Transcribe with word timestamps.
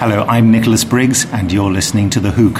Hello, 0.00 0.24
I'm 0.24 0.50
Nicholas 0.50 0.82
Briggs, 0.82 1.30
and 1.30 1.52
you're 1.52 1.70
listening 1.70 2.08
to 2.08 2.20
the 2.20 2.30
Who 2.30 2.50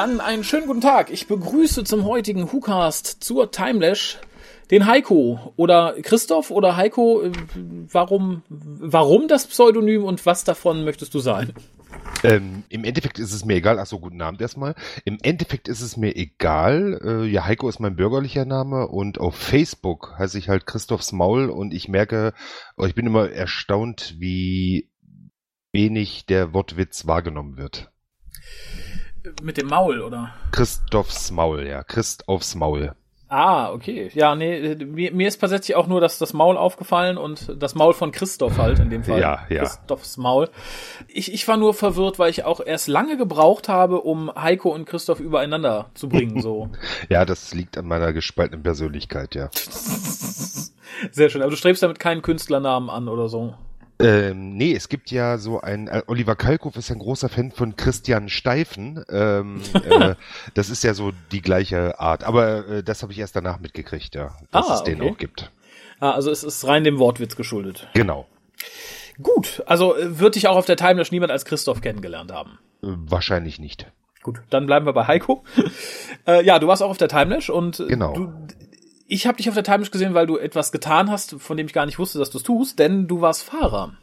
dann 0.00 0.22
einen 0.22 0.44
schönen 0.44 0.66
guten 0.66 0.80
Tag. 0.80 1.10
Ich 1.10 1.26
begrüße 1.26 1.84
zum 1.84 2.06
heutigen 2.06 2.50
WhoCast 2.50 3.22
zur 3.22 3.50
Timelash 3.50 4.18
den 4.70 4.86
Heiko 4.86 5.52
oder 5.56 5.94
Christoph 6.00 6.50
oder 6.50 6.74
Heiko. 6.76 7.22
äh, 7.22 7.32
Warum, 7.92 8.42
warum 8.48 9.28
das 9.28 9.46
Pseudonym 9.46 10.04
und 10.04 10.24
was 10.24 10.44
davon 10.44 10.84
möchtest 10.84 11.12
du 11.12 11.18
sein? 11.18 11.52
Ähm, 12.24 12.62
Im 12.70 12.84
Endeffekt 12.84 13.18
ist 13.18 13.34
es 13.34 13.44
mir 13.44 13.56
egal. 13.56 13.78
Achso, 13.78 13.98
guten 13.98 14.22
Abend 14.22 14.40
erstmal. 14.40 14.74
Im 15.04 15.18
Endeffekt 15.20 15.68
ist 15.68 15.82
es 15.82 15.98
mir 15.98 16.16
egal. 16.16 16.98
Äh, 17.04 17.26
ja, 17.26 17.44
Heiko 17.44 17.68
ist 17.68 17.78
mein 17.78 17.96
bürgerlicher 17.96 18.46
Name 18.46 18.88
und 18.88 19.20
auf 19.20 19.34
Facebook 19.34 20.14
heiße 20.18 20.38
ich 20.38 20.48
halt 20.48 20.64
Christophs 20.64 21.12
Maul 21.12 21.50
und 21.50 21.74
ich 21.74 21.88
merke, 21.88 22.32
oh, 22.78 22.86
ich 22.86 22.94
bin 22.94 23.04
immer 23.04 23.30
erstaunt, 23.30 24.14
wie 24.18 24.88
wenig 25.72 26.24
der 26.24 26.54
Wortwitz 26.54 27.06
wahrgenommen 27.06 27.58
wird. 27.58 27.90
Mit 29.42 29.56
dem 29.56 29.68
Maul, 29.68 30.00
oder? 30.00 30.34
Christophs 30.52 31.30
Maul, 31.30 31.66
ja. 31.66 31.82
Christ 31.82 32.28
aufs 32.28 32.54
Maul. 32.54 32.94
Ah, 33.32 33.70
okay. 33.70 34.10
Ja, 34.12 34.34
nee, 34.34 34.74
mir, 34.74 35.12
mir 35.12 35.28
ist 35.28 35.40
tatsächlich 35.40 35.76
auch 35.76 35.86
nur 35.86 36.00
das, 36.00 36.18
das 36.18 36.32
Maul 36.32 36.56
aufgefallen 36.56 37.16
und 37.16 37.54
das 37.62 37.76
Maul 37.76 37.94
von 37.94 38.10
Christoph 38.10 38.58
halt 38.58 38.80
in 38.80 38.90
dem 38.90 39.04
Fall. 39.04 39.20
Ja, 39.20 39.46
ja. 39.48 39.60
Christophs 39.60 40.16
Maul. 40.16 40.50
Ich, 41.06 41.32
ich 41.32 41.46
war 41.46 41.56
nur 41.56 41.72
verwirrt, 41.72 42.18
weil 42.18 42.30
ich 42.30 42.44
auch 42.44 42.60
erst 42.60 42.88
lange 42.88 43.16
gebraucht 43.16 43.68
habe, 43.68 44.00
um 44.00 44.34
Heiko 44.34 44.70
und 44.70 44.84
Christoph 44.84 45.20
übereinander 45.20 45.90
zu 45.94 46.08
bringen, 46.08 46.42
so. 46.42 46.70
Ja, 47.08 47.24
das 47.24 47.54
liegt 47.54 47.78
an 47.78 47.86
meiner 47.86 48.12
gespaltenen 48.12 48.64
Persönlichkeit, 48.64 49.36
ja. 49.36 49.48
Sehr 51.12 51.30
schön. 51.30 51.42
Aber 51.42 51.52
du 51.52 51.56
strebst 51.56 51.84
damit 51.84 52.00
keinen 52.00 52.22
Künstlernamen 52.22 52.90
an 52.90 53.08
oder 53.08 53.28
so. 53.28 53.54
Ähm, 54.00 54.56
nee, 54.56 54.74
es 54.74 54.88
gibt 54.88 55.10
ja 55.10 55.38
so 55.38 55.60
ein, 55.60 55.88
äh, 55.88 56.02
Oliver 56.06 56.34
Kalkow 56.36 56.74
ist 56.76 56.90
ein 56.90 56.98
großer 56.98 57.28
Fan 57.28 57.50
von 57.52 57.76
Christian 57.76 58.28
Steifen. 58.28 59.04
Ähm, 59.10 59.60
äh, 59.74 60.14
das 60.54 60.70
ist 60.70 60.82
ja 60.84 60.94
so 60.94 61.12
die 61.32 61.42
gleiche 61.42 61.98
Art. 62.00 62.24
Aber 62.24 62.66
äh, 62.68 62.82
das 62.82 63.02
habe 63.02 63.12
ich 63.12 63.18
erst 63.18 63.36
danach 63.36 63.60
mitgekriegt, 63.60 64.14
ja, 64.14 64.36
dass 64.50 64.68
Ah, 64.68 64.74
es 64.76 64.82
den 64.84 65.00
okay. 65.02 65.10
auch 65.12 65.18
gibt. 65.18 65.50
Ah, 66.00 66.12
also 66.12 66.30
es 66.30 66.42
ist 66.44 66.66
rein 66.66 66.84
dem 66.84 66.98
Wortwitz 66.98 67.36
geschuldet. 67.36 67.88
Genau. 67.94 68.26
Gut, 69.22 69.62
also 69.66 69.96
äh, 69.96 70.18
wird 70.18 70.34
dich 70.34 70.48
auch 70.48 70.56
auf 70.56 70.66
der 70.66 70.76
Timeless 70.76 71.10
niemand 71.12 71.30
als 71.32 71.44
Christoph 71.44 71.80
kennengelernt 71.82 72.32
haben. 72.32 72.58
Äh, 72.82 72.86
wahrscheinlich 73.06 73.58
nicht. 73.58 73.86
Gut, 74.22 74.40
dann 74.50 74.66
bleiben 74.66 74.84
wir 74.86 74.92
bei 74.92 75.06
Heiko. 75.06 75.44
äh, 76.26 76.44
ja, 76.44 76.58
du 76.58 76.66
warst 76.66 76.82
auch 76.82 76.90
auf 76.90 76.98
der 76.98 77.08
Timelash 77.08 77.50
und 77.50 77.80
äh, 77.80 77.86
Genau. 77.86 78.12
du, 78.14 78.32
ich 79.10 79.26
habe 79.26 79.36
dich 79.36 79.48
auf 79.48 79.54
der 79.54 79.64
Timelash 79.64 79.90
gesehen, 79.90 80.14
weil 80.14 80.26
du 80.26 80.38
etwas 80.38 80.72
getan 80.72 81.10
hast, 81.10 81.34
von 81.40 81.56
dem 81.56 81.66
ich 81.66 81.72
gar 81.72 81.84
nicht 81.86 81.98
wusste, 81.98 82.18
dass 82.18 82.30
du 82.30 82.38
es 82.38 82.44
tust, 82.44 82.78
denn 82.78 83.08
du 83.08 83.20
warst 83.20 83.42
Fahrer. 83.42 83.94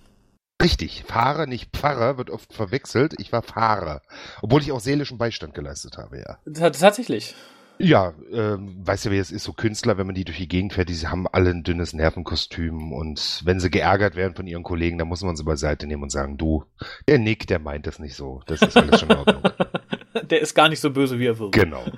Richtig. 0.62 1.04
Fahrer, 1.08 1.46
nicht 1.46 1.76
Pfarrer, 1.76 2.18
wird 2.18 2.30
oft 2.30 2.52
verwechselt. 2.54 3.14
Ich 3.20 3.32
war 3.32 3.42
Fahrer. 3.42 4.02
Obwohl 4.42 4.62
ich 4.62 4.72
auch 4.72 4.80
seelischen 4.80 5.18
Beistand 5.18 5.54
geleistet 5.54 5.98
habe, 5.98 6.18
ja. 6.20 6.38
T- 6.52 6.72
Tatsächlich. 6.72 7.36
Ja, 7.80 8.14
ähm, 8.32 8.76
weißt 8.86 9.06
du, 9.06 9.12
wie 9.12 9.20
es 9.20 9.32
ist, 9.32 9.44
so 9.44 9.54
Künstler, 9.54 10.00
wenn 10.00 10.08
man 10.08 10.16
die 10.16 10.26
durch 10.26 10.40
die 10.40 10.48
Gegend 10.48 10.74
fährt, 10.74 10.90
die 10.90 10.96
haben 11.08 11.28
alle 11.28 11.52
ein 11.52 11.62
dünnes 11.64 11.94
Nervenkostüm 11.94 12.92
und 12.92 13.42
wenn 13.46 13.60
sie 13.60 13.70
geärgert 13.70 14.16
werden 14.16 14.34
von 14.36 14.48
ihren 14.48 14.64
Kollegen, 14.64 14.98
dann 14.98 15.08
muss 15.08 15.22
man 15.22 15.36
sie 15.36 15.44
beiseite 15.44 15.86
nehmen 15.86 16.02
und 16.02 16.12
sagen, 16.12 16.38
du, 16.38 16.64
der 17.08 17.20
Nick, 17.20 17.46
der 17.46 17.60
meint 17.60 17.86
das 17.86 18.00
nicht 18.00 18.16
so. 18.16 18.42
Das 18.48 18.64
ist 18.64 18.76
alles 18.76 19.00
schon 19.00 19.12
in 19.12 19.18
Ordnung. 19.18 19.44
Der 20.30 20.42
ist 20.42 20.54
gar 20.56 20.70
nicht 20.70 20.80
so 20.80 20.90
böse, 20.92 21.20
wie 21.20 21.26
er 21.28 21.40
wirkt. 21.40 21.54
genau. 21.56 21.84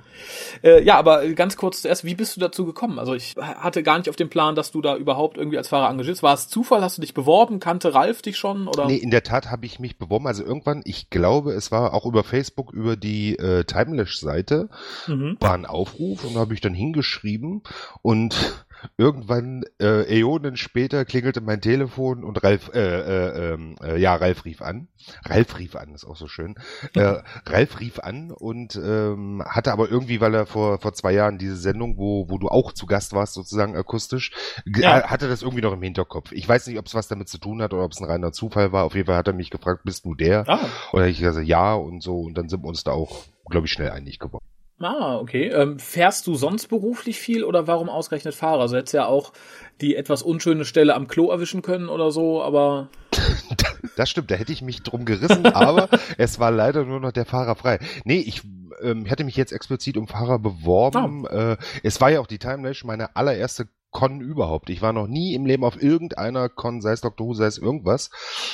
Äh, 0.62 0.84
ja, 0.84 0.98
aber 0.98 1.26
ganz 1.30 1.56
kurz 1.56 1.84
zuerst, 1.84 2.04
wie 2.04 2.16
bist 2.16 2.36
du 2.36 2.42
dazu 2.42 2.66
gekommen? 2.66 3.00
Also 3.00 3.14
ich 3.14 3.36
hatte 3.38 3.82
gar 3.82 3.98
nicht 3.98 4.10
auf 4.10 4.18
dem 4.18 4.30
Plan, 4.30 4.56
dass 4.56 4.72
du 4.72 4.82
da 4.82 4.98
überhaupt 4.98 5.38
irgendwie 5.38 5.58
als 5.58 5.70
Fahrer 5.70 5.90
engagiert 5.90 6.16
bist. 6.16 6.24
War 6.24 6.34
es 6.34 6.50
Zufall? 6.50 6.82
Hast 6.82 6.98
du 6.98 7.02
dich 7.02 7.14
beworben? 7.14 7.62
Kannte 7.62 7.94
Ralf 7.94 8.22
dich 8.22 8.38
schon? 8.38 8.68
Oder? 8.68 8.86
Nee, 8.88 8.98
in 8.98 9.10
der 9.10 9.24
Tat 9.24 9.52
habe 9.52 9.66
ich 9.66 9.80
mich 9.80 9.98
beworben. 9.98 10.28
Also 10.28 10.44
irgendwann, 10.44 10.82
ich 10.84 11.10
glaube, 11.10 11.54
es 11.54 11.72
war 11.72 11.94
auch 11.94 12.06
über 12.06 12.26
Facebook, 12.26 12.74
über 12.74 12.98
die 12.98 13.38
äh, 13.40 13.64
Timelash-Seite, 13.64 14.68
Mhm. 15.08 15.38
war 15.40 15.54
ein 15.54 15.66
Aufruf 15.66 16.26
und 16.26 16.36
da 16.36 16.42
habe 16.42 16.54
ich 16.54 16.60
dann 16.62 16.74
hingeschrieben 16.74 17.62
und 18.02 18.66
irgendwann, 18.98 19.64
äh, 19.82 20.20
Äonen 20.20 20.58
später, 20.58 21.06
klingelte 21.06 21.42
mein 21.42 21.62
Telefon 21.62 22.24
und 22.24 22.44
Ralf, 22.44 22.72
äh, 22.74 22.80
äh, 22.80 23.54
ähm, 23.54 23.76
äh, 23.84 23.98
ja, 24.00 24.16
Ralf 24.16 24.46
rief 24.46 24.62
an. 24.62 24.88
Ralf 25.26 25.58
rief 25.58 25.76
an, 25.76 25.94
ist 25.94 26.06
auch 26.06 26.16
so 26.16 26.28
schön. 26.28 26.56
Äh, 26.94 27.22
Ralf 27.46 27.80
rief 27.80 28.00
an 28.00 28.32
und 28.32 28.76
ähm, 28.76 29.44
hatte 29.46 29.72
aber 29.72 29.90
irgendwie, 29.90 30.22
weil 30.22 30.34
er 30.36 30.46
vor, 30.46 30.80
vor 30.80 30.94
zwei 30.94 31.14
Jahren 31.14 31.38
diese 31.38 31.56
Sendung, 31.58 31.98
wo, 31.98 32.30
wo 32.30 32.38
du 32.38 32.48
auch 32.50 32.74
zu 32.74 32.86
Gast 32.86 33.14
warst, 33.14 33.34
sozusagen 33.34 33.76
akustisch, 33.76 34.32
Ja. 34.66 35.00
äh, 35.00 35.04
hatte 35.04 35.28
das 35.28 35.42
irgendwie 35.42 35.62
noch 35.62 35.74
im 35.74 35.82
Hinterkopf. 35.82 36.32
Ich 36.32 36.48
weiß 36.48 36.68
nicht, 36.68 36.78
ob 36.78 36.86
es 36.88 36.94
was 36.96 37.08
damit 37.08 37.30
zu 37.30 37.38
tun 37.38 37.62
hat 37.62 37.74
oder 37.74 37.84
ob 37.86 37.92
es 37.92 38.00
ein 38.00 38.06
reiner 38.06 38.32
Zufall 38.32 38.72
war. 38.72 38.84
Auf 38.86 38.96
jeden 38.96 39.08
Fall 39.08 39.16
hat 39.18 39.28
er 39.28 39.34
mich 39.34 39.50
gefragt, 39.50 39.82
bist 39.84 40.06
du 40.06 40.16
der? 40.16 40.48
Ah, 40.48 40.68
Oder 40.94 41.08
ich 41.08 41.20
gesagt, 41.20 41.48
ja 41.48 41.74
und 41.74 42.02
so. 42.04 42.20
Und 42.22 42.36
dann 42.38 42.50
sind 42.50 42.64
wir 42.64 42.68
uns 42.68 42.84
da 42.84 42.92
auch, 42.92 43.24
glaube 43.50 43.66
ich, 43.68 43.72
schnell 43.72 43.92
einig 43.92 44.20
geworden. 44.20 44.44
Ah, 44.80 45.18
okay. 45.18 45.48
Ähm, 45.50 45.80
fährst 45.80 46.28
du 46.28 46.36
sonst 46.36 46.68
beruflich 46.68 47.20
viel 47.20 47.44
oder 47.44 47.68
warum 47.68 47.90
ausgerechnet 47.90 48.36
Fahrer? 48.36 48.62
Also 48.62 48.78
hättest 48.78 48.94
ja 48.94 49.06
auch 49.06 49.34
die 49.82 49.96
etwas 49.96 50.24
unschöne 50.24 50.66
Stelle 50.66 50.96
am 50.96 51.08
Klo 51.08 51.30
erwischen 51.30 51.62
können 51.62 51.90
oder 51.90 52.12
so, 52.12 52.42
aber 52.42 52.90
Das 53.96 54.10
stimmt, 54.10 54.32
da 54.32 54.36
hätte 54.36 54.54
ich 54.54 54.62
mich 54.62 54.84
drum 54.84 55.06
gerissen, 55.06 55.46
aber 55.46 55.90
es 56.18 56.40
war 56.40 56.52
leider 56.52 56.86
nur 56.86 57.00
noch 57.00 57.12
der 57.12 57.26
Fahrer 57.26 57.56
frei. 57.56 57.80
Nee, 58.06 58.20
ich 58.20 58.44
ähm, 58.82 59.06
hätte 59.06 59.24
mich 59.24 59.36
jetzt 59.36 59.52
explizit 59.52 59.98
um 59.98 60.08
Fahrer 60.08 60.40
beworben. 60.40 61.26
Äh, 61.26 61.58
es 61.84 62.00
war 62.00 62.10
ja 62.10 62.20
auch 62.20 62.28
die 62.28 62.40
Timelash 62.40 62.84
meine 62.84 63.16
allererste 63.16 63.68
Con 63.92 64.22
überhaupt. 64.22 64.70
Ich 64.70 64.82
war 64.82 64.94
noch 64.94 65.08
nie 65.08 65.34
im 65.34 65.46
Leben 65.46 65.64
auf 65.64 65.82
irgendeiner 65.82 66.48
Con, 66.48 66.80
sei 66.82 66.92
es 66.92 67.02
Doctor 67.02 67.28
Who, 67.28 67.34
sei 67.34 67.46
es 67.46 67.58
irgendwas. 67.58 68.12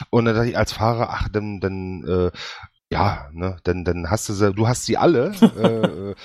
Und 0.09 0.25
dann 0.25 0.35
dachte 0.35 0.49
ich 0.49 0.57
als 0.57 0.71
Fahrer, 0.71 1.09
ach, 1.11 1.27
dann, 1.29 1.59
dann, 1.59 2.03
äh, 2.07 2.31
ja, 2.91 3.29
ne, 3.33 3.57
dann, 3.63 3.83
dann 3.83 4.11
hast 4.11 4.29
du 4.29 4.33
sie, 4.33 4.53
du 4.53 4.67
hast 4.67 4.85
sie 4.85 4.95
alle 4.95 5.31
äh, 5.41 6.11
äh, 6.11 6.15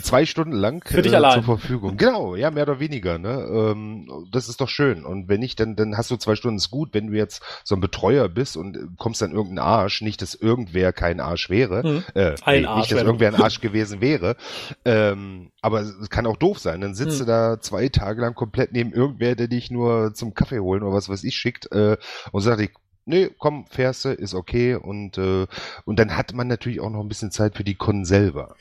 zwei 0.00 0.24
Stunden 0.26 0.52
lang 0.52 0.82
Für 0.86 1.02
dich 1.02 1.12
äh, 1.12 1.16
allein. 1.16 1.34
zur 1.42 1.58
Verfügung. 1.58 1.96
Genau, 1.96 2.36
ja, 2.36 2.52
mehr 2.52 2.62
oder 2.62 2.78
weniger, 2.78 3.18
ne? 3.18 3.40
Ähm, 3.52 4.08
das 4.30 4.48
ist 4.48 4.60
doch 4.60 4.68
schön. 4.68 5.04
Und 5.04 5.28
wenn 5.28 5.40
nicht, 5.40 5.58
dann, 5.58 5.74
dann 5.74 5.96
hast 5.96 6.10
du 6.12 6.16
zwei 6.16 6.36
Stunden 6.36 6.58
ist 6.58 6.70
gut. 6.70 6.90
Wenn 6.94 7.08
du 7.08 7.14
jetzt 7.16 7.42
so 7.64 7.74
ein 7.74 7.80
Betreuer 7.80 8.28
bist 8.28 8.56
und 8.56 8.76
äh, 8.76 8.80
kommst 8.96 9.22
an 9.24 9.32
irgendeinen 9.32 9.58
Arsch, 9.66 10.02
nicht, 10.02 10.22
dass 10.22 10.34
irgendwer 10.36 10.92
kein 10.92 11.18
Arsch 11.20 11.50
wäre, 11.50 11.82
Hm. 11.82 12.04
äh, 12.14 12.34
Ein 12.44 12.60
nee, 12.62 12.66
Arsch 12.68 12.78
nicht, 12.78 12.92
dass 12.92 13.02
irgendwer 13.02 13.28
ein 13.34 13.42
Arsch 13.42 13.60
gewesen 13.60 14.00
wäre, 14.00 14.36
ähm, 14.84 15.50
aber 15.62 15.80
es 15.80 16.10
kann 16.10 16.26
auch 16.26 16.36
doof 16.36 16.60
sein. 16.60 16.80
Dann 16.80 16.94
sitzt 16.94 17.18
Hm. 17.18 17.26
du 17.26 17.32
da 17.32 17.60
zwei 17.60 17.88
Tage 17.88 18.20
lang 18.20 18.34
komplett 18.34 18.72
neben 18.72 18.92
irgendwer, 18.92 19.34
der 19.34 19.48
dich 19.48 19.70
nur 19.72 20.14
zum 20.14 20.32
Kaffee 20.32 20.60
holen 20.60 20.84
oder 20.84 20.94
was 20.94 21.08
weiß 21.08 21.24
ich 21.24 21.34
schickt, 21.34 21.70
äh, 21.72 21.96
und 22.30 22.40
sagt, 22.40 22.60
ich, 22.60 22.70
nee, 23.04 23.30
komm, 23.38 23.66
fährst 23.66 24.04
du, 24.04 24.10
ist 24.10 24.34
okay. 24.34 24.74
Und, 24.74 25.18
äh, 25.18 25.46
und 25.84 25.98
dann 25.98 26.16
hat 26.16 26.32
man 26.32 26.48
natürlich 26.48 26.80
auch 26.80 26.90
noch 26.90 27.00
ein 27.00 27.08
bisschen 27.08 27.30
Zeit 27.30 27.56
für 27.56 27.64
die 27.64 27.74
Con 27.74 28.04
selber. 28.04 28.54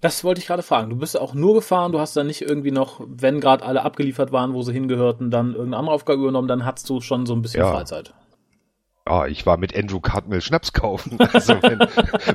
das 0.00 0.24
wollte 0.24 0.40
ich 0.40 0.46
gerade 0.46 0.62
fragen. 0.62 0.90
Du 0.90 0.96
bist 0.96 1.18
auch 1.18 1.34
nur 1.34 1.54
gefahren, 1.54 1.92
du 1.92 1.98
hast 2.00 2.16
dann 2.16 2.26
nicht 2.26 2.42
irgendwie 2.42 2.70
noch, 2.70 3.00
wenn 3.06 3.40
gerade 3.40 3.64
alle 3.64 3.82
abgeliefert 3.82 4.32
waren, 4.32 4.54
wo 4.54 4.62
sie 4.62 4.72
hingehörten, 4.72 5.30
dann 5.30 5.52
irgendeine 5.52 5.78
andere 5.78 5.94
Aufgabe 5.94 6.20
übernommen, 6.22 6.48
dann 6.48 6.64
hattest 6.64 6.88
du 6.90 7.00
schon 7.00 7.26
so 7.26 7.34
ein 7.34 7.42
bisschen 7.42 7.60
Ja. 7.60 7.72
Freizeit. 7.72 8.14
Ja, 9.08 9.26
ich 9.26 9.46
war 9.46 9.56
mit 9.56 9.76
Andrew 9.76 10.00
Cartmill 10.00 10.40
Schnaps 10.40 10.72
kaufen, 10.72 11.18
also 11.32 11.54
wenn, 11.62 11.78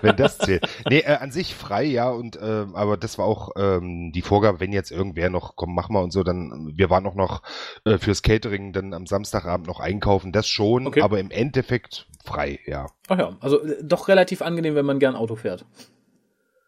wenn 0.01 0.15
das 0.15 0.37
zählt. 0.37 0.67
Nee, 0.89 0.99
äh, 0.99 1.17
an 1.17 1.31
sich 1.31 1.53
frei, 1.53 1.83
ja, 1.83 2.09
und 2.09 2.37
äh, 2.37 2.65
aber 2.73 2.95
das 2.97 3.17
war 3.17 3.25
auch 3.25 3.49
ähm, 3.57 4.11
die 4.13 4.21
Vorgabe, 4.21 4.59
wenn 4.61 4.71
jetzt 4.71 4.91
irgendwer 4.91 5.29
noch, 5.29 5.55
komm, 5.55 5.75
mach 5.75 5.89
mal 5.89 6.01
und 6.01 6.11
so, 6.11 6.23
dann, 6.23 6.71
wir 6.75 6.89
waren 6.89 7.05
auch 7.05 7.15
noch 7.15 7.41
äh, 7.83 7.97
fürs 7.97 8.21
Catering 8.21 8.71
dann 8.71 8.93
am 8.93 9.05
Samstagabend 9.05 9.67
noch 9.67 9.79
einkaufen, 9.81 10.31
das 10.31 10.47
schon, 10.47 10.87
Okay. 10.87 11.01
aber 11.01 11.19
im 11.19 11.29
Endeffekt 11.31 12.07
frei, 12.23 12.59
ja. 12.65 12.87
Ach 13.09 13.17
ja, 13.17 13.35
also 13.41 13.61
äh, 13.61 13.83
doch 13.83 14.07
relativ 14.07 14.41
angenehm, 14.41 14.75
wenn 14.75 14.85
man 14.85 14.99
gern 14.99 15.15
Auto 15.15 15.35
fährt. 15.35 15.65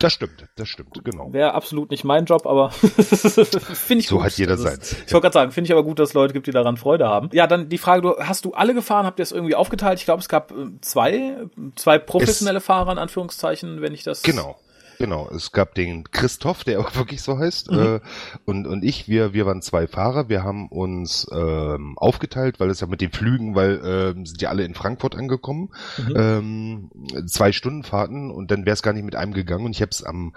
Das 0.03 0.11
stimmt, 0.11 0.45
das 0.57 0.67
stimmt, 0.67 1.01
genau. 1.05 1.31
Wäre 1.31 1.53
absolut 1.53 1.89
nicht 1.89 2.03
mein 2.03 2.25
Job, 2.25 2.45
aber 2.45 2.71
finde 2.71 4.01
ich 4.01 4.07
So 4.07 4.17
gut. 4.17 4.25
hat 4.25 4.33
jeder 4.33 4.57
Das 4.57 4.61
seins. 4.63 4.91
Ich 5.07 5.13
wollte 5.13 5.21
gerade 5.25 5.33
sagen, 5.33 5.51
finde 5.53 5.67
ich 5.67 5.71
aber 5.71 5.83
gut, 5.83 5.97
dass 5.97 6.09
es 6.09 6.13
Leute 6.13 6.33
gibt, 6.33 6.45
die 6.45 6.51
daran 6.51 6.75
Freude 6.75 7.07
haben. 7.07 7.29
Ja, 7.31 7.47
dann 7.47 7.69
die 7.69 7.77
Frage, 7.77 8.01
du, 8.01 8.17
hast 8.19 8.43
du 8.43 8.51
alle 8.53 8.73
gefahren? 8.73 9.05
Habt 9.05 9.19
ihr 9.19 9.23
es 9.23 9.31
irgendwie 9.31 9.55
aufgeteilt? 9.55 9.99
Ich 9.99 10.05
glaube, 10.05 10.19
es 10.21 10.27
gab 10.27 10.51
äh, 10.51 10.55
zwei, 10.81 11.37
zwei 11.75 11.99
professionelle 11.99 12.59
Fahrer 12.59 12.91
in 12.91 12.97
Anführungszeichen, 12.97 13.81
wenn 13.81 13.93
ich 13.93 14.03
das. 14.03 14.23
Genau. 14.23 14.57
Genau, 14.99 15.29
es 15.35 15.51
gab 15.51 15.75
den 15.75 16.03
Christoph, 16.11 16.63
der 16.63 16.79
auch 16.79 16.95
wirklich 16.95 17.21
so 17.21 17.37
heißt, 17.37 17.71
Mhm. 17.71 17.79
äh, 17.79 17.99
und, 18.45 18.67
und 18.67 18.83
ich, 18.83 19.07
wir, 19.07 19.33
wir 19.33 19.45
waren 19.45 19.61
zwei 19.61 19.87
Fahrer, 19.87 20.29
wir 20.29 20.43
haben 20.43 20.67
uns 20.69 21.27
ähm, 21.31 21.97
aufgeteilt, 21.97 22.59
weil 22.59 22.69
es 22.69 22.79
ja 22.79 22.87
mit 22.87 23.01
den 23.01 23.11
Flügen, 23.11 23.55
weil 23.55 23.81
ähm, 23.83 24.25
sind 24.25 24.41
ja 24.41 24.49
alle 24.49 24.63
in 24.63 24.75
Frankfurt 24.75 25.15
angekommen, 25.15 25.69
Mhm. 25.97 26.13
ähm, 26.15 26.91
zwei 27.27 27.51
Stunden 27.51 27.83
Fahrten 27.83 28.31
und 28.31 28.51
dann 28.51 28.65
wäre 28.65 28.73
es 28.73 28.83
gar 28.83 28.93
nicht 28.93 29.03
mit 29.05 29.15
einem 29.15 29.33
gegangen 29.33 29.65
und 29.65 29.71
ich 29.71 29.81
habe 29.81 29.91
es 29.91 30.03
am 30.03 30.33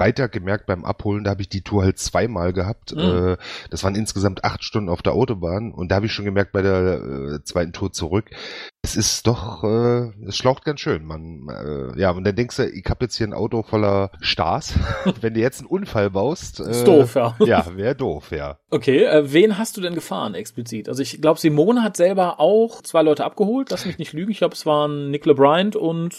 Freitag 0.00 0.32
gemerkt 0.32 0.64
beim 0.64 0.86
Abholen, 0.86 1.24
da 1.24 1.30
habe 1.30 1.42
ich 1.42 1.50
die 1.50 1.60
Tour 1.60 1.82
halt 1.82 1.98
zweimal 1.98 2.54
gehabt. 2.54 2.94
Mhm. 2.94 3.00
Äh, 3.00 3.36
das 3.68 3.84
waren 3.84 3.94
insgesamt 3.94 4.44
acht 4.44 4.64
Stunden 4.64 4.88
auf 4.88 5.02
der 5.02 5.12
Autobahn 5.12 5.72
und 5.72 5.90
da 5.90 5.96
habe 5.96 6.06
ich 6.06 6.12
schon 6.12 6.24
gemerkt 6.24 6.52
bei 6.52 6.62
der 6.62 7.02
äh, 7.02 7.44
zweiten 7.44 7.74
Tour 7.74 7.92
zurück, 7.92 8.30
es 8.82 8.96
ist 8.96 9.26
doch, 9.26 9.62
äh, 9.62 10.10
es 10.26 10.36
schlaucht 10.38 10.64
ganz 10.64 10.80
schön. 10.80 11.04
Man, 11.04 11.48
äh, 11.48 12.00
ja, 12.00 12.12
und 12.12 12.24
dann 12.24 12.34
denkst 12.34 12.56
du, 12.56 12.66
ich 12.66 12.86
habe 12.88 13.04
jetzt 13.04 13.16
hier 13.16 13.26
ein 13.26 13.34
Auto 13.34 13.62
voller 13.62 14.10
Stars. 14.22 14.72
Wenn 15.20 15.34
du 15.34 15.40
jetzt 15.40 15.60
einen 15.60 15.68
Unfall 15.68 16.08
baust, 16.08 16.60
äh, 16.60 16.70
Ist 16.70 16.86
doof, 16.86 17.14
ja. 17.14 17.36
Ja, 17.40 17.66
wäre 17.76 17.94
doof, 17.94 18.30
ja. 18.30 18.58
Okay, 18.70 19.04
äh, 19.04 19.32
wen 19.32 19.58
hast 19.58 19.76
du 19.76 19.82
denn 19.82 19.94
gefahren 19.94 20.34
explizit? 20.34 20.88
Also 20.88 21.02
ich 21.02 21.20
glaube, 21.20 21.38
Simone 21.38 21.82
hat 21.82 21.98
selber 21.98 22.40
auch 22.40 22.80
zwei 22.80 23.02
Leute 23.02 23.24
abgeholt, 23.24 23.70
lass 23.70 23.84
mich 23.84 23.98
nicht 23.98 24.14
lügen. 24.14 24.30
Ich 24.30 24.38
glaube, 24.38 24.54
es 24.54 24.64
waren 24.64 25.10
Nick 25.10 25.26
LeBryant 25.26 25.76
und 25.76 26.14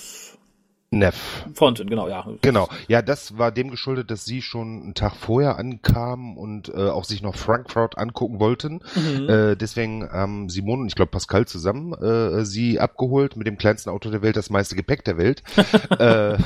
Neff. 0.93 1.45
Fonten, 1.53 1.89
genau, 1.89 2.09
ja. 2.09 2.27
Genau, 2.41 2.67
ja, 2.89 3.01
das 3.01 3.37
war 3.37 3.53
dem 3.53 3.71
geschuldet, 3.71 4.11
dass 4.11 4.25
sie 4.25 4.41
schon 4.41 4.81
einen 4.83 4.93
Tag 4.93 5.15
vorher 5.15 5.57
ankamen 5.57 6.35
und 6.35 6.67
äh, 6.67 6.89
auch 6.89 7.05
sich 7.05 7.21
noch 7.21 7.35
Frankfurt 7.35 7.97
angucken 7.97 8.41
wollten. 8.41 8.81
Mhm. 8.95 9.29
Äh, 9.29 9.55
deswegen 9.55 10.09
haben 10.11 10.49
Simone 10.49 10.81
und 10.81 10.87
ich 10.87 10.95
glaube 10.95 11.11
Pascal 11.11 11.45
zusammen 11.47 11.93
äh, 11.93 12.43
sie 12.43 12.79
abgeholt 12.81 13.37
mit 13.37 13.47
dem 13.47 13.57
kleinsten 13.57 13.89
Auto 13.89 14.09
der 14.09 14.21
Welt, 14.21 14.35
das 14.35 14.49
meiste 14.49 14.75
Gepäck 14.75 15.05
der 15.05 15.17
Welt. 15.17 15.43
äh, 15.97 16.37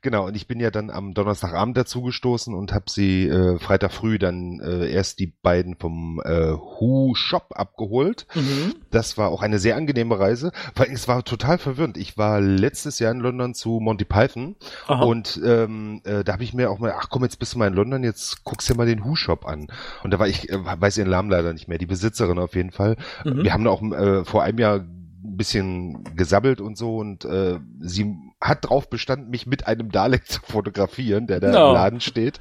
genau, 0.00 0.26
und 0.26 0.34
ich 0.34 0.48
bin 0.48 0.58
ja 0.58 0.72
dann 0.72 0.90
am 0.90 1.14
Donnerstagabend 1.14 1.76
dazugestoßen 1.76 2.54
und 2.54 2.72
habe 2.72 2.86
sie 2.88 3.28
äh, 3.28 3.60
Freitag 3.60 3.92
früh 3.92 4.18
dann 4.18 4.58
äh, 4.58 4.90
erst 4.90 5.20
die 5.20 5.28
beiden 5.28 5.76
vom 5.76 6.20
äh, 6.24 6.50
Who 6.50 7.14
Shop 7.14 7.52
abgeholt. 7.54 8.26
Mhm. 8.34 8.74
Das 8.90 9.16
war 9.16 9.28
auch 9.28 9.42
eine 9.42 9.60
sehr 9.60 9.76
angenehme 9.76 10.18
Reise. 10.18 10.50
Allem, 10.74 10.94
es 10.94 11.06
war 11.06 11.22
total 11.24 11.58
verwirrend. 11.58 11.96
Ich 11.96 12.18
war 12.18 12.40
letztes 12.40 12.98
Jahr 12.98 13.12
in 13.12 13.20
London 13.20 13.54
zu 13.54 13.78
Monty 13.92 14.04
Python 14.04 14.56
Aha. 14.86 15.04
und 15.04 15.40
ähm, 15.44 16.00
äh, 16.04 16.24
da 16.24 16.32
habe 16.32 16.44
ich 16.44 16.54
mir 16.54 16.70
auch 16.70 16.78
mal, 16.78 16.94
ach 16.96 17.10
komm, 17.10 17.22
jetzt 17.24 17.38
bist 17.38 17.54
du 17.54 17.58
mal 17.58 17.68
in 17.68 17.74
London, 17.74 18.02
jetzt 18.02 18.42
guckst 18.44 18.68
du 18.68 18.72
dir 18.72 18.78
mal 18.78 18.86
den 18.86 19.04
Who 19.04 19.16
Shop 19.16 19.46
an. 19.46 19.66
Und 20.02 20.12
da 20.12 20.18
war 20.18 20.28
ich, 20.28 20.48
äh, 20.48 20.58
weiß 20.58 20.98
ihren 20.98 21.10
Namen 21.10 21.30
leider 21.30 21.52
nicht 21.52 21.68
mehr, 21.68 21.78
die 21.78 21.86
Besitzerin 21.86 22.38
auf 22.38 22.54
jeden 22.54 22.70
Fall. 22.70 22.96
Mhm. 23.24 23.42
Wir 23.42 23.52
haben 23.52 23.64
da 23.64 23.70
auch 23.70 23.82
äh, 23.82 24.24
vor 24.24 24.42
einem 24.42 24.58
Jahr 24.58 24.76
ein 24.78 25.36
bisschen 25.36 26.04
gesabbelt 26.16 26.60
und 26.60 26.76
so 26.78 26.96
und 26.96 27.24
äh, 27.24 27.58
sie 27.80 28.16
hat 28.42 28.68
drauf 28.68 28.90
bestanden, 28.90 29.30
mich 29.30 29.46
mit 29.46 29.66
einem 29.66 29.90
Dalek 29.90 30.26
zu 30.30 30.40
fotografieren, 30.42 31.26
der 31.26 31.40
da 31.40 31.52
No. 31.52 31.68
im 31.68 31.74
Laden 31.74 32.00
steht. 32.00 32.40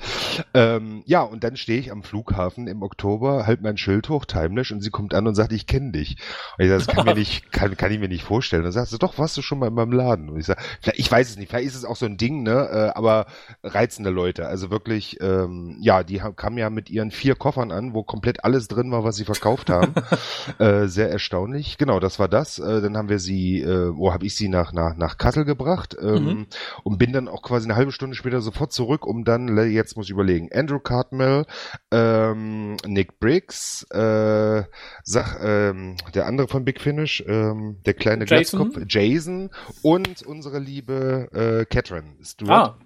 Ähm, 0.54 1.04
ja, 1.06 1.22
und 1.22 1.44
dann 1.44 1.56
stehe 1.56 1.80
ich 1.80 1.92
am 1.92 2.04
Flughafen 2.04 2.68
im 2.68 2.82
Oktober, 2.82 3.46
halt 3.46 3.62
mein 3.62 3.78
Schild 3.78 4.10
hoch, 4.10 4.26
Timelash, 4.26 4.72
und 4.72 4.82
sie 4.82 4.90
kommt 4.90 5.14
an 5.14 5.28
und 5.28 5.36
sagt, 5.36 5.52
ich 5.54 5.68
kenne 5.68 5.92
dich. 5.92 6.18
Und 6.58 6.66
ich 6.66 6.70
sage, 6.72 6.84
das 6.86 6.88
kann, 6.96 7.06
mir 7.06 7.14
nicht, 7.22 7.52
kann, 7.52 7.78
kann 7.78 7.92
ich 7.92 8.00
mir 8.00 8.08
nicht 8.08 8.24
vorstellen. 8.24 8.62
Und 8.62 8.66
dann 8.66 8.74
sagt 8.74 8.88
sie, 8.90 8.98
doch, 8.98 9.18
warst 9.18 9.38
du 9.38 9.42
schon 9.42 9.60
mal 9.60 9.68
in 9.68 9.74
meinem 9.76 9.92
Laden? 9.92 10.30
Und 10.30 10.40
ich 10.40 10.46
sage, 10.46 10.62
ich 10.96 11.12
weiß 11.12 11.30
es 11.30 11.38
nicht, 11.38 11.50
vielleicht 11.50 11.68
ist 11.68 11.76
es 11.76 11.86
auch 11.86 11.96
so 11.96 12.06
ein 12.08 12.18
Ding, 12.18 12.44
ne? 12.44 12.70
Äh, 12.72 12.98
aber 12.98 13.28
reizende 13.64 14.10
Leute. 14.10 14.48
Also 14.48 14.72
wirklich, 14.72 15.20
ähm, 15.22 15.78
ja, 15.82 16.04
die 16.04 16.18
kamen 16.36 16.58
ja 16.58 16.70
mit 16.70 16.90
ihren 16.90 17.12
vier 17.12 17.36
Koffern 17.36 17.72
an, 17.72 17.94
wo 17.94 18.04
komplett 18.04 18.44
alles 18.44 18.68
drin 18.68 18.92
war, 18.92 19.04
was 19.04 19.18
sie 19.18 19.26
verkauft 19.26 19.70
haben. 19.70 19.94
äh, 20.60 20.88
sehr 20.88 21.12
erstaunlich. 21.12 21.78
Genau, 21.78 22.00
das 22.00 22.18
war 22.18 22.28
das. 22.28 22.58
Äh, 22.60 22.82
dann 22.82 22.98
haben 22.98 23.10
wir 23.10 23.20
sie, 23.20 23.62
äh, 23.62 23.96
wo 23.96 24.14
habe 24.14 24.26
ich 24.26 24.36
sie 24.36 24.50
nach, 24.50 24.74
nach, 24.74 24.96
nach 24.96 25.18
Kassel 25.18 25.46
gebracht 25.46 25.91
ähm, 26.02 26.24
Mhm. 26.26 26.48
und 26.84 26.98
bin 26.98 27.14
dann 27.14 27.28
auch 27.28 27.42
quasi 27.42 27.68
eine 27.68 27.76
halbe 27.76 27.92
Stunde 27.92 28.16
später 28.16 28.42
sofort 28.42 28.72
zurück, 28.72 29.06
um 29.06 29.24
dann, 29.24 29.58
jetzt 29.72 29.98
muss 29.98 30.06
ich 30.08 30.12
überlegen, 30.12 30.50
Andrew 30.54 30.80
Cartmel, 30.80 31.46
ähm, 31.92 32.78
Nick 32.86 33.20
Briggs, 33.20 33.84
äh, 33.92 34.64
sag, 35.04 35.40
ähm, 35.44 35.96
der 36.14 36.26
andere 36.26 36.48
von 36.48 36.66
Big 36.66 36.80
Finish, 36.82 37.24
ähm, 37.28 37.78
der 37.86 37.94
kleine 37.94 38.26
Jason? 38.26 38.70
Glatzkopf, 38.72 38.86
Jason 38.88 39.50
und 39.82 40.24
unsere 40.24 40.60
liebe 40.60 41.30
äh, 41.34 41.66
Catherine 41.66 42.14
Stewart 42.24 42.52
Ah, 42.52 42.78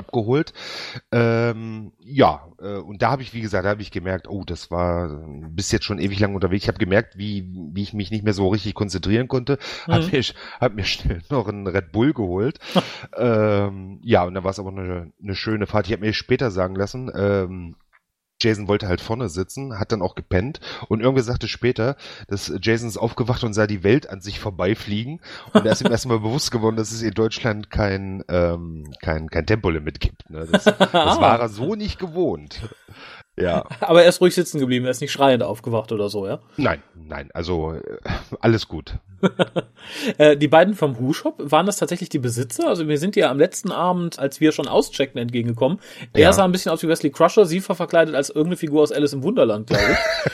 abgeholt. 0.00 0.52
Ähm, 1.12 1.92
ja, 2.00 2.48
äh, 2.60 2.76
und 2.78 3.02
da 3.02 3.10
habe 3.12 3.22
ich, 3.22 3.32
wie 3.34 3.40
gesagt, 3.40 3.64
da 3.64 3.70
habe 3.70 3.82
ich 3.82 3.90
gemerkt, 3.90 4.28
oh, 4.28 4.44
das 4.44 4.70
war, 4.70 5.08
bis 5.50 5.70
jetzt 5.72 5.84
schon 5.84 5.98
ewig 5.98 6.18
lang 6.20 6.34
unterwegs. 6.34 6.64
Ich 6.64 6.68
habe 6.68 6.78
gemerkt, 6.78 7.16
wie, 7.16 7.46
wie 7.72 7.82
ich 7.82 7.92
mich 7.92 8.10
nicht 8.10 8.24
mehr 8.24 8.34
so 8.34 8.48
richtig 8.48 8.74
konzentrieren 8.74 9.28
konnte. 9.28 9.58
Hab, 9.88 10.00
Mhm. 10.02 10.10
mir, 10.12 10.22
hab 10.60 10.74
mir 10.74 10.84
schnell 10.84 11.22
noch 11.30 11.48
einen 11.48 11.66
Red 11.66 11.92
Bull 11.92 12.12
geholt. 12.12 12.58
ähm, 13.16 14.00
ja, 14.02 14.24
und 14.24 14.34
dann 14.34 14.44
war 14.44 14.50
es 14.50 14.58
aber 14.58 14.70
eine, 14.70 15.12
eine 15.22 15.34
schöne 15.34 15.66
Fahrt. 15.66 15.86
Ich 15.86 15.92
habe 15.92 16.04
mir 16.04 16.12
später 16.12 16.50
sagen 16.50 16.74
lassen, 16.74 17.10
ähm, 17.14 17.76
Jason 18.40 18.68
wollte 18.68 18.88
halt 18.88 19.00
vorne 19.00 19.28
sitzen, 19.28 19.78
hat 19.78 19.92
dann 19.92 20.02
auch 20.02 20.14
gepennt 20.14 20.60
und 20.88 21.00
irgendwie 21.00 21.22
sagte 21.22 21.48
später, 21.48 21.96
dass 22.28 22.52
Jason 22.60 22.88
ist 22.88 22.96
aufgewacht 22.96 23.44
und 23.44 23.54
sah 23.54 23.66
die 23.66 23.84
Welt 23.84 24.08
an 24.10 24.20
sich 24.20 24.40
vorbeifliegen 24.40 25.20
und 25.52 25.66
er 25.66 25.72
ist 25.72 25.82
ihm 25.82 25.90
erstmal 25.90 26.20
bewusst 26.20 26.50
geworden, 26.50 26.76
dass 26.76 26.92
es 26.92 27.02
in 27.02 27.14
Deutschland 27.14 27.70
kein, 27.70 28.24
ähm, 28.28 28.90
kein, 29.02 29.28
kein 29.28 29.46
Tempolimit 29.46 30.00
gibt. 30.00 30.28
Ne? 30.30 30.46
Das, 30.50 30.64
das 30.64 30.88
war 30.92 31.38
er 31.38 31.48
so 31.48 31.74
nicht 31.74 31.98
gewohnt. 31.98 32.60
Ja, 33.40 33.64
aber 33.80 34.02
er 34.02 34.08
ist 34.08 34.20
ruhig 34.20 34.34
sitzen 34.34 34.58
geblieben, 34.60 34.84
er 34.84 34.90
ist 34.90 35.00
nicht 35.00 35.12
schreiend 35.12 35.42
aufgewacht 35.42 35.92
oder 35.92 36.08
so, 36.08 36.26
ja? 36.26 36.40
nein, 36.56 36.82
nein, 36.94 37.30
also 37.34 37.72
äh, 37.74 37.80
alles 38.40 38.68
gut. 38.68 38.94
Äh, 40.18 40.36
die 40.36 40.48
beiden 40.48 40.74
vom 40.74 40.98
Who 40.98 41.12
Shop, 41.12 41.34
waren 41.38 41.66
das 41.66 41.76
tatsächlich 41.78 42.08
die 42.08 42.18
Besitzer? 42.18 42.68
Also 42.68 42.88
wir 42.88 42.96
sind 42.98 43.16
ja 43.16 43.30
am 43.30 43.38
letzten 43.38 43.70
Abend, 43.72 44.18
als 44.18 44.40
wir 44.40 44.52
schon 44.52 44.66
auscheckten, 44.68 45.20
entgegengekommen. 45.20 45.78
Er 46.12 46.20
Ja. 46.20 46.32
sah 46.32 46.44
ein 46.44 46.52
bisschen 46.52 46.72
aus 46.72 46.82
wie 46.82 46.88
Wesley 46.88 47.10
Crusher, 47.10 47.44
sie 47.44 47.66
war 47.68 47.76
verkleidet 47.76 48.14
als 48.14 48.28
irgendeine 48.30 48.56
Figur 48.56 48.82
aus 48.82 48.92
Alice 48.92 49.12
im 49.12 49.22
Wunderland, 49.22 49.66
glaube 49.66 49.82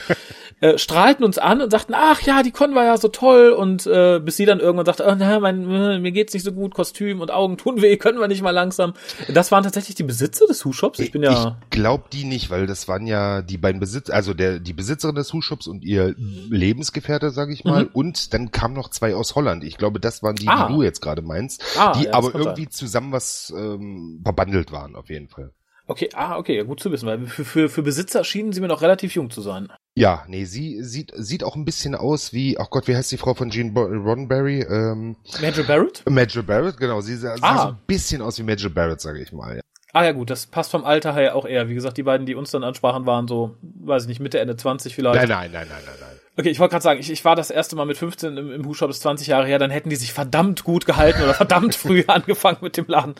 ich. 0.09 0.15
äh, 0.59 0.77
strahlten 0.79 1.23
uns 1.23 1.37
an 1.37 1.61
und 1.61 1.69
sagten, 1.69 1.93
ach 1.95 2.21
ja, 2.21 2.41
die 2.41 2.51
Con 2.51 2.73
war 2.73 2.83
ja 2.83 2.97
so 2.97 3.09
toll 3.09 3.51
und 3.51 3.85
äh, 3.85 4.19
bis 4.19 4.37
sie 4.37 4.45
dann 4.45 4.59
irgendwann 4.59 4.85
sagte, 4.87 5.05
oh, 5.07 5.13
na, 5.15 5.39
mein, 5.39 5.69
äh, 5.69 5.99
mir 5.99 6.11
geht's 6.11 6.33
nicht 6.33 6.43
so 6.43 6.51
gut, 6.51 6.73
Kostüm 6.73 7.21
und 7.21 7.29
Augen 7.31 7.57
tun 7.57 7.81
weh, 7.81 7.95
können 7.97 8.19
wir 8.19 8.27
nicht 8.27 8.41
mal 8.41 8.49
langsam. 8.51 8.93
Das 9.27 9.51
waren 9.51 9.63
tatsächlich 9.63 9.95
die 9.95 10.03
Besitzer 10.03 10.47
des 10.47 10.65
Who 10.65 10.71
Shops. 10.71 10.97
Ich 10.99 11.11
bin 11.11 11.21
ja. 11.21 11.57
Ich 11.63 11.69
glaube 11.69 12.05
die 12.11 12.23
nicht, 12.23 12.49
weil 12.49 12.65
das 12.65 12.87
waren 12.87 13.05
ja 13.05 13.41
die 13.43 13.57
beiden 13.57 13.79
Besitzer, 13.79 14.13
also 14.13 14.33
der 14.33 14.59
die 14.59 14.73
Besitzerin 14.73 15.15
des 15.15 15.31
Huhshops 15.31 15.67
und 15.67 15.83
ihr 15.83 16.15
Lebensgefährte, 16.17 17.29
sage 17.29 17.53
ich 17.53 17.63
mal, 17.63 17.83
Mhm. 17.83 17.89
und 17.93 18.33
dann 18.33 18.51
kamen 18.51 18.73
noch 18.73 18.89
zwei 18.89 19.15
aus 19.15 19.35
Holland. 19.35 19.63
Ich 19.63 19.77
glaube, 19.77 19.99
das 19.99 20.23
waren 20.23 20.35
die, 20.35 20.47
Ah. 20.47 20.67
die 20.67 20.73
du 20.73 20.81
jetzt 20.81 21.01
gerade 21.01 21.21
meinst, 21.21 21.63
Ah, 21.77 21.91
die 21.93 22.05
ja, 22.05 22.13
aber 22.13 22.33
irgendwie 22.33 22.67
zusammen 22.67 23.11
was 23.11 23.53
ähm, 23.55 24.21
verbandelt 24.23 24.71
waren, 24.71 24.95
auf 24.95 25.09
jeden 25.09 25.27
Fall. 25.27 25.51
Okay, 25.87 26.09
ah, 26.13 26.37
okay, 26.37 26.63
gut 26.65 26.79
zu 26.81 26.91
wissen, 26.91 27.07
weil 27.07 27.25
für, 27.27 27.45
für, 27.45 27.69
für 27.69 27.81
Besitzer 27.81 28.23
schienen 28.25 28.51
sie 28.51 28.59
mir 28.61 28.67
noch 28.67 28.81
relativ 28.81 29.15
jung 29.15 29.29
zu 29.29 29.41
sein. 29.41 29.69
Ja, 29.95 30.25
nee, 30.27 30.43
sie 30.43 30.83
sieht 30.83 31.11
sieht 31.15 31.43
auch 31.43 31.55
ein 31.55 31.63
bisschen 31.65 31.95
aus 31.95 32.33
wie, 32.33 32.57
ach 32.59 32.69
Gott, 32.69 32.87
wie 32.87 32.95
heißt 32.95 33.11
die 33.11 33.17
Frau 33.17 33.33
von 33.33 33.49
Jean 33.49 33.75
Roddenberry? 33.75 34.61
Ähm, 34.61 35.15
Major 35.41 35.63
Barrett? 35.65 36.03
Major 36.09 36.43
Barrett, 36.43 36.77
genau. 36.77 36.99
Sie 37.01 37.15
sah, 37.15 37.37
sah 37.37 37.47
Ah. 37.47 37.57
so 37.61 37.67
ein 37.69 37.77
bisschen 37.87 38.21
aus 38.21 38.37
wie 38.37 38.43
Major 38.43 38.69
Barrett, 38.69 38.99
sage 39.01 39.21
ich 39.21 39.31
mal. 39.31 39.55
Ja. 39.55 39.61
Ah 39.93 40.03
ja 40.03 40.11
gut, 40.11 40.29
das 40.29 40.45
passt 40.45 40.71
vom 40.71 40.83
Alter 40.83 41.15
her 41.15 41.35
auch 41.35 41.45
eher. 41.45 41.69
Wie 41.69 41.73
gesagt, 41.73 41.97
die 41.97 42.03
beiden, 42.03 42.27
die 42.27 42.35
uns 42.35 42.51
dann 42.51 42.63
ansprachen, 42.63 43.05
waren 43.05 43.27
so, 43.27 43.55
weiß 43.61 44.03
ich 44.03 44.09
nicht, 44.09 44.19
Mitte, 44.19 44.39
Ende 44.39 44.55
20 44.57 44.93
vielleicht. 44.93 45.15
Nein, 45.27 45.29
nein, 45.29 45.51
nein, 45.51 45.67
nein, 45.69 45.81
nein, 45.85 45.95
nein. 46.01 46.17
Okay, 46.39 46.49
ich 46.49 46.59
wollte 46.59 46.73
gerade 46.73 46.83
sagen, 46.83 46.99
ich, 46.99 47.09
ich 47.11 47.25
war 47.25 47.35
das 47.35 47.49
erste 47.49 47.75
Mal 47.75 47.85
mit 47.87 47.97
15 47.97 48.37
im, 48.37 48.51
im 48.51 48.65
Hubshop, 48.65 48.89
das 48.89 48.97
ist 48.97 49.01
20 49.03 49.27
Jahre 49.27 49.47
her, 49.47 49.57
dann 49.57 49.71
hätten 49.71 49.89
die 49.89 49.95
sich 49.95 50.13
verdammt 50.13 50.63
gut 50.63 50.85
gehalten 50.85 51.23
oder 51.23 51.33
verdammt 51.33 51.73
früh 51.75 52.03
angefangen 52.05 52.59
mit 52.61 52.77
dem 52.77 52.85
Laden. 52.87 53.15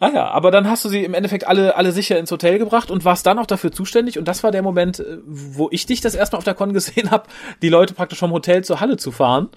Ah 0.00 0.10
ja, 0.12 0.28
aber 0.28 0.50
dann 0.50 0.68
hast 0.68 0.84
du 0.84 0.88
sie 0.88 1.04
im 1.04 1.14
Endeffekt 1.14 1.46
alle, 1.46 1.76
alle 1.76 1.92
sicher 1.92 2.18
ins 2.18 2.30
Hotel 2.32 2.58
gebracht 2.58 2.90
und 2.90 3.04
warst 3.04 3.26
dann 3.26 3.38
auch 3.38 3.46
dafür 3.46 3.70
zuständig. 3.70 4.18
Und 4.18 4.26
das 4.26 4.42
war 4.42 4.50
der 4.50 4.62
Moment, 4.62 4.98
äh, 5.00 5.18
wo 5.24 5.68
ich 5.70 5.86
dich 5.86 6.00
das 6.00 6.14
erste 6.14 6.34
Mal 6.34 6.38
auf 6.38 6.44
der 6.44 6.54
Con 6.54 6.72
gesehen 6.72 7.10
habe, 7.12 7.28
die 7.62 7.68
Leute 7.68 7.94
praktisch 7.94 8.18
vom 8.18 8.32
Hotel 8.32 8.64
zur 8.64 8.80
Halle 8.80 8.96
zu 8.96 9.12
fahren. 9.12 9.48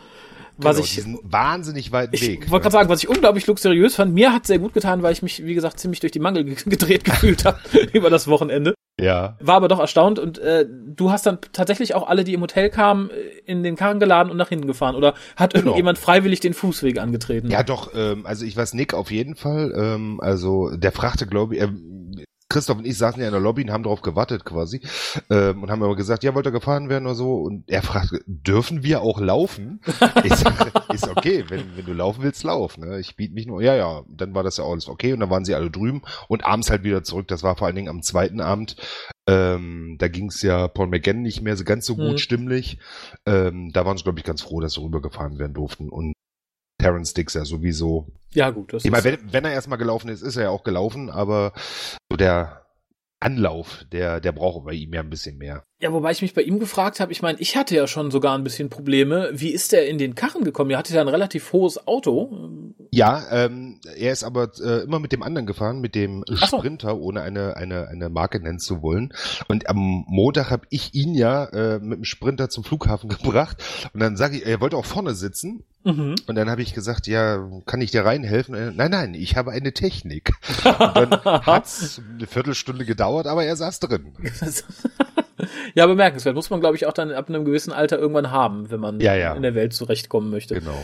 Was 0.58 0.76
genau, 0.76 0.86
ich, 0.86 0.94
diesen 0.96 1.20
wahnsinnig 1.24 1.92
weiten 1.92 2.14
ich 2.14 2.22
Weg. 2.22 2.52
wollte 2.52 2.64
gerade 2.64 2.74
sagen, 2.74 2.90
was 2.90 3.02
ich 3.02 3.10
unglaublich 3.10 3.48
luxuriös 3.48 3.96
fand. 3.96 4.14
Mir 4.14 4.32
hat 4.32 4.46
sehr 4.46 4.60
gut 4.60 4.74
getan, 4.74 5.02
weil 5.02 5.14
ich 5.14 5.24
mich, 5.24 5.44
wie 5.44 5.56
gesagt, 5.56 5.80
ziemlich 5.80 6.02
durch 6.02 6.12
die 6.12 6.20
Mangel 6.20 6.44
ge- 6.44 6.56
gedreht 6.66 7.04
gefühlt 7.04 7.46
habe 7.46 7.58
über 7.94 8.10
das 8.12 8.28
Wochenende. 8.28 8.76
Ja. 9.00 9.38
War 9.40 9.56
aber 9.56 9.68
doch 9.68 9.80
erstaunt 9.80 10.20
und 10.20 10.38
äh, 10.40 10.66
du 10.70 11.12
hast 11.12 11.26
dann 11.26 11.40
tatsächlich 11.54 11.96
auch 11.96 12.08
alle, 12.08 12.24
die 12.24 12.34
im 12.34 12.42
Hotel 12.42 12.70
kamen, 12.70 13.10
äh, 13.10 13.14
in 13.46 13.64
den 13.64 13.76
Karren 13.76 14.00
geladen 14.00 14.30
und 14.32 14.38
nach 14.38 14.50
hinten 14.50 14.68
gefahren. 14.68 14.96
Oder 14.96 15.16
hat 15.36 15.54
Genau. 15.54 15.66
irgendjemand 15.68 15.98
freiwillig 15.98 16.40
den 16.40 16.54
Fußweg 16.54 17.00
angetreten? 17.00 17.50
Ja, 17.50 17.64
doch, 17.64 17.92
ähm, 17.96 18.26
also 18.26 18.46
ich 18.46 18.56
weiß 18.56 18.74
Nick 18.74 18.94
auf 18.94 19.10
jeden 19.10 19.36
Fall. 19.36 19.74
Ähm, 19.76 20.20
also 20.22 20.70
der 20.76 20.92
fragte, 20.92 21.26
glaube 21.26 21.56
ich, 21.56 21.62
ähm, 21.62 22.01
Christoph 22.52 22.78
und 22.78 22.86
ich 22.86 22.98
saßen 22.98 23.20
ja 23.22 23.28
in 23.28 23.34
der 23.34 23.42
Lobby 23.42 23.64
und 23.64 23.72
haben 23.72 23.84
darauf 23.84 24.02
gewartet 24.02 24.46
quasi 24.46 24.82
ähm, 25.30 25.64
und 25.64 25.72
haben 25.72 25.82
aber 25.84 25.96
gesagt, 25.96 26.24
ja, 26.24 26.36
wollt 26.36 26.46
ihr 26.46 26.52
gefahren 26.52 26.90
werden 26.90 27.06
oder 27.06 27.16
so? 27.16 27.36
Und 27.36 27.64
er 27.70 27.82
fragte, 27.82 28.22
dürfen 28.28 28.84
wir 28.84 29.02
auch 29.02 29.20
laufen? 29.20 29.80
Ich 30.24 30.36
sage, 30.36 30.72
ist 30.94 31.08
okay, 31.08 31.46
wenn, 31.50 31.76
wenn 31.76 31.86
du 31.86 31.94
laufen 31.94 32.22
willst, 32.24 32.44
lauf. 32.44 32.78
Ne? 32.78 33.00
Ich 33.00 33.16
biete 33.16 33.34
mich 33.34 33.48
nur, 33.48 33.62
ja, 33.62 33.76
ja, 33.76 34.04
dann 34.10 34.36
war 34.36 34.44
das 34.44 34.58
ja 34.58 34.66
alles 34.66 34.88
okay 34.88 35.14
und 35.14 35.20
dann 35.20 35.30
waren 35.30 35.46
sie 35.46 35.56
alle 35.56 35.72
drüben 35.72 36.02
und 36.28 36.46
abends 36.46 36.70
halt 36.70 36.84
wieder 36.84 37.04
zurück. 37.04 37.28
Das 37.28 37.44
war 37.44 37.56
vor 37.56 37.68
allen 37.68 37.76
Dingen 37.76 37.90
am 37.90 38.02
zweiten 38.04 38.42
Abend. 38.42 38.76
Ähm, 39.28 39.96
da 40.00 40.08
ging 40.08 40.28
es 40.28 40.42
ja 40.42 40.68
Paul 40.68 40.88
McGann 40.88 41.22
nicht 41.22 41.42
mehr 41.42 41.56
so 41.56 41.64
ganz 41.64 41.86
so 41.86 41.96
gut 41.96 42.14
Mhm. 42.14 42.18
stimmlich. 42.18 42.78
Ähm, 43.26 43.72
da 43.72 43.86
waren 43.86 43.98
sie, 43.98 44.04
glaube 44.04 44.20
ich, 44.20 44.26
ganz 44.26 44.42
froh, 44.42 44.60
dass 44.60 44.74
sie 44.74 44.82
rübergefahren 44.82 45.40
werden 45.40 45.54
durften. 45.54 45.90
Und 45.90 46.14
Terrence 46.82 47.14
Dix 47.14 47.34
ja 47.34 47.46
sowieso. 47.46 48.08
Ja, 48.34 48.50
gut. 48.50 48.74
Das 48.74 48.84
ich 48.84 48.92
meine, 48.92 49.04
wenn, 49.04 49.34
wenn 49.34 49.46
er 49.46 49.52
erstmal 49.52 49.78
gelaufen 49.78 50.10
ist, 50.10 50.22
ist 50.22 50.36
er 50.36 50.44
ja 50.44 50.50
auch 50.50 50.64
gelaufen, 50.64 51.10
aber 51.10 51.54
so 52.10 52.18
der 52.18 52.66
Anlauf, 53.20 53.86
der, 53.92 54.20
der 54.20 54.32
braucht 54.32 54.66
bei 54.66 54.74
ihm 54.74 54.94
ja 54.94 55.02
ein 55.02 55.10
bisschen 55.10 55.38
mehr. 55.38 55.64
Ja, 55.82 55.92
wobei 55.92 56.12
ich 56.12 56.22
mich 56.22 56.36
bei 56.36 56.44
ihm 56.44 56.60
gefragt 56.60 57.00
habe, 57.00 57.12
ich 57.12 57.24
meine, 57.24 57.40
ich 57.40 57.58
hatte 57.58 57.76
ja 57.76 57.88
schon 57.88 58.12
sogar 58.12 58.38
ein 58.38 58.44
bisschen 58.44 58.70
Probleme. 58.70 59.32
Wie 59.34 59.50
ist 59.50 59.74
er 59.74 59.88
in 59.88 59.98
den 59.98 60.14
Karren 60.14 60.44
gekommen? 60.44 60.70
Er 60.70 60.78
hatte 60.78 60.94
ja 60.94 61.02
ein 61.02 61.08
relativ 61.08 61.52
hohes 61.54 61.88
Auto. 61.88 62.76
Ja, 62.92 63.24
ähm, 63.32 63.80
er 63.98 64.12
ist 64.12 64.24
aber 64.24 64.52
äh, 64.64 64.84
immer 64.84 65.00
mit 65.00 65.12
dem 65.12 65.24
anderen 65.24 65.48
gefahren, 65.48 65.82
mit 65.82 65.96
dem 65.96 66.24
so. 66.28 66.36
Sprinter, 66.36 67.00
ohne 67.00 67.24
eine, 67.24 67.58
eine, 67.58 67.88
eine 67.88 68.10
Marke 68.10 68.40
nennen 68.40 68.60
zu 68.60 68.84
wollen. 68.84 69.12
Und 69.48 69.70
am 69.70 70.06
Montag 70.08 70.52
habe 70.52 70.68
ich 70.70 70.94
ihn 70.94 71.16
ja 71.16 71.46
äh, 71.46 71.80
mit 71.80 71.98
dem 71.98 72.06
Sprinter 72.06 72.50
zum 72.50 72.64
Flughafen 72.64 73.10
gebracht. 73.24 73.58
Und 73.94 74.02
dann 74.02 74.18
sage 74.18 74.38
ich, 74.38 74.46
er 74.46 74.62
wollte 74.62 74.78
auch 74.78 74.86
vorne 74.86 75.16
sitzen. 75.16 75.64
Mhm. 75.84 76.14
Und 76.28 76.36
dann 76.36 76.48
habe 76.48 76.62
ich 76.62 76.76
gesagt, 76.76 77.08
ja, 77.08 77.50
kann 77.66 77.82
ich 77.82 77.90
dir 77.90 78.06
reinhelfen? 78.06 78.76
Nein, 78.76 78.92
nein, 78.92 79.14
ich 79.16 79.36
habe 79.36 79.50
eine 79.50 79.74
Technik. 79.74 80.32
Und 80.64 80.96
dann 80.96 81.24
hat's 81.24 82.00
eine 82.08 82.28
Viertelstunde 82.28 82.86
gedauert, 82.86 83.26
aber 83.26 83.46
er 83.46 83.56
saß 83.56 83.80
drin. 83.80 84.14
ja, 85.76 85.88
bemerkenswert. 85.88 86.36
Muss 86.36 86.50
man, 86.50 86.60
glaube 86.60 86.76
ich, 86.76 86.86
auch 86.86 86.94
dann 86.94 87.12
ab 87.12 87.30
einem 87.30 87.46
gewissen 87.46 87.72
Alter 87.72 88.00
irgendwann 88.00 88.32
haben, 88.32 88.72
wenn 88.72 88.80
man 88.80 89.00
ja, 89.00 89.16
ja. 89.16 89.34
in 89.34 89.42
der 89.42 89.56
Welt 89.56 89.74
zurechtkommen 89.74 90.30
möchte. 90.30 90.56
Genau 90.56 90.78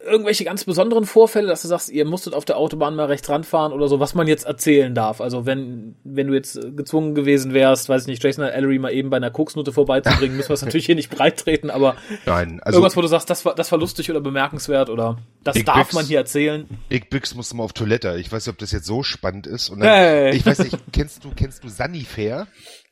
irgendwelche 0.00 0.44
ganz 0.44 0.64
besonderen 0.64 1.04
Vorfälle, 1.04 1.48
dass 1.48 1.62
du 1.62 1.68
sagst, 1.68 1.90
ihr 1.90 2.04
musstet 2.04 2.34
auf 2.34 2.44
der 2.44 2.56
Autobahn 2.56 2.94
mal 2.94 3.06
rechts 3.06 3.28
ranfahren 3.28 3.72
oder 3.72 3.88
so, 3.88 4.00
was 4.00 4.14
man 4.14 4.26
jetzt 4.26 4.46
erzählen 4.46 4.94
darf? 4.94 5.20
Also 5.20 5.46
wenn, 5.46 5.96
wenn 6.04 6.28
du 6.28 6.34
jetzt 6.34 6.58
gezwungen 6.76 7.14
gewesen 7.14 7.52
wärst, 7.52 7.88
weiß 7.88 8.02
ich 8.02 8.08
nicht, 8.08 8.22
Jason 8.22 8.44
Ellery 8.44 8.78
mal 8.78 8.92
eben 8.92 9.10
bei 9.10 9.16
einer 9.16 9.30
Koksnutte 9.30 9.72
vorbeizubringen, 9.72 10.36
müssen 10.36 10.50
wir 10.50 10.54
es 10.54 10.62
natürlich 10.62 10.86
hier 10.86 10.94
nicht 10.94 11.10
breit 11.10 11.38
treten, 11.38 11.70
aber 11.70 11.96
Nein, 12.26 12.60
also 12.62 12.78
irgendwas, 12.78 12.96
wo 12.96 13.02
du 13.02 13.08
sagst, 13.08 13.28
das 13.30 13.44
war, 13.44 13.54
das 13.54 13.72
war 13.72 13.78
lustig 13.78 14.10
oder 14.10 14.20
bemerkenswert 14.20 14.88
oder 14.90 15.18
das 15.44 15.54
Big 15.54 15.66
darf 15.66 15.88
Bix, 15.88 15.92
man 15.94 16.06
hier 16.06 16.18
erzählen. 16.18 16.66
Big 16.88 17.10
Bix 17.10 17.34
musste 17.34 17.56
mal 17.56 17.64
auf 17.64 17.72
Toilette. 17.72 18.16
Ich 18.18 18.30
weiß 18.30 18.46
nicht, 18.46 18.52
ob 18.52 18.58
das 18.58 18.72
jetzt 18.72 18.86
so 18.86 19.02
spannend 19.02 19.46
ist. 19.46 19.68
Und 19.68 19.80
dann, 19.80 19.88
hey. 19.88 20.36
Ich 20.36 20.46
weiß 20.46 20.60
nicht, 20.60 20.76
kennst 20.92 21.24
du, 21.24 21.30
kennst 21.34 21.64
du 21.64 21.68
Sunnyfair? 21.68 22.46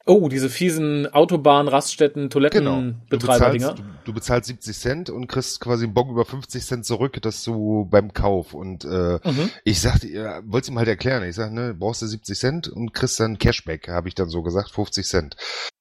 Oh, 0.09 0.29
diese 0.29 0.49
fiesen 0.49 1.13
Autobahn, 1.13 1.67
Raststätten, 1.67 2.31
Toilettenbetreiber-Dinger. 2.31 3.75
Genau. 3.75 3.89
Du, 3.89 3.99
du, 4.05 4.13
bezahlst 4.13 4.47
70 4.47 4.77
Cent 4.79 5.11
und 5.11 5.27
kriegst 5.27 5.61
quasi 5.61 5.85
einen 5.85 5.95
Bon 5.95 6.09
über 6.09 6.25
50 6.25 6.65
Cent 6.65 6.87
zurück, 6.87 7.21
dass 7.23 7.43
du 7.43 7.87
beim 7.91 8.13
Kauf. 8.13 8.55
Und 8.55 8.85
äh, 8.85 9.19
mhm. 9.25 9.51
ich 9.65 9.81
sagte, 9.81 10.07
ja, 10.07 10.41
wollte 10.47 10.71
ihm 10.71 10.79
halt 10.79 10.87
erklären. 10.87 11.25
Ich 11.25 11.35
sag, 11.35 11.51
ne, 11.53 11.75
brauchst 11.75 12.03
du 12.03 12.07
70 12.07 12.39
Cent 12.39 12.69
und 12.69 12.95
kriegst 12.95 13.19
dann 13.19 13.39
Cashback, 13.39 13.89
habe 13.89 14.07
ich 14.07 14.15
dann 14.15 14.29
so 14.29 14.43
gesagt, 14.43 14.71
50 14.71 15.05
Cent. 15.05 15.37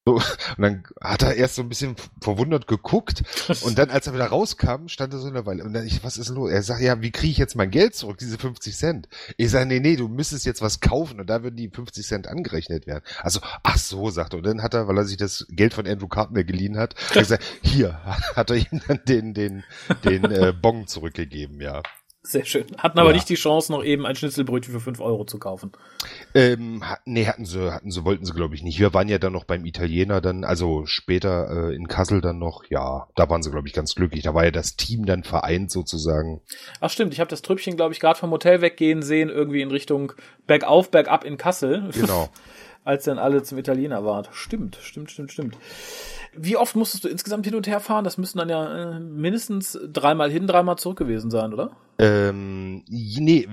So, 0.06 0.14
und 0.56 0.58
dann 0.58 0.84
hat 1.00 1.22
er 1.22 1.34
erst 1.34 1.56
so 1.56 1.62
ein 1.62 1.68
bisschen 1.68 1.96
verwundert 2.20 2.68
geguckt 2.68 3.22
und 3.62 3.76
dann, 3.76 3.90
als 3.90 4.06
er 4.06 4.14
wieder 4.14 4.26
rauskam, 4.26 4.86
stand 4.86 5.12
er 5.12 5.18
so 5.18 5.26
eine 5.26 5.46
Weile. 5.46 5.64
Und 5.64 5.72
dann 5.72 5.86
ich, 5.86 6.04
was 6.04 6.16
ist 6.16 6.28
los? 6.28 6.50
Er 6.50 6.62
sagt, 6.62 6.80
ja, 6.80 7.02
wie 7.02 7.10
kriege 7.10 7.32
ich 7.32 7.38
jetzt 7.38 7.56
mein 7.56 7.70
Geld 7.70 7.94
zurück, 7.94 8.18
diese 8.18 8.38
50 8.38 8.76
Cent? 8.76 9.08
Ich 9.36 9.50
sage, 9.50 9.66
nee, 9.66 9.80
nee, 9.80 9.96
du 9.96 10.08
müsstest 10.08 10.46
jetzt 10.46 10.62
was 10.62 10.80
kaufen 10.80 11.20
und 11.20 11.28
da 11.28 11.42
würden 11.42 11.56
die 11.56 11.68
50 11.68 12.06
Cent 12.06 12.28
angerechnet 12.28 12.86
werden. 12.86 13.04
Also, 13.22 13.40
ach 13.62 13.78
so, 13.78 14.10
er. 14.16 14.38
Und 14.38 14.46
dann 14.46 14.62
hat 14.62 14.74
er, 14.74 14.88
weil 14.88 14.98
er 14.98 15.04
sich 15.04 15.16
das 15.16 15.46
Geld 15.50 15.74
von 15.74 15.86
Andrew 15.86 16.08
Cartner 16.08 16.44
geliehen 16.44 16.76
hat, 16.78 16.94
gesagt, 17.12 17.44
hier, 17.62 17.98
hat 18.34 18.50
er 18.50 18.56
ihm 18.56 18.80
dann 18.86 19.00
den, 19.06 19.34
den, 19.34 19.64
den 20.04 20.24
äh, 20.24 20.52
Bon 20.52 20.86
zurückgegeben, 20.86 21.60
ja. 21.60 21.82
Sehr 22.26 22.44
schön. 22.44 22.66
Hatten 22.78 22.98
aber 22.98 23.10
ja. 23.10 23.14
nicht 23.14 23.28
die 23.28 23.36
Chance, 23.36 23.70
noch 23.70 23.84
eben 23.84 24.04
ein 24.04 24.16
Schnitzelbrötchen 24.16 24.74
für 24.74 24.80
fünf 24.80 25.00
Euro 25.00 25.24
zu 25.24 25.38
kaufen. 25.38 25.70
Ähm, 26.34 26.82
nee, 27.04 27.26
hatten 27.26 27.44
sie, 27.44 27.72
hatten 27.72 27.92
sie, 27.92 28.04
wollten 28.04 28.24
sie, 28.24 28.32
glaube 28.32 28.56
ich, 28.56 28.64
nicht. 28.64 28.80
Wir 28.80 28.92
waren 28.92 29.08
ja 29.08 29.18
dann 29.18 29.32
noch 29.32 29.44
beim 29.44 29.64
Italiener 29.64 30.20
dann, 30.20 30.42
also 30.42 30.86
später 30.86 31.68
äh, 31.70 31.76
in 31.76 31.86
Kassel 31.86 32.20
dann 32.20 32.40
noch, 32.40 32.64
ja, 32.68 33.06
da 33.14 33.30
waren 33.30 33.44
sie, 33.44 33.52
glaube 33.52 33.68
ich, 33.68 33.74
ganz 33.74 33.94
glücklich. 33.94 34.24
Da 34.24 34.34
war 34.34 34.44
ja 34.44 34.50
das 34.50 34.74
Team 34.74 35.06
dann 35.06 35.22
vereint 35.22 35.70
sozusagen. 35.70 36.40
Ach 36.80 36.90
stimmt, 36.90 37.12
ich 37.12 37.20
habe 37.20 37.30
das 37.30 37.42
Trüppchen, 37.42 37.76
glaube 37.76 37.94
ich, 37.94 38.00
gerade 38.00 38.18
vom 38.18 38.32
Hotel 38.32 38.60
weggehen 38.60 39.02
sehen, 39.02 39.28
irgendwie 39.28 39.62
in 39.62 39.70
Richtung 39.70 40.12
Bergauf, 40.48 40.90
Bergab 40.90 41.22
in 41.22 41.36
Kassel. 41.36 41.90
Genau. 41.92 42.28
Als 42.86 43.02
dann 43.02 43.18
alle 43.18 43.42
zum 43.42 43.58
Italiener 43.58 44.04
waren. 44.04 44.28
Stimmt, 44.30 44.78
stimmt, 44.80 45.10
stimmt, 45.10 45.32
stimmt. 45.32 45.58
Wie 46.36 46.56
oft 46.56 46.76
musstest 46.76 47.02
du 47.02 47.08
insgesamt 47.08 47.44
hin 47.44 47.56
und 47.56 47.66
her 47.66 47.80
fahren? 47.80 48.04
Das 48.04 48.16
müssten 48.16 48.38
dann 48.38 48.48
ja 48.48 48.92
äh, 48.94 49.00
mindestens 49.00 49.76
dreimal 49.92 50.30
hin, 50.30 50.46
dreimal 50.46 50.78
zurück 50.78 50.96
gewesen 50.96 51.32
sein, 51.32 51.52
oder? 51.52 51.72
Ähm, 51.98 52.84
nee, 52.88 53.48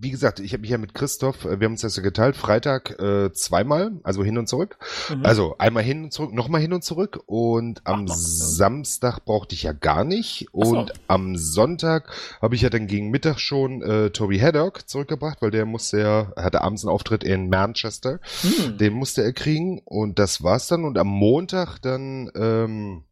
wie, 0.00 0.10
gesagt, 0.10 0.40
ich 0.40 0.52
habe 0.52 0.62
mich 0.62 0.70
ja 0.70 0.78
mit 0.78 0.94
Christoph, 0.94 1.44
äh, 1.44 1.60
wir 1.60 1.66
haben 1.66 1.72
uns 1.72 1.82
das 1.82 1.96
ja 1.96 2.02
geteilt, 2.02 2.36
Freitag 2.36 2.98
äh, 2.98 3.32
zweimal, 3.32 3.92
also 4.02 4.24
hin 4.24 4.38
und 4.38 4.48
zurück. 4.48 4.78
Mhm. 5.10 5.24
Also 5.24 5.56
einmal 5.58 5.82
hin 5.82 6.04
und 6.04 6.12
zurück, 6.12 6.32
nochmal 6.32 6.60
hin 6.60 6.72
und 6.72 6.82
zurück. 6.82 7.20
Und 7.26 7.82
am 7.86 8.06
Ach, 8.08 8.14
Samstag 8.14 9.24
brauchte 9.24 9.54
ich 9.54 9.64
ja 9.64 9.72
gar 9.72 10.04
nicht. 10.04 10.48
Und 10.52 10.88
so. 10.88 10.94
am 11.08 11.36
Sonntag 11.36 12.12
habe 12.40 12.54
ich 12.54 12.62
ja 12.62 12.70
dann 12.70 12.86
gegen 12.86 13.10
Mittag 13.10 13.38
schon 13.38 13.82
äh, 13.82 14.10
Toby 14.10 14.38
Haddock 14.38 14.88
zurückgebracht, 14.88 15.42
weil 15.42 15.50
der 15.50 15.66
musste 15.66 16.00
ja, 16.00 16.32
hatte 16.36 16.62
abends 16.62 16.84
einen 16.84 16.92
Auftritt 16.92 17.24
in 17.24 17.50
Manchester. 17.50 18.20
Mhm. 18.42 18.78
Den 18.78 18.94
musste 18.94 19.22
er 19.22 19.32
kriegen. 19.32 19.82
Und 19.84 20.18
das 20.18 20.42
war's 20.42 20.66
dann. 20.68 20.84
Und 20.84 20.96
am 20.96 21.08
Montag 21.08 21.78
dann 21.80 22.30
ähm, 22.34 23.04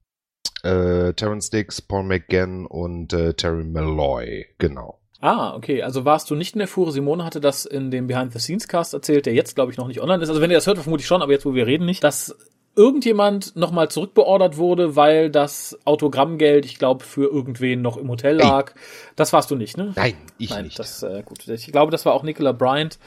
äh, 0.62 1.12
Terrence 1.14 1.50
Dix, 1.50 1.80
Paul 1.80 2.04
McGann 2.04 2.66
und 2.66 3.12
äh, 3.12 3.34
Terry 3.34 3.64
Malloy, 3.64 4.46
genau. 4.58 4.98
Ah, 5.20 5.54
okay. 5.54 5.82
Also 5.82 6.04
warst 6.04 6.30
du 6.30 6.34
nicht 6.34 6.54
in 6.54 6.60
der 6.60 6.68
Fuhre. 6.68 6.92
Simone 6.92 7.24
hatte 7.24 7.40
das 7.40 7.66
in 7.66 7.90
dem 7.90 8.06
Behind-the-Scenes-Cast 8.06 8.94
erzählt, 8.94 9.26
der 9.26 9.34
jetzt, 9.34 9.54
glaube 9.54 9.70
ich, 9.70 9.76
noch 9.76 9.86
nicht 9.86 10.00
online 10.00 10.22
ist. 10.22 10.30
Also 10.30 10.40
wenn 10.40 10.50
ihr 10.50 10.56
das 10.56 10.66
hört, 10.66 10.78
vermute 10.78 11.02
ich 11.02 11.06
schon, 11.06 11.20
aber 11.20 11.32
jetzt, 11.32 11.44
wo 11.44 11.54
wir 11.54 11.66
reden, 11.66 11.84
nicht. 11.84 12.02
Dass 12.02 12.34
irgendjemand 12.74 13.54
nochmal 13.56 13.90
zurückbeordert 13.90 14.56
wurde, 14.56 14.96
weil 14.96 15.30
das 15.30 15.78
Autogrammgeld, 15.84 16.64
ich 16.64 16.78
glaube, 16.78 17.04
für 17.04 17.30
irgendwen 17.30 17.82
noch 17.82 17.98
im 17.98 18.08
Hotel 18.08 18.36
lag. 18.36 18.70
Ey. 18.70 18.80
Das 19.16 19.32
warst 19.34 19.50
du 19.50 19.56
nicht, 19.56 19.76
ne? 19.76 19.92
Nein, 19.96 20.14
ich 20.38 20.50
Nein, 20.50 20.64
nicht. 20.64 20.78
Das, 20.78 21.02
äh, 21.02 21.22
gut. 21.24 21.46
Ich 21.48 21.66
glaube, 21.70 21.92
das 21.92 22.06
war 22.06 22.14
auch 22.14 22.22
Nicola 22.22 22.52
Bryant. 22.52 22.98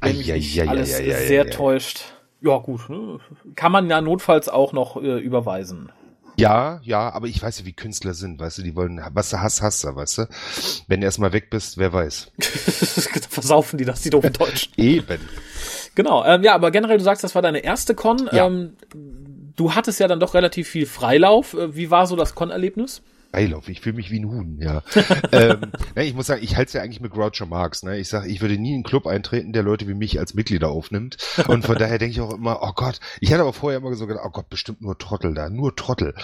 Wenn 0.00 0.16
mich 0.16 0.28
nicht 0.32 0.68
alles 0.68 0.96
sehr 0.96 1.50
täuscht. 1.50 2.04
Ja, 2.40 2.58
gut. 2.58 2.88
Ne? 2.88 3.18
Kann 3.56 3.72
man 3.72 3.90
ja 3.90 4.00
notfalls 4.00 4.48
auch 4.48 4.72
noch 4.72 5.02
äh, 5.02 5.18
überweisen. 5.18 5.90
Ja, 6.36 6.80
ja, 6.82 7.10
aber 7.10 7.26
ich 7.26 7.42
weiß 7.42 7.60
ja, 7.60 7.66
wie 7.66 7.72
Künstler 7.72 8.14
sind, 8.14 8.38
weißt 8.38 8.58
du, 8.58 8.62
die 8.62 8.76
wollen, 8.76 9.00
was 9.12 9.30
du 9.30 9.40
hast, 9.40 9.62
hast 9.62 9.84
du, 9.84 9.94
weißt 9.94 10.18
du. 10.18 10.28
Wenn 10.86 11.00
du 11.00 11.06
erstmal 11.06 11.32
weg 11.32 11.50
bist, 11.50 11.78
wer 11.78 11.92
weiß. 11.92 12.30
Versaufen 13.30 13.78
die 13.78 13.84
das, 13.84 14.02
die 14.02 14.10
doofen 14.10 14.32
Deutschen. 14.32 14.72
Eben. 14.76 15.20
Genau, 15.94 16.24
ähm, 16.24 16.42
ja, 16.42 16.54
aber 16.54 16.70
generell, 16.70 16.98
du 16.98 17.04
sagst, 17.04 17.24
das 17.24 17.34
war 17.34 17.42
deine 17.42 17.60
erste 17.60 17.94
Con. 17.94 18.28
Ja. 18.32 18.46
Ähm, 18.46 18.76
du 19.56 19.74
hattest 19.74 19.98
ja 19.98 20.08
dann 20.08 20.20
doch 20.20 20.34
relativ 20.34 20.68
viel 20.68 20.86
Freilauf. 20.86 21.54
Äh, 21.54 21.74
wie 21.74 21.90
war 21.90 22.06
so 22.06 22.16
das 22.16 22.34
Con-Erlebnis? 22.34 23.02
Freilauf, 23.30 23.68
ich 23.68 23.80
fühle 23.80 23.96
mich 23.96 24.10
wie 24.10 24.20
ein 24.20 24.28
Huhn, 24.28 24.58
ja. 24.60 24.82
ähm, 25.32 25.72
ne, 25.94 26.04
ich 26.04 26.14
muss 26.14 26.26
sagen, 26.26 26.42
ich 26.42 26.56
halte 26.56 26.68
es 26.68 26.72
ja 26.72 26.82
eigentlich 26.82 27.00
mit 27.00 27.12
Groucho 27.12 27.46
Marx. 27.46 27.82
Ne? 27.82 27.98
Ich 27.98 28.08
sage, 28.08 28.28
ich 28.28 28.40
würde 28.40 28.58
nie 28.58 28.70
in 28.70 28.74
einen 28.76 28.84
Club 28.84 29.06
eintreten, 29.06 29.52
der 29.52 29.62
Leute 29.62 29.86
wie 29.88 29.94
mich 29.94 30.18
als 30.18 30.34
Mitglieder 30.34 30.70
aufnimmt. 30.70 31.16
Und 31.48 31.64
von 31.64 31.76
daher 31.76 31.98
denke 31.98 32.12
ich 32.12 32.20
auch 32.20 32.34
immer, 32.34 32.60
oh 32.62 32.72
Gott, 32.74 33.00
ich 33.20 33.32
hatte 33.32 33.42
aber 33.42 33.52
vorher 33.52 33.78
immer 33.78 33.94
so 33.94 34.06
gedacht, 34.06 34.24
oh 34.26 34.30
Gott, 34.30 34.48
bestimmt 34.48 34.80
nur 34.80 34.98
Trottel 34.98 35.34
da, 35.34 35.50
nur 35.50 35.76
Trottel. 35.76 36.14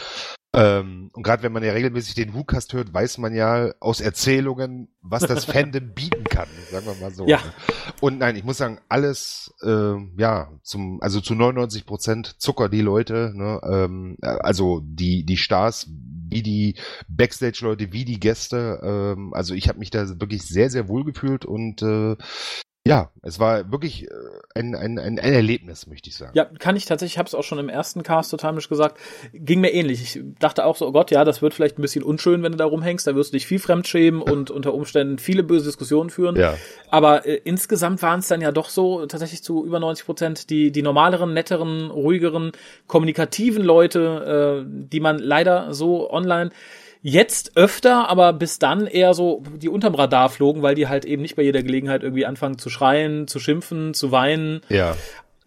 Ähm, 0.55 1.09
und 1.15 1.23
gerade 1.23 1.43
wenn 1.43 1.53
man 1.53 1.63
ja 1.63 1.73
regelmäßig 1.73 2.15
den 2.15 2.35
WhoCast 2.35 2.75
hört, 2.75 2.93
weiß 2.93 3.17
man 3.19 3.35
ja 3.35 3.73
aus 3.81 4.03
Erzählungen, 4.03 4.89
was 5.01 5.23
das 5.23 5.47
Fandom 5.47 5.93
bieten 5.95 6.25
kann, 6.25 6.49
sagen 6.71 6.85
wir 6.85 6.95
mal 7.01 7.11
so. 7.11 7.27
Ja. 7.27 7.39
Ne? 7.39 7.43
Und 8.03 8.19
nein, 8.19 8.37
ich 8.37 8.45
muss 8.45 8.59
sagen, 8.59 8.79
alles, 8.89 9.55
äh, 9.63 9.95
ja, 10.19 10.51
zum, 10.63 11.01
also 11.01 11.23
zu 11.23 11.35
99 11.35 11.87
Prozent 11.87 12.35
Zucker 12.39 12.69
die 12.69 12.83
Leute, 12.83 13.33
ne? 13.35 13.61
ähm, 13.65 14.19
also 14.21 14.83
die 14.85 15.25
die 15.25 15.39
Stars 15.39 15.89
wie 16.33 16.43
die 16.43 16.75
Backstage-Leute, 17.09 17.93
wie 17.93 18.05
die 18.05 18.21
Gäste. 18.21 18.81
Ähm, 18.83 19.35
also 19.35 19.55
ich 19.55 19.69
habe 19.69 19.79
mich 19.79 19.91
da 19.91 20.09
wirklich 20.21 20.43
sehr, 20.43 20.71
sehr 20.71 20.89
wohl 20.89 21.05
gefühlt 21.05 21.45
und 21.45 21.83
äh, 21.83 22.17
ja, 22.85 23.11
es 23.23 23.39
war 23.39 23.71
wirklich 23.71 24.11
äh, 24.11 24.15
ein, 24.57 24.75
ein, 24.75 24.99
ein, 24.99 25.21
ein 25.21 25.33
Erlebnis, 25.33 25.87
möchte 25.87 26.11
ich 26.11 26.17
sagen. 26.17 26.33
Ja, 26.35 26.47
kann 26.47 26.75
ich 26.75 26.85
tatsächlich, 26.85 27.15
ich 27.15 27.19
habe 27.19 27.29
es 27.29 27.35
auch 27.35 27.45
schon 27.45 27.61
im 27.61 27.69
ersten 27.69 28.03
Cast 28.03 28.33
total 28.33 28.57
gesagt, 28.57 28.99
ging 29.33 29.61
mir 29.61 29.73
ähnlich. 29.73 30.03
Ich 30.03 30.21
dachte 30.41 30.65
auch 30.65 30.77
so, 30.77 30.89
oh 30.89 30.93
Gott, 30.93 31.13
ja, 31.13 31.25
das 31.25 31.43
wird 31.43 31.55
vielleicht 31.55 31.79
ein 31.79 31.83
bisschen 31.83 32.03
unschön, 32.03 32.43
wenn 32.43 32.51
du 32.51 32.59
da 32.59 32.65
rumhängst, 32.65 33.07
da 33.07 33.15
wirst 33.15 33.33
du 33.33 33.37
dich 33.37 33.47
viel 33.47 33.61
fremdschämen 33.61 34.21
und 34.21 34.51
unter 34.51 34.75
Umständen 34.75 35.19
viele 35.19 35.45
böse 35.45 35.67
Diskussionen 35.67 36.11
führen. 36.11 36.35
Ja. 36.35 36.57
Aber 36.91 37.25
äh, 37.25 37.41
insgesamt 37.45 38.03
waren 38.03 38.19
es 38.19 38.27
dann 38.27 38.41
ja 38.41 38.51
doch 38.51 38.69
so, 38.69 39.07
tatsächlich 39.07 39.45
zu 39.45 39.65
über 39.65 39.79
90 39.79 40.05
Prozent, 40.05 40.51
die, 40.51 40.73
die 40.73 40.83
normaleren, 40.83 41.35
netteren, 41.35 41.89
ruhigeren, 41.89 42.51
kommunikativen 42.89 43.63
Leute, 43.63 44.65
äh, 44.67 44.89
die 44.89 45.01
man 45.01 45.21
leider 45.21 45.73
so 45.73 46.11
online 46.11 46.51
Jetzt 47.05 47.57
öfter, 47.57 48.09
aber 48.09 48.33
bis 48.33 48.61
dann 48.61 48.87
eher 48.87 49.13
so 49.13 49.43
die 49.57 49.69
unterm 49.69 49.97
Radar 49.97 50.29
flogen, 50.29 50.63
weil 50.63 50.77
die 50.77 50.87
halt 50.87 51.05
eben 51.05 51.21
nicht 51.21 51.35
bei 51.35 51.43
jeder 51.43 51.65
Gelegenheit 51.65 52.05
irgendwie 52.05 52.27
anfangen 52.27 52.59
zu 52.59 52.71
schreien, 52.71 53.27
zu 53.27 53.41
schimpfen, 53.41 53.93
zu 53.93 54.13
weinen. 54.13 54.61
Ja. 54.69 54.97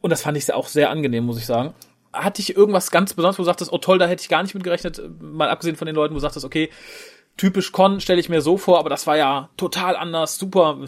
Und 0.02 0.10
das 0.10 0.22
fand 0.22 0.38
ich 0.38 0.54
auch 0.54 0.68
sehr 0.68 0.90
angenehm, 0.90 1.24
muss 1.26 1.38
ich 1.38 1.46
sagen. 1.46 1.74
Hatte 2.12 2.42
ich 2.42 2.58
irgendwas 2.58 2.92
ganz 2.92 3.14
Besonderes, 3.14 3.40
wo 3.40 3.44
du 3.44 3.48
sagtest, 3.48 3.72
oh 3.72 3.78
toll, 3.78 3.98
da 4.00 4.06
hätte 4.06 4.22
ich 4.22 4.30
gar 4.30 4.44
nicht 4.44 4.54
mit 4.54 4.66
gerechnet, 4.66 5.02
mal 5.22 5.50
abgesehen 5.50 5.78
von 5.78 5.86
den 5.86 5.96
Leuten, 5.96 6.14
wo 6.14 6.18
du 6.18 6.22
sagtest, 6.22 6.46
okay, 6.46 6.70
typisch 7.38 7.72
Con 7.72 8.00
stelle 8.00 8.20
ich 8.20 8.30
mir 8.30 8.42
so 8.42 8.58
vor, 8.58 8.80
aber 8.80 8.90
das 8.90 9.08
war 9.08 9.18
ja 9.18 9.50
total 9.58 9.96
anders, 9.96 10.38
super, 10.38 10.80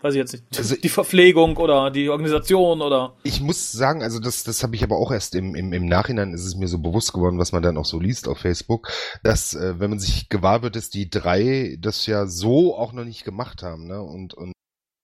weiß 0.00 0.14
ich 0.14 0.18
jetzt 0.18 0.32
nicht, 0.32 0.44
Also- 0.56 0.76
die 0.76 0.88
Verpflegung 0.88 1.56
oder 1.56 1.90
die 1.90 2.08
Organisation 2.08 2.82
oder 2.82 3.14
Ich 3.22 3.40
muss 3.40 3.72
sagen, 3.72 4.02
also 4.02 4.20
das, 4.20 4.44
das 4.44 4.62
habe 4.62 4.76
ich 4.76 4.82
aber 4.82 4.96
auch 4.96 5.10
erst 5.10 5.34
im, 5.34 5.54
im, 5.54 5.72
im 5.72 5.86
Nachhinein 5.86 6.32
ist 6.32 6.44
es 6.44 6.56
mir 6.56 6.68
so 6.68 6.78
bewusst 6.78 7.12
geworden, 7.12 7.38
was 7.38 7.52
man 7.52 7.62
dann 7.62 7.76
auch 7.78 7.86
so 7.86 7.98
liest 7.98 8.28
auf 8.28 8.38
Facebook, 8.38 8.88
dass 9.22 9.54
äh, 9.54 9.80
wenn 9.80 9.90
man 9.90 9.98
sich 9.98 10.28
gewahr 10.28 10.62
wird, 10.62 10.76
dass 10.76 10.90
die 10.90 11.10
drei 11.10 11.76
das 11.80 12.06
ja 12.06 12.26
so 12.26 12.76
auch 12.76 12.92
noch 12.92 13.04
nicht 13.04 13.24
gemacht 13.24 13.62
haben, 13.62 13.86
ne? 13.86 14.00
Und, 14.02 14.34
und 14.34 14.52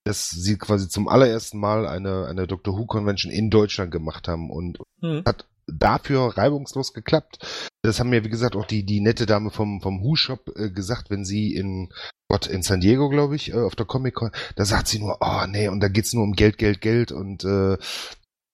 dass 0.04 0.28
sie 0.28 0.58
quasi 0.58 0.88
zum 0.88 1.08
allerersten 1.08 1.58
Mal 1.58 1.86
eine, 1.86 2.26
eine 2.26 2.46
Doctor 2.46 2.76
Who 2.76 2.84
Convention 2.84 3.32
in 3.32 3.48
Deutschland 3.48 3.90
gemacht 3.90 4.28
haben 4.28 4.50
und 4.50 4.78
hm. 5.00 5.22
hat 5.24 5.46
dafür 5.66 6.36
reibungslos 6.36 6.92
geklappt. 6.92 7.70
Das 7.82 8.00
haben 8.00 8.10
mir, 8.10 8.24
wie 8.24 8.30
gesagt, 8.30 8.56
auch 8.56 8.66
die, 8.66 8.84
die 8.84 9.00
nette 9.00 9.26
Dame 9.26 9.50
vom, 9.50 9.80
vom 9.80 10.02
Who-Shop 10.02 10.50
äh, 10.56 10.70
gesagt, 10.70 11.10
wenn 11.10 11.24
sie 11.24 11.54
in, 11.54 11.92
Gott, 12.28 12.46
in 12.46 12.62
San 12.62 12.80
Diego, 12.80 13.08
glaube 13.08 13.36
ich, 13.36 13.52
äh, 13.52 13.60
auf 13.60 13.76
der 13.76 13.86
Comic-Con, 13.86 14.30
da 14.56 14.64
sagt 14.64 14.88
sie 14.88 14.98
nur, 14.98 15.18
oh 15.20 15.46
nee, 15.46 15.68
und 15.68 15.80
da 15.80 15.88
geht's 15.88 16.12
nur 16.12 16.24
um 16.24 16.32
Geld, 16.32 16.58
Geld, 16.58 16.80
Geld 16.80 17.12
und 17.12 17.44
äh, 17.44 17.76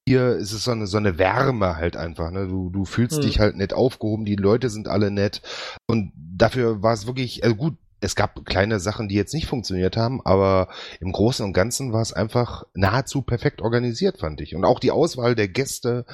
hier 0.09 0.37
ist 0.37 0.53
es 0.53 0.65
so 0.65 0.73
eine, 0.73 0.87
so 0.87 0.97
eine 0.97 1.19
Wärme 1.19 1.77
halt 1.77 1.97
einfach, 1.97 2.31
ne? 2.31 2.49
Du, 2.49 2.71
du 2.71 2.85
fühlst 2.85 3.19
Hm. 3.19 3.23
dich 3.23 3.39
halt 3.39 3.57
nett 3.57 3.73
aufgehoben, 3.73 4.25
die 4.25 4.37
Leute 4.37 4.71
sind 4.71 4.89
alle 4.89 5.11
nett 5.11 5.43
und 5.87 6.13
dafür 6.17 6.83
war 6.83 6.95
es 6.95 7.07
wirklich, 7.07 7.45
also 7.45 7.55
gut, 7.55 7.77
es 8.01 8.17
gab 8.17 8.45
kleine 8.47 8.81
Sachen, 8.81 9.09
die 9.09 9.15
jetzt 9.15 9.35
nicht 9.35 9.47
funktioniert 9.47 9.97
haben, 9.97 10.21
aber 10.25 10.69
im 11.01 11.13
Großen 11.13 11.45
und 11.45 11.53
Ganzen 11.53 11.93
war 11.93 12.01
es 12.01 12.13
einfach 12.13 12.65
nahezu 12.75 13.23
perfekt 13.23 13.61
organisiert, 13.61 14.19
fand 14.19 14.41
ich. 14.41 14.55
Und 14.55 14.65
auch 14.65 14.81
die 14.81 14.91
Auswahl 14.91 15.35
der 15.35 15.49
Gäste, 15.49 16.07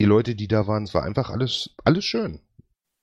die 0.00 0.06
Leute, 0.06 0.34
die 0.34 0.48
da 0.48 0.66
waren, 0.66 0.84
es 0.84 0.94
war 0.94 1.04
einfach 1.04 1.30
alles, 1.30 1.70
alles 1.84 2.04
schön. 2.04 2.40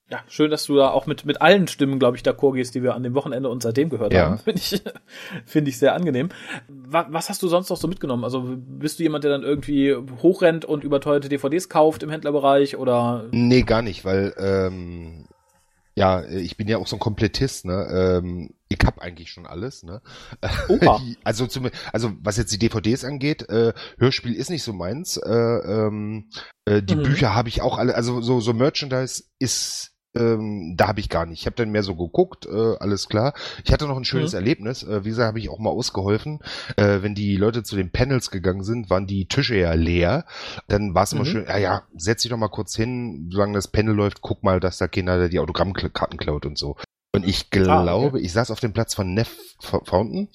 Ja, 0.09 0.19
schön, 0.29 0.49
dass 0.49 0.65
du 0.65 0.75
da 0.77 0.89
auch 0.91 1.05
mit, 1.05 1.25
mit 1.25 1.41
allen 1.41 1.67
Stimmen, 1.67 1.99
glaube 1.99 2.15
ich, 2.15 2.23
d'accord 2.23 2.53
gehst, 2.53 2.73
die 2.75 2.81
wir 2.81 2.95
an 2.95 3.03
dem 3.03 3.13
Wochenende 3.13 3.49
und 3.49 3.61
seitdem 3.61 3.89
gehört 3.89 4.13
Ja. 4.13 4.29
haben. 4.29 4.37
Finde 4.45 4.59
ich, 4.61 4.81
finde 5.45 5.69
ich 5.69 5.77
sehr 5.77 5.93
angenehm. 5.93 6.29
Was, 6.69 7.07
was 7.09 7.29
hast 7.29 7.43
du 7.43 7.49
sonst 7.49 7.69
noch 7.69 7.75
so 7.77 7.89
mitgenommen? 7.89 8.23
Also 8.23 8.41
bist 8.57 8.99
du 8.99 9.03
jemand, 9.03 9.25
der 9.25 9.31
dann 9.31 9.43
irgendwie 9.43 9.93
hochrennt 10.21 10.63
und 10.63 10.85
überteuerte 10.85 11.27
DVDs 11.27 11.67
kauft 11.67 12.03
im 12.03 12.09
Händlerbereich 12.09 12.77
oder 12.77 13.25
Nee, 13.31 13.63
gar 13.63 13.81
nicht, 13.81 14.05
weil, 14.05 14.33
ähm, 14.37 15.25
ja, 15.97 16.23
ich 16.25 16.57
bin 16.57 16.67
ja 16.67 16.77
auch 16.77 16.85
so 16.85 16.95
ein 16.97 16.99
Komplettist, 16.99 17.65
ne? 17.65 18.19
Ähm, 18.21 18.53
ich 18.69 18.77
hab 18.85 18.99
eigentlich 18.99 19.31
schon 19.31 19.47
alles, 19.47 19.81
ne? 19.81 20.01
Oha. 20.67 21.01
Also 21.23 21.47
zum, 21.47 21.69
also 21.91 22.13
was 22.21 22.37
jetzt 22.37 22.51
die 22.53 22.59
DVDs 22.59 23.03
angeht, 23.03 23.49
äh, 23.49 23.73
Hörspiel 23.97 24.35
ist 24.35 24.51
nicht 24.51 24.61
so 24.63 24.73
meins. 24.73 25.17
Äh, 25.17 25.31
ähm, 25.31 26.29
äh, 26.65 26.83
die 26.83 26.95
Mhm. 26.95 27.01
Bücher 27.01 27.33
habe 27.33 27.49
ich 27.49 27.61
auch 27.61 27.79
alle, 27.79 27.95
also 27.95 28.21
so 28.21 28.39
so 28.41 28.53
Merchandise 28.53 29.23
ist 29.39 29.96
ähm, 30.19 30.73
da 30.77 30.87
habe 30.87 30.99
ich 30.99 31.09
gar 31.09 31.25
nicht. 31.25 31.41
Ich 31.41 31.45
habe 31.45 31.55
dann 31.55 31.69
mehr 31.69 31.83
so 31.83 31.95
geguckt, 31.95 32.45
äh, 32.45 32.75
alles 32.79 33.07
klar. 33.07 33.33
Ich 33.63 33.71
hatte 33.71 33.85
noch 33.87 33.97
ein 33.97 34.05
schönes 34.05 34.33
Mhm. 34.33 34.37
Erlebnis. 34.39 34.83
Äh, 34.83 35.05
wie 35.05 35.09
gesagt, 35.09 35.27
habe 35.27 35.39
ich 35.39 35.49
auch 35.49 35.59
mal 35.59 35.69
ausgeholfen. 35.69 36.39
Äh, 36.75 37.01
wenn 37.01 37.15
die 37.15 37.35
Leute 37.37 37.63
zu 37.63 37.75
den 37.75 37.91
Panels 37.91 38.31
gegangen 38.31 38.63
sind, 38.63 38.89
waren 38.89 39.07
die 39.07 39.27
Tische 39.27 39.55
ja 39.57 39.73
leer. 39.73 40.25
Dann 40.67 40.93
war 40.95 41.03
es 41.03 41.13
immer 41.13 41.21
Mhm. 41.23 41.27
schön, 41.27 41.45
ja, 41.47 41.57
ja, 41.57 41.83
setz 41.95 42.23
dich 42.23 42.31
doch 42.31 42.37
mal 42.37 42.47
kurz 42.49 42.75
hin, 42.75 43.29
solange 43.31 43.53
das 43.53 43.67
Panel 43.67 43.93
läuft, 43.95 44.21
guck 44.21 44.43
mal, 44.43 44.59
dass 44.59 44.77
da 44.77 44.87
keiner 44.87 45.29
die 45.29 45.39
Autogrammkarten 45.39 46.17
klaut 46.17 46.45
und 46.45 46.57
so. 46.57 46.75
Und 47.13 47.25
ich 47.25 47.45
Ah, 47.45 47.47
glaube, 47.51 48.19
ich 48.19 48.31
saß 48.33 48.51
auf 48.51 48.59
dem 48.59 48.73
Platz 48.73 48.93
von 48.93 49.13
Neff 49.13 49.35
Fountain, 49.59 50.27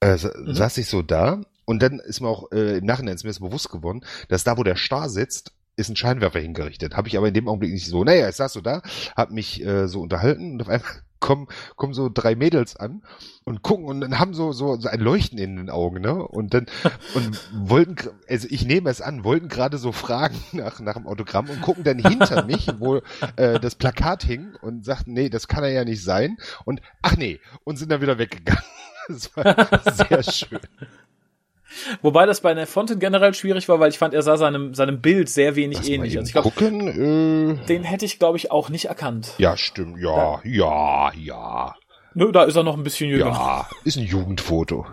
äh, 0.00 0.14
Mhm. 0.14 0.54
saß 0.54 0.78
ich 0.78 0.86
so 0.88 1.02
da 1.02 1.42
und 1.64 1.82
dann 1.82 1.98
ist 1.98 2.20
mir 2.20 2.28
auch 2.28 2.50
äh, 2.52 2.78
im 2.78 2.86
Nachhinein 2.86 3.14
ist 3.14 3.24
mir 3.24 3.30
das 3.30 3.40
bewusst 3.40 3.70
geworden, 3.70 4.04
dass 4.28 4.44
da, 4.44 4.56
wo 4.56 4.62
der 4.62 4.76
Star 4.76 5.08
sitzt, 5.10 5.52
ist 5.76 5.88
ein 5.88 5.96
Scheinwerfer 5.96 6.40
hingerichtet. 6.40 6.96
Habe 6.96 7.08
ich 7.08 7.16
aber 7.16 7.28
in 7.28 7.34
dem 7.34 7.48
Augenblick 7.48 7.72
nicht 7.72 7.86
so. 7.86 8.04
Naja, 8.04 8.28
ich 8.28 8.36
saß 8.36 8.52
so 8.52 8.60
da, 8.60 8.82
hab 9.16 9.30
mich 9.30 9.64
äh, 9.64 9.88
so 9.88 10.00
unterhalten 10.00 10.52
und 10.52 10.62
auf 10.62 10.68
einmal 10.68 10.88
kommen, 11.20 11.46
kommen 11.76 11.94
so 11.94 12.10
drei 12.12 12.34
Mädels 12.34 12.76
an 12.76 13.02
und 13.44 13.62
gucken 13.62 13.86
und 13.86 14.00
dann 14.00 14.18
haben 14.18 14.34
so, 14.34 14.52
so, 14.52 14.74
so 14.76 14.88
ein 14.88 14.98
Leuchten 14.98 15.38
in 15.38 15.56
den 15.56 15.70
Augen, 15.70 16.00
ne? 16.00 16.14
Und 16.14 16.52
dann 16.52 16.66
und 17.14 17.40
wollten, 17.54 17.96
also 18.28 18.48
ich 18.50 18.64
nehme 18.66 18.90
es 18.90 19.00
an, 19.00 19.22
wollten 19.22 19.48
gerade 19.48 19.78
so 19.78 19.92
fragen 19.92 20.36
nach, 20.52 20.80
nach 20.80 20.94
dem 20.94 21.06
Autogramm 21.06 21.48
und 21.48 21.62
gucken 21.62 21.84
dann 21.84 21.98
hinter 21.98 22.44
mich, 22.44 22.68
wo 22.78 22.96
äh, 23.36 23.60
das 23.60 23.76
Plakat 23.76 24.24
hing 24.24 24.54
und 24.60 24.84
sagten, 24.84 25.12
nee, 25.12 25.28
das 25.28 25.48
kann 25.48 25.62
er 25.62 25.70
ja 25.70 25.84
nicht 25.84 26.02
sein. 26.02 26.36
Und 26.64 26.82
ach 27.02 27.16
nee, 27.16 27.40
und 27.64 27.76
sind 27.76 27.92
dann 27.92 28.02
wieder 28.02 28.18
weggegangen. 28.18 28.62
Das 29.08 29.36
war 29.36 29.82
sehr 29.94 30.22
schön. 30.22 30.60
Wobei 32.02 32.26
das 32.26 32.40
bei 32.40 32.66
Fonten 32.66 32.98
generell 32.98 33.34
schwierig 33.34 33.68
war, 33.68 33.80
weil 33.80 33.90
ich 33.90 33.98
fand, 33.98 34.14
er 34.14 34.22
sah 34.22 34.36
seinem, 34.36 34.74
seinem 34.74 35.00
Bild 35.00 35.28
sehr 35.28 35.56
wenig 35.56 35.78
Lass 35.78 35.88
ähnlich. 35.88 36.18
Also 36.18 36.38
ich 36.38 36.42
gucken. 36.42 37.58
Äh, 37.62 37.66
den 37.66 37.84
hätte 37.84 38.04
ich, 38.04 38.18
glaube 38.18 38.36
ich, 38.36 38.50
auch 38.50 38.68
nicht 38.68 38.86
erkannt. 38.86 39.34
ja, 39.38 39.56
stimmt. 39.56 39.98
Ja, 40.00 40.40
ja, 40.44 41.12
ja, 41.14 41.74
Nö, 42.14 42.30
da 42.30 42.44
ist 42.44 42.56
er 42.56 42.62
noch 42.62 42.76
ein 42.76 42.82
bisschen 42.82 43.08
jünger. 43.08 43.26
ja. 43.26 43.68
Ist 43.84 43.96
ein 43.96 44.04
Jugendfoto. 44.04 44.86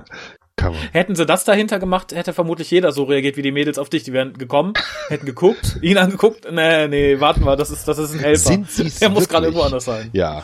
Hätten 0.91 1.15
sie 1.15 1.25
das 1.25 1.45
dahinter 1.45 1.79
gemacht, 1.79 2.13
hätte 2.13 2.33
vermutlich 2.33 2.69
jeder 2.69 2.91
so 2.91 3.03
reagiert 3.03 3.37
wie 3.37 3.41
die 3.41 3.51
Mädels 3.51 3.77
auf 3.77 3.89
dich. 3.89 4.03
Die 4.03 4.11
wären 4.11 4.33
gekommen, 4.33 4.73
hätten 5.07 5.25
geguckt, 5.25 5.77
ihn 5.81 5.97
angeguckt. 5.97 6.51
Nee, 6.51 6.87
nee, 6.87 7.19
warten 7.19 7.45
wir, 7.45 7.55
das 7.55 7.71
ist, 7.71 7.87
das 7.87 7.97
ist 7.97 8.13
ein 8.13 8.19
Helfer. 8.19 8.49
Sind 8.49 8.69
sie's 8.69 8.99
Der 8.99 9.09
muss 9.09 9.29
gerade 9.29 9.45
irgendwo 9.45 9.63
anders 9.63 9.85
sein. 9.85 10.09
Ja. 10.11 10.43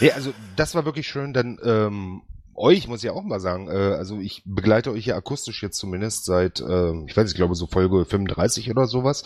Nee, 0.00 0.10
also 0.10 0.32
das 0.56 0.74
war 0.74 0.84
wirklich 0.84 1.06
schön. 1.06 1.32
Dann 1.32 1.58
ähm, 1.64 2.22
euch 2.54 2.86
muss 2.88 3.02
ich 3.02 3.10
auch 3.10 3.22
mal 3.22 3.40
sagen, 3.40 3.68
äh, 3.68 3.72
also 3.72 4.18
ich 4.18 4.42
begleite 4.44 4.90
euch 4.92 5.06
ja 5.06 5.16
akustisch 5.16 5.62
jetzt 5.62 5.78
zumindest 5.78 6.24
seit, 6.26 6.60
ähm, 6.60 7.06
ich 7.08 7.16
weiß 7.16 7.24
nicht, 7.24 7.32
ich 7.32 7.36
glaube 7.38 7.54
so 7.54 7.66
Folge 7.66 8.04
35 8.04 8.70
oder 8.70 8.86
sowas. 8.86 9.24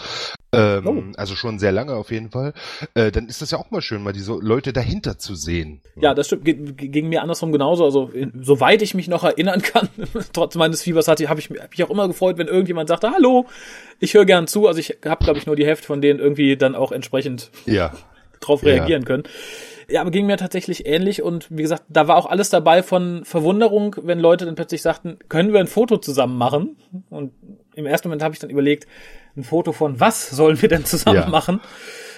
Ähm, 0.52 0.86
Oh. 0.86 1.02
Also 1.16 1.34
schon 1.34 1.58
sehr 1.58 1.72
lange 1.72 1.94
auf 1.94 2.10
jeden 2.12 2.30
Fall. 2.30 2.54
Äh, 2.94 3.10
dann 3.10 3.26
ist 3.28 3.42
das 3.42 3.50
ja 3.50 3.58
auch 3.58 3.70
mal 3.72 3.82
schön, 3.82 4.02
mal 4.02 4.12
diese 4.12 4.32
Leute 4.34 4.72
dahinter 4.72 5.18
zu 5.18 5.34
sehen. 5.34 5.82
Ja, 5.96 6.14
das 6.14 6.28
stimmt. 6.28 6.44
Ge- 6.44 6.54
Ging 6.72 7.08
mir 7.08 7.20
andersrum 7.22 7.50
genauso. 7.52 7.84
Also, 7.84 8.10
soweit 8.40 8.80
ich 8.80 8.94
mich 8.94 9.08
noch 9.08 9.24
erinnern 9.24 9.60
kann, 9.60 9.88
trotz 10.32 10.54
meines 10.54 10.82
Fiebers 10.82 11.08
hatte, 11.08 11.28
habe 11.28 11.40
ich 11.40 11.50
mich 11.50 11.84
auch 11.84 11.90
immer 11.90 12.06
gefreut, 12.08 12.38
wenn 12.38 12.46
irgendjemand 12.46 12.88
sagte, 12.88 13.10
hallo, 13.10 13.46
ich 13.98 14.14
höre 14.14 14.24
gern 14.24 14.46
zu. 14.46 14.66
Also 14.68 14.78
ich 14.80 14.98
habe, 15.04 15.24
glaube 15.24 15.38
ich, 15.40 15.46
nur 15.46 15.56
die 15.56 15.66
Hälfte 15.66 15.86
von 15.86 16.00
denen 16.00 16.20
irgendwie 16.20 16.56
dann 16.56 16.74
auch 16.76 16.92
entsprechend 16.92 17.50
Ja. 17.66 17.92
drauf 18.40 18.62
Ja. 18.62 18.68
reagieren 18.74 19.04
können. 19.04 19.24
Ja, 19.88 20.00
aber 20.00 20.10
ging 20.10 20.26
mir 20.26 20.36
tatsächlich 20.36 20.86
ähnlich 20.86 21.22
und 21.22 21.46
wie 21.50 21.62
gesagt, 21.62 21.84
da 21.88 22.08
war 22.08 22.16
auch 22.16 22.26
alles 22.26 22.50
dabei 22.50 22.82
von 22.82 23.24
Verwunderung, 23.24 23.94
wenn 24.02 24.18
Leute 24.18 24.44
dann 24.44 24.56
plötzlich 24.56 24.82
sagten, 24.82 25.18
können 25.28 25.52
wir 25.52 25.60
ein 25.60 25.68
Foto 25.68 25.96
zusammen 25.98 26.36
machen? 26.36 26.76
Und 27.08 27.32
im 27.74 27.86
ersten 27.86 28.08
Moment 28.08 28.22
habe 28.22 28.34
ich 28.34 28.40
dann 28.40 28.50
überlegt, 28.50 28.86
ein 29.36 29.44
Foto 29.44 29.72
von 29.72 30.00
was 30.00 30.28
sollen 30.30 30.60
wir 30.60 30.68
denn 30.68 30.84
zusammen 30.84 31.16
Ja. 31.22 31.28
machen? 31.28 31.60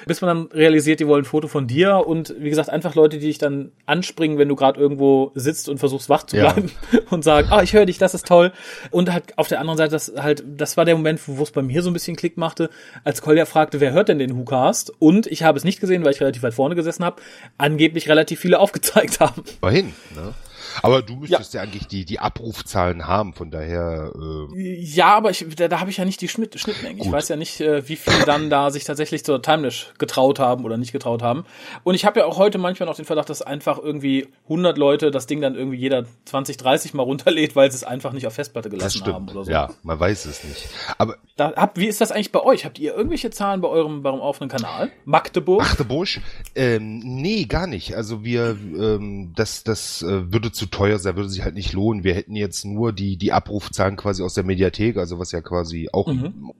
Bis 0.09 0.21
man 0.23 0.29
dann 0.49 0.59
realisiert, 0.59 0.99
die 0.99 1.07
wollen 1.07 1.23
ein 1.23 1.27
Foto 1.27 1.47
von 1.47 1.68
dir 1.68 2.05
und 2.07 2.35
wie 2.40 2.49
gesagt, 2.51 2.68
einfach 2.68 2.97
Leute, 2.97 3.18
die 3.18 3.27
dich 3.27 3.38
dann 3.38 3.71
anspringen, 3.87 4.38
wenn 4.38 4.49
du 4.49 4.57
gerade 4.57 4.81
irgendwo 4.81 5.31
sitzt 5.37 5.68
und 5.68 5.79
versuchst 5.79 6.09
wach 6.09 6.25
zu 6.25 6.37
Ja. 6.37 6.53
bleiben 6.53 6.73
und 7.11 7.23
sagen, 7.23 7.49
ah, 7.53 7.62
ich 7.62 7.75
höre 7.75 7.87
dich, 7.87 7.99
das 7.99 8.14
ist 8.14 8.27
toll. 8.27 8.53
Und 8.90 9.12
halt 9.12 9.38
auf 9.38 9.47
der 9.47 9.61
anderen 9.61 9.79
Seite, 9.79 9.92
das 9.92 10.12
halt, 10.16 10.42
das 10.47 10.77
war 10.77 10.85
der 10.85 10.97
Moment, 10.97 11.21
wo 11.27 11.42
es 11.42 11.53
bei 11.53 11.62
mir 11.62 11.83
so 11.83 11.90
ein 11.90 11.92
bisschen 11.92 12.16
Klick 12.16 12.37
machte, 12.37 12.71
als 13.05 13.23
Kolja 13.23 13.44
fragte, 13.44 13.81
wer 13.81 13.92
hört 13.92 14.09
denn 14.09 14.18
den 14.18 14.37
WhoCast? 14.37 14.92
Und 14.99 15.29
ich 15.29 15.44
habe 15.44 15.57
es 15.59 15.62
nicht 15.62 15.81
gesehen, 15.81 16.05
weil 16.05 16.12
ich 16.12 16.21
relativ 16.21 16.42
weit 16.42 16.55
vorne 16.55 16.75
gesessen 16.75 17.05
habe, 17.05 17.23
angeblich 17.59 18.09
relativ 18.09 18.40
viele 18.40 18.59
aufgezeigt 18.61 19.21
haben. 19.21 19.44
Immerhin, 19.62 19.92
ne? 20.16 20.35
Aber 20.83 21.03
du 21.03 21.17
müsstest 21.17 21.55
ja, 21.55 21.62
eigentlich 21.62 21.87
die, 21.87 22.05
die 22.05 22.19
Abrufzahlen 22.19 23.07
haben, 23.07 23.33
von 23.33 23.51
daher, 23.51 24.12
äh, 24.55 24.83
Ja, 24.83 25.17
aber 25.17 25.31
ich, 25.31 25.47
da, 25.57 25.69
da 25.69 25.81
habe 25.81 25.91
ich 25.91 25.97
ja 25.97 26.05
nicht 26.05 26.21
die 26.21 26.29
Schnitt, 26.29 26.59
Schnittmengen. 26.59 27.01
Ich 27.03 27.11
weiß 27.11 27.29
ja 27.29 27.37
nicht, 27.37 27.61
äh, 27.61 27.88
wie 27.88 27.97
viele 27.97 28.25
dann 28.25 28.51
da 28.51 28.71
sich 28.71 28.85
tatsächlich 28.85 29.25
zur 29.25 29.43
Timelash 29.43 29.93
getraut 29.99 30.38
haben 30.38 30.64
oder 30.64 30.77
nicht 30.77 30.93
getraut 30.93 31.23
haben. 31.23 31.45
Und 31.85 31.95
ich 31.95 32.05
habe 32.05 32.21
ja 32.21 32.27
auch 32.27 32.38
heute 32.38 32.59
manchmal 32.59 32.88
noch 32.88 32.97
den 32.97 33.05
Verdacht, 33.05 33.31
dass 33.31 33.43
einfach 33.43 33.79
irgendwie 33.79 34.29
100 34.45 34.79
Leute 34.79 35.11
das 35.11 35.27
Ding 35.27 35.41
dann 35.41 35.55
irgendwie 35.55 35.79
jeder 35.79 36.05
20, 36.25 36.57
30 36.57 36.95
mal 36.95 37.03
runterlädt, 37.03 37.57
weil 37.57 37.71
sie 37.71 37.77
es 37.77 37.85
einfach 37.85 38.12
nicht 38.12 38.27
auf 38.27 38.35
Festplatte 38.35 38.69
das 38.69 38.79
gelassen 38.79 39.01
haben 39.12 39.25
stimmt. 39.25 39.31
oder 39.37 39.45
so. 39.45 39.51
Ja, 39.51 39.71
man 39.83 39.99
weiß 39.99 40.27
es 40.27 40.45
nicht. 40.45 40.69
Aber 40.99 41.17
Da, 41.37 41.53
habt, 41.57 41.79
wie 41.79 41.87
ist 41.87 42.01
das 42.01 42.12
eigentlich 42.12 42.33
bei 42.33 42.43
euch? 42.43 42.64
Habt 42.64 42.79
ihr 42.79 42.95
irgendwelche 42.95 43.31
Zahlen 43.31 43.61
bei 43.61 43.69
eurem, 43.69 44.03
bei 44.03 44.11
eurem 44.11 44.21
offenen 44.21 44.49
Kanal? 44.49 44.91
Magdeburg? 45.05 45.62
Magdeburg? 45.62 46.09
Ähm, 46.55 47.01
nee, 47.01 47.45
gar 47.45 47.67
nicht. 47.67 47.95
Also 47.97 48.25
wir, 48.25 48.51
ähm, 48.51 49.33
das, 49.35 49.64
das 49.64 50.03
äh, 50.03 50.33
würde 50.33 50.53
zu 50.53 50.67
teuer 50.70 50.98
sein, 50.98 51.16
würde 51.16 51.28
sich 51.28 51.42
halt 51.42 51.54
nicht 51.54 51.72
lohnen. 51.72 52.04
Wir 52.04 52.14
hätten 52.14 52.37
jetzt 52.37 52.64
nur 52.64 52.92
die, 52.92 53.16
die 53.16 53.33
Abrufzahlen 53.33 53.96
quasi 53.96 54.22
aus 54.22 54.35
der 54.35 54.44
Mediathek, 54.44 54.96
also 54.96 55.18
was 55.18 55.33
ja 55.33 55.40
quasi 55.40 55.88
auch 55.92 56.07
Mhm. 56.09 56.52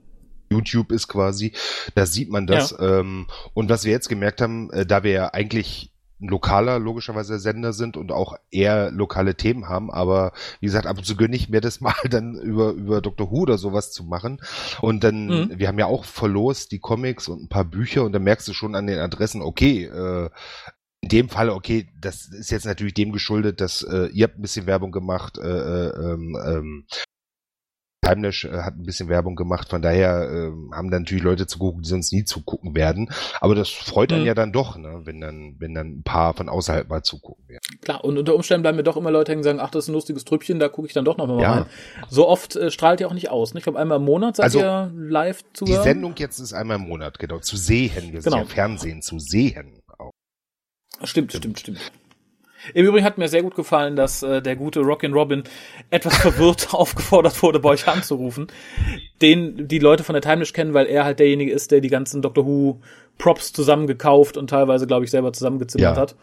YouTube 0.51 0.93
ist 0.93 1.09
quasi, 1.09 1.53
da 1.95 2.07
sieht 2.07 2.31
man 2.31 2.47
das. 2.47 2.75
Ähm, 2.81 3.27
und 3.55 3.69
was 3.69 3.85
wir 3.85 3.93
jetzt 3.93 4.09
gemerkt 4.09 4.41
haben, 4.41 4.71
äh, 4.73 4.87
da 4.87 5.03
wir 5.03 5.11
ja 5.13 5.27
eigentlich 5.35 5.93
ein 6.21 6.29
lokaler, 6.29 6.79
logischerweise 6.81 7.39
Sender 7.39 7.73
sind 7.73 7.97
und 7.97 8.11
auch 8.11 8.35
eher 8.51 8.91
lokale 8.91 9.37
Themen 9.37 9.69
haben, 9.69 9.89
aber 9.91 10.33
wie 10.59 10.67
gesagt, 10.67 10.87
ab 10.87 10.97
und 10.99 11.05
zu 11.05 11.17
gönne 11.17 11.37
ich 11.37 11.49
mir 11.49 11.61
das 11.61 11.81
mal 11.83 11.95
dann 12.11 12.35
über, 12.35 12.71
über 12.71 13.01
Dr. 13.03 13.31
Who 13.31 13.43
oder 13.43 13.59
sowas 13.59 13.93
zu 13.93 14.03
machen. 14.05 14.41
Und 14.81 15.05
dann, 15.05 15.27
Mhm. 15.27 15.53
wir 15.59 15.69
haben 15.69 15.79
ja 15.79 15.87
auch 15.87 16.05
verlost 16.05 16.73
die 16.73 16.81
Comics 16.81 17.29
und 17.29 17.43
ein 17.43 17.49
paar 17.49 17.65
Bücher 17.65 18.03
und 18.05 18.13
dann 18.13 18.25
merkst 18.25 18.49
du 18.49 18.53
schon 18.55 18.75
an 18.75 18.87
den 18.87 18.99
Adressen, 18.99 19.43
okay, 19.43 19.85
äh, 19.85 20.31
in 21.09 21.19
dem 21.19 21.29
Fall, 21.31 21.49
okay, 21.49 21.89
das 22.01 22.27
ist 22.27 22.51
jetzt 22.51 22.67
natürlich 22.67 22.93
dem 22.95 23.13
geschuldet, 23.13 23.61
dass 23.63 23.83
äh, 23.83 24.07
ihr 24.09 24.25
habt 24.25 24.39
ein 24.39 24.43
bisschen 24.43 24.67
Werbung 24.67 24.93
gemacht, 24.93 25.39
äh, 25.39 25.43
äh, 25.43 26.13
ähm, 26.13 26.37
ähm, 26.47 26.87
Timelash 28.07 28.45
äh, 28.45 28.59
hat 28.63 28.77
ein 28.77 28.85
bisschen 28.85 29.09
Werbung 29.09 29.35
gemacht, 29.35 29.69
von 29.71 29.83
daher 29.83 30.23
äh, 30.31 30.75
haben 30.75 30.91
dann 30.91 31.03
natürlich 31.03 31.25
Leute 31.25 31.47
zugucken, 31.47 31.83
die 31.83 31.89
sonst 31.89 32.13
nie 32.13 32.25
zugucken 32.25 32.75
werden. 32.77 33.11
Aber 33.41 33.55
das 33.55 33.71
freut 33.71 34.13
einen 34.13 34.23
Mhm. 34.23 34.27
ja 34.29 34.35
dann 34.35 34.53
doch, 34.53 34.77
ne, 34.77 35.01
wenn 35.05 35.21
dann, 35.21 35.57
wenn 35.59 35.75
dann 35.75 35.99
ein 35.99 36.03
paar 36.05 36.33
von 36.35 36.49
außerhalb 36.49 36.89
mal 36.89 37.03
zugucken 37.03 37.49
werden. 37.49 37.59
Klar, 37.83 38.05
und 38.05 38.17
unter 38.17 38.35
Umständen 38.37 38.63
bleiben 38.63 38.77
mir 38.77 38.85
doch 38.85 38.97
immer 38.97 39.11
Leute 39.11 39.33
hängen 39.33 39.41
und 39.41 39.45
sagen, 39.45 39.61
ach, 39.61 39.71
das 39.71 39.85
ist 39.85 39.89
ein 39.89 39.95
lustiges 39.95 40.25
Trüppchen, 40.25 40.61
da 40.61 40.69
gucke 40.69 40.87
ich 40.87 40.95
dann 40.95 41.05
doch 41.05 41.17
noch 41.17 41.27
mal 41.27 41.41
Ja. 41.43 41.53
rein. 41.55 41.67
So 42.09 42.29
oft 42.29 42.55
äh, 42.55 42.71
strahlt 42.71 43.01
ihr 43.01 43.09
auch 43.09 43.15
nicht 43.15 43.31
aus. 43.31 43.53
Ne? 43.55 43.59
Ich 43.59 43.65
glaube, 43.65 43.79
einmal 43.81 43.99
im 43.99 44.05
Monat 44.05 44.37
seid 44.37 44.45
Also, 44.45 44.61
ihr 44.61 44.93
live 44.95 45.43
zu 45.55 45.65
Die. 45.65 45.73
Sendung 45.75 46.15
jetzt 46.19 46.39
ist 46.39 46.53
einmal 46.53 46.77
im 46.77 46.87
Monat, 46.87 47.19
genau, 47.19 47.41
zu 47.41 47.57
sehen. 47.57 48.13
Wir 48.13 48.23
sind 48.23 48.33
Genau. 48.33 48.39
ja 48.39 48.45
Fernsehen, 48.45 49.03
zu 49.03 49.19
sehen. 49.19 49.78
Auch. 51.01 51.07
Stimmt, 51.07 51.33
stimmt, 51.33 51.59
stimmt. 51.61 51.79
Im 52.75 52.87
Übrigen 52.87 53.05
hat 53.05 53.19
mir 53.19 53.29
sehr 53.29 53.43
gut 53.43 53.55
gefallen, 53.55 53.95
dass 53.95 54.23
äh, 54.23 54.43
der 54.43 54.57
gute 54.57 54.81
Rockin' 54.81 55.13
Robin 55.13 55.45
etwas 55.91 56.17
verwirrt 56.19 56.75
aufgefordert 56.75 57.41
wurde, 57.43 57.61
bei 57.61 57.71
euch 57.71 57.87
anzurufen. 57.87 58.49
Den 59.23 59.69
die 59.69 59.79
Leute 59.79 60.05
von 60.05 60.15
der 60.15 60.23
Timeless 60.23 60.53
kennen, 60.53 60.75
weil 60.75 60.87
er 60.87 61.05
halt 61.05 61.21
derjenige 61.21 61.53
ist, 61.53 61.71
der 61.71 61.81
die 61.81 61.89
ganzen 61.89 62.21
Doctor 62.21 62.47
Who 62.47 62.81
Props 63.17 63.53
zusammengekauft 63.53 64.37
und 64.37 64.51
teilweise, 64.51 64.87
glaube 64.87 65.05
ich, 65.05 65.11
selber 65.11 65.33
zusammengezimmert 65.33 65.97
Ja. 65.97 66.01
hat 66.01 66.17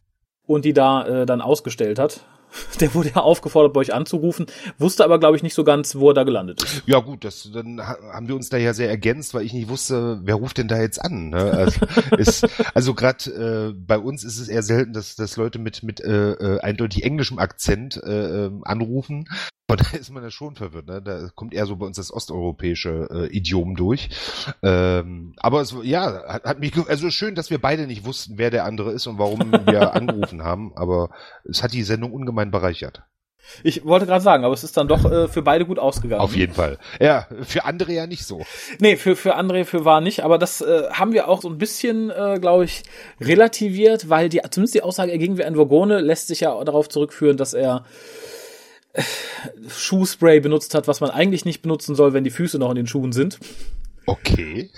und 0.45 0.65
die 0.65 0.73
da 0.73 1.05
äh, 1.07 1.25
dann 1.25 1.41
ausgestellt 1.41 1.99
hat. 1.99 2.25
Der 2.79 2.93
wurde 2.93 3.09
ja 3.09 3.17
aufgefordert, 3.21 3.73
bei 3.73 3.79
euch 3.81 3.93
anzurufen, 3.93 4.45
wusste 4.77 5.03
aber, 5.03 5.19
glaube 5.19 5.37
ich, 5.37 5.43
nicht 5.43 5.53
so 5.53 5.63
ganz, 5.63 5.95
wo 5.95 6.09
er 6.09 6.13
da 6.13 6.23
gelandet 6.23 6.63
ist. 6.63 6.83
Ja 6.85 6.99
gut, 6.99 7.23
das, 7.23 7.49
dann 7.53 7.79
ha- 7.79 7.97
haben 8.13 8.27
wir 8.27 8.35
uns 8.35 8.49
da 8.49 8.57
ja 8.57 8.73
sehr 8.73 8.89
ergänzt, 8.89 9.33
weil 9.33 9.45
ich 9.45 9.53
nicht 9.53 9.69
wusste, 9.69 10.19
wer 10.23 10.35
ruft 10.35 10.57
denn 10.57 10.67
da 10.67 10.79
jetzt 10.79 10.99
an. 11.03 11.29
Ne? 11.29 11.37
Also, 11.37 11.79
ist, 12.17 12.47
also 12.73 12.93
gerade 12.93 13.71
äh, 13.71 13.73
bei 13.77 13.97
uns 13.97 14.23
ist 14.23 14.39
es 14.39 14.47
eher 14.47 14.63
selten, 14.63 14.93
dass, 14.93 15.15
dass 15.15 15.37
Leute 15.37 15.59
mit, 15.59 15.83
mit 15.83 15.99
äh, 16.01 16.31
äh, 16.31 16.59
eindeutig 16.61 17.03
englischem 17.03 17.39
Akzent 17.39 18.01
äh, 18.03 18.45
ähm, 18.45 18.63
anrufen. 18.65 19.27
Von 19.67 19.77
daher 19.83 19.99
ist 19.99 20.11
man 20.11 20.23
ja 20.23 20.31
schon 20.31 20.55
verwirrt. 20.55 20.87
Ne? 20.87 21.01
Da 21.01 21.29
kommt 21.33 21.53
eher 21.53 21.65
so 21.65 21.75
bei 21.75 21.85
uns 21.85 21.97
das 21.97 22.13
osteuropäische 22.13 23.07
äh, 23.11 23.35
Idiom 23.35 23.75
durch. 23.75 24.09
Ähm, 24.61 25.33
aber 25.37 25.61
es 25.61 25.75
ja, 25.83 26.23
hat, 26.27 26.43
hat 26.43 26.59
mich 26.59 26.73
also 26.87 27.09
schön, 27.09 27.35
dass 27.35 27.49
wir 27.49 27.59
beide 27.59 27.87
nicht 27.87 28.05
wussten, 28.05 28.37
wer 28.37 28.51
der 28.51 28.65
andere 28.65 28.91
ist 28.91 29.07
und 29.07 29.17
warum 29.17 29.51
wir 29.51 29.93
angerufen 29.95 30.43
haben. 30.43 30.73
Aber 30.75 31.09
es 31.43 31.63
hat 31.63 31.73
die 31.73 31.83
Sendung 31.83 32.13
ungemein 32.13 32.51
bereichert. 32.51 33.03
Ich 33.63 33.85
wollte 33.85 34.05
gerade 34.05 34.23
sagen, 34.23 34.43
aber 34.43 34.53
es 34.53 34.63
ist 34.63 34.75
dann 34.75 34.87
doch 34.87 35.05
äh, 35.09 35.27
für 35.27 35.41
beide 35.41 35.65
gut 35.65 35.79
ausgegangen. 35.79 36.21
Auf 36.21 36.35
jeden 36.35 36.53
Fall. 36.53 36.77
Ja, 36.99 37.27
für 37.43 37.65
andere 37.65 37.93
ja 37.93 38.07
nicht 38.07 38.25
so. 38.25 38.43
Nee, 38.79 38.95
für, 38.95 39.15
für 39.15 39.37
André, 39.37 39.65
für 39.65 39.85
war 39.85 40.01
nicht, 40.01 40.23
aber 40.23 40.37
das 40.37 40.61
äh, 40.61 40.89
haben 40.91 41.13
wir 41.13 41.27
auch 41.27 41.41
so 41.41 41.49
ein 41.49 41.57
bisschen, 41.57 42.09
äh, 42.09 42.39
glaube 42.39 42.65
ich, 42.65 42.83
relativiert, 43.21 44.09
weil 44.09 44.29
die, 44.29 44.41
zumindest 44.49 44.75
die 44.75 44.81
Aussage, 44.81 45.11
er 45.11 45.17
ging 45.17 45.37
wie 45.37 45.43
ein 45.43 45.55
Vogone, 45.55 46.01
lässt 46.01 46.27
sich 46.27 46.41
ja 46.41 46.63
darauf 46.63 46.89
zurückführen, 46.89 47.37
dass 47.37 47.53
er 47.53 47.85
Schuhspray 49.69 50.39
benutzt 50.39 50.73
hat, 50.73 50.87
was 50.87 51.01
man 51.01 51.09
eigentlich 51.09 51.45
nicht 51.45 51.61
benutzen 51.61 51.95
soll, 51.95 52.13
wenn 52.13 52.23
die 52.23 52.29
Füße 52.29 52.59
noch 52.59 52.69
in 52.69 52.75
den 52.75 52.87
Schuhen 52.87 53.11
sind. 53.11 53.39
Okay. 54.05 54.69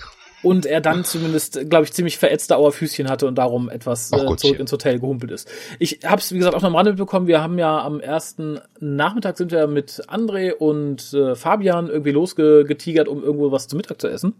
Und 0.42 0.66
er 0.66 0.80
dann 0.80 1.04
zumindest, 1.04 1.68
glaube 1.68 1.84
ich, 1.84 1.92
ziemlich 1.92 2.16
verätzte 2.16 2.56
Auerfüßchen 2.56 3.08
hatte 3.08 3.26
und 3.26 3.36
darum 3.36 3.68
etwas 3.68 4.12
äh, 4.12 4.36
zurück 4.36 4.60
ins 4.60 4.70
Hotel 4.70 5.00
gehumpelt 5.00 5.32
ist. 5.32 5.48
Ich 5.80 6.00
habe 6.04 6.20
es, 6.20 6.32
wie 6.32 6.38
gesagt, 6.38 6.54
auch 6.54 6.62
noch 6.62 6.68
am 6.68 6.76
Rande 6.76 6.92
mitbekommen. 6.92 7.26
Wir 7.26 7.42
haben 7.42 7.58
ja 7.58 7.82
am 7.82 7.98
ersten 7.98 8.60
Nachmittag 8.78 9.36
sind 9.36 9.50
wir 9.50 9.66
mit 9.66 10.02
André 10.08 10.52
und 10.52 11.12
äh, 11.12 11.34
Fabian 11.34 11.88
irgendwie 11.88 12.12
losgetigert, 12.12 13.08
um 13.08 13.24
irgendwo 13.24 13.50
was 13.50 13.66
zu 13.66 13.76
Mittag 13.76 14.00
zu 14.00 14.06
essen. 14.06 14.34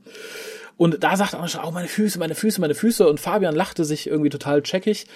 Und 0.76 1.02
da 1.02 1.16
sagt 1.16 1.34
André 1.34 1.48
schon, 1.48 1.64
oh, 1.64 1.72
meine 1.72 1.88
Füße, 1.88 2.20
meine 2.20 2.36
Füße, 2.36 2.60
meine 2.60 2.76
Füße. 2.76 3.08
Und 3.08 3.18
Fabian 3.18 3.56
lachte 3.56 3.84
sich 3.84 4.06
irgendwie 4.06 4.30
total 4.30 4.62
checkig. 4.62 5.06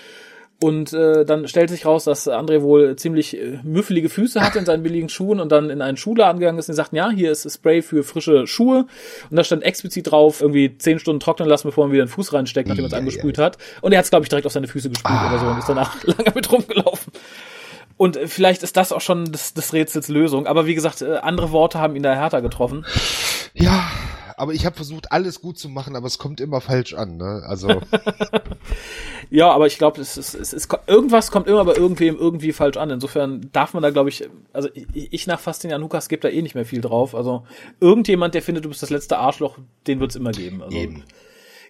Und 0.63 0.93
äh, 0.93 1.25
dann 1.25 1.49
stellt 1.49 1.71
sich 1.71 1.85
raus, 1.87 2.05
dass 2.05 2.29
André 2.29 2.63
wohl 2.63 2.95
ziemlich 2.97 3.37
äh, 3.37 3.59
müffelige 3.65 4.09
Füße 4.09 4.41
hatte 4.41 4.59
in 4.61 4.65
seinen 4.65 4.83
billigen 4.83 5.09
Schuhen 5.09 5.41
und 5.41 5.51
dann 5.51 5.71
in 5.71 5.83
einen 5.83 5.97
Schuhladen 5.97 6.39
gegangen 6.39 6.59
ist 6.59 6.69
und 6.69 6.75
die 6.75 6.77
sagten, 6.77 6.97
ja, 6.97 7.11
hier 7.11 7.33
ist 7.33 7.51
Spray 7.53 7.83
für 7.83 8.05
frische 8.05 8.47
Schuhe. 8.47 8.87
Und 9.31 9.37
da 9.37 9.43
stand 9.45 9.65
explizit 9.65 10.11
drauf, 10.11 10.41
irgendwie 10.41 10.79
zehn 10.79 10.99
Stunden 10.99 11.21
trocknen 11.21 11.49
lassen, 11.49 11.69
bevor 11.69 11.85
man 11.87 11.93
wieder 11.93 12.05
den 12.05 12.11
Fuß 12.11 12.33
reinsteckt, 12.33 12.69
nachdem 12.69 12.83
man 12.85 12.87
es 12.87 12.93
Ja, 12.93 12.99
angesprüht 12.99 13.39
hat. 13.39 13.59
Und 13.81 13.93
er 13.93 13.99
hat 13.99 14.05
es, 14.05 14.11
glaube 14.11 14.25
ich, 14.25 14.29
direkt 14.29 14.47
auf 14.47 14.53
seine 14.53 14.69
Füße 14.69 14.89
gesprüht 14.89 15.13
Ah. 15.17 15.31
oder 15.31 15.39
so 15.41 15.47
und 15.47 15.59
ist 15.59 15.69
danach 15.69 15.97
lange 16.05 16.33
mit 16.35 16.53
rumgelaufen. 16.53 17.13
Und 17.97 18.17
äh, 18.17 18.29
vielleicht 18.29 18.63
ist 18.63 18.77
das 18.77 18.93
auch 18.93 19.01
schon 19.01 19.25
des, 19.33 19.55
des 19.55 19.73
Rätsels 19.73 20.09
Lösung. 20.09 20.47
Aber 20.47 20.67
wie 20.67 20.75
gesagt, 20.75 21.03
äh, 21.03 21.17
andere 21.17 21.51
Worte 21.53 21.81
haben 21.81 21.97
ihn 21.97 22.03
da 22.03 22.15
härter 22.15 22.41
getroffen. 22.41 22.85
Ja, 23.55 23.91
aber 24.43 24.55
ich 24.55 24.67
habe 24.67 24.75
versucht, 24.75 25.13
alles 25.13 25.41
gut 25.41 25.57
zu 25.57 25.69
machen, 25.69 25.95
aber 25.95 26.09
es 26.09 26.19
kommt 26.19 26.41
immer 26.41 26.61
falsch 26.61 26.95
an. 26.95 27.17
Ne? 27.17 27.45
Also, 27.47 27.69
Ja, 29.31 29.51
aber 29.53 29.69
ich 29.69 29.79
glaube, 29.79 30.01
es 30.01 30.17
ist, 30.19 30.35
es 30.35 30.53
ist, 30.53 30.69
irgendwas 30.89 31.31
kommt 31.31 31.47
immer 31.47 31.65
bei 31.65 31.75
irgendwem 31.75 32.19
irgendwie 32.19 32.53
falsch 32.53 32.77
an. 32.77 32.91
Insofern 32.91 33.49
darf 33.53 33.73
man 33.73 33.83
da, 33.83 33.91
glaube 33.91 34.09
ich, 34.09 34.29
also 34.53 34.69
ich, 34.75 35.13
ich 35.13 35.27
nach 35.29 35.39
fast 35.39 35.63
den 35.63 35.71
Jahren 35.71 35.81
Lukas 35.81 36.09
gebe 36.09 36.23
da 36.23 36.29
eh 36.29 36.43
nicht 36.43 36.57
mehr 36.57 36.67
viel 36.67 36.81
drauf. 36.81 37.15
Also 37.15 37.47
irgendjemand, 37.81 38.35
der 38.35 38.43
findet, 38.43 38.65
du 38.65 38.69
bist 38.69 38.83
das 38.83 38.91
letzte 38.91 39.19
Arschloch, 39.19 39.59
den 39.87 40.01
wird's 40.01 40.17
immer 40.17 40.33
geben. 40.33 40.61
Also, 40.61 40.77
eben. 40.77 41.05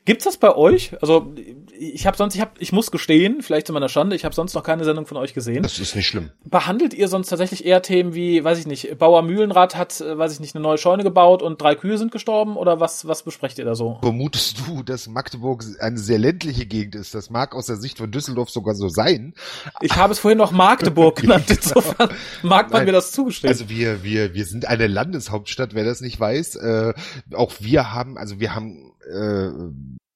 Gibt's 0.05 0.25
das 0.25 0.37
bei 0.37 0.55
euch? 0.55 1.01
Also 1.01 1.33
ich 1.79 2.07
habe 2.07 2.17
sonst, 2.17 2.35
ich 2.35 2.41
habe, 2.41 2.53
ich 2.59 2.73
muss 2.73 2.91
gestehen, 2.91 3.41
vielleicht 3.41 3.69
zu 3.69 3.73
meiner 3.73 3.89
Schande, 3.89 4.17
ich 4.17 4.25
habe 4.25 4.35
sonst 4.35 4.55
noch 4.55 4.65
keine 4.65 4.85
Sendung 4.85 5.07
von 5.07 5.17
euch 5.17 5.33
gesehen. 5.33 5.63
Das 5.63 5.79
ist 5.79 5.95
nicht 5.95 6.09
schlimm. 6.09 6.31
Behandelt 6.45 6.93
ihr 6.93 7.07
sonst 7.07 7.29
tatsächlich 7.29 7.65
eher 7.65 7.83
Themen 7.83 8.15
wie, 8.15 8.43
weiß 8.43 8.59
ich 8.59 8.67
nicht, 8.67 8.99
Bauer 8.99 9.23
Mühlenrad 9.23 9.77
hat, 9.77 10.01
äh, 10.01 10.19
weiß 10.19 10.33
ich 10.33 10.41
nicht, 10.41 10.55
eine 10.55 10.63
neue 10.63 10.79
Scheune 10.79 11.05
gebaut 11.05 11.43
und 11.43 11.61
drei 11.61 11.75
Kühe 11.75 11.99
sind 11.99 12.11
gestorben 12.11 12.57
oder 12.57 12.81
was, 12.81 13.07
was 13.07 13.23
besprecht 13.23 13.59
ihr 13.59 13.65
da 13.65 13.75
so? 13.75 13.99
Vermutest 14.03 14.59
du, 14.67 14.83
dass 14.83 15.07
Magdeburg 15.09 15.65
eine 15.81 15.99
sehr 15.99 16.19
ländliche 16.19 16.67
Gegend 16.67 16.97
ist? 16.97 17.15
Das 17.15 17.31
mag 17.31 17.55
aus 17.55 17.67
der 17.67 17.77
Sicht 17.77 17.99
von 17.99 18.11
Düsseldorf 18.11 18.51
sogar 18.51 18.75
so 18.75 18.89
sein. 18.89 19.35
Ich 19.81 19.97
habe 19.97 20.13
es 20.13 20.19
vorhin 20.19 20.39
noch 20.39 20.51
Magdeburg 20.53 21.17
genannt, 21.21 21.47
insofern 21.49 22.11
mag 22.43 22.71
man 22.71 22.81
Nein. 22.81 22.87
mir 22.87 22.93
das 22.93 23.13
zugestehen. 23.13 23.53
Also 23.53 23.69
wir, 23.69 24.03
wir, 24.03 24.35
wir 24.35 24.45
sind 24.47 24.67
eine 24.67 24.89
Landeshauptstadt, 24.89 25.75
wer 25.75 25.85
das 25.85 26.01
nicht 26.01 26.19
weiß. 26.19 26.57
Äh, 26.57 26.95
auch 27.35 27.53
wir 27.61 27.93
haben, 27.93 28.19
also 28.19 28.41
wir 28.41 28.55
haben, 28.55 28.92
äh, 29.11 29.51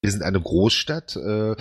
wir 0.06 0.12
sind 0.12 0.22
eine 0.22 0.40
Großstadt. 0.40 1.16
Äh, 1.16 1.56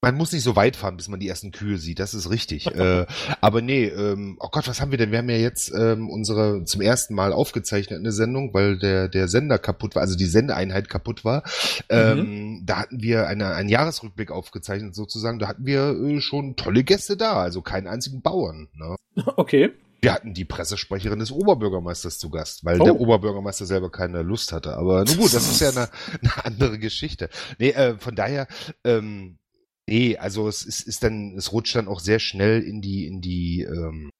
man 0.00 0.14
muss 0.14 0.32
nicht 0.32 0.42
so 0.42 0.56
weit 0.56 0.76
fahren, 0.76 0.96
bis 0.96 1.08
man 1.08 1.20
die 1.20 1.28
ersten 1.28 1.50
Kühe 1.50 1.76
sieht. 1.76 1.98
Das 1.98 2.14
ist 2.14 2.30
richtig. 2.30 2.66
äh, 2.74 3.04
aber 3.42 3.60
nee, 3.60 3.84
ähm, 3.84 4.38
oh 4.40 4.48
Gott, 4.50 4.66
was 4.68 4.80
haben 4.80 4.90
wir 4.90 4.96
denn? 4.96 5.10
Wir 5.10 5.18
haben 5.18 5.28
ja 5.28 5.36
jetzt 5.36 5.70
ähm, 5.74 6.08
unsere 6.08 6.64
zum 6.64 6.80
ersten 6.80 7.14
Mal 7.14 7.34
aufgezeichnete 7.34 8.10
Sendung, 8.10 8.54
weil 8.54 8.78
der 8.78 9.08
der 9.08 9.28
Sender 9.28 9.58
kaputt 9.58 9.96
war, 9.96 10.02
also 10.02 10.16
die 10.16 10.24
Sendeeinheit 10.24 10.88
kaputt 10.88 11.24
war. 11.24 11.42
Ähm, 11.90 12.62
Da 12.64 12.78
hatten 12.78 13.02
wir 13.02 13.26
eine, 13.26 13.54
einen 13.54 13.68
Jahresrückblick 13.68 14.30
aufgezeichnet 14.30 14.94
sozusagen. 14.94 15.38
Da 15.38 15.48
hatten 15.48 15.66
wir 15.66 15.90
äh, 15.90 16.20
schon 16.20 16.56
tolle 16.56 16.84
Gäste 16.84 17.18
da, 17.18 17.34
also 17.34 17.60
keinen 17.60 17.86
einzigen 17.86 18.22
Bauern. 18.22 18.68
Ne? 18.74 18.96
okay. 19.36 19.72
Wir 20.02 20.12
hatten 20.14 20.32
die 20.34 20.44
Pressesprecherin 20.44 21.18
des 21.18 21.30
Oberbürgermeisters 21.32 22.18
zu 22.18 22.30
Gast, 22.30 22.64
weil 22.64 22.80
Oh. 22.80 22.84
der 22.84 23.00
Oberbürgermeister 23.00 23.66
selber 23.66 23.90
keine 23.90 24.22
Lust 24.22 24.52
hatte. 24.52 24.76
Aber 24.76 25.04
nun 25.04 25.16
gut, 25.16 25.34
das 25.34 25.50
ist 25.50 25.60
ja 25.60 25.70
eine, 25.70 25.88
eine 26.22 26.44
andere 26.44 26.78
Geschichte. 26.78 27.28
Nee, 27.58 27.70
äh, 27.70 27.98
von 27.98 28.14
daher, 28.14 28.46
ähm, 28.84 29.38
nee, 29.86 30.16
also 30.16 30.48
es 30.48 30.62
ist, 30.64 30.86
ist 30.86 31.02
dann, 31.02 31.34
es 31.36 31.52
rutscht 31.52 31.76
dann 31.76 31.88
auch 31.88 32.00
sehr 32.00 32.18
schnell 32.18 32.62
in 32.62 32.80
die, 32.80 33.06
in 33.06 33.20
die 33.20 33.62
ähm, 33.62 34.10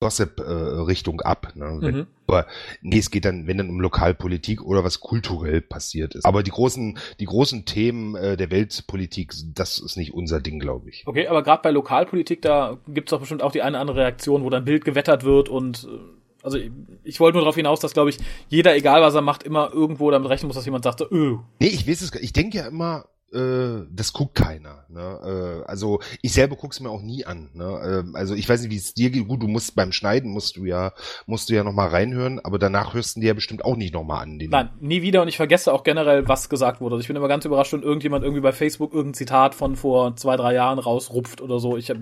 Gossip-Richtung 0.00 1.20
ab. 1.20 1.52
Ne? 1.54 1.78
Wenn, 1.80 1.94
Mhm. 1.94 2.06
Aber 2.26 2.46
nee, 2.80 2.98
es 2.98 3.10
geht 3.10 3.24
dann, 3.24 3.48
wenn 3.48 3.58
dann 3.58 3.68
um 3.68 3.80
Lokalpolitik 3.80 4.62
oder 4.62 4.84
was 4.84 5.00
kulturell 5.00 5.60
passiert 5.60 6.14
ist. 6.14 6.24
Aber 6.24 6.44
die 6.44 6.52
großen, 6.52 6.96
die 7.18 7.24
großen 7.24 7.64
Themen 7.64 8.14
äh, 8.14 8.36
der 8.36 8.52
Weltpolitik, 8.52 9.32
das 9.54 9.80
ist 9.80 9.96
nicht 9.96 10.14
unser 10.14 10.40
Ding, 10.40 10.60
glaube 10.60 10.90
ich. 10.90 11.02
Okay, 11.06 11.26
aber 11.26 11.42
gerade 11.42 11.62
bei 11.62 11.70
Lokalpolitik, 11.72 12.40
da 12.42 12.78
gibt's 12.86 13.10
doch 13.10 13.18
bestimmt 13.18 13.42
auch 13.42 13.50
die 13.50 13.62
eine 13.62 13.76
oder 13.76 13.80
andere 13.80 13.98
Reaktion, 13.98 14.44
wo 14.44 14.50
dann 14.50 14.64
Bild 14.64 14.84
gewettert 14.84 15.24
wird 15.24 15.48
und 15.48 15.88
äh, 15.90 15.98
also 16.42 16.56
ich, 16.56 16.70
ich 17.04 17.20
wollte 17.20 17.36
nur 17.36 17.42
darauf 17.42 17.56
hinaus, 17.56 17.80
dass, 17.80 17.92
glaube 17.92 18.10
ich, 18.10 18.18
jeder, 18.48 18.74
egal 18.74 19.02
was 19.02 19.14
er 19.14 19.20
macht, 19.22 19.42
immer 19.42 19.70
irgendwo 19.72 20.10
damit 20.10 20.30
rechnen 20.30 20.46
muss, 20.46 20.56
dass 20.56 20.64
jemand 20.64 20.84
sagt, 20.84 21.00
so, 21.00 21.10
öh, 21.10 21.38
Nee, 21.58 21.66
ich 21.66 21.86
weiß 21.86 22.00
es 22.00 22.12
gar 22.12 22.22
Ich 22.22 22.32
denke 22.32 22.58
ja 22.58 22.66
immer, 22.66 23.06
äh, 23.32 23.86
das 23.90 24.12
guckt 24.12 24.34
keiner. 24.34 24.84
Ne? 24.88 25.62
Äh, 25.64 25.68
also 25.68 26.00
ich 26.22 26.32
selber 26.32 26.56
guck's 26.56 26.80
mir 26.80 26.90
auch 26.90 27.02
nie 27.02 27.24
an. 27.24 27.50
Ne? 27.54 28.02
Ähm, 28.04 28.16
also 28.16 28.34
ich 28.34 28.48
weiß 28.48 28.62
nicht, 28.62 28.70
wie 28.70 28.76
es 28.76 28.94
dir 28.94 29.10
geht. 29.10 29.28
Gut, 29.28 29.42
du 29.42 29.48
musst 29.48 29.76
beim 29.76 29.92
Schneiden 29.92 30.30
musst 30.30 30.56
du 30.56 30.64
ja 30.64 30.92
musst 31.26 31.48
du 31.48 31.54
ja 31.54 31.62
noch 31.62 31.72
mal 31.72 31.88
reinhören, 31.88 32.40
aber 32.40 32.58
danach 32.58 32.94
hörst 32.94 33.16
du 33.16 33.20
dir 33.20 33.28
ja 33.28 33.34
bestimmt 33.34 33.64
auch 33.64 33.76
nicht 33.76 33.94
noch 33.94 34.04
mal 34.04 34.20
an. 34.20 34.36
Nein, 34.36 34.70
nie 34.80 35.02
wieder 35.02 35.22
und 35.22 35.28
ich 35.28 35.36
vergesse 35.36 35.72
auch 35.72 35.84
generell, 35.84 36.26
was 36.28 36.48
gesagt 36.48 36.80
wurde. 36.80 36.94
Also 36.94 37.02
ich 37.02 37.08
bin 37.08 37.16
immer 37.16 37.28
ganz 37.28 37.44
überrascht, 37.44 37.72
wenn 37.72 37.82
irgendjemand 37.82 38.24
irgendwie 38.24 38.42
bei 38.42 38.52
Facebook 38.52 38.92
irgendein 38.92 39.14
Zitat 39.14 39.54
von 39.54 39.76
vor 39.76 40.16
zwei, 40.16 40.36
drei 40.36 40.54
Jahren 40.54 40.78
rausrupft 40.78 41.40
oder 41.40 41.58
so. 41.58 41.76
Ich 41.76 41.90
hab, 41.90 41.98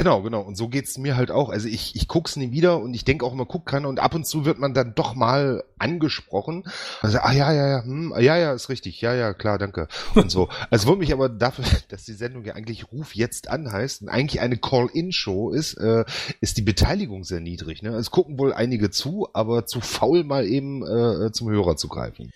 Genau, 0.00 0.22
genau. 0.22 0.40
Und 0.40 0.56
so 0.56 0.68
geht's 0.68 0.96
mir 0.96 1.16
halt 1.16 1.30
auch. 1.30 1.50
Also 1.50 1.68
ich, 1.68 1.94
ich 1.94 2.08
guck's 2.08 2.36
nie 2.36 2.52
wieder 2.52 2.78
und 2.78 2.94
ich 2.94 3.04
denke 3.04 3.26
auch 3.26 3.34
immer, 3.34 3.44
guck 3.44 3.66
keiner. 3.66 3.86
Und 3.86 4.00
ab 4.00 4.14
und 4.14 4.26
zu 4.26 4.46
wird 4.46 4.58
man 4.58 4.72
dann 4.72 4.94
doch 4.94 5.14
mal 5.14 5.62
angesprochen. 5.78 6.64
Also, 7.02 7.18
ah 7.18 7.32
ja, 7.32 7.52
ja, 7.52 7.68
ja, 7.68 7.84
hm, 7.84 8.14
ja, 8.18 8.36
ja, 8.38 8.54
ist 8.54 8.70
richtig. 8.70 9.00
Ja, 9.02 9.14
ja, 9.14 9.34
klar, 9.34 9.58
danke. 9.58 9.88
Und 10.14 10.30
so. 10.30 10.48
Also 10.70 10.86
wundert 10.86 11.00
mich 11.00 11.12
aber 11.12 11.28
dafür, 11.28 11.64
dass 11.88 12.04
die 12.04 12.12
Sendung 12.12 12.44
ja 12.44 12.54
eigentlich 12.54 12.90
Ruf 12.92 13.14
jetzt 13.14 13.48
an 13.48 13.70
heißt 13.70 14.02
und 14.02 14.08
eigentlich 14.08 14.40
eine 14.40 14.56
Call-In-Show 14.56 15.50
ist, 15.50 15.74
äh, 15.74 16.04
ist 16.40 16.56
die 16.56 16.62
Beteiligung 16.62 17.24
sehr 17.24 17.40
niedrig. 17.40 17.82
Ne? 17.82 17.90
Es 17.90 18.10
gucken 18.10 18.38
wohl 18.38 18.52
einige 18.52 18.90
zu, 18.90 19.28
aber 19.32 19.66
zu 19.66 19.80
faul 19.80 20.24
mal 20.24 20.46
eben 20.46 20.82
äh, 20.82 21.32
zum 21.32 21.50
Hörer 21.50 21.76
zu 21.76 21.88
greifen. 21.88 22.30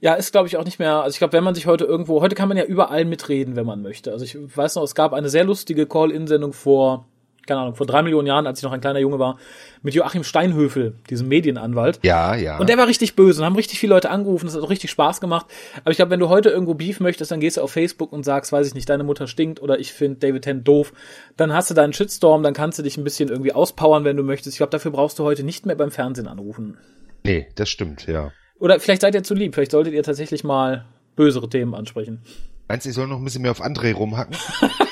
ja, 0.00 0.14
ist 0.14 0.32
glaube 0.32 0.48
ich 0.48 0.56
auch 0.56 0.64
nicht 0.64 0.78
mehr, 0.78 1.02
also 1.02 1.14
ich 1.14 1.18
glaube, 1.18 1.32
wenn 1.32 1.44
man 1.44 1.54
sich 1.54 1.66
heute 1.66 1.84
irgendwo, 1.84 2.20
heute 2.20 2.34
kann 2.34 2.48
man 2.48 2.56
ja 2.56 2.64
überall 2.64 3.04
mitreden, 3.04 3.56
wenn 3.56 3.66
man 3.66 3.82
möchte. 3.82 4.12
Also 4.12 4.24
ich 4.24 4.36
weiß 4.36 4.76
noch, 4.76 4.82
es 4.84 4.94
gab 4.94 5.12
eine 5.12 5.28
sehr 5.28 5.44
lustige 5.44 5.86
Call-In-Sendung 5.86 6.52
vor 6.52 7.06
keine 7.46 7.60
Ahnung, 7.60 7.74
vor 7.74 7.86
drei 7.86 8.02
Millionen 8.02 8.26
Jahren, 8.26 8.46
als 8.46 8.60
ich 8.60 8.62
noch 8.62 8.72
ein 8.72 8.80
kleiner 8.80 9.00
Junge 9.00 9.18
war, 9.18 9.38
mit 9.82 9.94
Joachim 9.94 10.24
Steinhöfel, 10.24 10.94
diesem 11.10 11.28
Medienanwalt. 11.28 11.98
Ja, 12.02 12.34
ja. 12.34 12.58
Und 12.58 12.68
der 12.68 12.78
war 12.78 12.86
richtig 12.86 13.16
böse 13.16 13.40
und 13.40 13.46
haben 13.46 13.56
richtig 13.56 13.78
viele 13.78 13.94
Leute 13.94 14.10
angerufen, 14.10 14.46
das 14.46 14.54
hat 14.54 14.62
auch 14.62 14.70
richtig 14.70 14.90
Spaß 14.90 15.20
gemacht. 15.20 15.46
Aber 15.80 15.90
ich 15.90 15.96
glaube, 15.96 16.10
wenn 16.10 16.20
du 16.20 16.28
heute 16.28 16.50
irgendwo 16.50 16.74
Beef 16.74 17.00
möchtest, 17.00 17.30
dann 17.30 17.40
gehst 17.40 17.56
du 17.56 17.62
auf 17.62 17.72
Facebook 17.72 18.12
und 18.12 18.24
sagst, 18.24 18.52
weiß 18.52 18.66
ich 18.66 18.74
nicht, 18.74 18.88
deine 18.88 19.04
Mutter 19.04 19.26
stinkt 19.26 19.60
oder 19.60 19.78
ich 19.78 19.92
finde 19.92 20.18
David 20.20 20.42
Tennant 20.42 20.68
doof. 20.68 20.92
Dann 21.36 21.52
hast 21.52 21.70
du 21.70 21.74
deinen 21.74 21.92
Shitstorm, 21.92 22.42
dann 22.42 22.54
kannst 22.54 22.78
du 22.78 22.82
dich 22.82 22.96
ein 22.96 23.04
bisschen 23.04 23.28
irgendwie 23.28 23.52
auspowern, 23.52 24.04
wenn 24.04 24.16
du 24.16 24.22
möchtest. 24.22 24.54
Ich 24.54 24.58
glaube, 24.58 24.70
dafür 24.70 24.92
brauchst 24.92 25.18
du 25.18 25.24
heute 25.24 25.42
nicht 25.42 25.66
mehr 25.66 25.76
beim 25.76 25.90
Fernsehen 25.90 26.28
anrufen. 26.28 26.78
Nee, 27.24 27.48
das 27.56 27.68
stimmt, 27.68 28.06
ja. 28.06 28.32
Oder 28.58 28.78
vielleicht 28.78 29.02
seid 29.02 29.14
ihr 29.14 29.24
zu 29.24 29.34
lieb, 29.34 29.54
vielleicht 29.54 29.72
solltet 29.72 29.94
ihr 29.94 30.02
tatsächlich 30.02 30.44
mal 30.44 30.84
bösere 31.16 31.48
Themen 31.48 31.74
ansprechen. 31.74 32.22
Meinst 32.68 32.86
du, 32.86 32.90
ich 32.90 32.94
soll 32.94 33.08
noch 33.08 33.18
ein 33.18 33.24
bisschen 33.24 33.42
mehr 33.42 33.50
auf 33.50 33.62
André 33.62 33.92
rumhacken? 33.92 34.36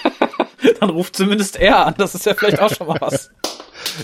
Dann 0.81 0.90
ruft 0.90 1.16
zumindest 1.16 1.57
er 1.57 1.87
an, 1.87 1.94
das 1.99 2.14
ist 2.14 2.27
ja 2.27 2.35
vielleicht 2.35 2.61
auch 2.61 2.75
schon 2.75 2.87
mal 2.87 3.01
was. 3.01 3.31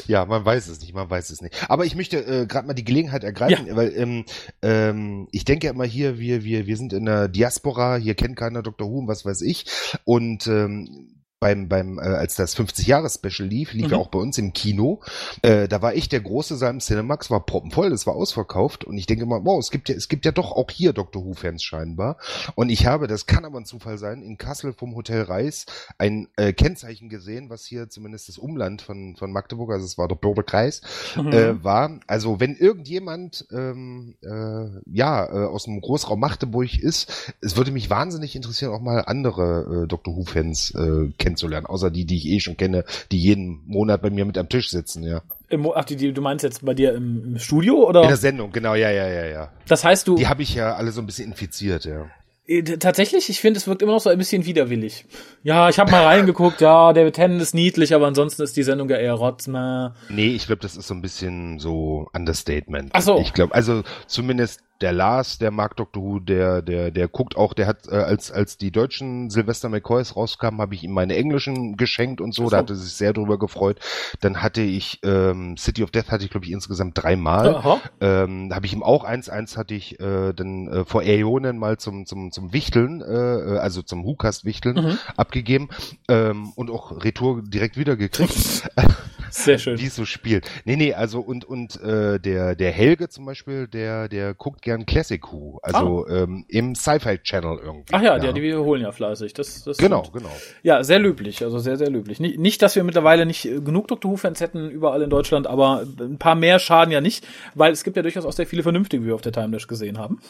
Ja, 0.06 0.24
man 0.24 0.42
weiß 0.44 0.68
es 0.68 0.80
nicht, 0.80 0.94
man 0.94 1.08
weiß 1.08 1.28
es 1.30 1.42
nicht. 1.42 1.70
Aber 1.70 1.84
ich 1.84 1.94
möchte 1.94 2.16
äh, 2.16 2.46
gerade 2.46 2.66
mal 2.66 2.72
die 2.72 2.82
Gelegenheit 2.84 3.24
ergreifen, 3.24 3.66
Ja. 3.66 3.76
weil 3.76 3.92
ähm, 3.94 4.24
ähm, 4.62 5.28
ich 5.32 5.44
denke 5.44 5.68
immer 5.68 5.84
hier, 5.84 6.18
wir, 6.18 6.44
wir, 6.44 6.66
wir 6.66 6.76
sind 6.78 6.94
in 6.94 7.04
der 7.04 7.28
Diaspora, 7.28 7.96
hier 7.96 8.14
kennt 8.14 8.36
keiner 8.36 8.62
Dr. 8.62 8.90
Und 8.90 9.06
was 9.06 9.26
weiß 9.26 9.42
ich. 9.42 9.66
Und 10.04 10.46
ähm, 10.46 11.15
beim, 11.38 11.68
beim, 11.68 11.98
äh, 11.98 12.02
als 12.02 12.34
das 12.34 12.56
50-Jahres-Special 12.56 13.46
lief, 13.48 13.72
lief 13.74 13.86
Mhm. 13.86 13.92
ja 13.92 13.96
auch 13.98 14.08
bei 14.08 14.18
uns 14.18 14.38
im 14.38 14.52
Kino. 14.54 15.00
Äh, 15.42 15.68
da 15.68 15.82
war 15.82 15.94
ich 15.94 16.08
der 16.08 16.20
Große 16.20 16.64
im 16.66 16.80
Cinemax, 16.80 17.30
war 17.30 17.44
proppenvoll, 17.44 17.90
das 17.90 18.06
war 18.06 18.14
ausverkauft. 18.14 18.84
Und 18.84 18.96
ich 18.96 19.06
denke 19.06 19.24
immer, 19.24 19.44
wow, 19.44 19.58
es 19.60 19.70
gibt 19.70 19.88
ja, 19.88 19.94
es 19.94 20.08
gibt 20.08 20.24
ja 20.24 20.32
doch 20.32 20.52
auch 20.52 20.70
hier 20.70 20.92
Dr. 20.94 21.24
Who-Fans 21.24 21.62
scheinbar. 21.62 22.16
Und 22.54 22.70
ich 22.70 22.86
habe, 22.86 23.06
das 23.06 23.26
kann 23.26 23.44
aber 23.44 23.58
ein 23.58 23.66
Zufall 23.66 23.98
sein, 23.98 24.22
in 24.22 24.38
Kassel 24.38 24.72
vom 24.72 24.94
Hotel 24.94 25.22
Reis 25.22 25.66
ein 25.98 26.28
äh, 26.36 26.52
Kennzeichen 26.54 27.08
gesehen, 27.10 27.50
was 27.50 27.66
hier 27.66 27.88
zumindest 27.90 28.28
das 28.28 28.38
Umland 28.38 28.80
von, 28.80 29.16
von 29.16 29.30
Magdeburg, 29.30 29.70
also 29.72 29.84
es 29.84 29.98
war 29.98 30.08
der 30.08 30.16
Bürgerkreis, 30.16 30.80
Mhm. 31.16 31.32
äh, 31.32 31.64
war. 31.64 32.00
Also 32.06 32.40
wenn 32.40 32.56
irgendjemand 32.56 33.46
ähm, 33.52 34.16
äh, 34.22 34.80
ja 34.90 35.26
äh, 35.26 35.46
aus 35.46 35.64
dem 35.64 35.80
Großraum 35.80 36.18
Magdeburg 36.18 36.78
ist, 36.78 37.34
es 37.42 37.56
würde 37.56 37.70
mich 37.72 37.90
wahnsinnig 37.90 38.34
interessieren, 38.36 38.72
auch 38.72 38.80
mal 38.80 39.00
andere 39.06 39.84
äh, 39.84 39.86
Dr. 39.86 40.16
Who-Fans 40.16 40.70
äh, 40.74 41.12
kennenzulernen, 41.26 41.66
außer 41.66 41.90
die, 41.90 42.04
die 42.04 42.16
ich 42.18 42.26
eh 42.26 42.38
schon 42.38 42.56
kenne, 42.56 42.84
die 43.10 43.18
jeden 43.18 43.62
Monat 43.66 44.00
bei 44.00 44.10
mir 44.10 44.24
mit 44.24 44.38
am 44.38 44.48
Tisch 44.48 44.70
sitzen, 44.70 45.02
ja. 45.02 45.22
Im, 45.48 45.68
ach, 45.74 45.84
die, 45.84 45.96
die, 45.96 46.12
du 46.12 46.22
meinst 46.22 46.44
jetzt 46.44 46.64
bei 46.64 46.72
dir 46.72 46.94
im, 46.94 47.24
im 47.24 47.38
Studio 47.40 47.88
oder? 47.88 48.02
In 48.02 48.08
der 48.08 48.16
Sendung, 48.16 48.52
genau, 48.52 48.74
ja, 48.74 48.90
ja, 48.90 49.08
ja, 49.08 49.26
ja. 49.26 49.52
Das 49.66 49.84
heißt, 49.84 50.06
du 50.06 50.14
Die 50.14 50.28
habe 50.28 50.42
ich 50.42 50.54
ja 50.54 50.74
alle 50.74 50.92
so 50.92 51.00
ein 51.00 51.06
bisschen 51.06 51.28
infiziert, 51.28 51.84
ja. 51.84 52.06
äh, 52.46 52.62
tatsächlich, 52.62 53.28
ich 53.28 53.40
finde, 53.40 53.58
es 53.58 53.66
wirkt 53.66 53.82
immer 53.82 53.92
noch 53.92 54.00
so 54.00 54.10
ein 54.10 54.18
bisschen 54.18 54.44
widerwillig. 54.46 55.04
Ja, 55.42 55.68
ich 55.68 55.80
habe 55.80 55.90
mal 55.90 56.04
reingeguckt, 56.04 56.60
ja, 56.60 56.92
David 56.92 57.14
Tennant 57.14 57.42
ist 57.42 57.54
niedlich, 57.54 57.92
aber 57.92 58.06
ansonsten 58.06 58.42
ist 58.42 58.56
die 58.56 58.62
Sendung 58.62 58.88
ja 58.88 58.98
eher 58.98 59.14
Rotzmer. 59.14 59.94
Nee, 60.08 60.28
ich 60.28 60.46
glaube, 60.46 60.62
das 60.62 60.76
ist 60.76 60.86
so 60.86 60.94
ein 60.94 61.02
bisschen 61.02 61.58
so 61.58 62.08
Understatement. 62.12 62.90
Ach 62.92 63.02
so. 63.02 63.18
Ich 63.18 63.32
glaube, 63.32 63.52
also 63.54 63.82
zumindest 64.06 64.60
der 64.80 64.92
Lars, 64.92 65.38
der 65.38 65.50
mag 65.50 65.76
Doctor 65.76 66.02
Who, 66.02 66.18
der, 66.20 66.62
der, 66.62 66.90
der 66.90 67.08
guckt 67.08 67.36
auch, 67.36 67.54
der 67.54 67.66
hat, 67.66 67.88
äh, 67.88 67.96
als, 67.96 68.30
als 68.30 68.56
die 68.56 68.70
deutschen 68.70 69.30
Sylvester 69.30 69.68
McCoys 69.68 70.16
rauskamen, 70.16 70.60
habe 70.60 70.74
ich 70.74 70.84
ihm 70.84 70.92
meine 70.92 71.16
englischen 71.16 71.76
geschenkt 71.76 72.20
und 72.20 72.34
so, 72.34 72.44
so. 72.44 72.50
da 72.50 72.58
hat 72.58 72.70
er 72.70 72.76
sich 72.76 72.92
sehr 72.92 73.12
drüber 73.12 73.38
gefreut. 73.38 73.78
Dann 74.20 74.42
hatte 74.42 74.60
ich, 74.60 75.00
ähm, 75.02 75.56
City 75.56 75.82
of 75.82 75.90
Death 75.90 76.10
hatte 76.10 76.24
ich, 76.24 76.30
glaube 76.30 76.46
ich, 76.46 76.52
insgesamt 76.52 77.02
dreimal. 77.02 77.56
Aha. 77.56 77.80
Ähm, 78.00 78.52
habe 78.54 78.66
ich 78.66 78.72
ihm 78.72 78.82
auch 78.82 79.04
eins, 79.04 79.28
eins 79.28 79.56
hatte 79.56 79.74
ich 79.74 79.98
äh, 80.00 80.32
dann 80.32 80.68
äh, 80.68 80.84
vor 80.84 81.02
Äonen 81.02 81.58
mal 81.58 81.78
zum, 81.78 82.06
zum, 82.06 82.30
zum 82.32 82.52
Wichteln, 82.52 83.00
äh, 83.02 83.06
äh, 83.54 83.58
also 83.58 83.82
zum 83.82 84.04
Hukast 84.04 84.44
Wichteln 84.44 84.76
Mhm. 84.76 84.98
abgegeben 85.16 85.68
ähm, 86.08 86.50
und 86.54 86.70
auch 86.70 87.02
Retour 87.02 87.42
direkt 87.42 87.78
wieder 87.78 87.96
gekriegt. 87.96 88.68
Sehr 89.30 89.58
schön. 89.58 89.78
wie 89.78 89.86
es 89.86 89.96
so 89.96 90.04
spielt. 90.04 90.48
Nee, 90.64 90.76
nee, 90.76 90.94
also 90.94 91.20
und 91.20 91.44
und 91.44 91.80
äh, 91.80 92.18
der 92.20 92.54
der 92.54 92.72
Helge 92.72 93.08
zum 93.08 93.26
Beispiel, 93.26 93.66
der 93.66 94.08
der 94.08 94.34
guckt 94.34 94.62
gern 94.62 94.86
Classic 94.86 95.22
Who, 95.32 95.58
also 95.62 96.06
ähm, 96.08 96.44
im 96.48 96.74
Sci-Fi 96.74 97.18
Channel 97.18 97.58
irgendwie. 97.62 97.92
Ach 97.92 98.02
ja, 98.02 98.16
ja. 98.16 98.18
Die, 98.18 98.32
die 98.34 98.42
wiederholen 98.42 98.82
ja 98.82 98.92
fleißig. 98.92 99.34
Das, 99.34 99.64
das 99.64 99.78
genau, 99.78 100.04
stimmt. 100.04 100.24
genau. 100.24 100.34
Ja, 100.62 100.82
sehr 100.84 100.98
löblich, 100.98 101.42
also 101.42 101.58
sehr, 101.58 101.76
sehr 101.76 101.90
löblich. 101.90 102.20
Nicht, 102.20 102.38
nicht 102.38 102.62
dass 102.62 102.76
wir 102.76 102.84
mittlerweile 102.84 103.26
nicht 103.26 103.44
äh, 103.44 103.60
genug 103.60 103.88
Doctor 103.88 104.10
Who-Fans 104.10 104.40
hätten 104.40 104.70
überall 104.70 105.02
in 105.02 105.10
Deutschland, 105.10 105.46
aber 105.46 105.86
ein 105.98 106.18
paar 106.18 106.34
mehr 106.34 106.58
schaden 106.58 106.92
ja 106.92 107.00
nicht, 107.00 107.26
weil 107.54 107.72
es 107.72 107.84
gibt 107.84 107.96
ja 107.96 108.02
durchaus 108.02 108.24
auch 108.24 108.32
sehr 108.32 108.46
viele 108.46 108.62
vernünftige, 108.62 109.02
wie 109.02 109.08
wir 109.08 109.14
auf 109.14 109.22
der 109.22 109.32
Time 109.32 109.50
Dash 109.50 109.66
gesehen 109.66 109.98
haben. 109.98 110.20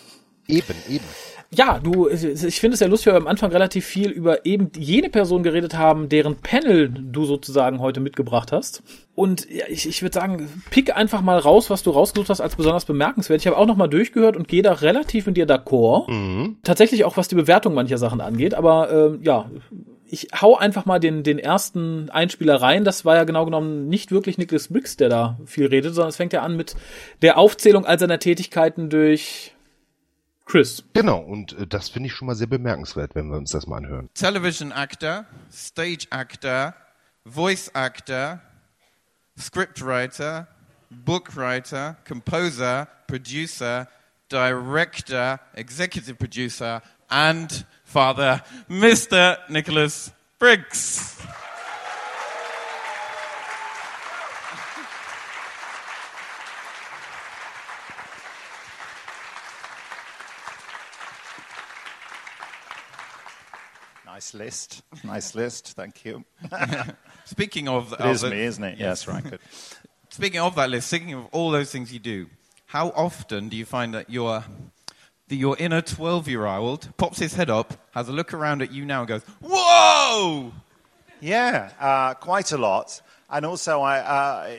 Eben, 0.49 0.75
eben. 0.89 1.05
Ja, 1.51 1.79
du, 1.79 2.09
ich 2.09 2.59
finde 2.61 2.75
es 2.75 2.81
ja 2.81 2.89
lustig, 2.89 3.07
weil 3.07 3.15
wir 3.15 3.21
am 3.21 3.29
Anfang 3.29 3.53
relativ 3.53 3.87
viel 3.87 4.11
über 4.11 4.45
eben 4.45 4.71
jene 4.77 5.09
Person 5.09 5.45
geredet 5.45 5.75
haben, 5.75 6.09
deren 6.09 6.37
Panel 6.37 6.89
du 6.89 7.25
sozusagen 7.25 7.79
heute 7.79 8.01
mitgebracht 8.01 8.51
hast. 8.51 8.83
Und 9.15 9.49
ja, 9.49 9.65
ich, 9.69 9.89
ich 9.89 10.03
würde 10.03 10.15
sagen, 10.15 10.63
pick 10.71 10.97
einfach 10.97 11.23
mal 11.23 11.39
raus, 11.39 11.71
was 11.71 11.85
du 11.85 11.91
rausgesucht 11.91 12.31
hast 12.31 12.41
als 12.41 12.57
besonders 12.57 12.85
bemerkenswert. 12.85 13.41
Ich 13.41 13.47
habe 13.47 13.57
auch 13.57 13.67
noch 13.67 13.77
mal 13.77 13.87
durchgehört 13.87 14.37
und 14.37 14.49
gehe 14.49 14.63
da 14.63 14.73
relativ 14.73 15.27
mit 15.27 15.37
dir 15.37 15.47
d'accord. 15.47 16.11
Mhm. 16.11 16.57
Tatsächlich 16.65 17.05
auch, 17.05 17.17
was 17.17 17.29
die 17.29 17.37
Bewertung 17.37 17.75
mancher 17.75 17.99
Sachen 17.99 18.21
angeht. 18.21 18.55
Aber 18.55 18.91
ähm, 18.91 19.21
ja, 19.23 19.49
ich 20.09 20.29
hau 20.41 20.57
einfach 20.57 20.85
mal 20.85 20.99
den, 20.99 21.23
den 21.23 21.39
ersten 21.39 22.11
Einspieler 22.11 22.57
rein. 22.61 22.85
Das 22.85 23.05
war 23.05 23.15
ja 23.15 23.25
genau 23.25 23.45
genommen 23.45 23.89
nicht 23.89 24.11
wirklich 24.11 24.37
Nicholas 24.37 24.69
Briggs, 24.69 24.97
der 24.97 25.09
da 25.09 25.39
viel 25.47 25.67
redet, 25.67 25.95
sondern 25.95 26.11
es 26.11 26.17
fängt 26.17 26.33
ja 26.33 26.43
an 26.43 26.57
mit 26.57 26.75
der 27.23 27.39
Aufzählung 27.39 27.87
all 27.87 27.99
seiner 27.99 28.19
Tätigkeiten 28.19 28.91
durch 28.91 29.53
Chris. 30.47 30.85
Genau, 30.95 31.19
und 31.19 31.53
äh, 31.59 31.67
das 31.67 31.89
finde 31.89 32.07
ich 32.09 32.15
schon 32.15 32.27
mal 32.27 32.37
sehr 32.37 32.47
bemerkenswert, 32.47 33.15
wenn 33.15 33.29
wir 33.29 33.37
uns 33.37 33.51
das 33.51 33.67
mal 33.67 33.79
anhören. 33.79 34.09
television 34.15 34.73
actor, 34.73 35.27
stage 35.53 36.07
actor, 36.11 36.75
voice 37.25 37.69
actor, 37.75 38.41
scriptwriter, 39.39 40.47
book 40.91 41.37
writer, 41.37 41.97
composer, 42.07 42.87
producer, 43.09 43.89
director, 44.29 45.41
executive 45.55 46.15
producer, 46.15 46.81
and 47.09 47.67
father, 47.85 48.43
Mr. 48.69 49.39
Nicholas 49.49 50.13
Briggs. 50.39 51.17
Nice 64.27 64.35
list. 64.35 64.83
Nice 65.05 65.35
list. 65.37 65.73
Thank 65.77 66.05
you. 66.05 66.25
Speaking 67.27 67.69
of, 67.69 67.93
It 67.93 68.07
is 68.07 68.23
the- 68.23 68.31
me, 68.31 68.43
isn't 68.43 68.65
it? 68.65 68.79
Yes, 68.79 69.07
right. 69.07 69.23
Good. 69.23 69.39
Speaking 70.11 70.41
of 70.41 70.55
that 70.57 70.69
list, 70.71 70.89
speaking 70.89 71.13
of 71.15 71.27
all 71.31 71.51
those 71.51 71.71
things 71.71 71.93
you 71.93 71.99
do, 72.01 72.27
how 72.67 72.89
often 72.97 73.49
do 73.49 73.57
you 73.57 73.65
find 73.65 73.93
that 73.95 74.09
your 74.11 74.45
that 75.29 75.35
your 75.37 75.57
inner 75.59 75.81
twelve-year-old 75.83 76.97
pops 76.97 77.19
his 77.19 77.35
head 77.35 77.51
up, 77.51 77.75
has 77.93 78.09
a 78.09 78.13
look 78.13 78.33
around 78.33 78.63
at 78.63 78.73
you 78.73 78.85
now, 78.85 79.01
and 79.01 79.09
goes, 79.09 79.23
"Whoa!" 79.43 80.53
Yeah, 81.21 81.71
uh, 81.79 82.15
quite 82.15 82.51
a 82.53 82.57
lot. 82.59 83.01
And 83.29 83.45
also, 83.45 83.81
I, 83.81 83.99
uh, 83.99 84.57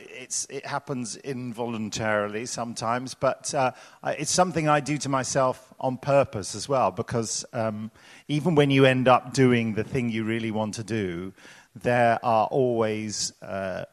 it 0.49 0.65
happens 0.65 1.15
involuntarily 1.15 2.45
sometimes, 2.45 3.13
but 3.13 3.53
uh, 3.53 3.71
it's 4.03 4.32
something 4.32 4.67
I 4.67 4.82
do 4.82 4.97
to 4.97 5.10
myself 5.10 5.73
on 5.80 5.97
purpose 5.97 6.53
as 6.53 6.67
well, 6.67 6.91
because 6.91 7.45
um, 7.53 7.91
even 8.27 8.56
when 8.56 8.69
you 8.69 8.86
end 8.86 9.08
up 9.08 9.34
doing 9.34 9.75
the 9.75 9.86
thing 9.86 10.10
you 10.10 10.25
really 10.25 10.51
want 10.51 10.73
to 10.75 10.84
do, 10.84 11.32
there 11.75 12.19
are 12.25 12.47
always 12.47 13.32
uh, 13.41 13.86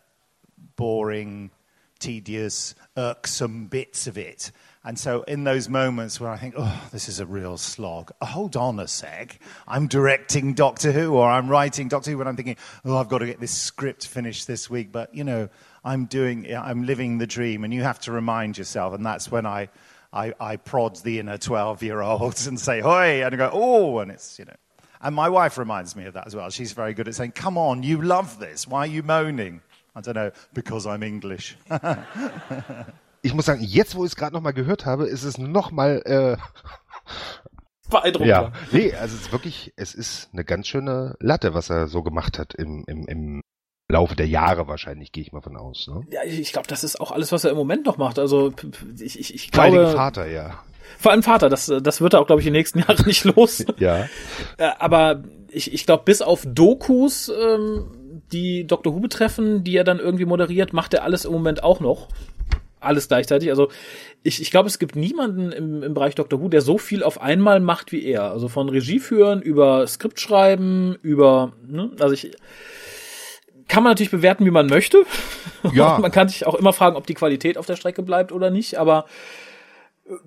boring, 0.74 1.50
tedious, 2.00 2.74
irksome 2.96 3.66
bits 3.66 4.08
of 4.08 4.18
it. 4.18 4.50
And 4.86 4.98
so, 4.98 5.22
in 5.22 5.44
those 5.44 5.70
moments 5.70 6.20
where 6.20 6.28
I 6.28 6.36
think, 6.36 6.54
oh, 6.58 6.88
this 6.92 7.08
is 7.08 7.18
a 7.18 7.24
real 7.24 7.56
slog, 7.56 8.12
oh, 8.20 8.26
hold 8.26 8.54
on 8.54 8.78
a 8.78 8.86
sec. 8.86 9.38
I'm 9.66 9.88
directing 9.88 10.52
Doctor 10.52 10.92
Who 10.92 11.14
or 11.14 11.26
I'm 11.26 11.48
writing 11.48 11.88
Doctor 11.88 12.10
Who 12.10 12.18
when 12.18 12.28
I'm 12.28 12.36
thinking, 12.36 12.58
oh, 12.84 12.98
I've 12.98 13.08
got 13.08 13.18
to 13.18 13.26
get 13.26 13.40
this 13.40 13.50
script 13.50 14.06
finished 14.06 14.46
this 14.46 14.68
week. 14.68 14.92
But, 14.92 15.14
you 15.14 15.24
know, 15.24 15.48
I'm 15.84 16.04
doing, 16.04 16.54
I'm 16.54 16.84
living 16.84 17.16
the 17.16 17.26
dream. 17.26 17.64
And 17.64 17.72
you 17.72 17.82
have 17.82 17.98
to 18.00 18.12
remind 18.12 18.58
yourself. 18.58 18.92
And 18.92 19.06
that's 19.06 19.30
when 19.30 19.46
I, 19.46 19.70
I, 20.12 20.34
I 20.38 20.56
prod 20.56 20.96
the 20.96 21.18
inner 21.18 21.38
12 21.38 21.82
year 21.82 22.02
olds 22.02 22.46
and 22.46 22.60
say, 22.60 22.80
hoi, 22.80 23.24
and 23.24 23.34
I 23.34 23.38
go, 23.38 23.50
oh, 23.54 24.00
and 24.00 24.10
it's, 24.10 24.38
you 24.38 24.44
know. 24.44 24.56
And 25.00 25.14
my 25.14 25.30
wife 25.30 25.56
reminds 25.56 25.96
me 25.96 26.04
of 26.04 26.12
that 26.12 26.26
as 26.26 26.36
well. 26.36 26.50
She's 26.50 26.72
very 26.72 26.92
good 26.92 27.08
at 27.08 27.14
saying, 27.14 27.32
come 27.32 27.56
on, 27.56 27.82
you 27.82 28.02
love 28.02 28.38
this. 28.38 28.68
Why 28.68 28.80
are 28.80 28.86
you 28.86 29.02
moaning? 29.02 29.62
I 29.96 30.02
don't 30.02 30.14
know, 30.14 30.32
because 30.52 30.86
I'm 30.86 31.02
English. 31.02 31.56
Ich 33.24 33.32
muss 33.32 33.46
sagen, 33.46 33.62
jetzt 33.62 33.96
wo 33.96 34.04
ich 34.04 34.12
es 34.12 34.16
gerade 34.16 34.34
nochmal 34.34 34.52
gehört 34.52 34.84
habe, 34.84 35.06
ist 35.06 35.24
es 35.24 35.38
nochmal, 35.38 36.02
äh, 36.04 36.36
Beeindruckend. 37.90 38.28
ja, 38.28 38.52
nee, 38.70 38.92
also 38.94 39.16
es 39.16 39.22
ist 39.22 39.32
wirklich, 39.32 39.72
es 39.76 39.94
ist 39.94 40.28
eine 40.32 40.44
ganz 40.44 40.66
schöne 40.66 41.16
Latte, 41.20 41.54
was 41.54 41.70
er 41.70 41.86
so 41.86 42.02
gemacht 42.02 42.38
hat 42.38 42.54
im, 42.54 42.84
im, 42.86 43.06
im 43.06 43.42
Laufe 43.90 44.14
der 44.14 44.26
Jahre 44.26 44.66
wahrscheinlich, 44.68 45.12
gehe 45.12 45.22
ich 45.22 45.32
mal 45.32 45.40
von 45.40 45.56
aus. 45.56 45.88
Ne? 45.88 46.02
Ja, 46.10 46.22
ich 46.24 46.52
glaube, 46.52 46.68
das 46.68 46.84
ist 46.84 47.00
auch 47.00 47.12
alles, 47.12 47.32
was 47.32 47.44
er 47.44 47.50
im 47.50 47.56
Moment 47.56 47.86
noch 47.86 47.96
macht. 47.96 48.18
Also 48.18 48.52
ich, 48.98 49.18
ich, 49.18 49.34
ich 49.34 49.50
Vor 49.52 49.64
glaube, 49.64 49.78
Dingen 49.78 49.96
Vater, 49.96 50.26
ja. 50.26 50.62
vor 50.98 51.12
allem 51.12 51.22
Vater, 51.22 51.48
das, 51.48 51.66
das 51.82 52.00
wird 52.00 52.14
er 52.14 52.20
auch, 52.20 52.26
glaube 52.26 52.40
ich, 52.40 52.46
die 52.46 52.50
nächsten 52.50 52.78
Jahre 52.86 53.04
nicht 53.04 53.24
los. 53.24 53.64
Ja. 53.78 54.06
Äh, 54.58 54.70
aber 54.78 55.22
ich, 55.50 55.72
ich 55.72 55.86
glaube, 55.86 56.04
bis 56.04 56.20
auf 56.22 56.44
Dokus, 56.46 57.30
ähm, 57.30 58.22
die 58.32 58.66
Dr. 58.66 58.94
Who 58.94 59.00
betreffen, 59.00 59.64
die 59.64 59.76
er 59.76 59.84
dann 59.84 59.98
irgendwie 59.98 60.24
moderiert, 60.24 60.72
macht 60.72 60.94
er 60.94 61.04
alles 61.04 61.24
im 61.24 61.32
Moment 61.32 61.62
auch 61.62 61.80
noch. 61.80 62.08
Alles 62.84 63.08
gleichzeitig. 63.08 63.50
Also 63.50 63.68
ich, 64.22 64.40
ich 64.40 64.50
glaube, 64.50 64.68
es 64.68 64.78
gibt 64.78 64.96
niemanden 64.96 65.52
im, 65.52 65.82
im 65.82 65.94
Bereich 65.94 66.14
Dr. 66.14 66.40
Who, 66.40 66.48
der 66.48 66.60
so 66.60 66.78
viel 66.78 67.02
auf 67.02 67.20
einmal 67.20 67.60
macht 67.60 67.92
wie 67.92 68.04
er. 68.04 68.30
Also 68.30 68.48
von 68.48 68.68
Regie 68.68 68.98
führen, 68.98 69.42
über 69.42 69.86
Skript 69.86 70.20
schreiben, 70.20 70.96
über, 71.02 71.52
ne? 71.66 71.90
also 72.00 72.14
ich, 72.14 72.32
kann 73.68 73.82
man 73.82 73.90
natürlich 73.92 74.10
bewerten, 74.10 74.44
wie 74.44 74.50
man 74.50 74.66
möchte. 74.66 75.04
Ja. 75.72 75.98
man 76.02 76.12
kann 76.12 76.28
sich 76.28 76.46
auch 76.46 76.54
immer 76.54 76.72
fragen, 76.72 76.96
ob 76.96 77.06
die 77.06 77.14
Qualität 77.14 77.58
auf 77.58 77.66
der 77.66 77.76
Strecke 77.76 78.02
bleibt 78.02 78.32
oder 78.32 78.50
nicht, 78.50 78.76
aber 78.78 79.06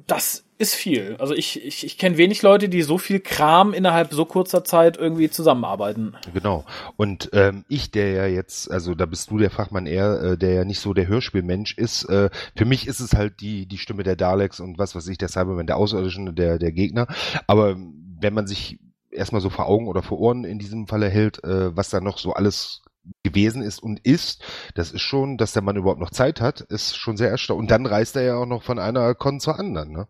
das 0.07 0.43
ist 0.57 0.73
viel. 0.73 1.15
Also 1.19 1.35
ich, 1.35 1.63
ich, 1.63 1.85
ich 1.85 1.97
kenne 1.99 2.17
wenig 2.17 2.41
Leute, 2.41 2.67
die 2.67 2.81
so 2.81 2.97
viel 2.97 3.19
Kram 3.19 3.73
innerhalb 3.73 4.11
so 4.11 4.25
kurzer 4.25 4.63
Zeit 4.63 4.97
irgendwie 4.97 5.29
zusammenarbeiten. 5.29 6.15
Genau. 6.33 6.65
Und 6.95 7.29
ähm, 7.33 7.63
ich, 7.67 7.91
der 7.91 8.11
ja 8.11 8.25
jetzt, 8.25 8.71
also 8.71 8.95
da 8.95 9.05
bist 9.05 9.29
du 9.29 9.37
der 9.37 9.51
Fachmann 9.51 9.85
eher, 9.85 10.21
äh, 10.21 10.37
der 10.37 10.53
ja 10.53 10.65
nicht 10.65 10.79
so 10.79 10.93
der 10.93 11.07
Hörspielmensch 11.07 11.77
ist, 11.77 12.05
äh, 12.05 12.31
für 12.55 12.65
mich 12.65 12.87
ist 12.87 12.99
es 12.99 13.13
halt 13.13 13.39
die, 13.39 13.67
die 13.67 13.77
Stimme 13.77 14.01
der 14.01 14.15
Daleks 14.15 14.59
und 14.59 14.79
was 14.79 14.95
weiß 14.95 15.07
ich, 15.09 15.19
der 15.19 15.29
Cyberman, 15.29 15.67
der 15.67 15.77
Außerirdischen, 15.77 16.35
der, 16.35 16.57
der 16.57 16.71
Gegner. 16.71 17.05
Aber 17.45 17.77
wenn 18.19 18.33
man 18.33 18.47
sich 18.47 18.79
erstmal 19.11 19.41
so 19.41 19.51
vor 19.51 19.67
Augen 19.67 19.87
oder 19.87 20.01
vor 20.01 20.19
Ohren 20.19 20.43
in 20.43 20.57
diesem 20.57 20.87
Falle 20.87 21.09
hält, 21.09 21.43
äh, 21.43 21.75
was 21.75 21.89
da 21.89 22.01
noch 22.01 22.17
so 22.17 22.33
alles 22.33 22.81
gewesen 23.23 23.61
ist 23.61 23.81
und 23.81 23.99
ist, 24.05 24.43
das 24.75 24.91
ist 24.91 25.01
schon, 25.01 25.37
dass 25.37 25.53
der 25.53 25.61
Mann 25.61 25.75
überhaupt 25.75 25.99
noch 25.99 26.11
Zeit 26.11 26.41
hat, 26.41 26.61
ist 26.61 26.97
schon 26.97 27.17
sehr 27.17 27.29
erstaunlich. 27.29 27.63
Und 27.63 27.71
dann 27.71 27.85
reist 27.85 28.15
er 28.15 28.23
ja 28.23 28.35
auch 28.37 28.45
noch 28.45 28.63
von 28.63 28.79
einer 28.79 29.15
Con 29.15 29.39
zur 29.39 29.59
anderen, 29.59 29.91
ne? 29.91 30.07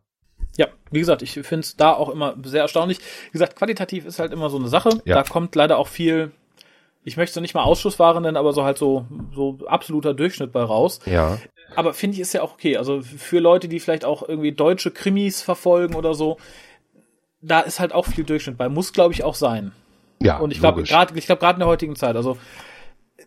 Ja, 0.57 0.67
wie 0.91 0.99
gesagt, 0.99 1.21
ich 1.21 1.33
finde 1.33 1.59
es 1.59 1.75
da 1.75 1.93
auch 1.93 2.09
immer 2.09 2.35
sehr 2.43 2.61
erstaunlich. 2.61 2.99
Wie 2.99 3.31
gesagt, 3.31 3.55
qualitativ 3.55 4.05
ist 4.05 4.19
halt 4.19 4.33
immer 4.33 4.49
so 4.49 4.57
eine 4.57 4.69
Sache. 4.69 4.89
Ja. 5.05 5.15
Da 5.15 5.23
kommt 5.23 5.53
leider 5.55 5.77
auch 5.77 5.87
viel, 5.87 6.31
ich 7.03 7.17
möchte 7.17 7.41
nicht 7.41 7.53
mal 7.53 7.63
Ausschussware 7.63 8.19
nennen, 8.21 8.37
aber 8.37 8.53
so 8.53 8.63
halt 8.63 8.77
so, 8.77 9.05
so 9.35 9.59
absoluter 9.67 10.13
Durchschnitt 10.13 10.51
bei 10.51 10.63
raus. 10.63 10.99
Ja. 11.05 11.37
Aber 11.75 11.93
finde 11.93 12.15
ich 12.15 12.21
ist 12.21 12.33
ja 12.33 12.41
auch 12.41 12.53
okay. 12.53 12.77
Also 12.77 13.01
für 13.01 13.39
Leute, 13.39 13.67
die 13.67 13.79
vielleicht 13.79 14.05
auch 14.05 14.27
irgendwie 14.27 14.51
deutsche 14.51 14.89
Krimis 14.89 15.41
verfolgen 15.41 15.95
oder 15.95 16.15
so, 16.15 16.37
da 17.41 17.59
ist 17.59 17.79
halt 17.79 17.93
auch 17.93 18.05
viel 18.05 18.23
Durchschnitt 18.23 18.57
bei. 18.57 18.67
Muss, 18.69 18.93
glaube 18.93 19.13
ich, 19.13 19.23
auch 19.23 19.35
sein. 19.35 19.73
Ja, 20.19 20.37
Und 20.37 20.51
ich 20.51 20.59
glaube, 20.59 20.81
gerade, 20.83 21.17
ich 21.17 21.25
glaube, 21.27 21.39
gerade 21.39 21.57
in 21.57 21.59
der 21.59 21.67
heutigen 21.67 21.95
Zeit, 21.95 22.15
also 22.15 22.37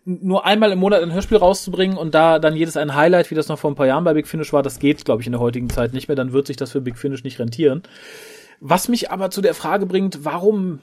nur 0.04 0.46
einmal 0.46 0.72
im 0.72 0.78
Monat 0.78 1.02
ein 1.02 1.12
Hörspiel 1.12 1.38
rauszubringen 1.38 1.96
und 1.96 2.14
da 2.14 2.38
dann 2.38 2.56
jedes 2.56 2.76
ein 2.76 2.94
Highlight, 2.94 3.30
wie 3.30 3.34
das 3.34 3.48
noch 3.48 3.58
vor 3.58 3.70
ein 3.70 3.74
paar 3.74 3.86
Jahren 3.86 4.04
bei 4.04 4.14
Big 4.14 4.26
Finish 4.26 4.52
war, 4.52 4.62
das 4.62 4.78
geht, 4.78 5.04
glaube 5.04 5.22
ich, 5.22 5.26
in 5.26 5.32
der 5.32 5.40
heutigen 5.40 5.68
Zeit 5.68 5.92
nicht 5.92 6.08
mehr, 6.08 6.16
dann 6.16 6.32
wird 6.32 6.46
sich 6.46 6.56
das 6.56 6.72
für 6.72 6.80
Big 6.80 6.98
Finish 6.98 7.24
nicht 7.24 7.38
rentieren. 7.38 7.82
Was 8.60 8.88
mich 8.88 9.10
aber 9.10 9.30
zu 9.30 9.40
der 9.40 9.54
Frage 9.54 9.86
bringt, 9.86 10.24
warum, 10.24 10.80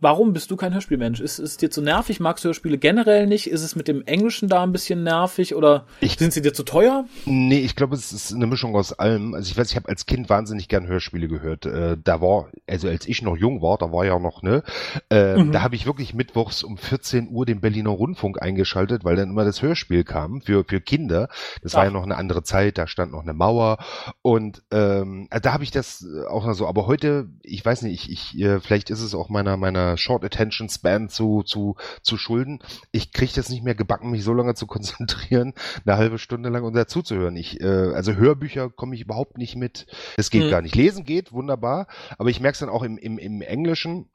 warum 0.00 0.32
bist 0.32 0.50
du 0.50 0.56
kein 0.56 0.72
Hörspielmensch? 0.74 1.20
Ist 1.20 1.38
es 1.38 1.56
dir 1.56 1.70
zu 1.70 1.82
nervig? 1.82 2.20
Magst 2.20 2.44
du 2.44 2.48
Hörspiele 2.48 2.78
generell 2.78 3.26
nicht? 3.26 3.48
Ist 3.50 3.62
es 3.62 3.76
mit 3.76 3.88
dem 3.88 4.02
Englischen 4.06 4.48
da 4.48 4.62
ein 4.62 4.72
bisschen 4.72 5.02
nervig 5.02 5.54
oder 5.54 5.86
Ich- 6.00 6.16
sind 6.18 6.32
sie 6.32 6.42
dir 6.42 6.52
zu 6.52 6.62
teuer? 6.62 7.04
Nee, 7.26 7.58
ich 7.60 7.76
glaube, 7.76 7.94
es 7.94 8.12
ist 8.12 8.32
eine 8.32 8.46
Mischung 8.46 8.74
aus 8.76 8.92
allem. 8.92 9.34
Also 9.34 9.50
ich 9.50 9.56
weiß, 9.56 9.70
ich 9.70 9.76
habe 9.76 9.88
als 9.88 10.06
Kind 10.06 10.28
wahnsinnig 10.28 10.68
gern 10.68 10.86
Hörspiele 10.86 11.28
gehört. 11.28 11.66
Äh, 11.66 11.96
da 12.02 12.20
war, 12.20 12.48
also 12.66 12.88
als 12.88 13.06
ich 13.06 13.22
noch 13.22 13.36
jung 13.36 13.62
war, 13.62 13.78
da 13.78 13.92
war 13.92 14.04
ja 14.04 14.18
noch, 14.18 14.42
ne, 14.42 14.62
äh, 15.08 15.42
da 15.50 15.62
habe 15.62 15.74
ich 15.74 15.86
wirklich 15.86 16.14
mittwochs 16.14 16.62
um 16.62 16.76
14 16.76 17.28
Uhr 17.30 17.46
den 17.46 17.60
Berliner 17.60 17.90
Rundfunk 17.90 18.40
eingeschaltet, 18.42 19.04
weil 19.04 19.16
dann 19.16 19.30
immer 19.30 19.44
das 19.44 19.62
Hörspiel 19.62 20.04
kam 20.04 20.40
für, 20.40 20.64
für 20.64 20.80
Kinder. 20.80 21.28
Das 21.62 21.74
war 21.74 21.82
Ach. 21.82 21.86
ja 21.86 21.90
noch 21.90 22.02
eine 22.04 22.16
andere 22.16 22.42
Zeit, 22.42 22.78
da 22.78 22.86
stand 22.86 23.12
noch 23.12 23.22
eine 23.22 23.34
Mauer. 23.34 23.78
Und 24.22 24.62
ähm, 24.70 25.26
äh, 25.30 25.40
da 25.40 25.52
habe 25.52 25.64
ich 25.64 25.70
das 25.70 26.06
auch 26.28 26.46
noch 26.46 26.54
so. 26.54 26.66
Aber 26.66 26.86
heute, 26.86 27.28
ich 27.42 27.64
weiß 27.64 27.82
nicht, 27.82 28.08
ich, 28.10 28.34
ich 28.34 28.40
äh, 28.42 28.60
vielleicht 28.60 28.90
ist 28.90 29.00
es 29.02 29.14
auch 29.14 29.28
meiner, 29.28 29.56
meiner 29.56 29.87
Short 29.96 30.24
Attention 30.24 30.68
Span 30.68 31.08
zu, 31.08 31.42
zu, 31.44 31.76
zu 32.02 32.16
schulden. 32.16 32.60
Ich 32.92 33.12
kriege 33.12 33.32
das 33.34 33.48
nicht 33.48 33.64
mehr 33.64 33.74
gebacken, 33.74 34.10
mich 34.10 34.24
so 34.24 34.32
lange 34.34 34.54
zu 34.54 34.66
konzentrieren, 34.66 35.54
eine 35.86 35.96
halbe 35.96 36.18
Stunde 36.18 36.48
lang 36.48 36.64
und 36.64 36.74
dazuzuhören. 36.74 37.36
Ich, 37.36 37.60
äh, 37.60 37.66
also 37.66 38.14
Hörbücher 38.14 38.70
komme 38.70 38.94
ich 38.94 39.00
überhaupt 39.02 39.38
nicht 39.38 39.56
mit. 39.56 39.86
Das 40.16 40.30
geht 40.30 40.44
Hm. 40.44 40.50
gar 40.50 40.62
nicht. 40.62 40.74
Lesen 40.74 41.04
geht, 41.04 41.32
wunderbar, 41.32 41.86
aber 42.18 42.28
ich 42.30 42.40
merke 42.40 42.54
es 42.54 42.60
dann 42.60 42.68
auch 42.68 42.82
im, 42.82 42.98
im, 42.98 43.18
im 43.18 43.40
Englischen, 43.42 44.10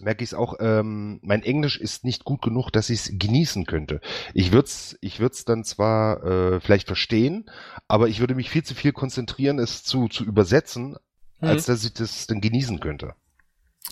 merke 0.00 0.22
ich 0.22 0.30
es 0.30 0.34
auch, 0.34 0.54
ähm, 0.60 1.20
mein 1.22 1.42
Englisch 1.42 1.78
ist 1.80 2.04
nicht 2.04 2.24
gut 2.24 2.42
genug, 2.42 2.70
dass 2.70 2.90
ich 2.90 3.00
es 3.00 3.12
genießen 3.18 3.64
könnte. 3.64 4.00
Ich 4.34 4.52
würde 4.52 4.66
es 4.66 4.98
ich 5.00 5.20
würd's 5.20 5.44
dann 5.46 5.64
zwar 5.64 6.22
äh, 6.22 6.60
vielleicht 6.60 6.86
verstehen, 6.86 7.46
aber 7.88 8.08
ich 8.08 8.20
würde 8.20 8.34
mich 8.34 8.50
viel 8.50 8.62
zu 8.62 8.74
viel 8.74 8.92
konzentrieren, 8.92 9.58
es 9.58 9.84
zu, 9.84 10.08
zu 10.08 10.24
übersetzen, 10.24 10.96
Mhm. 11.40 11.48
als 11.48 11.66
dass 11.66 11.84
ich 11.84 11.92
das 11.92 12.26
dann 12.26 12.40
genießen 12.40 12.80
könnte. 12.80 13.14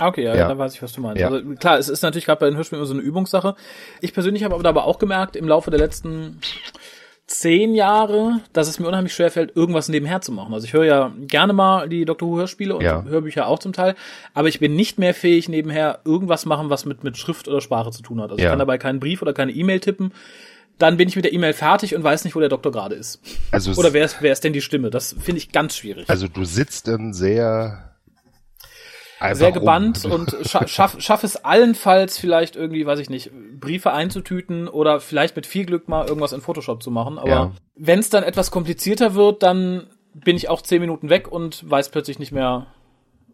Okay, 0.01 0.25
ja, 0.25 0.35
Ja. 0.35 0.49
dann 0.49 0.59
weiß 0.59 0.75
ich, 0.75 0.83
was 0.83 0.93
du 0.93 1.01
meinst. 1.01 1.21
Ja. 1.21 1.29
Also 1.29 1.55
klar, 1.55 1.79
es 1.79 1.89
ist 1.89 2.03
natürlich 2.03 2.25
gerade 2.27 2.41
bei 2.41 2.47
den 2.47 2.57
Hörspielen 2.57 2.81
immer 2.81 2.87
so 2.89 2.95
eine 2.95 3.03
Übungssache. 3.03 3.55
Ich 4.01 4.13
persönlich 4.13 4.43
habe 4.45 4.55
aber 4.55 4.65
dabei 4.65 4.83
auch 4.83 4.99
gemerkt, 4.99 5.37
im 5.37 5.47
Laufe 5.47 5.71
der 5.71 5.79
letzten 5.79 6.41
zehn 7.27 7.75
Jahre, 7.75 8.41
dass 8.53 8.69
es 8.69 8.79
mir 8.79 8.87
unheimlich 8.87 9.15
schwer 9.15 9.31
fällt, 9.31 9.57
irgendwas 9.57 9.89
nebenher 9.89 10.21
zu 10.21 10.31
machen. 10.31 10.53
Also 10.53 10.67
ich 10.67 10.75
höre 10.75 10.85
ja 10.85 11.13
gerne 11.27 11.53
mal 11.55 11.89
die 11.89 12.05
Doctor 12.05 12.29
Who 12.29 12.37
Hörspiele 12.39 12.77
und 12.77 12.83
Ja. 12.83 13.03
Hörbücher 13.05 13.47
auch 13.47 13.59
zum 13.59 13.73
Teil, 13.73 13.95
aber 14.35 14.49
ich 14.49 14.59
bin 14.61 14.75
nicht 14.77 14.99
mehr 14.99 15.15
fähig, 15.15 15.49
nebenher 15.49 16.01
irgendwas 16.05 16.45
machen, 16.45 16.69
was 16.69 16.85
mit, 16.85 17.03
mit 17.03 17.17
Schrift 17.17 17.49
oder 17.49 17.61
Sprache 17.63 17.91
zu 17.93 18.03
tun 18.03 18.21
hat. 18.21 18.25
Also 18.31 18.39
ich 18.39 18.45
Ja. 18.45 18.51
kann 18.51 18.59
dabei 18.59 18.77
keinen 18.77 19.01
Brief 19.01 19.23
oder 19.23 19.33
keine 19.33 19.53
E-Mail 19.53 19.81
tippen. 19.81 20.13
Dann 20.77 20.97
bin 20.97 21.09
ich 21.09 21.15
mit 21.17 21.25
der 21.25 21.33
E-Mail 21.33 21.53
fertig 21.55 21.95
und 21.95 22.03
weiß 22.03 22.25
nicht, 22.25 22.35
wo 22.37 22.41
der 22.41 22.49
Doktor 22.49 22.73
gerade 22.73 22.97
ist. 22.97 23.21
Also, 23.53 23.73
Oder 23.81 23.93
wer 23.93 24.05
ist, 24.05 24.17
wer 24.21 24.33
ist 24.33 24.43
denn 24.45 24.53
die 24.53 24.61
Stimme? 24.61 24.91
Das 24.91 25.15
finde 25.19 25.39
ich 25.39 25.53
ganz 25.53 25.77
schwierig. 25.77 26.11
also 26.11 26.27
du 26.29 26.45
sitzt 26.45 26.89
dann 26.89 27.15
sehr 27.15 27.94
einfach 29.25 29.39
sehr 29.39 29.53
gebannt 29.53 30.05
rum. 30.05 30.13
und 30.13 30.37
scha 30.47 30.67
schaff, 30.69 30.97
schaff 30.99 31.25
es 31.25 31.37
allenfalls 31.45 32.19
vielleicht 32.19 32.57
irgendwie, 32.57 32.87
weiß 32.87 32.99
ich 32.99 33.11
nicht, 33.11 33.31
Briefe 33.61 33.93
einzutüten 33.93 34.69
oder 34.69 35.01
vielleicht 35.01 35.37
mit 35.37 35.47
viel 35.47 35.65
Glück 35.67 35.89
mal 35.89 36.07
irgendwas 36.07 36.33
in 36.33 36.41
Photoshop 36.41 36.83
zu 36.83 36.91
machen. 36.91 37.19
Aber 37.19 37.29
Ja. 37.31 37.53
wenn 37.75 37.99
es 37.99 38.11
dann 38.11 38.23
etwas 38.25 38.51
komplizierter 38.51 39.15
wird, 39.15 39.43
dann 39.43 39.87
bin 40.15 40.37
ich 40.37 40.49
auch 40.49 40.63
zehn 40.63 40.81
Minuten 40.81 41.11
weg 41.11 41.31
und 41.31 41.69
weiß 41.69 41.89
plötzlich 41.91 42.19
nicht 42.19 42.31
mehr, 42.33 42.67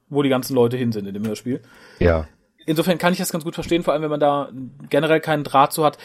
wo 0.08 0.22
die 0.22 0.28
ganzen 0.30 0.54
Leute 0.54 0.76
hin 0.76 0.92
sind 0.92 1.06
in 1.06 1.14
dem 1.14 1.26
Hörspiel. 1.26 1.60
ja. 1.98 2.26
Insofern 2.66 2.98
kann 2.98 3.12
ich 3.14 3.18
das 3.18 3.32
ganz 3.32 3.42
gut 3.42 3.54
verstehen, 3.54 3.82
vor 3.82 3.94
allem 3.94 4.02
wenn 4.02 4.10
man 4.10 4.20
da 4.20 4.50
generell 4.90 5.18
keinen 5.20 5.44
Draht 5.44 5.72
zu 5.72 5.82
hat. 5.82 5.96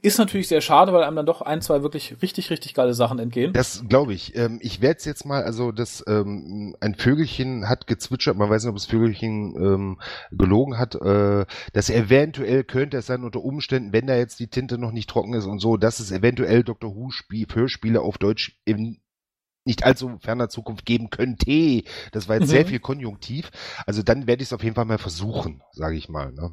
Ist 0.00 0.18
natürlich 0.18 0.46
sehr 0.46 0.60
schade, 0.60 0.92
weil 0.92 1.02
einem 1.02 1.16
dann 1.16 1.26
doch 1.26 1.42
ein, 1.42 1.60
zwei 1.60 1.82
wirklich 1.82 2.22
richtig, 2.22 2.50
richtig 2.50 2.74
geile 2.74 2.94
Sachen 2.94 3.18
entgehen. 3.18 3.52
Das 3.52 3.84
glaube 3.88 4.14
ich. 4.14 4.36
Ähm, 4.36 4.60
ich 4.62 4.80
werde 4.80 5.00
jetzt 5.04 5.24
mal, 5.24 5.42
also 5.42 5.72
das 5.72 6.04
ähm, 6.06 6.76
ein 6.80 6.94
Vögelchen 6.94 7.68
hat 7.68 7.88
gezwitschert, 7.88 8.36
man 8.36 8.48
weiß 8.48 8.62
nicht, 8.62 8.70
ob 8.70 8.76
das 8.76 8.86
Vögelchen 8.86 9.56
ähm, 9.56 10.00
gelogen 10.30 10.78
hat, 10.78 10.94
äh, 10.94 11.46
dass 11.72 11.90
eventuell 11.90 12.62
könnte 12.62 12.98
es 12.98 13.06
sein 13.06 13.24
unter 13.24 13.42
Umständen, 13.42 13.92
wenn 13.92 14.06
da 14.06 14.14
jetzt 14.16 14.38
die 14.38 14.46
Tinte 14.48 14.78
noch 14.78 14.92
nicht 14.92 15.10
trocken 15.10 15.34
ist 15.34 15.46
und 15.46 15.58
so, 15.58 15.76
dass 15.76 15.98
es 15.98 16.12
eventuell 16.12 16.62
Dr. 16.62 16.94
Who 16.94 17.10
Spiel, 17.10 17.46
Hörspiele 17.52 18.00
auf 18.00 18.18
Deutsch 18.18 18.60
in 18.64 19.00
nicht 19.64 19.84
allzu 19.84 20.16
ferner 20.20 20.48
Zukunft 20.48 20.86
geben 20.86 21.10
könnte. 21.10 21.82
Das 22.12 22.28
war 22.28 22.36
jetzt 22.36 22.46
Mhm. 22.48 22.52
sehr 22.52 22.66
viel 22.66 22.80
Konjunktiv. 22.80 23.50
Also 23.84 24.02
dann 24.02 24.26
werde 24.26 24.42
ich 24.42 24.48
es 24.48 24.52
auf 24.52 24.62
jeden 24.62 24.76
Fall 24.76 24.86
mal 24.86 24.98
versuchen, 24.98 25.60
sage 25.72 25.96
ich 25.96 26.08
mal. 26.08 26.32
Ne? 26.32 26.52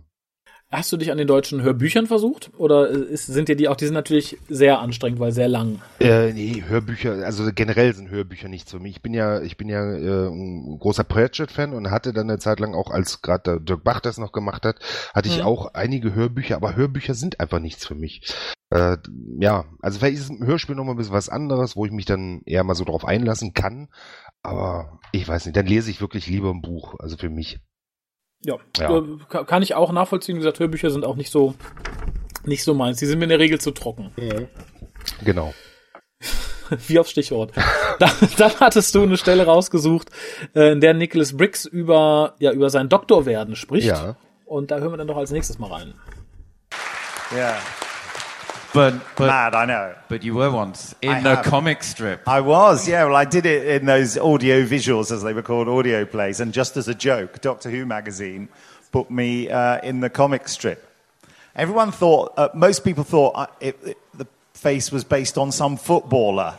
Hast 0.71 0.91
du 0.91 0.97
dich 0.97 1.12
an 1.12 1.17
den 1.19 1.28
deutschen 1.28 1.62
Hörbüchern 1.62 2.08
versucht? 2.08 2.49
Oder 2.58 2.89
ist, 2.89 3.28
sind 3.28 3.47
dir 3.47 3.56
die 3.56 3.69
auch, 3.69 3.75
die 3.75 3.86
sind 3.86 3.93
natürlich 3.93 4.38
sehr 4.49 4.80
anstrengend, 4.80 5.19
weil 5.19 5.32
sehr 5.32 5.47
lang. 5.47 5.80
Äh, 5.99 6.34
nee, 6.34 6.63
Hörbücher, 6.67 7.23
also 7.23 7.47
generell 7.54 7.93
sind 7.93 8.10
Hörbücher 8.10 8.47
nichts 8.49 8.71
für 8.71 8.80
mich. 8.80 8.95
Ich 8.95 9.01
bin 9.04 9.13
ja, 9.13 9.41
ich 9.41 9.58
bin 9.58 9.69
ja 9.69 9.80
äh, 9.93 10.28
ein 10.28 10.78
großer 10.80 11.04
Pratchett-Fan 11.04 11.71
und 11.73 11.91
hatte 11.91 12.13
dann 12.13 12.30
eine 12.30 12.39
Zeit 12.39 12.60
lang 12.60 12.73
auch, 12.73 12.89
als 12.89 13.21
gerade 13.21 13.62
Dirk 13.62 13.84
Bach 13.84 13.99
das 14.01 14.17
noch 14.17 14.32
gemacht 14.32 14.65
hat, 14.65 14.80
hatte 15.13 15.30
ich 15.30 15.38
Mhm. 15.38 15.43
auch 15.43 15.73
einige 15.75 16.15
Hörbücher, 16.15 16.56
aber 16.56 16.75
Hörbücher 16.75 17.13
sind 17.13 17.39
einfach 17.39 17.60
nichts 17.60 17.86
für 17.86 17.95
mich. 17.95 18.34
Äh, 18.71 18.97
ja, 19.39 19.65
also 19.84 19.99
vielleicht 19.99 20.17
ist 20.17 20.32
ein 20.32 20.45
Hörspiel 20.45 20.75
nochmal 20.75 20.95
ein 20.95 20.97
bisschen 20.97 21.13
was 21.13 21.30
anderes, 21.30 21.75
wo 21.75 21.86
ich 21.86 21.91
mich 21.91 22.06
dann 22.06 22.41
eher 22.45 22.63
mal 22.63 22.73
so 22.75 22.86
drauf 22.86 23.06
einlassen 23.06 23.54
kann. 23.54 23.88
Aber 24.41 24.99
ich 25.12 25.28
weiß 25.28 25.45
nicht, 25.45 25.56
dann 25.56 25.67
lese 25.67 25.91
ich 25.91 26.01
wirklich 26.01 26.25
lieber 26.28 26.49
ein 26.49 26.62
Buch, 26.63 26.95
also 26.99 27.17
für 27.17 27.30
mich. 27.30 27.60
Ja, 28.43 28.56
Ja. 28.78 28.98
Äh, 28.98 29.04
ka- 29.30 29.43
kann 29.43 29.63
ich 29.63 29.74
auch 29.76 29.91
nachvollziehen. 29.91 30.36
Wie 30.36 30.39
gesagt, 30.39 30.60
Hörbücher 30.60 30.89
sind 30.91 31.06
auch 31.06 31.15
nicht 31.15 31.32
so, 31.32 31.56
nicht 32.43 32.63
so 32.63 32.74
meins. 32.74 32.98
Die 33.00 33.06
sind 33.06 33.19
mir 33.19 33.26
in 33.26 33.30
der 33.30 33.39
Regel 33.39 33.60
zu 33.60 33.71
trocken. 33.71 34.12
Genau. 35.24 35.54
Wie 36.88 37.00
aufs 37.00 37.12
Stichwort. 37.12 37.52
dann, 38.00 38.12
dann 38.38 38.52
hattest 38.60 38.93
du 38.95 39.04
eine 39.04 39.17
Stelle 39.17 39.45
rausgesucht, 39.45 40.10
äh, 40.56 40.71
in 40.71 40.82
der 40.82 40.93
Nicholas 40.93 41.36
Briggs 41.38 41.65
über, 41.65 42.36
ja, 42.39 42.52
über 42.52 42.69
sein 42.69 42.89
Doktorwerden 42.89 43.56
spricht. 43.56 43.88
Ja. 43.88 44.17
Und 44.45 44.71
da 44.71 44.78
hören 44.80 44.91
wir 44.93 44.98
dann 44.98 45.08
doch 45.08 45.17
als 45.17 45.32
nächstes 45.32 45.58
mal 45.60 45.71
rein. 45.71 45.93
Yeah. 47.34 47.58
But, 48.76 49.02
but, 49.16 49.28
Mad, 49.28 49.56
I 49.56 49.66
know. 49.66 49.96
but 50.10 50.24
you 50.24 50.36
were 50.36 50.52
once 50.52 50.94
in 51.02 51.10
I 51.10 51.22
the 51.22 51.36
have. 51.38 51.46
comic 51.46 51.82
strip. 51.82 52.28
I 52.28 52.42
was, 52.42 52.88
yeah. 52.88 53.06
Well, 53.06 53.16
I 53.16 53.26
did 53.26 53.46
it 53.46 53.66
in 53.82 53.86
those 53.86 54.18
audio 54.18 54.66
visuals, 54.66 55.12
as 55.12 55.24
they 55.24 55.34
were 55.34 55.42
called, 55.42 55.68
audio 55.68 56.06
plays. 56.06 56.40
And 56.42 56.54
just 56.54 56.76
as 56.76 56.88
a 56.88 56.94
joke, 56.94 57.42
Doctor 57.42 57.70
Who 57.70 57.86
magazine 57.86 58.50
put 58.92 59.10
me 59.10 59.50
uh, 59.50 59.80
in 59.82 60.02
the 60.02 60.10
comic 60.10 60.48
strip. 60.48 60.88
Everyone 61.56 61.92
thought, 61.92 62.34
uh, 62.38 62.50
most 62.54 62.84
people 62.84 63.06
thought 63.06 63.32
uh, 63.36 63.48
it, 63.62 63.80
it, 63.84 63.98
the 64.14 64.28
face 64.54 64.92
was 64.92 65.06
based 65.06 65.38
on 65.38 65.52
some 65.54 65.78
footballer 65.78 66.56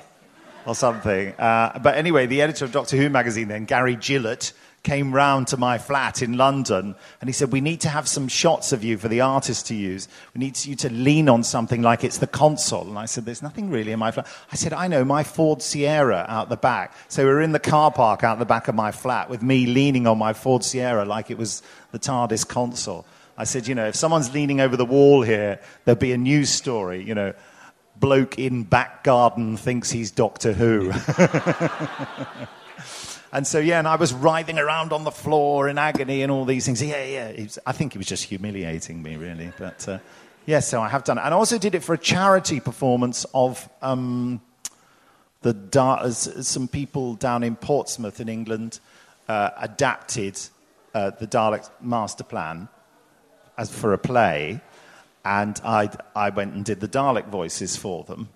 or 0.64 0.74
something. 0.74 1.32
Uh, 1.38 1.78
but 1.80 1.96
anyway, 1.96 2.26
the 2.26 2.40
editor 2.40 2.64
of 2.64 2.72
Doctor 2.72 2.96
Who 2.96 3.10
magazine 3.10 3.48
then, 3.48 3.66
Gary 3.66 3.94
Gillett, 3.96 4.52
came 4.86 5.12
round 5.12 5.48
to 5.48 5.56
my 5.56 5.78
flat 5.78 6.22
in 6.22 6.36
London 6.36 6.94
and 7.20 7.28
he 7.28 7.32
said, 7.32 7.50
We 7.50 7.60
need 7.60 7.80
to 7.80 7.88
have 7.88 8.06
some 8.06 8.28
shots 8.28 8.70
of 8.70 8.84
you 8.84 8.96
for 8.96 9.08
the 9.08 9.20
artist 9.20 9.66
to 9.66 9.74
use. 9.74 10.06
We 10.32 10.38
need 10.38 10.64
you 10.64 10.76
to 10.76 10.90
lean 10.90 11.28
on 11.28 11.42
something 11.42 11.82
like 11.82 12.04
it's 12.04 12.18
the 12.18 12.28
console. 12.28 12.86
And 12.86 12.96
I 12.96 13.06
said, 13.06 13.24
There's 13.24 13.42
nothing 13.42 13.68
really 13.68 13.90
in 13.90 13.98
my 13.98 14.12
flat. 14.12 14.28
I 14.52 14.54
said, 14.54 14.72
I 14.72 14.86
know, 14.86 15.04
my 15.04 15.24
Ford 15.24 15.60
Sierra 15.60 16.24
out 16.28 16.50
the 16.50 16.56
back. 16.56 16.94
So 17.08 17.24
we 17.24 17.30
were 17.30 17.42
in 17.42 17.50
the 17.50 17.58
car 17.58 17.90
park 17.90 18.22
out 18.22 18.38
the 18.38 18.44
back 18.44 18.68
of 18.68 18.76
my 18.76 18.92
flat 18.92 19.28
with 19.28 19.42
me 19.42 19.66
leaning 19.66 20.06
on 20.06 20.18
my 20.18 20.32
Ford 20.32 20.62
Sierra 20.62 21.04
like 21.04 21.32
it 21.32 21.36
was 21.36 21.62
the 21.90 21.98
TARDIS 21.98 22.46
console. 22.46 23.04
I 23.36 23.42
said, 23.42 23.66
You 23.66 23.74
know, 23.74 23.88
if 23.88 23.96
someone's 23.96 24.32
leaning 24.32 24.60
over 24.60 24.76
the 24.76 24.86
wall 24.86 25.22
here, 25.22 25.58
there'll 25.84 25.98
be 25.98 26.12
a 26.12 26.18
news 26.18 26.50
story, 26.50 27.02
you 27.02 27.14
know. 27.14 27.34
Bloke 27.98 28.38
in 28.38 28.62
back 28.62 29.02
garden 29.02 29.56
thinks 29.56 29.90
he's 29.90 30.12
Doctor 30.12 30.52
Who. 30.52 30.92
And 33.36 33.46
so, 33.46 33.58
yeah, 33.58 33.78
and 33.78 33.86
I 33.86 33.96
was 33.96 34.14
writhing 34.14 34.58
around 34.58 34.94
on 34.94 35.04
the 35.04 35.10
floor 35.10 35.68
in 35.68 35.76
agony 35.76 36.22
and 36.22 36.32
all 36.32 36.46
these 36.46 36.64
things. 36.64 36.82
Yeah, 36.82 37.04
yeah. 37.04 37.42
Was, 37.42 37.58
I 37.66 37.72
think 37.72 37.92
he 37.92 37.98
was 37.98 38.06
just 38.06 38.24
humiliating 38.24 39.02
me, 39.02 39.16
really. 39.16 39.52
But 39.58 39.86
uh, 39.86 39.98
yeah, 40.46 40.60
so 40.60 40.80
I 40.80 40.88
have 40.88 41.04
done 41.04 41.18
it. 41.18 41.20
And 41.20 41.34
I 41.34 41.36
also 41.36 41.58
did 41.58 41.74
it 41.74 41.84
for 41.84 41.92
a 41.92 41.98
charity 41.98 42.60
performance 42.60 43.26
of 43.34 43.68
um, 43.82 44.40
the 45.42 45.52
da- 45.52 46.08
some 46.08 46.66
people 46.66 47.14
down 47.16 47.42
in 47.42 47.56
Portsmouth 47.56 48.20
in 48.20 48.30
England 48.30 48.80
uh, 49.28 49.50
adapted 49.58 50.40
uh, 50.94 51.10
the 51.10 51.26
Dalek 51.26 51.68
Master 51.82 52.24
Plan 52.24 52.70
as 53.58 53.70
for 53.70 53.92
a 53.92 53.98
play. 53.98 54.62
And 55.26 55.60
I, 55.62 55.90
I 56.14 56.30
went 56.30 56.54
and 56.54 56.64
did 56.64 56.80
the 56.80 56.88
Dalek 56.88 57.26
voices 57.26 57.76
for 57.76 58.02
them. 58.04 58.30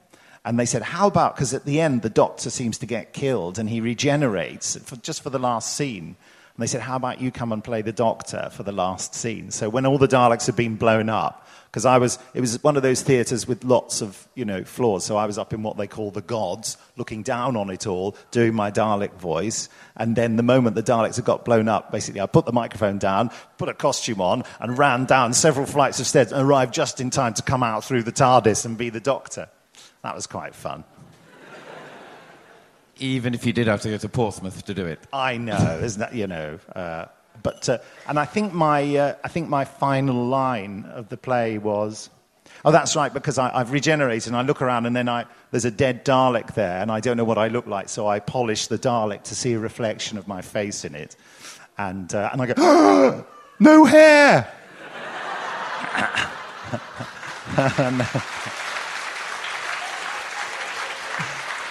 And 0.45 0.59
they 0.59 0.67
said, 0.67 0.83
How 0.83 1.07
about, 1.07 1.37
because 1.37 1.55
at 1.55 1.65
the 1.65 1.81
end 1.81 2.03
the 2.03 2.11
doctor 2.11 2.51
seems 2.51 2.79
to 2.79 2.87
get 2.87 3.13
killed 3.13 3.59
and 3.59 3.69
he 3.69 3.81
regenerates 3.81 4.77
for, 4.77 4.97
just 4.97 5.23
for 5.23 5.31
the 5.31 5.39
last 5.39 5.77
scene. 5.77 6.05
And 6.05 6.63
they 6.63 6.67
said, 6.67 6.81
How 6.81 6.97
about 6.97 7.21
you 7.21 7.31
come 7.31 7.53
and 7.53 7.63
play 7.63 7.83
the 7.83 7.93
doctor 7.93 8.51
for 8.53 8.63
the 8.63 8.73
last 8.73 9.15
scene? 9.15 9.51
So 9.51 9.69
when 9.69 9.87
all 9.87 9.99
the 9.99 10.09
Daleks 10.09 10.47
had 10.47 10.57
been 10.57 10.77
blown 10.77 11.09
up, 11.09 11.47
because 11.71 11.85
I 11.85 11.99
was, 11.99 12.19
it 12.35 12.41
was 12.41 12.61
one 12.65 12.77
of 12.77 12.83
those 12.83 13.01
theatres 13.03 13.47
with 13.47 13.63
lots 13.63 14.03
of, 14.03 14.27
you 14.35 14.45
know, 14.45 14.65
floors. 14.65 15.05
So 15.05 15.17
I 15.17 15.27
was 15.27 15.39
up 15.39 15.53
in 15.53 15.63
what 15.63 15.77
they 15.77 15.87
call 15.87 16.11
the 16.11 16.21
gods, 16.21 16.77
looking 16.97 17.23
down 17.23 17.55
on 17.57 17.71
it 17.71 17.87
all, 17.87 18.17
doing 18.33 18.55
my 18.55 18.73
Dalek 18.73 19.15
voice. 19.15 19.69
And 19.97 20.17
then 20.17 20.35
the 20.35 20.43
moment 20.43 20.75
the 20.75 20.83
Daleks 20.83 21.15
had 21.15 21.25
got 21.25 21.45
blown 21.45 21.69
up, 21.69 21.93
basically 21.93 22.21
I 22.21 22.27
put 22.27 22.45
the 22.45 22.53
microphone 22.53 22.99
down, 22.99 23.31
put 23.57 23.69
a 23.69 23.75
costume 23.75 24.21
on, 24.21 24.43
and 24.59 24.77
ran 24.77 25.05
down 25.05 25.33
several 25.33 25.65
flights 25.65 26.01
of 26.01 26.09
stairs 26.09 26.33
and 26.33 26.43
arrived 26.43 26.75
just 26.75 27.01
in 27.01 27.11
time 27.11 27.35
to 27.35 27.43
come 27.43 27.63
out 27.63 27.85
through 27.85 28.03
the 28.03 28.13
TARDIS 28.13 28.67
and 28.67 28.77
be 28.77 28.91
the 28.91 28.99
doctor. 28.99 29.49
That 30.03 30.15
was 30.15 30.27
quite 30.27 30.55
fun. 30.55 30.85
Even 32.99 33.35
if 33.35 33.47
you 33.47 33.53
did 33.53 33.67
have 33.67 33.81
to 33.83 33.91
go 33.91 33.97
to 33.97 34.09
Portsmouth 34.09 34.65
to 34.67 34.75
do 34.75 34.87
it. 34.87 35.01
I 35.13 35.39
know, 35.39 35.81
isn't 35.83 36.01
that, 36.01 36.15
you 36.15 36.27
know. 36.27 36.59
Uh, 36.75 37.07
but, 37.43 37.69
uh, 37.69 37.79
and 38.07 38.19
I 38.19 38.27
think, 38.27 38.53
my, 38.53 38.97
uh, 38.97 39.15
I 39.25 39.29
think 39.29 39.49
my 39.49 39.65
final 39.65 40.27
line 40.27 40.85
of 40.85 41.09
the 41.09 41.17
play 41.17 41.57
was, 41.57 42.11
oh, 42.65 42.73
that's 42.73 42.95
right, 42.97 43.13
because 43.13 43.39
I, 43.39 43.57
have 43.57 43.73
regenerated 43.73 44.29
and 44.29 44.37
I 44.37 44.43
look 44.43 44.61
around 44.61 44.85
and 44.85 44.95
then 44.95 45.09
I, 45.09 45.25
there's 45.51 45.65
a 45.65 45.71
dead 45.71 46.05
Dalek 46.05 46.55
there 46.55 46.83
and 46.83 46.91
I 46.93 47.01
don't 47.01 47.17
know 47.17 47.25
what 47.25 47.39
I 47.39 47.49
look 47.49 47.67
like, 47.67 47.89
so 47.89 48.07
I 48.07 48.21
polish 48.21 48.67
the 48.67 48.79
Dalek 48.79 49.23
to 49.25 49.35
see 49.35 49.55
a 49.55 49.59
reflection 49.59 50.19
of 50.19 50.29
my 50.29 50.43
face 50.43 50.85
in 50.85 50.95
it. 50.95 51.17
And, 51.79 52.15
uh, 52.15 52.29
and 52.33 52.43
I 52.43 52.47
go, 52.47 52.55
oh, 52.59 53.27
no 53.61 53.85
hair! 53.87 54.53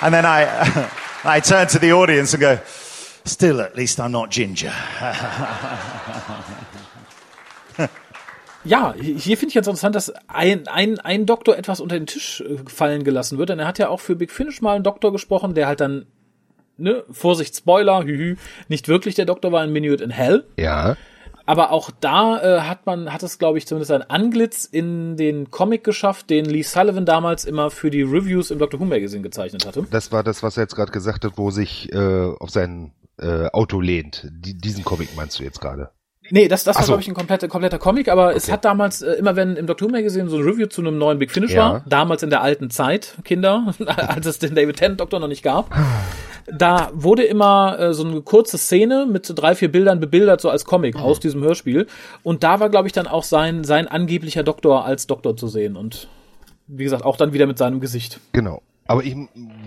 and, 0.02 0.14
then 0.14 0.26
I, 0.26 0.89
I 1.38 1.41
turn 1.41 1.68
to 1.70 1.80
the 1.80 1.93
audience 1.93 2.34
and 2.34 2.41
go, 2.41 2.60
still, 3.26 3.62
at 3.62 3.76
least 3.76 4.00
I'm 4.00 4.12
not 4.12 4.32
ginger. 4.32 4.74
Ja, 8.66 8.93
hier 8.93 9.38
finde 9.38 9.47
ich 9.47 9.56
ganz 9.56 9.68
interessant, 9.68 9.95
dass 9.95 10.12
ein, 10.28 10.68
ein, 10.68 11.00
ein 11.00 11.26
Doktor 11.26 11.58
etwas 11.58 11.80
unter 11.80 11.97
den 11.97 12.08
Tisch 12.08 12.41
äh, 12.41 12.58
fallen 12.68 13.04
gelassen 13.04 13.38
wird. 13.38 13.50
Denn 13.50 13.60
er 13.60 13.68
hat 13.68 13.80
ja 13.80 13.88
auch 13.88 14.02
für 14.02 14.16
Big 14.16 14.32
Finish 14.32 14.62
mal 14.62 14.76
einen 14.76 14.84
Doktor 14.84 15.14
gesprochen, 15.14 15.54
der 15.54 15.68
halt 15.68 15.80
dann, 15.80 16.08
ne, 16.78 17.04
Vorsicht, 17.10 17.56
Spoiler, 17.56 18.04
hühü, 18.04 18.36
nicht 18.68 18.88
wirklich 18.88 19.16
der 19.16 19.26
Doktor 19.26 19.52
war 19.52 19.64
in 19.64 19.72
Minuit 19.72 20.02
in 20.02 20.10
Hell. 20.10 20.45
Ja. 20.58 20.97
Aber 21.50 21.72
auch 21.72 21.89
da 21.89 22.39
äh, 22.43 22.62
hat 22.62 22.86
man, 22.86 23.12
hat 23.12 23.24
es, 23.24 23.39
glaube 23.39 23.58
ich, 23.58 23.66
zumindest 23.66 23.89
ein 23.89 24.04
Anglitz 24.04 24.66
in 24.66 25.18
den 25.18 25.50
Comic 25.50 25.84
geschafft, 25.84 26.30
den 26.30 26.45
Lee 26.45 26.62
Sullivan 26.62 27.08
damals 27.08 27.43
immer 27.43 27.72
für 27.72 27.89
die 27.89 28.04
Reviews 28.04 28.52
im 28.52 28.60
Doctor 28.60 28.80
Who 28.80 28.86
Magazine 28.86 29.24
gezeichnet 29.24 29.66
hatte. 29.66 29.88
Das 29.89 30.12
war 30.12 30.22
das, 30.24 30.43
was 30.43 30.58
er 30.58 30.66
jetzt 30.66 30.76
gerade 30.76 30.91
gesagt 30.91 31.26
hat, 31.26 31.39
wo 31.39 31.50
sich 31.50 31.91
äh, 31.91 32.36
auf 32.39 32.52
sein 32.52 32.93
äh, 33.18 33.47
Auto 33.47 33.82
lehnt. 33.82 34.28
Die, 34.30 34.60
diesen 34.60 34.84
Comic 34.84 35.16
meinst 35.16 35.39
du 35.39 35.43
jetzt 35.43 35.60
gerade? 35.60 35.89
Nee, 36.32 36.48
das, 36.48 36.64
das 36.64 36.76
war, 36.76 36.84
so. 36.84 36.92
glaube 36.92 37.02
ich, 37.02 37.08
ein 37.08 37.14
kompletter, 37.14 37.48
kompletter 37.48 37.80
Comic, 37.80 38.08
aber 38.10 38.28
okay. 38.28 38.38
es 38.38 38.52
hat 38.52 38.66
damals, 38.66 39.02
äh, 39.02 39.14
immer 39.14 39.36
wenn 39.36 39.56
im 39.56 39.68
Doctor 39.68 39.90
Magazine 39.90 40.30
so 40.30 40.38
ein 40.38 40.44
Review 40.44 40.68
zu 40.68 40.82
einem 40.82 40.98
neuen 40.98 41.20
Big 41.20 41.32
Finish 41.32 41.52
ja. 41.52 41.74
war, 41.74 41.84
damals 41.88 42.24
in 42.24 42.30
der 42.30 42.42
alten 42.42 42.70
Zeit, 42.70 43.16
Kinder, 43.24 43.74
als 43.86 44.26
es 44.26 44.40
den 44.40 44.56
David 44.56 44.78
Tennant 44.78 45.00
Doktor 45.00 45.20
noch 45.20 45.28
nicht 45.28 45.44
gab, 45.44 45.76
da 46.52 46.90
wurde 46.94 47.24
immer 47.24 47.80
äh, 47.80 47.94
so 47.94 48.06
eine 48.06 48.22
kurze 48.22 48.58
Szene 48.58 49.08
mit 49.10 49.32
drei, 49.36 49.56
vier 49.56 49.72
Bildern 49.72 50.00
bebildert, 50.00 50.42
so 50.42 50.50
als 50.50 50.66
Comic 50.66 50.96
mhm. 50.96 51.02
aus 51.02 51.20
diesem 51.20 51.42
Hörspiel. 51.42 51.88
Und 52.24 52.44
da 52.44 52.60
war, 52.60 52.70
glaube 52.70 52.88
ich, 52.88 52.94
dann 52.94 53.08
auch 53.08 53.24
sein, 53.24 53.64
sein 53.64 53.88
angeblicher 53.88 54.44
Doktor 54.44 54.86
als 54.86 55.08
Doktor 55.08 55.38
zu 55.38 55.48
sehen. 55.48 55.76
Und 55.76 56.08
wie 56.68 56.84
gesagt, 56.84 57.04
auch 57.04 57.18
dann 57.18 57.34
wieder 57.34 57.48
mit 57.48 57.58
seinem 57.58 57.80
Gesicht. 57.80 58.20
Genau. 58.34 58.62
Aber 58.86 59.04
ich 59.04 59.16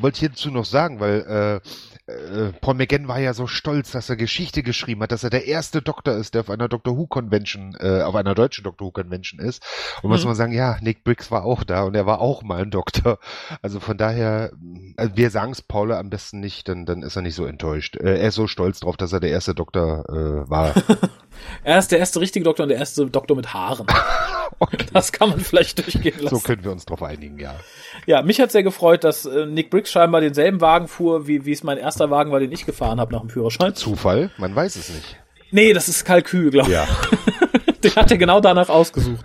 wollte 0.01 0.19
hierzu 0.19 0.51
noch 0.51 0.65
sagen, 0.65 0.99
weil 0.99 1.61
äh, 1.63 1.69
äh, 2.07 2.53
Paul 2.61 2.75
McGann 2.75 3.07
war 3.07 3.21
ja 3.21 3.33
so 3.33 3.47
stolz, 3.47 3.93
dass 3.93 4.09
er 4.11 4.17
Geschichte 4.17 4.63
geschrieben 4.63 5.03
hat, 5.03 5.13
dass 5.13 5.23
er 5.23 5.31
der 5.31 5.47
erste 5.47 5.83
Doktor 5.83 6.15
ist, 6.15 6.35
der 6.35 6.41
auf 6.41 6.51
einer 6.51 6.69
Doctor 6.69 6.97
Who 6.97 7.07
Convention, 7.07 7.77
äh, 7.79 8.03
auf 8.03 8.17
einer 8.17 8.35
deutschen 8.35 8.65
Doctor 8.65 8.89
Who 8.89 8.91
Convention 8.91 9.41
ist. 9.41 9.63
Und 10.03 10.09
mhm. 10.09 10.11
muss 10.11 10.25
man 10.25 10.35
sagen, 10.35 10.53
ja, 10.53 10.79
Nick 10.81 11.05
Briggs 11.05 11.31
war 11.31 11.45
auch 11.45 11.63
da 11.63 11.85
und 11.85 11.95
er 11.95 12.07
war 12.07 12.21
auch 12.21 12.43
mal 12.43 12.63
ein 12.63 12.71
Doktor. 12.71 13.19
Also 13.63 13.79
von 13.79 13.97
daher, 13.97 14.51
also 14.97 15.17
wir 15.17 15.31
sagen 15.31 15.53
es 15.53 15.63
Paul 15.63 15.93
am 15.93 16.11
besten 16.11 16.41
nicht, 16.41 16.69
dann, 16.69 16.87
dann 16.87 17.03
ist 17.03 17.17
er 17.17 17.23
nicht 17.23 17.37
so 17.37 17.47
enttäuscht. 17.47 17.97
Äh, 17.97 18.19
er 18.19 18.29
ist 18.29 18.35
so 18.35 18.49
stolz 18.49 18.81
drauf, 18.81 18.97
dass 18.97 19.13
er 19.13 19.21
der 19.21 19.31
erste 19.31 19.55
Doktor 19.55 20.05
äh, 20.09 20.51
war. 20.51 20.75
er 21.65 21.79
ist 21.79 21.93
der 21.93 22.01
erste 22.01 22.21
richtige 22.21 22.45
Doktor 22.45 22.65
und 22.65 22.71
der 22.71 22.79
erste 22.79 23.07
Doktor 23.07 23.37
mit 23.37 23.55
Haaren. 23.55 23.87
okay. 24.59 24.77
Das 24.93 25.13
kann 25.13 25.31
man 25.31 25.41
vielleicht 25.41 25.79
durchgehen 25.79 26.15
lassen. 26.21 26.37
So 26.37 26.41
können 26.41 26.65
wir 26.65 26.73
uns 26.73 26.85
drauf 26.85 27.03
einigen, 27.03 27.39
ja. 27.39 27.55
Ja, 28.07 28.23
mich 28.23 28.41
hat 28.41 28.53
sehr 28.53 28.63
gefreut, 28.63 29.05
dass 29.05 29.25
äh, 29.27 29.47
Nick 29.47 29.71
Briggs 29.71 29.91
scheinbar 29.91 30.21
denselben 30.21 30.61
Wagen 30.61 30.89
fuhr, 30.89 31.27
wie, 31.27 31.45
wie 31.45 31.53
es 31.53 31.63
mein 31.63 31.79
erster 31.79 32.11
Wagen 32.11 32.33
war, 32.33 32.41
den 32.41 32.53
ich 32.53 32.67
gefahren 32.67 33.01
habe 33.01 33.13
nach 33.13 33.21
dem 33.21 33.31
Führerschein. 33.31 33.75
Zufall? 33.75 34.31
Man 34.39 34.55
weiß 34.55 34.77
es 34.77 34.89
nicht. 34.91 35.17
Nee, 35.51 35.73
das 35.73 35.89
ist 35.89 36.05
Kalkül, 36.05 36.51
glaube 36.51 36.69
ich. 36.69 36.77
Ja. 36.77 36.89
den 37.85 37.97
hat 37.97 38.11
er 38.13 38.17
genau 38.17 38.41
danach 38.41 38.69
ausgesucht. 38.69 39.25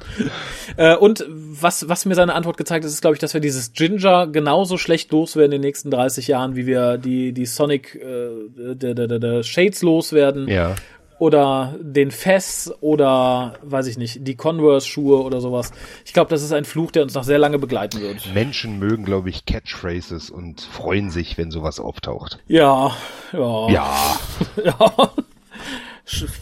äh, 0.78 0.96
und 0.96 1.24
was, 1.28 1.88
was 1.88 2.06
mir 2.06 2.16
seine 2.16 2.34
Antwort 2.34 2.58
gezeigt 2.58 2.84
hat, 2.84 2.92
ist, 2.92 3.02
glaube 3.02 3.16
ich, 3.16 3.20
dass 3.20 3.34
wir 3.34 3.42
dieses 3.42 3.74
Ginger 3.74 4.28
genauso 4.28 4.78
schlecht 4.78 5.12
loswerden 5.12 5.54
in 5.54 5.62
den 5.62 5.68
nächsten 5.68 5.92
30 5.92 6.28
Jahren, 6.28 6.56
wie 6.56 6.66
wir 6.66 6.98
die, 6.98 7.34
die 7.34 7.46
Sonic 7.46 7.96
äh, 7.96 8.30
der, 8.76 8.96
der, 8.96 9.08
der, 9.08 9.20
der 9.20 9.44
Shades 9.44 9.84
loswerden. 9.84 10.48
Ja 10.48 10.76
oder 11.20 11.76
den 11.82 12.12
Fess 12.12 12.72
oder 12.82 13.56
weiß 13.64 13.88
ich 13.88 13.98
nicht, 13.98 14.28
die 14.28 14.36
Converse-Schuhe 14.36 15.22
oder 15.24 15.42
sowas. 15.42 15.72
Ich 16.06 16.14
glaube, 16.14 16.30
das 16.30 16.44
ist 16.44 16.54
ein 16.54 16.66
Fluch, 16.66 16.92
der 16.92 17.04
uns 17.04 17.14
noch 17.14 17.24
sehr 17.24 17.40
lange 17.40 17.60
begleiten 17.60 18.02
wird. 18.02 18.34
Menschen 18.34 18.80
mögen, 18.80 19.04
glaube 19.04 19.30
ich, 19.30 19.46
Catchphrases 19.46 20.30
und 20.30 20.62
freuen 20.62 21.10
sich, 21.10 21.38
wenn 21.38 21.52
sowas 21.52 21.80
auftaucht. 21.80 22.40
Ja, 22.48 22.96
ja. 23.34 23.70
Ja. 23.70 24.18
ja. 24.64 25.12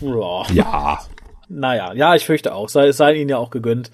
ja. 0.04 0.44
ja. 0.54 1.00
Naja, 1.48 1.94
ja, 1.94 2.16
ich 2.16 2.26
fürchte 2.26 2.54
auch. 2.54 2.70
Sei, 2.70 2.88
es 2.88 2.98
sei 2.98 3.14
ihnen 3.16 3.30
ja 3.30 3.38
auch 3.38 3.52
gegönnt 3.52 3.92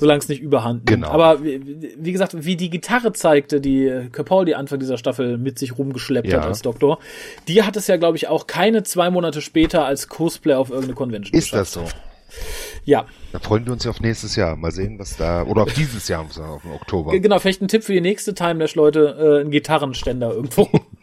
solange 0.00 0.18
es 0.18 0.28
nicht 0.28 0.42
überhand 0.42 0.78
nimmt. 0.78 1.02
Genau. 1.02 1.08
Aber 1.10 1.44
wie, 1.44 1.94
wie, 1.98 2.12
gesagt, 2.12 2.34
wie 2.44 2.56
die 2.56 2.70
Gitarre 2.70 3.12
zeigte, 3.12 3.60
die 3.60 4.08
Capaldi 4.10 4.54
Anfang 4.54 4.80
dieser 4.80 4.98
Staffel 4.98 5.38
mit 5.38 5.58
sich 5.58 5.78
rumgeschleppt 5.78 6.28
ja. 6.28 6.38
hat 6.38 6.46
als 6.46 6.62
Doktor, 6.62 6.98
die 7.46 7.62
hat 7.62 7.76
es 7.76 7.86
ja, 7.86 7.96
glaube 7.96 8.16
ich, 8.16 8.28
auch 8.28 8.46
keine 8.46 8.82
zwei 8.82 9.10
Monate 9.10 9.40
später 9.40 9.84
als 9.84 10.08
Cosplay 10.08 10.54
auf 10.54 10.70
irgendeine 10.70 10.94
Convention 10.94 11.38
Ist 11.38 11.50
geschafft. 11.50 11.76
das 11.76 11.90
so? 11.92 11.96
Ja. 12.84 13.06
Da 13.32 13.38
freuen 13.38 13.66
wir 13.66 13.72
uns 13.72 13.84
ja 13.84 13.90
auf 13.90 14.00
nächstes 14.00 14.36
Jahr. 14.36 14.56
Mal 14.56 14.72
sehen, 14.72 14.98
was 14.98 15.16
da, 15.16 15.42
oder 15.42 15.62
auf 15.62 15.74
dieses 15.74 16.08
Jahr, 16.08 16.22
auf 16.22 16.32
den 16.62 16.72
Oktober. 16.72 17.18
Genau, 17.18 17.38
vielleicht 17.38 17.62
ein 17.62 17.68
Tipp 17.68 17.84
für 17.84 17.92
die 17.92 18.00
nächste 18.00 18.34
Timelash, 18.34 18.74
Leute, 18.74 19.40
äh, 19.40 19.44
ein 19.44 19.50
Gitarrenständer 19.50 20.32
irgendwo. 20.32 20.68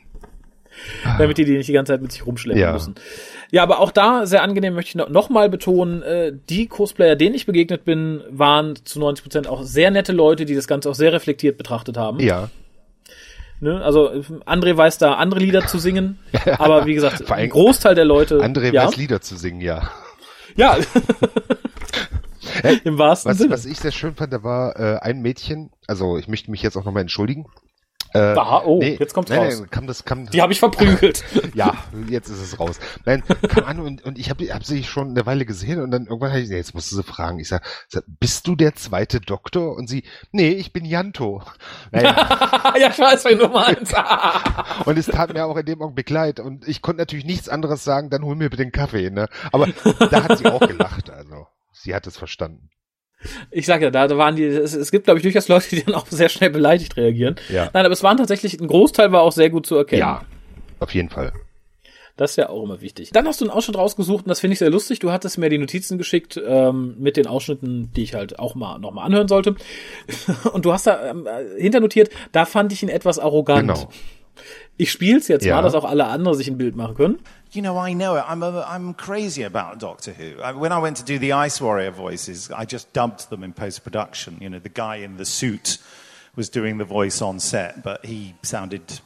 damit 1.17 1.37
die 1.37 1.45
die 1.45 1.57
nicht 1.57 1.69
die 1.69 1.73
ganze 1.73 1.93
Zeit 1.93 2.01
mit 2.01 2.11
sich 2.11 2.25
rumschleppen 2.25 2.61
ja. 2.61 2.73
müssen. 2.73 2.95
Ja, 3.51 3.63
aber 3.63 3.79
auch 3.79 3.91
da 3.91 4.25
sehr 4.25 4.43
angenehm 4.43 4.73
möchte 4.73 4.89
ich 4.89 4.95
noch, 4.95 5.09
noch 5.09 5.29
mal 5.29 5.49
betonen, 5.49 6.01
äh, 6.03 6.33
die 6.49 6.67
Cosplayer, 6.67 7.15
denen 7.15 7.35
ich 7.35 7.45
begegnet 7.45 7.85
bin, 7.85 8.21
waren 8.29 8.75
zu 8.83 8.99
90 8.99 9.23
Prozent 9.23 9.47
auch 9.47 9.63
sehr 9.63 9.91
nette 9.91 10.11
Leute, 10.11 10.45
die 10.45 10.55
das 10.55 10.67
Ganze 10.67 10.89
auch 10.89 10.95
sehr 10.95 11.13
reflektiert 11.13 11.57
betrachtet 11.57 11.97
haben. 11.97 12.19
Ja. 12.19 12.49
Ne? 13.59 13.81
Also 13.83 14.09
André 14.45 14.77
weiß 14.77 14.97
da 14.97 15.13
andere 15.13 15.39
Lieder 15.39 15.65
zu 15.65 15.79
singen, 15.79 16.19
aber 16.57 16.85
wie 16.85 16.93
gesagt, 16.93 17.31
ein 17.31 17.49
Großteil 17.49 17.95
der 17.95 18.05
Leute. 18.05 18.39
André 18.39 18.73
ja. 18.73 18.85
weiß 18.85 18.97
Lieder 18.97 19.21
zu 19.21 19.35
singen, 19.35 19.61
ja. 19.61 19.89
Ja. 20.55 20.77
Im 22.83 22.97
wahrsten 22.97 23.31
was, 23.31 23.37
Sinne. 23.37 23.51
Was 23.51 23.65
ich 23.65 23.79
sehr 23.79 23.91
schön 23.91 24.15
fand, 24.15 24.33
da 24.33 24.43
war 24.43 24.79
äh, 24.79 24.97
ein 24.99 25.21
Mädchen, 25.21 25.71
also 25.87 26.17
ich 26.17 26.27
möchte 26.27 26.51
mich 26.51 26.61
jetzt 26.61 26.75
auch 26.75 26.85
nochmal 26.85 27.01
entschuldigen, 27.01 27.45
Äh, 28.17 28.35
Aha, 28.35 28.63
oh, 28.65 28.79
nee, 28.79 28.97
jetzt 28.99 29.13
kommt's 29.13 29.29
nein, 29.29 29.39
raus. 29.39 29.59
Nein, 29.59 29.69
kam 29.69 29.85
das, 29.85 30.03
kam, 30.03 30.27
Die 30.27 30.41
habe 30.41 30.51
ich 30.51 30.59
verprügelt. 30.59 31.23
ja, 31.53 31.75
jetzt 32.09 32.29
ist 32.29 32.41
es 32.41 32.59
raus. 32.59 32.79
Nein, 33.05 33.23
kam 33.47 33.63
an 33.65 33.79
und, 33.79 34.03
und 34.03 34.17
ich 34.17 34.31
habe 34.31 34.43
hab 34.51 34.63
sie 34.63 34.83
schon 34.83 35.09
eine 35.09 35.25
Weile 35.27 35.45
gesehen 35.45 35.79
und 35.81 35.91
dann 35.91 36.07
irgendwann 36.07 36.31
habe 36.31 36.41
ich, 36.41 36.49
jetzt 36.49 36.73
musst 36.73 36.91
du 36.91 36.95
sie 36.95 37.03
fragen. 37.03 37.39
Ich 37.39 37.49
sag, 37.49 37.63
sag, 37.89 38.03
bist 38.07 38.47
du 38.47 38.55
der 38.55 38.73
zweite 38.73 39.21
Doktor? 39.21 39.75
Und 39.75 39.87
sie, 39.87 40.03
nee, 40.31 40.49
ich 40.49 40.73
bin 40.73 40.83
Janto. 40.83 41.43
Naja. 41.91 42.73
ja, 42.79 42.89
ich 42.89 42.97
weiß, 42.97 43.25
wen 43.25 43.37
du 43.37 43.49
meinst. 43.49 43.93
und 44.85 44.97
es 44.97 45.05
tat 45.05 45.33
mir 45.33 45.45
auch 45.45 45.57
in 45.57 45.65
dem 45.65 45.81
Augenblick 45.81 46.09
leid 46.09 46.39
und 46.39 46.67
ich 46.67 46.81
konnte 46.81 47.01
natürlich 47.01 47.25
nichts 47.25 47.49
anderes 47.49 47.83
sagen, 47.83 48.09
dann 48.09 48.23
hol 48.23 48.35
mir 48.35 48.49
bitte 48.49 48.63
den 48.63 48.71
Kaffee, 48.71 49.11
ne? 49.11 49.27
Aber 49.51 49.67
da 50.09 50.23
hat 50.23 50.39
sie 50.39 50.47
auch 50.47 50.67
gelacht, 50.67 51.11
also. 51.11 51.45
Sie 51.71 51.93
hat 51.93 52.07
es 52.07 52.17
verstanden. 52.17 52.69
Ich 53.51 53.65
sag 53.65 53.81
ja, 53.81 53.89
da 53.89 54.17
waren 54.17 54.35
die, 54.35 54.43
es, 54.43 54.73
es 54.73 54.91
gibt, 54.91 55.05
glaube 55.05 55.19
ich, 55.19 55.23
durchaus 55.23 55.47
Leute, 55.47 55.69
die 55.75 55.83
dann 55.83 55.95
auch 55.95 56.07
sehr 56.07 56.29
schnell 56.29 56.49
beleidigt 56.49 56.97
reagieren. 56.97 57.35
Ja. 57.49 57.69
Nein, 57.73 57.85
aber 57.85 57.93
es 57.93 58.03
waren 58.03 58.17
tatsächlich, 58.17 58.59
ein 58.59 58.67
Großteil 58.67 59.11
war 59.11 59.21
auch 59.21 59.31
sehr 59.31 59.49
gut 59.49 59.65
zu 59.65 59.75
erkennen. 59.75 60.01
Ja, 60.01 60.21
auf 60.79 60.93
jeden 60.93 61.09
Fall. 61.09 61.33
Das 62.17 62.31
ist 62.31 62.37
ja 62.37 62.49
auch 62.49 62.63
immer 62.63 62.81
wichtig. 62.81 63.11
Dann 63.11 63.27
hast 63.27 63.41
du 63.41 63.45
einen 63.45 63.51
Ausschnitt 63.51 63.77
rausgesucht 63.77 64.25
und 64.25 64.29
das 64.29 64.39
finde 64.39 64.53
ich 64.53 64.59
sehr 64.59 64.71
lustig. 64.71 64.97
Du 64.97 65.11
hattest 65.11 65.37
mir 65.37 65.49
die 65.49 65.59
Notizen 65.59 65.99
geschickt 65.99 66.41
ähm, 66.43 66.95
mit 66.97 67.15
den 67.15 67.27
Ausschnitten, 67.27 67.91
die 67.95 68.01
ich 68.01 68.15
halt 68.15 68.39
auch 68.39 68.55
mal 68.55 68.79
nochmal 68.79 69.05
anhören 69.05 69.27
sollte. 69.27 69.55
Und 70.51 70.65
du 70.65 70.73
hast 70.73 70.87
da 70.87 71.11
ähm, 71.11 71.27
hinternotiert, 71.57 72.09
da 72.31 72.45
fand 72.45 72.73
ich 72.73 72.81
ihn 72.81 72.89
etwas 72.89 73.19
arrogant. 73.19 73.67
Genau. 73.67 73.89
Ich 74.77 74.91
spiel's 74.91 75.27
jetzt 75.27 75.43
ja. 75.43 75.55
mal, 75.55 75.63
dass 75.63 75.73
auch 75.73 75.85
alle 75.85 76.05
anderen 76.05 76.37
sich 76.37 76.47
ein 76.47 76.57
Bild 76.57 76.75
machen 76.75 76.95
können. 76.95 77.19
You 77.51 77.61
know, 77.61 77.83
I 77.83 77.93
know 77.93 78.15
it. 78.15 78.23
I'm, 78.29 78.43
a, 78.43 78.63
I'm 78.63 78.95
crazy 78.95 79.43
about 79.43 79.79
Doctor 79.79 80.13
Who. 80.13 80.59
When 80.59 80.71
I 80.71 80.79
went 80.79 80.97
to 80.97 81.03
do 81.03 81.17
the 81.17 81.33
Ice 81.33 81.59
Warrior 81.61 81.91
voices, 81.91 82.51
I 82.51 82.65
just 82.69 82.93
dubbed 82.93 83.29
them 83.29 83.43
in 83.43 83.53
post 83.53 83.83
production. 83.83 84.37
You 84.39 84.49
know, 84.49 84.59
the 84.59 84.69
guy 84.69 84.97
in 84.97 85.17
the 85.17 85.25
suit 85.25 85.79
was 86.35 86.49
doing 86.49 86.77
the 86.77 86.85
voice 86.85 87.21
on 87.21 87.39
set, 87.39 87.83
but 87.83 88.05
he 88.05 88.35
sounded 88.43 89.01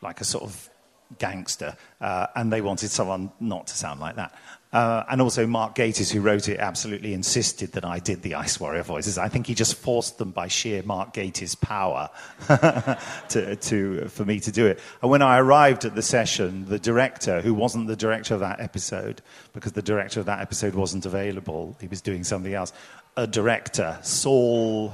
like 0.00 0.20
a 0.20 0.24
sort 0.24 0.44
of 0.44 0.70
gangster, 1.18 1.76
uh, 2.00 2.26
and 2.34 2.52
they 2.52 2.60
wanted 2.60 2.90
someone 2.90 3.30
not 3.40 3.66
to 3.66 3.74
sound 3.74 4.00
like 4.00 4.16
that. 4.16 4.32
Uh, 4.70 5.02
and 5.08 5.22
also, 5.22 5.46
Mark 5.46 5.74
Gatiss, 5.74 6.12
who 6.12 6.20
wrote 6.20 6.46
it, 6.48 6.60
absolutely 6.60 7.14
insisted 7.14 7.72
that 7.72 7.86
I 7.86 8.00
did 8.00 8.20
the 8.20 8.34
Ice 8.34 8.60
Warrior 8.60 8.82
voices. 8.82 9.16
I 9.16 9.28
think 9.28 9.46
he 9.46 9.54
just 9.54 9.74
forced 9.74 10.18
them 10.18 10.30
by 10.30 10.48
sheer 10.48 10.82
Mark 10.82 11.14
Gatiss' 11.14 11.58
power 11.58 12.10
to, 13.30 13.56
to, 13.56 14.08
for 14.08 14.24
me 14.26 14.40
to 14.40 14.52
do 14.52 14.66
it. 14.66 14.78
And 15.00 15.10
when 15.10 15.22
I 15.22 15.38
arrived 15.38 15.86
at 15.86 15.94
the 15.94 16.02
session, 16.02 16.66
the 16.66 16.78
director, 16.78 17.40
who 17.40 17.54
wasn't 17.54 17.86
the 17.86 17.96
director 17.96 18.34
of 18.34 18.40
that 18.40 18.60
episode, 18.60 19.22
because 19.54 19.72
the 19.72 19.82
director 19.82 20.20
of 20.20 20.26
that 20.26 20.40
episode 20.40 20.74
wasn't 20.74 21.06
available, 21.06 21.74
he 21.80 21.88
was 21.88 22.02
doing 22.02 22.22
something 22.22 22.52
else, 22.52 22.74
a 23.16 23.26
director, 23.26 23.98
Saul, 24.02 24.92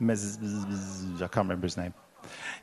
I 0.00 0.06
can't 0.06 1.36
remember 1.36 1.66
his 1.66 1.76
name. 1.76 1.94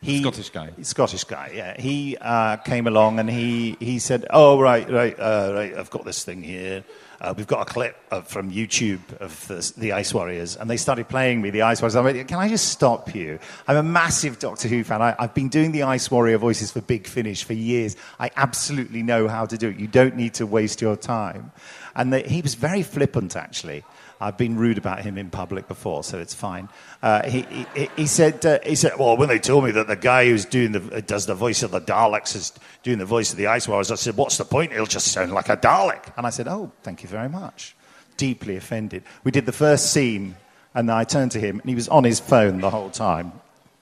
He, 0.01 0.21
Scottish 0.21 0.49
guy. 0.49 0.69
Scottish 0.81 1.23
guy, 1.23 1.51
yeah. 1.53 1.79
He 1.79 2.17
uh, 2.19 2.57
came 2.57 2.87
along 2.87 3.19
and 3.19 3.29
he, 3.29 3.77
he 3.79 3.99
said, 3.99 4.25
"Oh 4.29 4.59
right, 4.59 4.89
right, 4.89 5.17
uh, 5.19 5.51
right. 5.53 5.77
I've 5.77 5.89
got 5.89 6.05
this 6.05 6.23
thing 6.23 6.43
here. 6.43 6.83
Uh, 7.21 7.33
we've 7.37 7.47
got 7.47 7.61
a 7.61 7.71
clip 7.71 7.95
of, 8.11 8.27
from 8.27 8.51
YouTube 8.51 8.99
of 9.21 9.47
the, 9.47 9.73
the, 9.77 9.91
Ice 9.93 10.13
Warriors." 10.13 10.57
And 10.57 10.69
they 10.69 10.77
started 10.77 11.07
playing 11.07 11.41
me 11.41 11.49
the 11.49 11.61
Ice 11.61 11.81
Warriors. 11.81 11.95
I'm 11.95 12.05
like, 12.05 12.27
"Can 12.27 12.39
I 12.39 12.49
just 12.49 12.69
stop 12.69 13.15
you? 13.15 13.39
I'm 13.67 13.77
a 13.77 13.83
massive 13.83 14.39
Doctor 14.39 14.67
Who 14.67 14.83
fan. 14.83 15.01
I, 15.01 15.15
I've 15.17 15.33
been 15.33 15.49
doing 15.49 15.71
the 15.71 15.83
Ice 15.83 16.11
Warrior 16.11 16.37
voices 16.37 16.71
for 16.71 16.81
Big 16.81 17.07
Finish 17.07 17.43
for 17.43 17.53
years. 17.53 17.95
I 18.19 18.31
absolutely 18.35 19.03
know 19.03 19.27
how 19.27 19.45
to 19.45 19.57
do 19.57 19.69
it. 19.69 19.77
You 19.77 19.87
don't 19.87 20.15
need 20.15 20.33
to 20.35 20.45
waste 20.45 20.81
your 20.81 20.95
time." 20.95 21.51
And 21.95 22.13
he 22.13 22.41
was 22.41 22.55
very 22.55 22.81
flippant, 22.81 23.35
actually. 23.35 23.83
I've 24.23 24.37
been 24.37 24.55
rude 24.57 24.77
about 24.77 25.01
him 25.01 25.17
in 25.17 25.29
public 25.29 25.67
before, 25.67 26.03
so 26.03 26.17
it's 26.17 26.33
fine. 26.33 26.69
Uh, 27.01 27.29
he, 27.29 27.41
he, 27.75 27.89
he, 27.97 28.07
said, 28.07 28.45
uh, 28.45 28.59
he 28.63 28.75
said, 28.75 28.93
well, 28.97 29.17
when 29.17 29.27
they 29.27 29.37
told 29.37 29.65
me 29.65 29.71
that 29.71 29.87
the 29.87 29.97
guy 29.97 30.25
who's 30.25 30.45
doing 30.45 30.71
the, 30.71 31.01
does 31.01 31.25
the 31.25 31.35
voice 31.35 31.61
of 31.61 31.71
the 31.71 31.81
Daleks 31.81 32.33
is 32.33 32.53
doing 32.83 32.99
the 32.99 33.05
voice 33.05 33.31
of 33.31 33.37
the 33.37 33.47
Ice 33.47 33.67
Warriors, 33.67 33.91
I 33.91 33.95
said, 33.95 34.15
what's 34.15 34.37
the 34.37 34.45
point? 34.45 34.71
He'll 34.71 34.85
just 34.85 35.07
sound 35.07 35.33
like 35.33 35.49
a 35.49 35.57
Dalek. 35.57 36.13
And 36.15 36.25
I 36.25 36.29
said, 36.29 36.47
oh, 36.47 36.71
thank 36.83 37.03
you 37.03 37.09
very 37.09 37.27
much. 37.27 37.75
Deeply 38.15 38.55
offended. 38.55 39.03
We 39.25 39.31
did 39.31 39.45
the 39.45 39.51
first 39.51 39.91
scene, 39.91 40.35
and 40.73 40.89
I 40.89 41.03
turned 41.03 41.31
to 41.31 41.39
him, 41.39 41.59
and 41.59 41.69
he 41.69 41.75
was 41.75 41.89
on 41.89 42.05
his 42.05 42.21
phone 42.21 42.61
the 42.61 42.69
whole 42.69 42.91
time, 42.91 43.33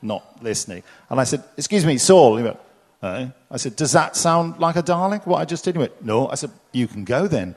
not 0.02 0.44
listening. 0.44 0.82
And 1.12 1.20
I 1.20 1.24
said, 1.24 1.44
excuse 1.56 1.86
me, 1.86 2.00
Saul. 2.00 2.38
He 2.38 2.44
went, 2.44 2.58
uh, 3.04 3.28
I 3.52 3.58
said, 3.58 3.76
does 3.76 3.92
that 3.92 4.16
sound 4.16 4.60
like 4.60 4.76
a 4.76 4.82
Dalek, 4.84 5.28
what 5.28 5.40
I 5.40 5.46
just 5.46 5.66
did? 5.66 5.76
He 5.76 5.80
went, 5.80 6.04
no. 6.04 6.30
I 6.30 6.36
said, 6.36 6.50
you 6.72 6.88
can 6.88 7.04
go 7.04 7.28
then 7.28 7.56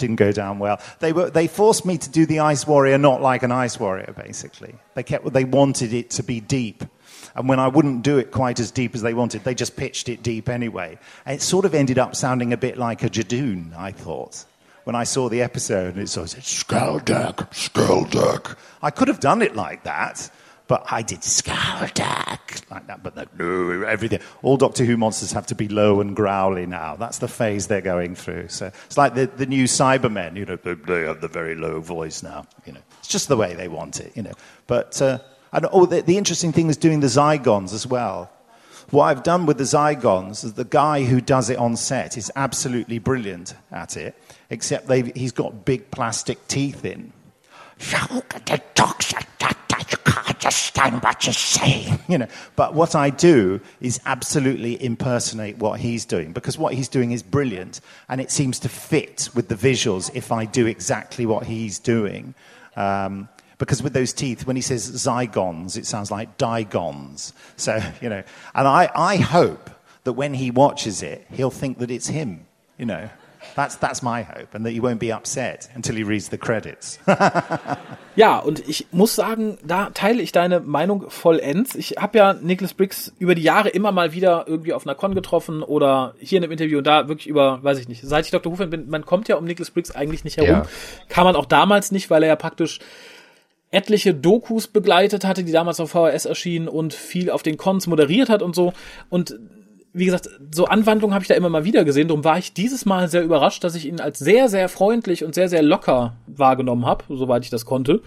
didn't 0.00 0.16
go 0.16 0.32
down 0.32 0.58
well. 0.58 0.80
They, 0.98 1.12
were, 1.12 1.30
they 1.30 1.46
forced 1.46 1.86
me 1.86 1.98
to 1.98 2.10
do 2.10 2.26
the 2.26 2.40
Ice 2.40 2.66
Warrior 2.66 2.98
not 2.98 3.22
like 3.22 3.44
an 3.44 3.52
Ice 3.52 3.78
Warrior, 3.78 4.12
basically. 4.16 4.74
They, 4.94 5.04
kept, 5.04 5.32
they 5.32 5.44
wanted 5.44 5.92
it 5.92 6.10
to 6.10 6.22
be 6.24 6.40
deep. 6.40 6.84
And 7.36 7.48
when 7.48 7.60
I 7.60 7.68
wouldn't 7.68 8.02
do 8.02 8.18
it 8.18 8.32
quite 8.32 8.58
as 8.58 8.70
deep 8.70 8.94
as 8.94 9.02
they 9.02 9.14
wanted, 9.14 9.44
they 9.44 9.54
just 9.54 9.76
pitched 9.76 10.08
it 10.08 10.22
deep 10.22 10.48
anyway. 10.48 10.98
And 11.24 11.36
it 11.36 11.42
sort 11.42 11.64
of 11.64 11.74
ended 11.74 11.98
up 11.98 12.16
sounding 12.16 12.52
a 12.52 12.56
bit 12.56 12.76
like 12.76 13.04
a 13.04 13.08
Jadoon, 13.08 13.76
I 13.76 13.92
thought. 13.92 14.44
When 14.84 14.96
I 14.96 15.04
saw 15.04 15.28
the 15.28 15.42
episode, 15.42 15.96
it 15.98 16.08
sort 16.08 16.24
of 16.24 16.30
said, 16.30 16.42
Skeldeck, 16.42 17.50
Skeldeck. 17.50 18.56
I 18.82 18.90
could 18.90 19.08
have 19.08 19.20
done 19.20 19.42
it 19.42 19.54
like 19.54 19.84
that, 19.84 20.30
but 20.70 20.86
I 20.88 21.02
did 21.02 21.22
Skeldeck 21.22 22.70
like 22.70 22.86
that. 22.86 23.02
But 23.02 23.36
no, 23.36 23.82
everything. 23.82 24.20
All 24.44 24.56
Doctor 24.56 24.84
Who 24.84 24.96
monsters 24.96 25.32
have 25.32 25.44
to 25.46 25.56
be 25.56 25.66
low 25.66 26.00
and 26.00 26.14
growly 26.14 26.64
now. 26.64 26.94
That's 26.94 27.18
the 27.18 27.26
phase 27.26 27.66
they're 27.66 27.80
going 27.80 28.14
through. 28.14 28.50
So 28.50 28.70
it's 28.86 28.96
like 28.96 29.16
the, 29.16 29.26
the 29.26 29.46
new 29.46 29.64
Cybermen. 29.64 30.36
You 30.36 30.46
know, 30.46 30.54
they 30.54 31.06
have 31.06 31.20
the 31.20 31.26
very 31.26 31.56
low 31.56 31.80
voice 31.80 32.22
now. 32.22 32.46
You 32.66 32.74
know, 32.74 32.80
it's 33.00 33.08
just 33.08 33.26
the 33.26 33.36
way 33.36 33.54
they 33.54 33.66
want 33.66 33.98
it. 33.98 34.16
You 34.16 34.22
know, 34.22 34.32
but 34.68 35.02
uh, 35.02 35.18
and 35.52 35.66
oh, 35.72 35.86
the, 35.86 36.02
the 36.02 36.16
interesting 36.16 36.52
thing 36.52 36.68
is 36.68 36.76
doing 36.76 37.00
the 37.00 37.08
Zygons 37.08 37.74
as 37.74 37.84
well. 37.84 38.30
What 38.90 39.06
I've 39.06 39.24
done 39.24 39.46
with 39.46 39.58
the 39.58 39.64
Zygons 39.64 40.44
is 40.44 40.52
the 40.52 40.64
guy 40.64 41.02
who 41.02 41.20
does 41.20 41.50
it 41.50 41.58
on 41.58 41.74
set 41.74 42.16
is 42.16 42.30
absolutely 42.36 43.00
brilliant 43.00 43.54
at 43.72 43.96
it, 43.96 44.14
except 44.50 44.88
he's 45.16 45.32
got 45.32 45.64
big 45.64 45.90
plastic 45.90 46.46
teeth 46.46 46.84
in. 46.84 47.12
You 49.90 49.98
can't 49.98 50.28
understand 50.28 51.02
what 51.02 51.26
you're 51.26 51.32
saying. 51.32 51.98
You 52.08 52.18
know, 52.18 52.28
but 52.56 52.74
what 52.74 52.94
I 52.94 53.10
do 53.10 53.60
is 53.80 54.00
absolutely 54.06 54.82
impersonate 54.82 55.58
what 55.58 55.80
he's 55.80 56.04
doing 56.04 56.32
because 56.32 56.58
what 56.58 56.74
he's 56.74 56.88
doing 56.88 57.12
is 57.12 57.22
brilliant 57.22 57.80
and 58.08 58.20
it 58.20 58.30
seems 58.30 58.58
to 58.60 58.68
fit 58.68 59.28
with 59.34 59.48
the 59.48 59.54
visuals 59.54 60.10
if 60.14 60.32
I 60.32 60.44
do 60.44 60.66
exactly 60.66 61.26
what 61.26 61.46
he's 61.46 61.78
doing. 61.78 62.34
Um, 62.76 63.28
because 63.58 63.82
with 63.82 63.92
those 63.92 64.12
teeth, 64.12 64.46
when 64.46 64.56
he 64.56 64.62
says 64.62 64.90
zygons, 64.90 65.76
it 65.76 65.86
sounds 65.86 66.10
like 66.10 66.38
digons. 66.38 67.32
So, 67.56 67.80
you 68.00 68.08
know, 68.08 68.22
and 68.54 68.66
I, 68.66 68.90
I 68.94 69.16
hope 69.16 69.70
that 70.04 70.14
when 70.14 70.34
he 70.34 70.50
watches 70.50 71.02
it, 71.02 71.26
he'll 71.30 71.50
think 71.50 71.78
that 71.78 71.90
it's 71.90 72.08
him, 72.08 72.46
you 72.78 72.86
know. 72.86 73.10
That's, 73.56 73.78
that's 73.78 74.02
my 74.02 74.22
hope. 74.22 74.54
And 74.54 74.64
that 74.64 74.72
he 74.72 74.80
won't 74.80 74.98
be 74.98 75.12
upset 75.12 75.68
until 75.74 75.96
he 75.96 76.02
reads 76.02 76.30
the 76.30 76.38
credits. 76.38 76.98
ja, 78.16 78.38
und 78.38 78.66
ich 78.68 78.86
muss 78.92 79.14
sagen, 79.14 79.58
da 79.64 79.90
teile 79.90 80.22
ich 80.22 80.32
deine 80.32 80.60
Meinung 80.60 81.10
vollends. 81.10 81.74
Ich 81.74 81.96
habe 81.98 82.18
ja 82.18 82.32
Nicholas 82.34 82.74
Briggs 82.74 83.12
über 83.18 83.34
die 83.34 83.42
Jahre 83.42 83.68
immer 83.68 83.92
mal 83.92 84.12
wieder 84.12 84.44
irgendwie 84.46 84.72
auf 84.72 84.86
einer 84.86 84.94
Con 84.94 85.14
getroffen 85.14 85.62
oder 85.62 86.14
hier 86.18 86.38
in 86.38 86.44
einem 86.44 86.52
Interview 86.52 86.78
und 86.78 86.86
da 86.86 87.08
wirklich 87.08 87.26
über, 87.26 87.62
weiß 87.62 87.78
ich 87.78 87.88
nicht, 87.88 88.02
seit 88.02 88.24
ich 88.24 88.30
Dr. 88.30 88.52
Who 88.52 88.66
bin, 88.66 88.88
man 88.88 89.04
kommt 89.04 89.28
ja 89.28 89.36
um 89.36 89.44
Nicholas 89.44 89.70
Briggs 89.70 89.90
eigentlich 89.90 90.24
nicht 90.24 90.36
herum. 90.36 90.50
Ja. 90.50 90.66
Kann 91.08 91.24
man 91.24 91.36
auch 91.36 91.46
damals 91.46 91.92
nicht, 91.92 92.10
weil 92.10 92.22
er 92.22 92.28
ja 92.28 92.36
praktisch 92.36 92.80
etliche 93.70 94.14
Dokus 94.14 94.66
begleitet 94.66 95.24
hatte, 95.24 95.44
die 95.44 95.52
damals 95.52 95.80
auf 95.80 95.90
VHS 95.90 96.24
erschienen 96.24 96.68
und 96.68 96.92
viel 96.92 97.30
auf 97.30 97.42
den 97.42 97.56
Cons 97.56 97.86
moderiert 97.86 98.28
hat 98.28 98.42
und 98.42 98.54
so. 98.54 98.72
Und 99.08 99.38
wie 99.92 100.04
gesagt, 100.04 100.28
so 100.54 100.66
Anwandlungen 100.66 101.14
habe 101.14 101.22
ich 101.22 101.28
da 101.28 101.34
immer 101.34 101.48
mal 101.48 101.64
wieder 101.64 101.84
gesehen. 101.84 102.08
Darum 102.08 102.24
war 102.24 102.38
ich 102.38 102.52
dieses 102.52 102.86
Mal 102.86 103.08
sehr 103.08 103.22
überrascht, 103.22 103.64
dass 103.64 103.74
ich 103.74 103.86
ihn 103.86 104.00
als 104.00 104.18
sehr, 104.18 104.48
sehr 104.48 104.68
freundlich 104.68 105.24
und 105.24 105.34
sehr, 105.34 105.48
sehr 105.48 105.62
locker 105.62 106.14
wahrgenommen 106.26 106.86
habe, 106.86 107.04
soweit 107.08 107.44
ich 107.44 107.50
das 107.50 107.64
konnte. 107.64 108.00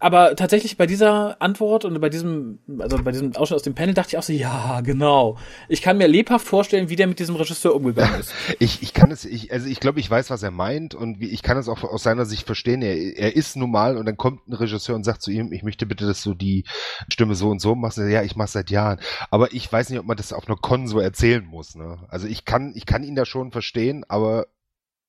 Aber 0.00 0.34
tatsächlich 0.34 0.78
bei 0.78 0.86
dieser 0.86 1.40
Antwort 1.42 1.84
und 1.84 2.00
bei 2.00 2.08
diesem, 2.08 2.58
also 2.78 3.02
bei 3.02 3.12
diesem 3.12 3.36
Ausschnitt 3.36 3.56
aus 3.56 3.62
dem 3.62 3.74
Panel 3.74 3.94
dachte 3.94 4.10
ich 4.10 4.18
auch 4.18 4.22
so, 4.22 4.32
ja, 4.32 4.80
genau. 4.80 5.36
Ich 5.68 5.82
kann 5.82 5.98
mir 5.98 6.08
lebhaft 6.08 6.46
vorstellen, 6.46 6.88
wie 6.88 6.96
der 6.96 7.06
mit 7.06 7.18
diesem 7.18 7.36
Regisseur 7.36 7.74
umgegangen 7.74 8.18
ist. 8.20 8.32
ich, 8.58 8.82
ich 8.82 8.94
kann 8.94 9.10
es, 9.10 9.26
ich, 9.26 9.52
also 9.52 9.68
ich 9.68 9.78
glaube, 9.78 10.00
ich 10.00 10.10
weiß, 10.10 10.30
was 10.30 10.42
er 10.42 10.50
meint 10.50 10.94
und 10.94 11.20
wie, 11.20 11.28
ich 11.28 11.42
kann 11.42 11.58
es 11.58 11.68
auch 11.68 11.84
aus 11.84 12.02
seiner 12.02 12.24
Sicht 12.24 12.46
verstehen. 12.46 12.80
Er, 12.80 12.96
er 12.96 13.36
ist 13.36 13.56
normal 13.56 13.98
und 13.98 14.06
dann 14.06 14.16
kommt 14.16 14.48
ein 14.48 14.54
Regisseur 14.54 14.96
und 14.96 15.04
sagt 15.04 15.20
zu 15.20 15.30
ihm, 15.30 15.52
ich 15.52 15.62
möchte 15.62 15.84
bitte, 15.84 16.06
dass 16.06 16.22
du 16.22 16.32
die 16.32 16.64
Stimme 17.12 17.34
so 17.34 17.50
und 17.50 17.60
so 17.60 17.74
machst. 17.74 17.98
Ja, 17.98 18.22
ich 18.22 18.36
mach's 18.36 18.52
seit 18.52 18.70
Jahren. 18.70 19.00
Aber 19.30 19.52
ich 19.52 19.70
weiß 19.70 19.90
nicht, 19.90 19.98
ob 19.98 20.06
man 20.06 20.16
das 20.16 20.32
auf 20.32 20.48
einer 20.48 20.56
Con 20.56 20.88
so 20.88 20.98
erzählen 20.98 21.44
muss. 21.44 21.74
Ne? 21.74 21.98
Also 22.08 22.26
ich 22.26 22.46
kann, 22.46 22.72
ich 22.74 22.86
kann 22.86 23.04
ihn 23.04 23.16
da 23.16 23.26
schon 23.26 23.52
verstehen, 23.52 24.04
aber 24.08 24.46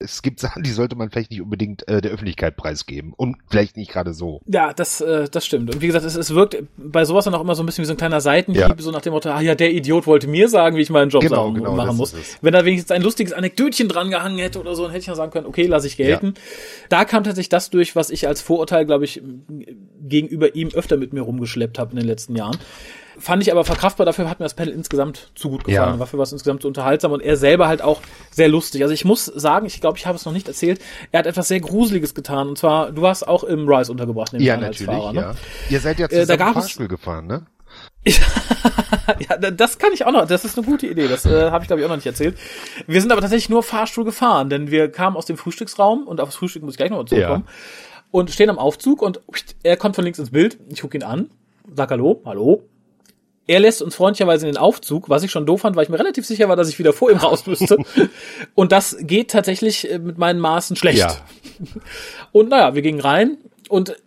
es 0.03 0.21
gibt 0.21 0.39
Sachen, 0.39 0.63
die 0.63 0.71
sollte 0.71 0.95
man 0.95 1.09
vielleicht 1.09 1.31
nicht 1.31 1.41
unbedingt 1.41 1.87
äh, 1.87 2.01
der 2.01 2.11
Öffentlichkeit 2.11 2.55
preisgeben 2.57 3.13
und 3.15 3.37
vielleicht 3.49 3.77
nicht 3.77 3.91
gerade 3.91 4.13
so. 4.13 4.41
Ja, 4.47 4.73
das, 4.73 5.01
äh, 5.01 5.27
das 5.29 5.45
stimmt. 5.45 5.73
Und 5.73 5.81
wie 5.81 5.87
gesagt, 5.87 6.05
es, 6.05 6.15
es 6.15 6.33
wirkt 6.33 6.57
bei 6.77 7.05
sowas 7.05 7.25
dann 7.25 7.33
auch 7.35 7.41
immer 7.41 7.55
so 7.55 7.63
ein 7.63 7.65
bisschen 7.65 7.83
wie 7.83 7.87
so 7.87 7.93
ein 7.93 7.97
kleiner 7.97 8.21
Seitenhieb, 8.21 8.61
Ja. 8.61 8.75
so 8.77 8.91
nach 8.91 9.01
dem 9.01 9.13
Motto, 9.13 9.29
ah 9.29 9.41
ja, 9.41 9.55
der 9.55 9.71
Idiot 9.71 10.07
wollte 10.07 10.27
mir 10.27 10.49
sagen, 10.49 10.75
wie 10.77 10.81
ich 10.81 10.89
meinen 10.89 11.09
Job 11.09 11.21
Genau, 11.21 11.45
sagen, 11.47 11.55
genau, 11.55 11.75
machen 11.75 11.97
muss. 11.97 12.13
Wenn 12.41 12.53
da 12.53 12.65
wenigstens 12.65 12.91
ein 12.91 13.01
lustiges 13.01 13.33
Anekdötchen 13.33 13.87
dran 13.87 14.09
gehangen 14.09 14.39
hätte 14.39 14.59
oder 14.59 14.75
so, 14.75 14.83
dann 14.83 14.91
hätte 14.91 15.01
ich 15.01 15.07
ja 15.07 15.15
sagen 15.15 15.31
können, 15.31 15.45
okay, 15.47 15.65
lasse 15.67 15.87
ich 15.87 15.97
gelten. 15.97 16.33
Da 16.89 17.05
kam 17.05 17.23
tatsächlich 17.23 17.49
das 17.49 17.69
durch, 17.69 17.95
was 17.95 18.09
ich 18.09 18.27
als 18.27 18.41
Vorurteil, 18.41 18.85
glaube 18.85 19.05
ich, 19.05 19.21
gegenüber 20.01 20.55
ihm 20.55 20.69
öfter 20.73 20.97
mit 20.97 21.13
mir 21.13 21.21
rumgeschleppt 21.21 21.79
habe 21.79 21.91
in 21.91 21.97
den 21.97 22.07
letzten 22.07 22.35
Jahren. 22.35 22.57
Fand 23.21 23.41
ich 23.43 23.51
aber 23.51 23.63
verkraftbar, 23.63 24.05
dafür 24.05 24.29
hat 24.29 24.39
mir 24.39 24.45
das 24.45 24.55
Panel 24.55 24.73
insgesamt 24.73 25.31
zu 25.35 25.49
gut 25.49 25.63
gefallen. 25.63 25.93
Ja. 25.93 25.97
Dafür 25.97 26.17
war 26.19 26.23
es 26.23 26.31
insgesamt 26.31 26.63
so 26.63 26.67
unterhaltsam 26.67 27.11
und 27.11 27.21
er 27.21 27.37
selber 27.37 27.67
halt 27.67 27.81
auch 27.81 28.01
sehr 28.31 28.49
lustig. 28.49 28.81
Also 28.81 28.93
ich 28.93 29.05
muss 29.05 29.25
sagen, 29.25 29.65
ich 29.67 29.79
glaube, 29.79 29.97
ich 29.97 30.07
habe 30.07 30.15
es 30.17 30.25
noch 30.25 30.33
nicht 30.33 30.47
erzählt, 30.47 30.81
er 31.11 31.19
hat 31.19 31.27
etwas 31.27 31.47
sehr 31.47 31.59
Gruseliges 31.59 32.15
getan. 32.15 32.49
Und 32.49 32.57
zwar, 32.57 32.91
du 32.91 33.01
warst 33.01 33.27
auch 33.27 33.43
im 33.43 33.67
Rise 33.69 33.91
untergebracht, 33.91 34.33
nehme 34.33 34.41
ich 34.43 34.47
Ja, 34.47 34.55
als 34.55 34.61
natürlich, 34.79 34.85
Fahrer, 34.87 35.13
ne? 35.13 35.19
ja. 35.21 35.35
Ihr 35.69 35.79
seid 35.79 35.99
ja 35.99 36.07
Äh, 36.07 36.09
da 36.09 36.19
zusammen 36.21 36.39
gab 36.39 36.53
Fahrstuhl 36.55 36.87
gefahren, 36.87 37.27
ne? 37.27 37.45
Ja, 39.29 39.37
da- 39.37 39.51
das 39.51 39.77
kann 39.77 39.91
ich 39.93 40.05
auch 40.05 40.11
noch. 40.11 40.25
Das 40.27 40.45
ist 40.45 40.57
eine 40.57 40.65
gute 40.65 40.87
Idee. 40.87 41.07
Das 41.07 41.25
äh, 41.25 41.51
habe 41.51 41.63
ich, 41.63 41.67
glaube 41.67 41.79
ich, 41.81 41.85
auch 41.85 41.89
noch 41.89 41.95
nicht 41.97 42.05
erzählt. 42.07 42.37
Wir 42.87 43.01
sind 43.01 43.11
aber 43.11 43.21
tatsächlich 43.21 43.49
nur 43.49 43.61
Fahrstuhl 43.63 44.05
gefahren, 44.05 44.49
denn 44.49 44.71
wir 44.71 44.91
kamen 44.91 45.15
aus 45.17 45.25
dem 45.25 45.37
Frühstücksraum 45.37 46.07
und 46.07 46.19
auf 46.21 46.29
das 46.29 46.35
Frühstück 46.35 46.63
muss 46.63 46.73
ich 46.73 46.77
gleich 46.77 46.89
noch 46.89 46.97
mal 46.97 47.05
zurückkommen. 47.05 47.45
Und 48.09 48.29
stehen 48.31 48.49
am 48.49 48.57
Aufzug 48.59 49.01
und 49.01 49.21
er 49.63 49.77
kommt 49.77 49.95
von 49.95 50.03
links 50.03 50.19
ins 50.19 50.31
Bild. 50.31 50.57
Ich 50.69 50.81
gucke 50.81 50.97
ihn 50.97 51.03
an, 51.03 51.29
sag 51.75 51.91
Hallo, 51.91 52.21
Hallo. 52.25 52.63
Er 53.51 53.59
lässt 53.59 53.81
uns 53.81 53.95
freundlicherweise 53.95 54.47
in 54.47 54.53
den 54.53 54.57
Aufzug, 54.57 55.09
was 55.09 55.23
ich 55.23 55.31
schon 55.31 55.45
doof 55.45 55.59
fand, 55.61 55.75
weil 55.75 55.83
ich 55.83 55.89
mir 55.89 55.99
relativ 55.99 56.25
sicher 56.25 56.47
war, 56.47 56.55
dass 56.55 56.69
ich 56.69 56.79
wieder 56.79 56.93
vor 56.93 57.11
ihm 57.11 57.17
raus 57.17 57.45
müsste. 57.47 57.75
und 58.55 58.71
das 58.71 58.95
geht 59.01 59.29
tatsächlich 59.31 59.91
äh, 59.91 59.99
mit 59.99 60.17
meinen 60.17 60.39
Maßen 60.39 60.77
schlecht. 60.77 60.99
Ja. 60.99 61.17
Und 62.31 62.47
naja, 62.47 62.75
wir 62.75 62.81
gingen 62.81 63.01
rein 63.01 63.37
und 63.67 63.97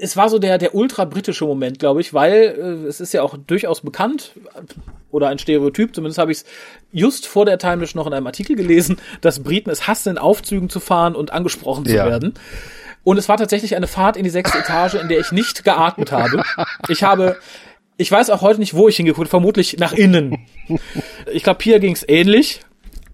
es 0.00 0.16
war 0.16 0.28
so 0.28 0.38
der, 0.40 0.58
der 0.58 0.74
ultra-britische 0.74 1.44
Moment, 1.44 1.78
glaube 1.78 2.00
ich, 2.00 2.12
weil 2.12 2.32
äh, 2.84 2.88
es 2.88 3.00
ist 3.00 3.12
ja 3.14 3.22
auch 3.22 3.36
durchaus 3.46 3.82
bekannt 3.82 4.32
oder 5.12 5.28
ein 5.28 5.38
Stereotyp, 5.38 5.94
zumindest 5.94 6.18
habe 6.18 6.32
ich 6.32 6.38
es 6.38 6.44
just 6.90 7.26
vor 7.26 7.44
der 7.46 7.58
Timelash 7.58 7.94
noch 7.94 8.08
in 8.08 8.12
einem 8.12 8.26
Artikel 8.26 8.56
gelesen, 8.56 8.96
dass 9.20 9.44
Briten 9.44 9.70
es 9.70 9.86
hassen, 9.86 10.10
in 10.10 10.18
Aufzügen 10.18 10.68
zu 10.70 10.80
fahren 10.80 11.14
und 11.14 11.32
angesprochen 11.32 11.84
zu 11.86 11.94
Ja. 11.94 12.06
werden. 12.06 12.34
Und 13.04 13.16
es 13.16 13.28
war 13.28 13.36
tatsächlich 13.36 13.76
eine 13.76 13.86
Fahrt 13.88 14.16
in 14.16 14.24
die 14.24 14.30
sechste 14.30 14.58
Etage, 14.58 14.94
in 14.94 15.08
der 15.08 15.18
ich 15.20 15.30
nicht 15.32 15.62
geatmet 15.64 16.10
habe. 16.12 16.42
Ich 16.88 17.02
habe, 17.02 17.36
ich 17.96 18.10
weiß 18.10 18.30
auch 18.30 18.40
heute 18.40 18.60
nicht, 18.60 18.74
wo 18.74 18.88
ich 18.88 18.96
hingeguckt, 18.96 19.28
vermutlich 19.28 19.76
nach 19.78 19.92
innen. 19.92 20.46
Ich 21.32 21.42
glaube, 21.42 21.58
Pia 21.58 21.78
ging 21.78 21.92
es 21.92 22.06
ähnlich. 22.08 22.60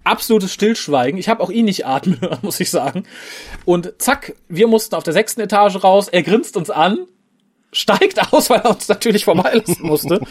Absolutes 0.03 0.53
Stillschweigen. 0.53 1.19
Ich 1.19 1.29
habe 1.29 1.43
auch 1.43 1.49
ihn 1.49 1.65
nicht 1.65 1.85
atmen 1.85 2.19
hören, 2.21 2.39
muss 2.41 2.59
ich 2.59 2.69
sagen. 2.69 3.03
Und 3.65 3.93
zack, 3.97 4.35
wir 4.47 4.67
mussten 4.67 4.95
auf 4.95 5.03
der 5.03 5.13
sechsten 5.13 5.41
Etage 5.41 5.83
raus. 5.83 6.07
Er 6.07 6.23
grinst 6.23 6.57
uns 6.57 6.69
an, 6.69 7.05
steigt 7.71 8.33
aus, 8.33 8.49
weil 8.49 8.59
er 8.59 8.71
uns 8.71 8.87
natürlich 8.87 9.25
vorbeilassen 9.25 9.77
musste. 9.81 10.21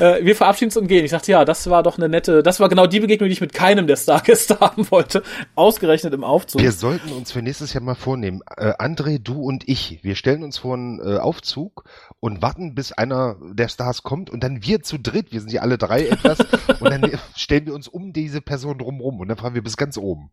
Äh, 0.00 0.24
wir 0.24 0.36
verabschieden 0.36 0.68
uns 0.68 0.76
und 0.76 0.88
gehen. 0.88 1.04
Ich 1.04 1.10
sagte, 1.10 1.32
ja, 1.32 1.44
das 1.44 1.68
war 1.70 1.82
doch 1.82 1.98
eine 1.98 2.08
nette, 2.08 2.42
das 2.42 2.60
war 2.60 2.68
genau 2.68 2.86
die 2.86 3.00
Begegnung, 3.00 3.28
die 3.28 3.32
ich 3.32 3.40
mit 3.40 3.52
keinem 3.52 3.86
der 3.86 3.96
Stargäste 3.96 4.60
haben 4.60 4.90
wollte. 4.90 5.22
Ausgerechnet 5.54 6.12
im 6.14 6.24
Aufzug. 6.24 6.60
Wir 6.60 6.72
sollten 6.72 7.12
uns 7.12 7.32
für 7.32 7.42
nächstes 7.42 7.72
Jahr 7.72 7.82
mal 7.82 7.94
vornehmen, 7.94 8.40
äh, 8.56 8.72
André, 8.78 9.18
du 9.18 9.42
und 9.42 9.68
ich, 9.68 10.00
wir 10.02 10.16
stellen 10.16 10.42
uns 10.42 10.58
vor 10.58 10.74
einen 10.74 11.00
äh, 11.00 11.18
Aufzug 11.18 11.84
und 12.20 12.42
warten, 12.42 12.74
bis 12.74 12.92
einer 12.92 13.36
der 13.52 13.68
Stars 13.68 14.02
kommt 14.02 14.30
und 14.30 14.42
dann 14.42 14.62
wir 14.62 14.82
zu 14.82 14.98
dritt, 14.98 15.32
wir 15.32 15.40
sind 15.40 15.52
ja 15.52 15.62
alle 15.62 15.78
drei 15.78 16.06
etwas, 16.06 16.38
und 16.80 16.90
dann 16.90 17.10
stellen 17.36 17.66
wir 17.66 17.74
uns 17.74 17.88
um 17.88 18.12
diese 18.12 18.40
Person 18.40 18.78
drumrum 18.78 19.20
und 19.20 19.28
dann 19.28 19.36
fahren 19.36 19.54
wir 19.54 19.62
bis 19.62 19.76
ganz 19.76 19.96
oben. 19.96 20.30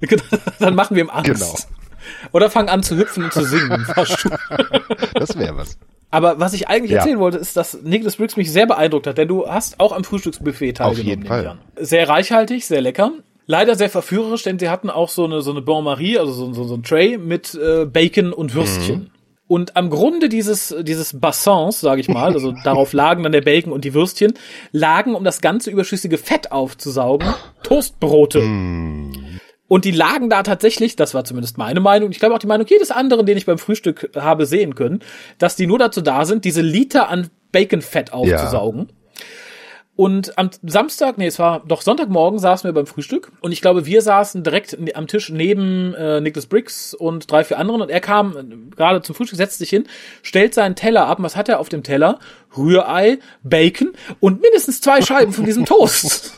Dann 0.60 0.76
machen 0.76 0.94
wir 0.94 1.02
ihm 1.02 1.10
Angst. 1.10 1.26
Genau. 1.26 1.56
Oder 2.32 2.50
fangen 2.50 2.68
an 2.68 2.82
zu 2.82 2.96
hüpfen 2.96 3.24
und 3.24 3.32
zu 3.32 3.44
singen 3.44 3.72
im. 3.72 3.86
Das 5.14 5.36
wäre 5.36 5.56
was. 5.56 5.76
Aber 6.10 6.40
was 6.40 6.54
ich 6.54 6.68
eigentlich 6.68 6.92
Ja. 6.92 6.98
erzählen 6.98 7.18
wollte, 7.18 7.38
ist, 7.38 7.56
dass 7.56 7.82
Nicholas 7.82 8.16
Briggs 8.16 8.36
mich 8.36 8.50
sehr 8.50 8.66
beeindruckt 8.66 9.06
hat, 9.06 9.18
denn 9.18 9.28
du 9.28 9.46
hast 9.46 9.78
auch 9.78 9.92
am 9.92 10.04
Frühstücksbuffet 10.04 10.74
teilgenommen. 10.78 11.06
jeden 11.06 11.22
nehme 11.24 11.38
ich 11.40 11.44
Fall. 11.46 11.58
Sehr 11.84 12.08
reichhaltig, 12.08 12.66
sehr 12.66 12.80
lecker. 12.80 13.12
Leider 13.46 13.76
sehr 13.76 13.88
verführerisch, 13.90 14.42
denn 14.42 14.58
sie 14.58 14.68
hatten 14.68 14.90
auch 14.90 15.08
so 15.08 15.24
eine, 15.24 15.40
so 15.42 15.50
eine 15.50 15.62
Bon 15.62 15.82
Marie, 15.84 16.18
also 16.18 16.32
so, 16.32 16.52
so, 16.52 16.64
so 16.64 16.74
ein 16.74 16.82
Tray 16.82 17.16
mit 17.18 17.54
äh, 17.54 17.84
Bacon 17.86 18.32
und 18.32 18.54
Würstchen. 18.54 18.98
Mhm. 19.00 19.10
Und 19.46 19.76
am 19.76 19.88
Grunde 19.88 20.28
dieses, 20.28 20.74
dieses 20.82 21.18
Bassins, 21.18 21.80
sage 21.80 22.02
ich 22.02 22.08
mal, 22.08 22.34
also 22.34 22.52
darauf 22.64 22.92
lagen 22.92 23.22
dann 23.22 23.32
der 23.32 23.40
Bacon 23.40 23.72
und 23.72 23.84
die 23.86 23.94
Würstchen, 23.94 24.34
lagen, 24.72 25.14
um 25.14 25.24
das 25.24 25.40
ganze 25.40 25.70
überschüssige 25.70 26.18
Fett 26.18 26.52
aufzusaugen, 26.52 27.28
Toastbrote. 27.62 28.40
Und 29.68 29.84
die 29.84 29.90
lagen 29.90 30.30
da 30.30 30.42
tatsächlich, 30.42 30.96
das 30.96 31.12
war 31.14 31.24
zumindest 31.24 31.58
meine 31.58 31.80
Meinung, 31.80 32.10
ich 32.10 32.18
glaube 32.18 32.34
auch 32.34 32.38
die 32.38 32.46
Meinung 32.46 32.66
jedes 32.66 32.90
anderen, 32.90 33.26
den 33.26 33.36
ich 33.36 33.46
beim 33.46 33.58
Frühstück 33.58 34.10
habe 34.16 34.46
sehen 34.46 34.74
können, 34.74 35.00
dass 35.36 35.56
die 35.56 35.66
nur 35.66 35.78
dazu 35.78 36.00
da 36.00 36.24
sind, 36.24 36.44
diese 36.46 36.62
Liter 36.62 37.08
an 37.10 37.28
Baconfett 37.52 38.12
aufzusaugen. 38.12 38.88
Und 39.94 40.38
am 40.38 40.50
Samstag, 40.62 41.18
nee, 41.18 41.26
es 41.26 41.40
war 41.40 41.64
doch 41.66 41.82
Sonntagmorgen, 41.82 42.38
saßen 42.38 42.68
wir 42.68 42.72
beim 42.72 42.86
Frühstück 42.86 43.32
und 43.40 43.50
ich 43.50 43.60
glaube, 43.60 43.84
wir 43.84 44.00
saßen 44.00 44.44
direkt 44.44 44.78
ne- 44.78 44.94
am 44.94 45.08
Tisch 45.08 45.28
neben 45.28 45.92
äh, 45.94 46.20
Nicholas 46.20 46.46
Briggs 46.46 46.94
und 46.94 47.28
drei, 47.28 47.42
vier 47.42 47.58
anderen 47.58 47.82
und 47.82 47.90
er 47.90 47.98
kam 47.98 48.36
äh, 48.36 48.76
gerade 48.76 49.02
zum 49.02 49.16
Frühstück, 49.16 49.36
setzt 49.36 49.58
sich 49.58 49.70
hin, 49.70 49.88
stellt 50.22 50.54
seinen 50.54 50.76
Teller 50.76 51.06
ab. 51.08 51.18
Und 51.18 51.24
was 51.24 51.34
hat 51.34 51.48
er 51.48 51.58
auf 51.58 51.68
dem 51.68 51.82
Teller? 51.82 52.20
Rührei, 52.56 53.18
Bacon 53.42 53.90
und 54.20 54.40
mindestens 54.40 54.80
zwei 54.80 55.02
Scheiben 55.02 55.32
von 55.32 55.44
diesem 55.44 55.66
Toast. 55.66 56.32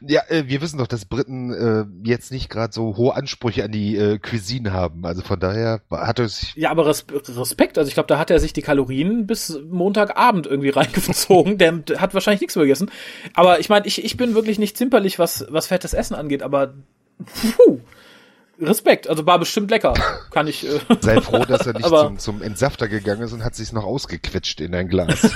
Ja, 0.00 0.22
äh, 0.28 0.44
wir 0.46 0.60
wissen 0.60 0.78
doch, 0.78 0.86
dass 0.86 1.04
Briten 1.04 1.52
äh, 1.52 2.08
jetzt 2.08 2.32
nicht 2.32 2.50
gerade 2.50 2.72
so 2.72 2.96
hohe 2.96 3.14
Ansprüche 3.14 3.64
an 3.64 3.72
die 3.72 3.96
äh, 3.96 4.18
Cuisine 4.18 4.72
haben. 4.72 5.04
Also 5.04 5.22
von 5.22 5.40
daher 5.40 5.80
hat 5.90 6.18
es 6.18 6.54
Ja, 6.54 6.70
aber 6.70 6.86
Res 6.86 7.06
Respekt. 7.10 7.78
Also 7.78 7.88
ich 7.88 7.94
glaube, 7.94 8.06
da 8.06 8.18
hat 8.18 8.30
er 8.30 8.40
sich 8.40 8.52
die 8.52 8.62
Kalorien 8.62 9.26
bis 9.26 9.58
Montagabend 9.70 10.46
irgendwie 10.46 10.70
reingezogen. 10.70 11.58
Der 11.58 11.82
hat 11.98 12.14
wahrscheinlich 12.14 12.40
nichts 12.40 12.56
mehr 12.56 12.64
gegessen. 12.64 12.90
Aber 13.34 13.60
ich 13.60 13.68
meine, 13.68 13.86
ich, 13.86 14.04
ich 14.04 14.16
bin 14.16 14.34
wirklich 14.34 14.58
nicht 14.58 14.76
zimperlich, 14.76 15.18
was, 15.18 15.46
was 15.48 15.68
fettes 15.68 15.94
Essen 15.94 16.14
angeht, 16.14 16.42
aber 16.42 16.74
puh, 17.56 17.80
Respekt. 18.60 19.08
Also 19.08 19.26
war 19.26 19.38
bestimmt 19.38 19.70
lecker. 19.70 19.94
Kann 20.30 20.46
ich. 20.46 20.66
Äh, 20.66 20.80
Sei 21.00 21.20
froh, 21.20 21.44
dass 21.44 21.66
er 21.66 21.74
nicht 21.74 21.88
zum, 21.88 22.18
zum 22.18 22.42
Entsafter 22.42 22.88
gegangen 22.88 23.22
ist 23.22 23.32
und 23.32 23.44
hat 23.44 23.54
sich's 23.54 23.72
noch 23.72 23.84
ausgequetscht 23.84 24.60
in 24.60 24.74
ein 24.74 24.88
Glas. 24.88 25.22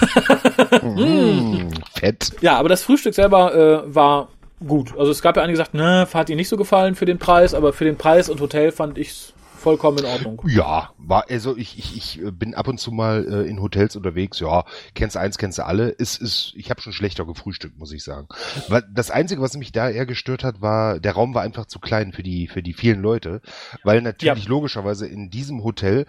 mm, 0.83 1.69
fett. 1.95 2.33
ja, 2.41 2.57
aber 2.59 2.69
das 2.69 2.83
Frühstück 2.83 3.15
selber 3.15 3.55
äh, 3.55 3.95
war 3.95 4.29
gut. 4.67 4.97
Also 4.99 5.11
es 5.11 5.23
gab 5.23 5.37
ja 5.37 5.43
einige, 5.43 5.57
die 5.57 5.63
gesagt, 5.63 5.75
ne, 5.75 6.07
hat 6.13 6.29
ihnen 6.31 6.39
nicht 6.39 6.49
so 6.49 6.57
gefallen 6.57 6.95
für 6.95 7.07
den 7.07 7.19
Preis, 7.19 7.55
aber 7.55 7.73
für 7.73 7.85
den 7.85 7.97
Preis 7.97 8.29
und 8.29 8.41
Hotel 8.41 8.73
fand 8.73 8.99
ich's 8.99 9.35
vollkommen 9.59 9.99
in 9.99 10.05
Ordnung. 10.07 10.43
Ja, 10.47 10.91
war 10.99 11.25
also 11.29 11.57
ich 11.57 11.79
ich 11.79 11.97
ich 11.97 12.23
äh, 12.25 12.31
bin 12.31 12.55
ab 12.55 12.69
und 12.69 12.79
zu 12.79 12.91
mal 12.91 13.27
äh, 13.29 13.49
in 13.49 13.61
Hotels 13.61 13.97
unterwegs. 13.97 14.41
Ja, 14.41 14.65
kennst 14.95 15.17
du 15.17 15.21
eins, 15.21 15.37
kennst 15.37 15.59
du 15.59 15.67
alle. 15.67 15.89
Ist 15.89 16.23
ist 16.23 16.53
ich 16.57 16.71
habe 16.71 16.81
schon 16.81 16.93
schlechter 16.93 17.27
gefrühstückt, 17.27 17.79
muss 17.79 17.93
ich 17.93 18.03
sagen. 18.03 18.29
Weil 18.69 18.85
das 18.91 19.11
einzige, 19.11 19.43
was 19.43 19.57
mich 19.57 19.73
da 19.73 19.91
eher 19.91 20.07
gestört 20.07 20.45
hat, 20.45 20.63
war 20.63 21.01
der 21.01 21.13
Raum 21.13 21.35
war 21.35 21.43
einfach 21.43 21.67
zu 21.67 21.81
klein 21.81 22.13
für 22.13 22.23
die 22.23 22.47
für 22.47 22.63
die 22.63 22.73
vielen 22.73 23.03
Leute, 23.03 23.43
weil 23.83 24.01
natürlich 24.01 24.49
logischerweise 24.49 25.07
in 25.07 25.29
diesem 25.29 25.65
Hotel 25.65 26.07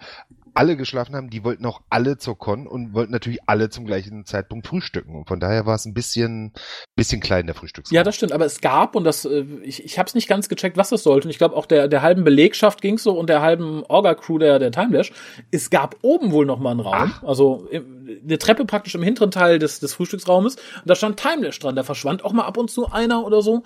alle 0.54 0.76
geschlafen 0.76 1.14
haben, 1.14 1.30
die 1.30 1.44
wollten 1.44 1.64
auch 1.66 1.80
alle 1.90 2.18
zur 2.18 2.38
Con 2.38 2.66
und 2.66 2.94
wollten 2.94 3.12
natürlich 3.12 3.40
alle 3.46 3.70
zum 3.70 3.86
gleichen 3.86 4.24
Zeitpunkt 4.24 4.66
frühstücken. 4.66 5.14
Und 5.16 5.28
von 5.28 5.40
daher 5.40 5.66
war 5.66 5.74
es 5.74 5.84
ein 5.86 5.94
bisschen, 5.94 6.52
bisschen 6.96 7.20
klein, 7.20 7.46
der 7.46 7.54
Frühstücksraum. 7.54 7.94
Ja, 7.94 8.02
das 8.02 8.14
stimmt, 8.16 8.32
aber 8.32 8.44
es 8.44 8.60
gab, 8.60 8.94
und 8.96 9.04
das, 9.04 9.24
äh, 9.24 9.44
ich, 9.62 9.84
ich 9.84 9.98
habe 9.98 10.06
es 10.08 10.14
nicht 10.14 10.28
ganz 10.28 10.48
gecheckt, 10.48 10.76
was 10.76 10.90
das 10.90 11.02
sollte. 11.02 11.28
Und 11.28 11.30
ich 11.30 11.38
glaube 11.38 11.56
auch 11.56 11.66
der, 11.66 11.88
der 11.88 12.02
halben 12.02 12.24
Belegschaft 12.24 12.80
ging's 12.82 13.02
so 13.02 13.18
und 13.18 13.28
der 13.28 13.40
halben 13.42 13.82
Orga-Crew 13.84 14.38
der, 14.38 14.58
der 14.58 14.70
Timelash. 14.72 15.12
Es 15.50 15.70
gab 15.70 15.96
oben 16.02 16.32
wohl 16.32 16.46
noch 16.46 16.58
mal 16.58 16.70
einen 16.72 16.80
Raum, 16.80 17.12
also 17.22 17.66
im- 17.70 17.98
eine 18.24 18.38
Treppe 18.38 18.64
praktisch 18.64 18.94
im 18.96 19.02
hinteren 19.02 19.30
Teil 19.30 19.58
des, 19.58 19.78
des 19.80 19.94
Frühstücksraumes. 19.94 20.56
Und 20.56 20.62
da 20.86 20.94
stand 20.94 21.18
Timelash 21.20 21.58
dran. 21.60 21.76
Da 21.76 21.82
verschwand 21.84 22.24
auch 22.24 22.32
mal 22.32 22.44
ab 22.44 22.56
und 22.56 22.70
zu 22.70 22.90
einer 22.90 23.24
oder 23.24 23.40
so. 23.42 23.62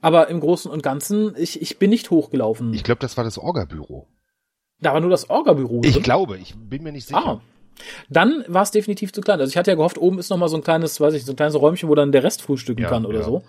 Aber 0.00 0.28
im 0.28 0.40
Großen 0.40 0.70
und 0.70 0.82
Ganzen, 0.82 1.34
ich, 1.36 1.60
ich 1.60 1.78
bin 1.78 1.90
nicht 1.90 2.10
hochgelaufen. 2.10 2.72
Ich 2.74 2.84
glaube, 2.84 3.00
das 3.00 3.16
war 3.16 3.24
das 3.24 3.38
Orga-Büro. 3.38 4.08
Da 4.82 4.92
war 4.92 5.00
nur 5.00 5.10
das 5.10 5.30
Orga-Büro. 5.30 5.80
Ich 5.84 5.94
drin. 5.94 6.02
glaube, 6.02 6.36
ich 6.38 6.54
bin 6.54 6.82
mir 6.82 6.92
nicht 6.92 7.06
sicher. 7.08 7.22
Ah. 7.24 7.40
Dann 8.10 8.44
war 8.48 8.62
es 8.62 8.70
definitiv 8.70 9.12
zu 9.12 9.20
klein. 9.22 9.40
Also 9.40 9.50
ich 9.50 9.56
hatte 9.56 9.70
ja 9.70 9.74
gehofft, 9.76 9.98
oben 9.98 10.18
ist 10.18 10.28
noch 10.30 10.36
mal 10.36 10.48
so 10.48 10.56
ein 10.56 10.62
kleines, 10.62 11.00
weiß 11.00 11.14
ich, 11.14 11.24
so 11.24 11.32
ein 11.32 11.36
kleines 11.36 11.54
Räumchen, 11.58 11.88
wo 11.88 11.94
dann 11.94 12.12
der 12.12 12.22
Rest 12.22 12.42
frühstücken 12.42 12.82
Ja, 12.82 12.88
kann 12.88 13.06
oder 13.06 13.20
ja. 13.20 13.24
so. 13.24 13.42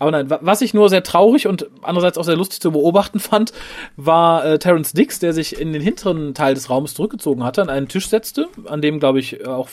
Aber 0.00 0.10
nein, 0.10 0.28
wa- 0.28 0.40
was 0.42 0.62
ich 0.62 0.74
nur 0.74 0.88
sehr 0.88 1.04
traurig 1.04 1.46
und 1.46 1.68
andererseits 1.80 2.18
auch 2.18 2.24
sehr 2.24 2.34
lustig 2.36 2.60
zu 2.60 2.72
beobachten 2.72 3.20
fand, 3.20 3.52
war 3.96 4.44
äh, 4.44 4.58
Terence 4.58 4.92
Dix, 4.94 5.20
der 5.20 5.32
sich 5.32 5.60
in 5.60 5.72
den 5.72 5.80
hinteren 5.80 6.34
Teil 6.34 6.54
des 6.54 6.68
Raumes 6.68 6.94
zurückgezogen 6.94 7.44
hatte, 7.44 7.62
an 7.62 7.70
einen 7.70 7.86
Tisch 7.86 8.08
setzte, 8.08 8.48
an 8.64 8.82
dem, 8.82 8.98
glaube 8.98 9.20
ich, 9.20 9.46
auch, 9.46 9.68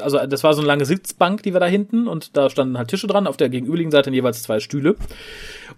also 0.00 0.16
das 0.26 0.42
war 0.44 0.54
so 0.54 0.60
eine 0.62 0.66
lange 0.66 0.86
Sitzbank, 0.86 1.42
die 1.42 1.52
war 1.52 1.60
da 1.60 1.66
hinten 1.66 2.08
und 2.08 2.38
da 2.38 2.48
standen 2.48 2.78
halt 2.78 2.88
Tische 2.88 3.06
dran, 3.06 3.26
auf 3.26 3.36
der 3.36 3.50
gegenüberliegenden 3.50 3.92
Seite 3.98 4.10
jeweils 4.10 4.42
zwei 4.42 4.60
Stühle. 4.60 4.96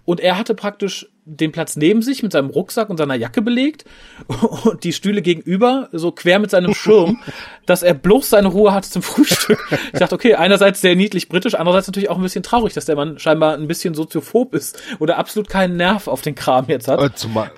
Und 0.05 0.19
er 0.19 0.37
hatte 0.37 0.53
praktisch 0.55 1.07
den 1.25 1.53
Platz 1.53 1.77
neben 1.77 2.01
sich 2.01 2.21
mit 2.23 2.33
seinem 2.33 2.49
Rucksack 2.49 2.89
und 2.89 2.97
seiner 2.97 3.15
Jacke 3.15 3.41
belegt 3.41 3.85
und 4.65 4.83
die 4.83 4.91
Stühle 4.91 5.21
gegenüber 5.21 5.87
so 5.93 6.11
quer 6.11 6.39
mit 6.39 6.51
seinem 6.51 6.73
Schirm, 6.73 7.21
dass 7.65 7.83
er 7.83 7.93
bloß 7.93 8.29
seine 8.29 8.49
Ruhe 8.49 8.73
hatte 8.73 8.89
zum 8.89 9.01
Frühstück. 9.01 9.57
Ich 9.93 9.99
dachte, 9.99 10.15
okay, 10.15 10.35
einerseits 10.35 10.81
sehr 10.81 10.95
niedlich 10.95 11.29
britisch, 11.29 11.55
andererseits 11.55 11.87
natürlich 11.87 12.09
auch 12.09 12.17
ein 12.17 12.23
bisschen 12.23 12.43
traurig, 12.43 12.73
dass 12.73 12.85
der 12.85 12.97
Mann 12.97 13.19
scheinbar 13.19 13.53
ein 13.55 13.67
bisschen 13.67 13.93
soziophob 13.93 14.53
ist 14.53 14.81
oder 14.99 15.17
absolut 15.17 15.47
keinen 15.49 15.77
Nerv 15.77 16.07
auf 16.09 16.21
den 16.21 16.35
Kram 16.35 16.65
jetzt 16.67 16.87
hat. 16.89 16.99
Äh, 16.99 17.09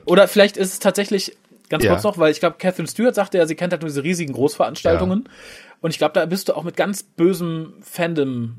Oder 0.05 0.27
vielleicht 0.27 0.57
ist 0.57 0.73
es 0.73 0.79
tatsächlich 0.79 1.35
ganz 1.69 1.83
Ja. 1.83 1.91
kurz 1.93 2.03
noch, 2.03 2.19
weil 2.19 2.31
ich 2.31 2.39
glaube, 2.39 2.57
Catherine 2.59 2.87
Stewart 2.87 3.15
sagte 3.15 3.39
ja, 3.39 3.47
sie 3.47 3.55
kennt 3.55 3.73
halt 3.73 3.81
nur 3.81 3.89
diese 3.89 4.03
riesigen 4.03 4.33
Großveranstaltungen. 4.33 5.27
Und 5.81 5.89
ich 5.91 5.97
glaube, 5.97 6.13
da 6.13 6.25
bist 6.25 6.49
du 6.49 6.53
auch 6.55 6.63
mit 6.63 6.77
ganz 6.77 7.01
bösem 7.03 7.73
Fandom 7.81 8.57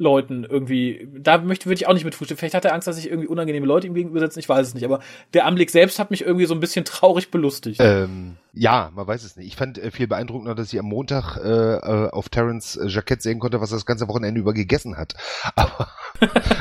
Leuten 0.00 0.44
irgendwie, 0.44 1.06
da 1.18 1.38
möchte, 1.38 1.66
würde 1.66 1.74
ich 1.74 1.86
auch 1.86 1.92
nicht 1.92 2.04
mit 2.06 2.14
frühstücken. 2.14 2.38
Vielleicht 2.38 2.54
hat 2.54 2.64
er 2.64 2.72
Angst, 2.72 2.88
dass 2.88 2.96
sich 2.96 3.08
irgendwie 3.10 3.28
unangenehme 3.28 3.66
Leute 3.66 3.86
ihm 3.86 3.92
gegenüber 3.92 4.20
sitzen, 4.20 4.38
ich 4.38 4.48
weiß 4.48 4.68
es 4.68 4.74
nicht. 4.74 4.84
Aber 4.84 5.00
der 5.34 5.44
Anblick 5.44 5.70
selbst 5.70 5.98
hat 5.98 6.10
mich 6.10 6.22
irgendwie 6.22 6.46
so 6.46 6.54
ein 6.54 6.60
bisschen 6.60 6.86
traurig 6.86 7.30
belustigt. 7.30 7.80
Ähm, 7.82 8.36
ja, 8.54 8.90
man 8.94 9.06
weiß 9.06 9.22
es 9.24 9.36
nicht. 9.36 9.46
Ich 9.46 9.56
fand 9.56 9.76
äh, 9.76 9.90
viel 9.90 10.06
beeindruckender, 10.06 10.54
dass 10.54 10.72
ich 10.72 10.78
am 10.78 10.86
Montag 10.86 11.36
äh, 11.36 11.48
äh, 11.48 12.10
auf 12.10 12.30
Terrence 12.30 12.76
äh, 12.76 12.88
Jackett 12.88 13.20
sehen 13.20 13.38
konnte, 13.40 13.60
was 13.60 13.72
er 13.72 13.76
das 13.76 13.84
ganze 13.84 14.08
Wochenende 14.08 14.40
über 14.40 14.54
gegessen 14.54 14.96
hat. 14.96 15.14
Aber, 15.54 15.88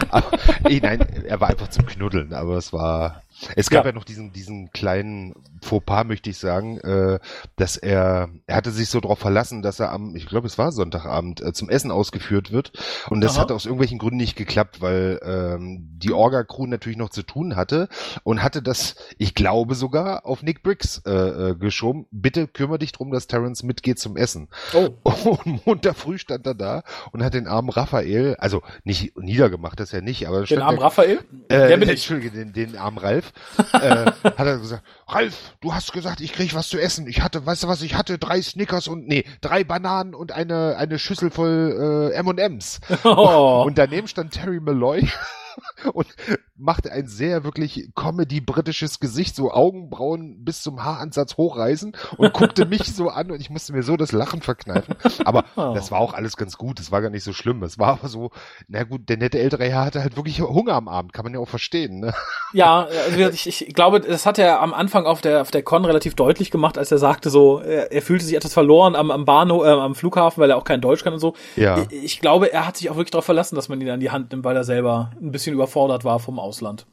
aber 0.10 0.32
eh, 0.70 0.80
nein, 0.82 1.00
er 1.26 1.40
war 1.40 1.50
einfach 1.50 1.68
zum 1.70 1.86
Knuddeln, 1.86 2.34
aber 2.34 2.56
es 2.56 2.72
war. 2.72 3.24
Es 3.56 3.70
gab 3.70 3.84
Ja. 3.84 3.92
ja, 3.92 3.96
noch 3.96 4.06
diesen, 4.06 4.32
diesen 4.32 4.72
kleinen 4.72 5.34
Fauxpas, 5.62 6.06
möchte 6.06 6.30
ich 6.30 6.38
sagen, 6.38 6.78
äh, 6.80 7.20
dass 7.56 7.78
er, 7.78 8.30
er 8.48 8.56
hatte 8.56 8.72
sich 8.72 8.90
so 8.90 9.00
darauf 9.00 9.20
verlassen, 9.20 9.62
dass 9.62 9.80
er 9.80 9.92
am, 9.92 10.16
ich 10.16 10.26
glaube, 10.26 10.48
es 10.48 10.58
war 10.58 10.72
Sonntagabend, 10.72 11.42
äh, 11.42 11.54
zum 11.54 11.70
Essen 11.70 11.92
ausgeführt 11.92 12.52
wird. 12.52 12.72
Und 13.10 13.22
das 13.22 13.36
Aha. 13.36 13.42
hat 13.42 13.52
aus 13.52 13.66
irgendwelchen 13.66 14.00
Gründen 14.00 14.18
nicht 14.18 14.36
geklappt, 14.36 14.82
weil 14.82 15.20
ähm, 15.24 15.90
die 15.98 16.12
Orga-Crew 16.12 16.68
natürlich 16.68 16.98
noch 16.98 17.10
zu 17.10 17.24
tun 17.24 17.56
hatte 17.56 17.88
und 18.24 18.44
hatte 18.44 18.62
das, 18.62 18.96
ich 19.18 19.36
glaube 19.36 19.76
sogar, 19.76 20.26
auf 20.26 20.44
Nick 20.44 20.64
Briggs 20.64 21.02
äh, 21.06 21.12
äh, 21.12 21.56
geschoben. 21.56 22.06
Bitte 22.12 22.48
kümmere 22.48 22.80
dich 22.80 22.92
drum, 22.92 23.12
dass 23.12 23.28
Terrence 23.28 23.64
mitgeht 23.64 24.00
zum 24.00 24.18
Essen. 24.18 24.50
Oh. 24.74 24.90
Und 25.44 25.66
Montag 25.66 25.96
früh 25.96 26.18
stand 26.18 26.46
er 26.48 26.56
da 26.56 26.84
und 27.12 27.24
hat 27.24 27.34
den 27.34 27.48
armen 27.48 27.70
Raphael, 27.70 28.36
also 28.40 28.62
nicht 28.84 29.18
niedergemacht, 29.18 29.80
das 29.80 29.92
ja 29.92 30.02
nicht, 30.02 30.28
aber 30.28 30.44
Den 30.44 30.62
armen 30.62 30.80
Raphael? 30.80 31.20
äh, 31.50 31.68
der 31.68 31.78
bin 31.78 31.84
ich. 31.84 31.90
Entschuldige, 32.10 32.32
den, 32.32 32.54
den 32.54 32.78
armen 32.78 32.98
Ralf, 32.98 33.32
äh, 33.74 34.06
hat 34.06 34.40
er 34.40 34.58
gesagt, 34.58 34.84
Ralf, 35.08 35.49
du 35.62 35.74
hast 35.74 35.94
gesagt, 35.94 36.22
ich 36.22 36.34
krieg 36.34 36.54
was 36.54 36.70
zu 36.70 36.80
essen. 36.80 37.08
Ich 37.08 37.22
hatte, 37.22 37.46
weißt 37.46 37.64
du 37.64 37.68
was, 37.68 37.82
ich 37.82 37.96
hatte 37.96 38.18
drei 38.18 38.42
Snickers 38.42 38.88
und, 38.88 39.08
nee, 39.08 39.26
drei 39.42 39.64
Bananen 39.64 40.14
und 40.14 40.32
eine, 40.32 40.76
eine 40.78 41.00
Schüssel 41.00 41.32
voll 41.32 42.12
äh, 42.14 42.16
M&M's. 42.16 42.80
Oh. 43.04 43.64
Und 43.66 43.78
daneben 43.78 44.08
stand 44.08 44.34
Terry 44.34 44.60
Malloy 44.60 45.08
und 45.94 46.08
machte 46.56 46.92
ein 46.92 47.08
sehr 47.08 47.44
wirklich 47.44 47.90
Comedy-britisches 47.96 49.00
Gesicht, 49.00 49.36
so 49.36 49.52
Augenbrauen 49.52 50.44
bis 50.44 50.62
zum 50.62 50.84
Haaransatz 50.84 51.38
hochreißen 51.38 51.96
und 52.18 52.34
guckte 52.34 52.66
mich 52.66 52.94
so 52.94 53.10
an 53.10 53.32
und 53.32 53.40
ich 53.40 53.50
musste 53.50 53.74
mir 53.74 53.84
so 53.84 53.98
das 53.98 54.12
Lachen 54.12 54.42
verkneifen. 54.42 54.96
Aber 55.26 55.46
Oh. 55.56 55.74
das 55.74 55.92
war 55.92 56.00
auch 56.00 56.14
alles 56.14 56.38
ganz 56.38 56.58
gut, 56.58 56.80
es 56.80 56.92
war 56.92 57.02
gar 57.02 57.10
nicht 57.10 57.24
so 57.24 57.34
schlimm. 57.34 57.64
Es 57.64 57.80
war 57.80 58.00
aber 58.00 58.08
so, 58.08 58.32
na 58.68 58.84
gut, 58.84 59.10
der 59.10 59.18
nette 59.18 59.40
ältere 59.40 59.66
Herr 59.66 59.86
hatte 59.86 60.02
halt 60.02 60.16
wirklich 60.16 60.42
Hunger 60.42 60.74
am 60.74 60.88
Abend, 60.88 61.12
kann 61.12 61.26
man 61.26 61.34
ja 61.34 61.40
auch 61.40 61.48
verstehen. 61.50 62.00
Ne? 62.00 62.14
Ja, 62.54 62.88
also 63.06 63.20
ich, 63.30 63.48
ich 63.68 63.74
glaube, 63.74 64.00
das 64.00 64.26
hat 64.26 64.38
er 64.38 64.62
am 64.62 64.74
Anfang 64.74 65.06
auf 65.06 65.22
der 65.22 65.42
auf 65.42 65.52
der 65.52 65.64
Con 65.64 65.86
relativ 65.86 66.16
deutlich 66.16 66.52
gemacht, 66.52 66.78
als 66.78 66.92
er 66.92 66.98
sagte 66.98 67.30
so, 67.30 67.60
er, 67.60 67.92
er 67.92 68.02
fühlte 68.02 68.26
sich 68.26 68.36
etwas 68.36 68.54
verloren 68.54 68.96
am, 68.96 69.12
am 69.12 69.26
Bahnhof, 69.26 69.66
äh, 69.66 69.70
am 69.70 69.96
Flughafen, 69.96 70.42
weil 70.42 70.50
er 70.50 70.58
auch 70.58 70.64
kein 70.64 70.82
Deutsch 70.82 71.04
kann 71.04 71.14
und 71.14 71.20
so. 71.20 71.34
Ja. 71.56 71.86
Ich, 71.90 72.04
ich 72.04 72.20
glaube, 72.22 72.52
er 72.54 72.68
hat 72.68 72.78
sich 72.78 72.90
auch 72.90 72.96
wirklich 72.96 73.12
darauf 73.12 73.26
verlassen, 73.26 73.56
dass 73.56 73.70
man 73.70 73.82
ihn 73.82 73.90
an 73.90 74.00
die 74.00 74.12
Hand 74.12 74.32
nimmt, 74.32 74.44
weil 74.44 74.56
er 74.56 74.64
selber 74.64 75.12
ein 75.22 75.32
bisschen 75.32 75.49
überfordert 75.54 76.04
war 76.04 76.20
vom 76.20 76.40
Ausland. 76.40 76.86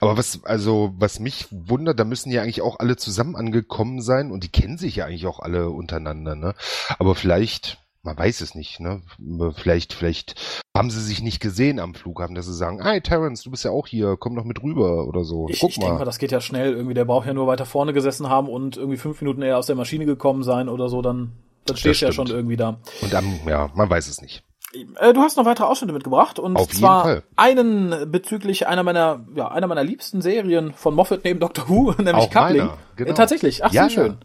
Aber 0.00 0.16
was, 0.16 0.44
also, 0.44 0.92
was 0.98 1.20
mich 1.20 1.46
wundert, 1.50 1.98
da 1.98 2.04
müssen 2.04 2.30
ja 2.30 2.42
eigentlich 2.42 2.62
auch 2.62 2.78
alle 2.78 2.96
zusammen 2.96 3.36
angekommen 3.36 4.00
sein 4.00 4.30
und 4.30 4.44
die 4.44 4.48
kennen 4.48 4.78
sich 4.78 4.96
ja 4.96 5.06
eigentlich 5.06 5.26
auch 5.26 5.40
alle 5.40 5.70
untereinander, 5.70 6.34
ne? 6.34 6.54
Aber 6.98 7.14
vielleicht, 7.14 7.78
man 8.02 8.16
weiß 8.16 8.40
es 8.40 8.54
nicht, 8.54 8.80
ne? 8.80 9.02
Vielleicht, 9.54 9.92
vielleicht 9.92 10.62
haben 10.76 10.90
sie 10.90 11.02
sich 11.02 11.22
nicht 11.22 11.40
gesehen 11.40 11.80
am 11.80 11.94
Flughafen, 11.94 12.34
dass 12.34 12.46
sie 12.46 12.54
sagen, 12.54 12.82
hey 12.82 13.00
Terrence, 13.00 13.42
du 13.42 13.50
bist 13.50 13.64
ja 13.64 13.70
auch 13.70 13.86
hier, 13.86 14.16
komm 14.18 14.36
doch 14.36 14.44
mit 14.44 14.62
rüber 14.62 15.06
oder 15.06 15.24
so. 15.24 15.48
Ich, 15.48 15.60
Guck 15.60 15.70
ich 15.70 15.78
mal. 15.78 15.86
denke 15.86 15.98
mal, 16.00 16.04
das 16.04 16.18
geht 16.18 16.32
ja 16.32 16.40
schnell. 16.40 16.72
Irgendwie, 16.72 16.94
der 16.94 17.04
braucht 17.04 17.26
ja 17.26 17.34
nur 17.34 17.46
weiter 17.46 17.66
vorne 17.66 17.92
gesessen 17.92 18.28
haben 18.28 18.48
und 18.48 18.76
irgendwie 18.76 18.98
fünf 18.98 19.20
Minuten 19.20 19.42
eher 19.42 19.58
aus 19.58 19.66
der 19.66 19.76
Maschine 19.76 20.06
gekommen 20.06 20.42
sein 20.42 20.68
oder 20.68 20.88
so, 20.88 21.02
dann, 21.02 21.32
dann 21.64 21.76
stehst 21.76 22.02
du 22.02 22.06
ja 22.06 22.12
schon 22.12 22.28
irgendwie 22.28 22.56
da. 22.56 22.78
und 23.02 23.14
am, 23.14 23.40
ja, 23.48 23.70
man 23.74 23.90
weiß 23.90 24.08
es 24.08 24.20
nicht. 24.20 24.44
Äh, 24.98 25.12
du 25.12 25.20
hast 25.20 25.36
noch 25.36 25.44
weitere 25.44 25.66
Ausschnitte 25.66 25.92
mitgebracht 25.92 26.38
und 26.38 26.56
Auf 26.56 26.68
jeden 26.68 26.78
zwar 26.78 27.02
Fall. 27.04 27.22
einen 27.36 28.10
bezüglich 28.10 28.66
einer 28.66 28.82
meiner 28.82 29.24
ja 29.34 29.48
einer 29.48 29.66
meiner 29.66 29.84
liebsten 29.84 30.22
Serien 30.22 30.72
von 30.74 30.94
Moffat 30.94 31.24
neben 31.24 31.40
Doctor 31.40 31.68
Who, 31.68 31.92
nämlich 31.98 32.14
Auch 32.14 32.30
Coupling. 32.30 32.58
meiner, 32.58 32.78
genau. 32.96 33.10
Äh, 33.10 33.14
tatsächlich, 33.14 33.64
ach 33.64 33.72
Ja, 33.72 33.84
so 33.88 33.94
schön. 33.94 34.16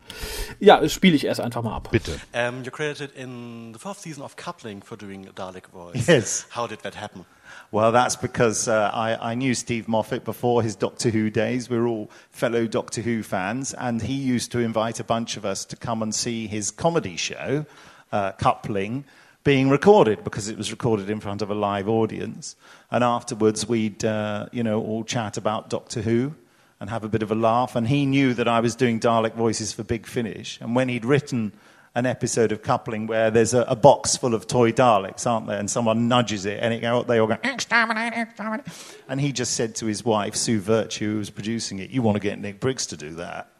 Ja, 0.60 0.88
spiele 0.90 1.16
ich 1.16 1.26
erst 1.26 1.42
einfach 1.42 1.62
mal 1.64 1.76
ab. 1.76 1.90
Bitte. 1.92 2.12
Um, 2.34 2.64
you're 2.64 2.72
credited 2.72 3.12
in 3.16 3.74
the 3.74 3.80
fourth 3.80 4.00
season 4.00 4.24
of 4.24 4.36
Coupling 4.36 4.82
for 4.84 4.98
doing 4.98 5.28
Dalek 5.36 5.70
voice. 5.72 6.08
Yes. 6.08 6.48
How 6.56 6.68
did 6.68 6.82
that 6.84 7.00
happen? 7.00 7.26
Well, 7.72 7.92
that's 7.94 8.16
because 8.18 8.68
uh, 8.68 8.92
I, 8.94 9.32
I 9.32 9.36
knew 9.36 9.54
Steve 9.56 9.88
Moffat 9.88 10.24
before 10.26 10.62
his 10.62 10.76
Doctor 10.76 11.10
Who 11.10 11.30
days. 11.30 11.70
We 11.70 11.78
were 11.78 11.88
all 11.88 12.10
fellow 12.32 12.68
Doctor 12.68 13.02
Who 13.02 13.24
fans, 13.24 13.74
and 13.74 14.02
he 14.02 14.14
used 14.14 14.52
to 14.54 14.60
invite 14.60 15.00
a 15.00 15.04
bunch 15.06 15.38
of 15.38 15.46
us 15.46 15.66
to 15.66 15.76
come 15.76 16.02
and 16.02 16.14
see 16.14 16.48
his 16.48 16.72
comedy 16.72 17.16
show, 17.18 17.66
uh, 18.12 18.32
Coupling, 18.34 19.06
being 19.44 19.70
recorded 19.70 20.24
because 20.24 20.48
it 20.48 20.58
was 20.58 20.72
recorded 20.72 21.10
in 21.10 21.20
front 21.20 21.42
of 21.42 21.50
a 21.50 21.56
live 21.56 21.88
audience. 21.90 22.56
And 22.90 23.04
afterwards, 23.04 23.68
we'd 23.68 24.04
uh, 24.06 24.48
you 24.52 24.64
know 24.64 24.82
all 24.82 25.04
chat 25.04 25.38
about 25.38 25.70
Doctor 25.70 26.02
Who 26.02 26.36
and 26.80 26.90
have 26.90 27.04
a 27.04 27.10
bit 27.10 27.24
of 27.24 27.32
a 27.32 27.36
laugh. 27.36 27.76
And 27.76 27.88
he 27.88 28.06
knew 28.06 28.34
that 28.34 28.48
I 28.48 28.60
was 28.60 28.76
doing 28.76 29.00
Dalek 29.00 29.34
voices 29.34 29.74
for 29.74 29.84
Big 29.84 30.06
Finish, 30.06 30.60
and 30.62 30.76
when 30.76 30.90
he'd 30.90 31.06
written 31.06 31.54
an 31.94 32.06
episode 32.06 32.54
of 32.54 32.62
coupling 32.62 33.06
where 33.06 33.30
there's 33.30 33.54
a, 33.54 33.64
a 33.64 33.76
box 33.76 34.16
full 34.16 34.34
of 34.34 34.48
toy 34.48 34.72
Daleks, 34.72 35.30
aren't 35.30 35.48
there? 35.48 35.60
And 35.60 35.70
someone 35.70 36.08
nudges 36.08 36.46
it, 36.46 36.60
and 36.62 36.74
it 36.74 37.08
they 37.08 37.20
all 37.20 37.28
go, 37.28 37.38
exterminate, 37.44 38.14
exterminate. 38.14 38.66
And 39.10 39.20
he 39.20 39.32
just 39.34 39.56
said 39.56 39.76
to 39.76 39.86
his 39.86 40.06
wife, 40.06 40.36
Sue 40.36 40.60
Virtue, 40.60 41.14
who 41.14 41.18
was 41.18 41.30
producing 41.30 41.80
it, 41.80 41.90
You 41.90 42.02
want 42.02 42.16
to 42.16 42.22
get 42.22 42.40
Nick 42.40 42.60
Briggs 42.60 42.86
to 42.88 42.98
do 42.98 43.12
that? 43.16 43.51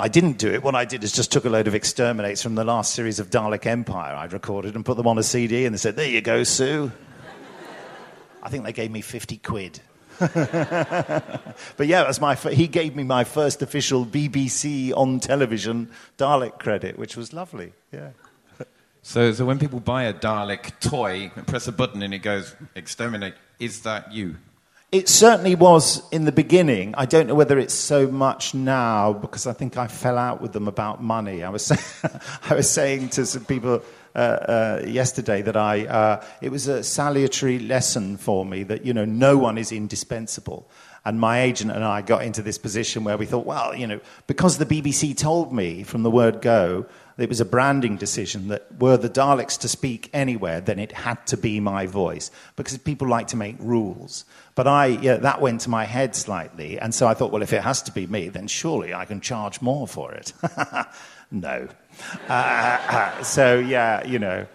I 0.00 0.08
didn't 0.08 0.38
do 0.38 0.52
it. 0.52 0.62
What 0.62 0.74
I 0.74 0.84
did 0.84 1.04
is 1.04 1.12
just 1.12 1.30
took 1.30 1.44
a 1.44 1.50
load 1.50 1.66
of 1.66 1.74
exterminates 1.74 2.42
from 2.42 2.54
the 2.54 2.64
last 2.64 2.94
series 2.94 3.18
of 3.18 3.30
Dalek 3.30 3.66
Empire 3.66 4.14
I'd 4.14 4.32
recorded 4.32 4.74
and 4.74 4.84
put 4.84 4.96
them 4.96 5.06
on 5.06 5.18
a 5.18 5.22
CD, 5.22 5.66
and 5.66 5.74
they 5.74 5.78
said, 5.78 5.96
There 5.96 6.08
you 6.08 6.20
go, 6.20 6.42
Sue. 6.42 6.90
I 8.42 8.48
think 8.48 8.64
they 8.64 8.72
gave 8.72 8.90
me 8.90 9.00
50 9.02 9.36
quid. 9.38 9.80
but 10.18 11.86
yeah, 11.86 12.04
that's 12.04 12.20
my 12.20 12.34
he 12.34 12.66
gave 12.66 12.94
me 12.94 13.04
my 13.04 13.24
first 13.24 13.62
official 13.62 14.04
BBC 14.04 14.92
on 14.94 15.18
television 15.18 15.90
Dalek 16.18 16.58
credit, 16.58 16.98
which 16.98 17.16
was 17.16 17.32
lovely. 17.32 17.72
Yeah. 17.90 18.10
So, 19.02 19.32
so 19.32 19.46
when 19.46 19.58
people 19.58 19.80
buy 19.80 20.04
a 20.04 20.12
Dalek 20.12 20.78
toy, 20.80 21.30
press 21.46 21.66
a 21.68 21.72
button 21.72 22.02
and 22.02 22.12
it 22.12 22.18
goes 22.18 22.54
exterminate. 22.74 23.34
Is 23.58 23.80
that 23.82 24.12
you? 24.12 24.36
It 24.92 25.08
certainly 25.08 25.54
was 25.54 26.02
in 26.10 26.24
the 26.24 26.32
beginning. 26.32 26.96
I 26.96 27.06
don't 27.06 27.28
know 27.28 27.36
whether 27.36 27.60
it's 27.60 27.74
so 27.74 28.08
much 28.08 28.54
now 28.54 29.12
because 29.12 29.46
I 29.46 29.52
think 29.52 29.76
I 29.76 29.86
fell 29.86 30.18
out 30.18 30.40
with 30.40 30.52
them 30.52 30.66
about 30.66 31.00
money. 31.00 31.44
I 31.44 31.50
was, 31.50 31.70
I 32.50 32.54
was 32.54 32.68
saying 32.68 33.10
to 33.10 33.24
some 33.24 33.44
people 33.44 33.82
uh, 34.16 34.18
uh, 34.18 34.82
yesterday 34.84 35.42
that 35.42 35.56
I, 35.56 35.86
uh, 35.86 36.24
it 36.40 36.50
was 36.50 36.66
a 36.66 36.82
salutary 36.82 37.60
lesson 37.60 38.16
for 38.16 38.44
me 38.44 38.64
that, 38.64 38.84
you 38.84 38.92
know, 38.92 39.04
no 39.04 39.38
one 39.38 39.58
is 39.58 39.70
indispensable. 39.70 40.68
And 41.04 41.20
my 41.20 41.42
agent 41.42 41.70
and 41.70 41.84
I 41.84 42.02
got 42.02 42.24
into 42.24 42.42
this 42.42 42.58
position 42.58 43.04
where 43.04 43.16
we 43.16 43.26
thought, 43.26 43.46
well, 43.46 43.72
you 43.76 43.86
know, 43.86 44.00
because 44.26 44.58
the 44.58 44.66
BBC 44.66 45.16
told 45.16 45.52
me 45.52 45.84
from 45.84 46.02
the 46.02 46.10
word 46.10 46.42
go, 46.42 46.86
it 47.22 47.28
was 47.28 47.40
a 47.40 47.44
branding 47.44 47.96
decision 47.96 48.48
that 48.48 48.66
were 48.78 48.96
the 48.96 49.08
Daleks 49.08 49.58
to 49.60 49.68
speak 49.68 50.10
anywhere, 50.12 50.60
then 50.60 50.78
it 50.78 50.92
had 50.92 51.26
to 51.28 51.36
be 51.36 51.60
my 51.60 51.86
voice 51.86 52.30
because 52.56 52.76
people 52.78 53.08
like 53.08 53.28
to 53.28 53.36
make 53.36 53.56
rules. 53.58 54.24
But 54.54 54.66
I, 54.66 54.86
yeah, 54.86 55.16
that 55.16 55.40
went 55.40 55.62
to 55.62 55.70
my 55.70 55.84
head 55.84 56.14
slightly, 56.14 56.78
and 56.78 56.94
so 56.94 57.06
I 57.06 57.14
thought, 57.14 57.32
well, 57.32 57.42
if 57.42 57.52
it 57.52 57.62
has 57.62 57.82
to 57.82 57.92
be 57.92 58.06
me, 58.06 58.28
then 58.28 58.46
surely 58.46 58.94
I 58.94 59.04
can 59.04 59.20
charge 59.20 59.60
more 59.60 59.88
for 59.88 60.12
it. 60.12 60.32
no. 61.30 61.68
Uh, 62.28 62.32
uh, 62.32 63.22
so 63.22 63.58
yeah, 63.58 64.06
you 64.06 64.18
know, 64.18 64.46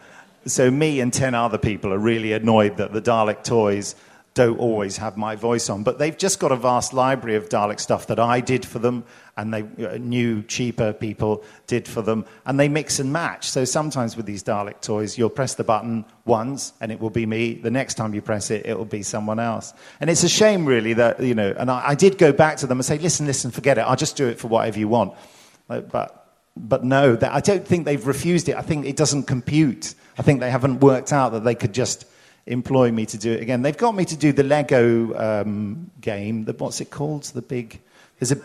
so 0.45 0.69
me 0.69 0.99
and 0.99 1.11
ten 1.13 1.35
other 1.35 1.57
people 1.57 1.93
are 1.93 1.99
really 1.99 2.33
annoyed 2.33 2.77
that 2.77 2.93
the 2.93 3.01
Dalek 3.01 3.43
toys 3.43 3.95
don't 4.35 4.59
always 4.59 4.97
have 4.97 5.17
my 5.17 5.35
voice 5.35 5.69
on. 5.69 5.83
But 5.83 5.97
they've 5.97 6.17
just 6.17 6.39
got 6.39 6.51
a 6.51 6.55
vast 6.57 6.93
library 6.93 7.37
of 7.37 7.49
Dalek 7.49 7.79
stuff 7.79 8.07
that 8.07 8.19
I 8.19 8.41
did 8.41 8.65
for 8.65 8.79
them, 8.79 9.05
and 9.37 9.53
they 9.53 9.61
uh, 9.85 9.97
new, 9.97 10.43
cheaper 10.43 10.93
people 10.93 11.43
did 11.67 11.87
for 11.87 12.01
them, 12.01 12.25
and 12.45 12.59
they 12.59 12.69
mix 12.69 12.99
and 12.99 13.11
match. 13.11 13.49
So 13.49 13.65
sometimes 13.65 14.15
with 14.15 14.25
these 14.25 14.43
Dalek 14.43 14.81
toys, 14.81 15.17
you'll 15.17 15.29
press 15.29 15.55
the 15.55 15.63
button 15.63 16.05
once, 16.25 16.73
and 16.79 16.91
it 16.91 16.99
will 16.99 17.09
be 17.09 17.25
me. 17.25 17.55
The 17.55 17.71
next 17.71 17.95
time 17.95 18.13
you 18.13 18.21
press 18.21 18.51
it, 18.51 18.65
it 18.65 18.77
will 18.77 18.85
be 18.85 19.03
someone 19.03 19.39
else. 19.39 19.73
And 19.99 20.09
it's 20.09 20.23
a 20.23 20.29
shame, 20.29 20.65
really, 20.65 20.93
that 20.93 21.21
you 21.21 21.35
know. 21.35 21.53
And 21.57 21.69
I, 21.69 21.89
I 21.89 21.95
did 21.95 22.17
go 22.17 22.31
back 22.31 22.57
to 22.57 22.67
them 22.67 22.77
and 22.79 22.85
say, 22.85 22.97
"Listen, 22.97 23.25
listen, 23.25 23.51
forget 23.51 23.77
it. 23.77 23.81
I'll 23.81 23.95
just 23.95 24.15
do 24.15 24.27
it 24.27 24.39
for 24.39 24.47
whatever 24.47 24.79
you 24.79 24.87
want." 24.87 25.13
Like, 25.67 25.89
But 25.89 26.25
but 26.57 26.83
no, 26.83 27.15
that, 27.15 27.33
I 27.33 27.41
don't 27.41 27.67
think 27.67 27.85
they've 27.85 28.05
refused 28.05 28.47
it. 28.49 28.55
I 28.55 28.61
think 28.61 28.85
it 28.85 28.95
doesn't 28.95 29.23
compute. 29.23 29.93
I 30.17 30.21
think 30.21 30.39
they 30.39 30.49
haven't 30.49 30.79
worked 30.79 31.11
out 31.11 31.33
that 31.33 31.43
they 31.43 31.55
could 31.55 31.73
just 31.73 32.05
employ 32.45 32.91
me 32.91 33.05
to 33.07 33.17
do 33.17 33.31
it 33.33 33.41
again. 33.41 33.61
They've 33.61 33.75
got 33.75 33.93
me 33.95 34.05
to 34.05 34.15
do 34.15 34.31
the 34.31 34.43
Lego 34.43 35.41
um, 35.41 35.91
game. 35.99 36.45
The, 36.45 36.53
what's 36.53 36.79
it 36.79 36.91
called? 36.91 37.23
The 37.23 37.41
big. 37.41 37.79
There's 38.19 38.31
a 38.31 38.37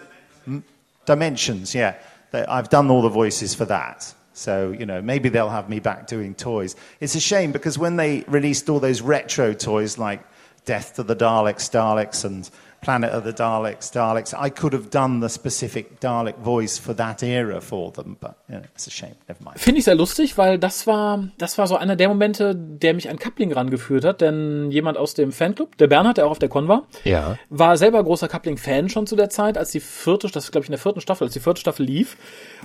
mm, 0.49 0.62
Dimensions. 1.11 1.74
Yeah, 1.74 1.96
I've 2.32 2.68
done 2.68 2.88
all 2.88 3.02
the 3.02 3.08
voices 3.08 3.52
for 3.52 3.64
that. 3.64 4.14
So 4.32 4.70
you 4.70 4.86
know, 4.86 5.02
maybe 5.02 5.28
they'll 5.28 5.50
have 5.50 5.68
me 5.68 5.80
back 5.80 6.06
doing 6.06 6.36
toys. 6.36 6.76
It's 7.00 7.16
a 7.16 7.20
shame 7.20 7.50
because 7.50 7.76
when 7.76 7.96
they 7.96 8.20
released 8.28 8.68
all 8.68 8.78
those 8.78 9.00
retro 9.02 9.52
toys 9.52 9.98
like 9.98 10.22
Death 10.66 10.94
to 10.94 11.02
the 11.02 11.16
Daleks, 11.16 11.68
Daleks, 11.68 12.24
and 12.24 12.48
Planet 12.81 13.12
of 13.12 13.24
the 13.24 13.33
Daleks, 13.33 13.93
Daleks, 13.93 14.33
I 14.35 14.51
could 14.51 14.72
have 14.72 14.89
done 14.91 15.20
the 15.20 15.28
specific 15.28 16.01
Dalek 16.01 16.37
voice 16.43 16.78
for 16.78 16.95
that 16.97 17.22
era 17.22 17.61
for 17.61 17.93
them, 17.93 18.16
but 18.20 18.37
you 18.49 18.55
know, 18.57 18.64
it's 18.74 18.87
a 18.87 18.91
shame. 18.91 19.16
Never 19.28 19.43
mind. 19.45 19.59
Finde 19.61 19.78
ich 19.81 19.85
sehr 19.85 19.95
lustig, 19.95 20.39
weil 20.39 20.59
das 20.59 20.87
war, 20.87 21.24
das 21.39 21.59
war 21.59 21.66
so 21.66 21.76
einer 21.76 21.97
der 21.97 22.09
Momente, 22.09 22.55
der 22.57 22.95
mich 22.95 23.11
an 23.11 23.18
Coupling 23.18 23.53
rangeführt 23.53 24.05
hat, 24.05 24.20
denn 24.22 24.70
jemand 24.70 24.97
aus 24.97 25.14
dem 25.14 25.31
Fanclub, 25.33 25.76
der 25.78 25.89
Bernhard, 25.89 26.16
der 26.16 26.26
auch 26.26 26.31
auf 26.33 26.39
der 26.39 26.49
Con 26.49 26.68
war, 26.68 26.85
Ja. 27.05 27.37
war 27.51 27.76
selber 27.76 28.03
großer 28.03 28.28
Coupling-Fan 28.28 28.89
schon 28.89 29.07
zu 29.07 29.14
der 29.16 29.28
Zeit, 29.31 29.59
als 29.59 29.70
die 29.72 29.81
vierte, 29.81 30.28
das 30.28 30.45
ist 30.45 30.53
glaube 30.53 30.64
ich 30.64 30.68
in 30.68 30.72
der 30.72 30.81
vierten 30.81 31.01
Staffel, 31.01 31.24
als 31.24 31.35
die 31.35 31.41
vierte 31.41 31.61
Staffel 31.61 31.85
lief. 31.85 32.16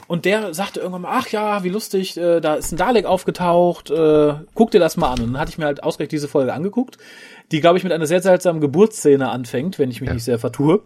Und 0.08 0.26
der 0.26 0.54
sagte 0.54 0.80
irgendwann 0.80 1.02
mal, 1.02 1.12
ach 1.20 1.28
ja, 1.30 1.64
wie 1.64 1.70
lustig, 1.70 2.16
äh, 2.18 2.40
da 2.40 2.56
ist 2.56 2.72
ein 2.72 2.78
Dalek 2.78 3.06
aufgetaucht, 3.06 3.90
äh, 3.90 4.34
guck 4.54 4.72
dir 4.72 4.80
das 4.80 4.98
mal 4.98 5.10
an. 5.12 5.20
Und 5.22 5.34
dann 5.34 5.40
hatte 5.42 5.52
ich 5.52 5.58
mir 5.58 5.66
halt 5.66 5.84
ausgerechnet 5.84 6.12
diese 6.14 6.28
Folge 6.28 6.54
angeguckt, 6.54 6.98
die 7.52 7.62
glaube 7.62 7.78
ich 7.78 7.84
mit 7.84 7.94
einer 7.94 8.08
sehr 8.08 8.22
seltsamen 8.22 8.62
Geburtsszene 8.62 9.30
anfängt, 9.30 9.80
wenn 9.80 9.92
ich 9.92 10.02
mich 10.02 10.12
nicht 10.12 10.24
sehr 10.24 10.40
vertue, 10.40 10.84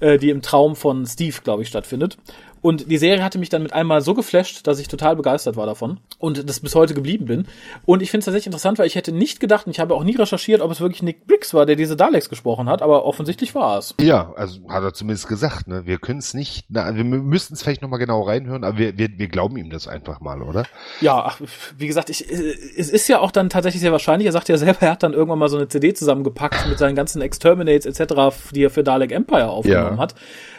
äh, 0.00 0.18
die 0.18 0.30
im 0.30 0.42
Traum 0.42 0.76
von 0.76 1.06
Steve, 1.06 1.36
glaube 1.42 1.62
ich, 1.62 1.68
stattfindet. 1.68 2.18
Und 2.64 2.90
die 2.90 2.96
Serie 2.96 3.22
hatte 3.22 3.38
mich 3.38 3.50
dann 3.50 3.62
mit 3.62 3.74
einmal 3.74 4.00
so 4.00 4.14
geflasht, 4.14 4.66
dass 4.66 4.78
ich 4.78 4.88
total 4.88 5.16
begeistert 5.16 5.54
war 5.54 5.66
davon 5.66 6.00
und 6.18 6.48
das 6.48 6.60
bis 6.60 6.74
heute 6.74 6.94
geblieben 6.94 7.26
bin. 7.26 7.46
Und 7.84 8.00
ich 8.00 8.10
finde 8.10 8.20
es 8.20 8.24
tatsächlich 8.24 8.46
interessant, 8.46 8.78
weil 8.78 8.86
ich 8.86 8.94
hätte 8.94 9.12
nicht 9.12 9.38
gedacht, 9.38 9.66
und 9.66 9.72
ich 9.72 9.80
habe 9.80 9.94
auch 9.94 10.02
nie 10.02 10.16
recherchiert, 10.16 10.62
ob 10.62 10.70
es 10.70 10.80
wirklich 10.80 11.02
Nick 11.02 11.26
Briggs 11.26 11.52
war, 11.52 11.66
der 11.66 11.76
diese 11.76 11.94
Daleks 11.94 12.30
gesprochen 12.30 12.70
hat, 12.70 12.80
aber 12.80 13.04
offensichtlich 13.04 13.54
war 13.54 13.76
es. 13.76 13.94
Ja, 14.00 14.32
also 14.36 14.60
hat 14.70 14.82
er 14.82 14.94
zumindest 14.94 15.28
gesagt, 15.28 15.68
ne? 15.68 15.84
Wir 15.84 15.98
können 15.98 16.20
es 16.20 16.32
nicht, 16.32 16.64
na, 16.70 16.96
wir 16.96 17.04
müssten 17.04 17.52
es 17.52 17.62
vielleicht 17.62 17.82
nochmal 17.82 17.98
genau 17.98 18.22
reinhören, 18.22 18.64
aber 18.64 18.78
wir, 18.78 18.96
wir, 18.96 19.10
wir 19.18 19.28
glauben 19.28 19.58
ihm 19.58 19.68
das 19.68 19.86
einfach 19.86 20.20
mal, 20.20 20.40
oder? 20.40 20.64
Ja, 21.02 21.22
ach, 21.22 21.42
wie 21.76 21.86
gesagt, 21.86 22.08
ich, 22.08 22.30
äh, 22.32 22.54
es 22.78 22.88
ist 22.88 23.08
ja 23.08 23.20
auch 23.20 23.30
dann 23.30 23.50
tatsächlich 23.50 23.82
sehr 23.82 23.92
wahrscheinlich, 23.92 24.24
er 24.24 24.32
sagt 24.32 24.48
ja 24.48 24.56
selber, 24.56 24.80
er 24.80 24.92
hat 24.92 25.02
dann 25.02 25.12
irgendwann 25.12 25.38
mal 25.38 25.50
so 25.50 25.58
eine 25.58 25.68
CD 25.68 25.92
zusammengepackt 25.92 26.66
mit 26.66 26.78
seinen 26.78 26.94
ganzen 26.94 27.20
Exterminates 27.20 27.84
etc., 27.84 28.34
die 28.54 28.62
er 28.64 28.70
für 28.70 28.82
Dalek 28.82 29.12
Empire 29.12 29.50
aufgenommen 29.50 29.96
Ja. 29.96 30.02
hat. 30.02 30.14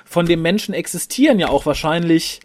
Von 0.05 0.25
dem 0.25 0.41
Menschen 0.41 0.73
existieren 0.73 1.39
ja 1.39 1.49
auch 1.49 1.65
wahrscheinlich 1.65 2.39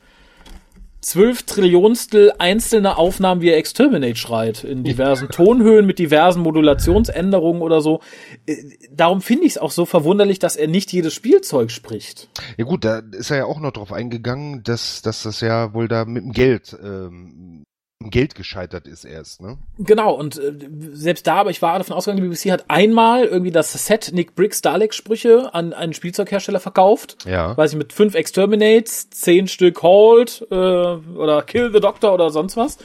zwölf 1.01 1.45
Trillionstel 1.45 2.33
einzelne 2.39 2.97
Aufnahmen, 2.97 3.41
wie 3.41 3.51
er 3.51 3.57
Exterminate 3.57 4.17
schreit, 4.17 4.65
in 4.65 4.85
diversen 4.85 5.29
Tonhöhen 5.29 5.87
mit 5.87 5.99
diversen 5.99 6.43
Modulationsänderungen 6.43 7.63
oder 7.63 7.81
so. 7.81 8.01
Äh, 8.47 8.57
Darum 8.91 9.21
finde 9.21 9.47
ich 9.47 9.53
es 9.53 9.59
auch 9.59 9.71
so 9.71 9.87
verwunderlich, 9.87 10.39
dass 10.39 10.57
er 10.57 10.69
nicht 10.69 10.93
jedes 10.93 11.15
Spielzeug 11.15 11.71
spricht. 11.71 12.29
Ja 12.57 12.65
gut, 12.65 12.85
da 12.85 13.03
ist 13.13 13.31
er 13.31 13.39
ja 13.39 13.45
auch 13.45 13.61
noch 13.61 13.73
drauf 13.73 13.93
eingegangen, 13.93 14.63
dass, 14.63 15.01
dass 15.03 15.23
das 15.23 15.41
ja 15.41 15.73
wohl 15.73 15.89
da 15.89 16.05
mit 16.05 16.23
dem 16.23 16.33
Geld, 16.33 16.77
ähm, 16.83 17.63
Geld 18.03 18.35
gescheitert 18.35 18.87
ist 18.87 19.05
erst, 19.05 19.43
ne? 19.43 19.59
Genau, 19.79 20.15
und 20.15 20.39
äh, 20.39 20.55
selbst 20.93 21.27
da, 21.27 21.35
aber 21.37 21.51
ich 21.51 21.61
war 21.61 21.77
davon 21.77 21.95
ausgegangen, 21.95 22.23
die 22.23 22.29
BBC 22.29 22.51
hat 22.51 22.65
einmal 22.69 23.25
irgendwie 23.25 23.51
das 23.51 23.73
Set 23.73 24.13
Nick 24.15 24.35
Briggs 24.35 24.63
Dalek-Sprüche 24.63 25.53
an 25.53 25.75
einen 25.75 25.93
Spielzeughersteller 25.93 26.61
verkauft. 26.61 27.19
Ja. 27.27 27.55
Weiß 27.59 27.73
ich, 27.73 27.79
mit 27.79 27.93
fünf 27.93 28.15
Exterminates, 28.15 29.11
zehn 29.11 29.49
Stück 29.49 29.83
Hold 29.83 30.47
äh, 30.51 30.55
oder 30.55 31.43
Kill 31.43 31.71
the 31.75 31.81
Doctor 31.81 32.15
oder 32.15 32.31
sonst 32.31 32.57
was. 32.57 32.79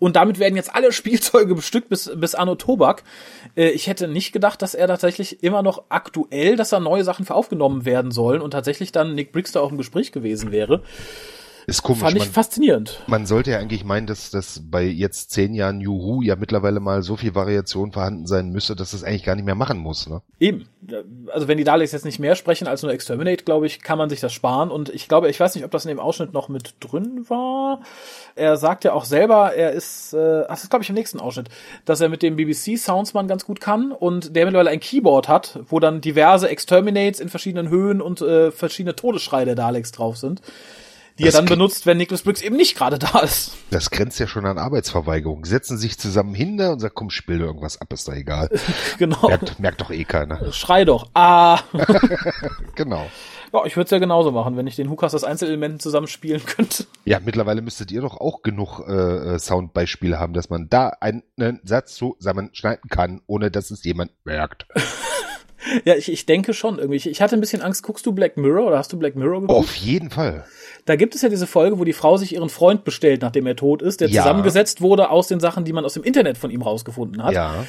Und 0.00 0.16
damit 0.16 0.40
werden 0.40 0.56
jetzt 0.56 0.74
alle 0.74 0.90
Spielzeuge 0.92 1.54
bestückt 1.54 1.88
bis, 1.88 2.10
bis 2.16 2.34
Anno 2.34 2.56
Tobak. 2.56 3.04
Äh, 3.56 3.68
ich 3.68 3.86
hätte 3.86 4.08
nicht 4.08 4.32
gedacht, 4.32 4.62
dass 4.62 4.74
er 4.74 4.88
tatsächlich 4.88 5.44
immer 5.44 5.62
noch 5.62 5.84
aktuell, 5.90 6.56
dass 6.56 6.70
da 6.70 6.80
neue 6.80 7.04
Sachen 7.04 7.24
für 7.24 7.36
aufgenommen 7.36 7.84
werden 7.84 8.10
sollen 8.10 8.40
und 8.40 8.50
tatsächlich 8.50 8.90
dann 8.90 9.14
Nick 9.14 9.30
Briggs 9.30 9.52
da 9.52 9.60
auch 9.60 9.70
im 9.70 9.78
Gespräch 9.78 10.10
gewesen 10.10 10.50
wäre. 10.50 10.82
Ist 11.68 11.82
komisch. 11.82 12.00
Fand 12.02 12.16
ich 12.16 12.22
man, 12.22 12.32
faszinierend. 12.32 13.02
man 13.08 13.26
sollte 13.26 13.50
ja 13.50 13.58
eigentlich 13.58 13.84
meinen, 13.84 14.06
dass 14.06 14.30
dass 14.30 14.62
bei 14.70 14.84
jetzt 14.84 15.32
zehn 15.32 15.52
Jahren 15.52 15.80
Juhu 15.80 16.22
ja 16.22 16.36
mittlerweile 16.36 16.78
mal 16.78 17.02
so 17.02 17.16
viel 17.16 17.34
Variation 17.34 17.90
vorhanden 17.90 18.26
sein 18.28 18.50
müsste, 18.50 18.76
dass 18.76 18.92
es 18.92 19.02
eigentlich 19.02 19.24
gar 19.24 19.34
nicht 19.34 19.44
mehr 19.44 19.56
machen 19.56 19.78
muss, 19.78 20.08
ne? 20.08 20.22
Eben. 20.38 20.68
Also 21.32 21.48
wenn 21.48 21.58
die 21.58 21.64
Daleks 21.64 21.90
jetzt 21.90 22.04
nicht 22.04 22.20
mehr 22.20 22.36
sprechen 22.36 22.68
als 22.68 22.82
nur 22.82 22.92
Exterminate, 22.92 23.42
glaube 23.42 23.66
ich, 23.66 23.82
kann 23.82 23.98
man 23.98 24.08
sich 24.08 24.20
das 24.20 24.32
sparen. 24.32 24.70
Und 24.70 24.90
ich 24.90 25.08
glaube, 25.08 25.28
ich 25.28 25.40
weiß 25.40 25.56
nicht, 25.56 25.64
ob 25.64 25.72
das 25.72 25.84
in 25.84 25.88
dem 25.88 25.98
Ausschnitt 25.98 26.32
noch 26.32 26.48
mit 26.48 26.74
drin 26.78 27.24
war. 27.28 27.80
Er 28.36 28.56
sagt 28.56 28.84
ja 28.84 28.92
auch 28.92 29.04
selber, 29.04 29.52
er 29.54 29.72
ist, 29.72 30.12
äh, 30.12 30.42
ach, 30.44 30.50
das 30.50 30.62
ist 30.62 30.70
glaube 30.70 30.84
ich 30.84 30.88
im 30.88 30.94
nächsten 30.94 31.18
Ausschnitt, 31.18 31.48
dass 31.84 32.00
er 32.00 32.08
mit 32.08 32.22
dem 32.22 32.36
BBC 32.36 32.78
Soundsman 32.78 33.26
ganz 33.26 33.44
gut 33.44 33.60
kann 33.60 33.90
und 33.90 34.36
der 34.36 34.44
mittlerweile 34.44 34.70
ein 34.70 34.78
Keyboard 34.78 35.26
hat, 35.26 35.58
wo 35.68 35.80
dann 35.80 36.00
diverse 36.00 36.48
Exterminates 36.48 37.18
in 37.18 37.28
verschiedenen 37.28 37.68
Höhen 37.68 38.00
und 38.00 38.20
äh, 38.20 38.52
verschiedene 38.52 38.94
Todesschreie 38.94 39.46
der 39.46 39.56
Daleks 39.56 39.90
drauf 39.90 40.16
sind. 40.16 40.40
Die 41.18 41.24
Das 41.24 41.34
er 41.34 41.40
dann 41.40 41.48
benutzt, 41.48 41.86
wenn 41.86 41.96
Nicholas 41.96 42.22
Briggs 42.22 42.42
eben 42.42 42.56
nicht 42.56 42.76
gerade 42.76 42.98
da 42.98 43.20
ist. 43.20 43.52
Das 43.70 43.90
grenzt 43.90 44.20
ja 44.20 44.26
schon 44.26 44.44
an 44.44 44.58
Arbeitsverweigerung. 44.58 45.46
Setzen 45.46 45.78
sich 45.78 45.98
zusammen 45.98 46.34
hinter 46.34 46.72
und 46.72 46.80
sagen, 46.80 46.94
komm, 46.94 47.08
spiel 47.08 47.38
dir 47.38 47.46
irgendwas 47.46 47.80
ab, 47.80 47.90
ist 47.92 48.06
da 48.06 48.12
egal. 48.12 48.50
genau. 48.98 49.26
merkt, 49.28 49.58
merkt 49.58 49.80
doch 49.80 49.90
eh 49.90 50.04
keiner. 50.04 50.52
Schrei 50.52 50.84
doch. 50.84 51.08
Ah. 51.14 51.60
Genau. 52.74 53.06
ja, 53.54 53.64
ich 53.64 53.76
würde 53.76 53.86
es 53.86 53.90
ja 53.90 53.98
genauso 53.98 54.30
machen, 54.30 54.56
wenn 54.58 54.66
ich 54.66 54.76
den 54.76 54.90
Hukas 54.90 55.14
aus 55.14 55.24
Einzelelementen 55.24 55.80
zusammenspielen 55.80 56.44
könnte. 56.44 56.84
Ja, 57.04 57.20
mittlerweile 57.24 57.62
müsstet 57.62 57.90
ihr 57.90 58.02
doch 58.02 58.18
auch 58.18 58.42
genug 58.42 58.80
äh, 58.86 58.92
äh, 58.92 59.38
Soundbeispiele 59.38 60.18
haben, 60.18 60.34
dass 60.34 60.50
man 60.50 60.68
da 60.68 60.90
einen 61.00 61.22
Satz 61.64 61.94
zusammenschneiden 61.94 62.90
kann, 62.90 63.22
ohne 63.26 63.50
dass 63.50 63.70
es 63.70 63.82
jemand 63.84 64.12
merkt. 64.24 64.66
Ja, 65.84 65.94
ich, 65.94 66.10
ich 66.10 66.26
denke 66.26 66.54
schon 66.54 66.78
irgendwie. 66.78 66.96
Ich, 66.96 67.08
ich 67.08 67.20
hatte 67.20 67.36
ein 67.36 67.40
bisschen 67.40 67.62
Angst. 67.62 67.82
Guckst 67.82 68.06
du 68.06 68.12
Black 68.12 68.36
Mirror 68.36 68.66
oder 68.66 68.78
hast 68.78 68.92
du 68.92 68.98
Black 68.98 69.16
Mirror 69.16 69.40
geguckt? 69.42 69.58
Auf 69.58 69.74
jeden 69.74 70.10
Fall. 70.10 70.44
Da 70.86 70.96
gibt 70.96 71.14
es 71.14 71.22
ja 71.22 71.28
diese 71.28 71.46
Folge, 71.46 71.78
wo 71.78 71.84
die 71.84 71.92
Frau 71.92 72.16
sich 72.16 72.32
ihren 72.34 72.48
Freund 72.48 72.84
bestellt, 72.84 73.20
nachdem 73.20 73.46
er 73.46 73.56
tot 73.56 73.82
ist, 73.82 74.00
der 74.00 74.08
Ja. 74.08 74.22
zusammengesetzt 74.22 74.80
wurde 74.80 75.10
aus 75.10 75.26
den 75.28 75.40
Sachen, 75.40 75.64
die 75.64 75.72
man 75.72 75.84
aus 75.84 75.94
dem 75.94 76.02
Internet 76.04 76.38
von 76.38 76.50
ihm 76.50 76.62
rausgefunden 76.62 77.22
hat. 77.22 77.34
Ja. 77.34 77.66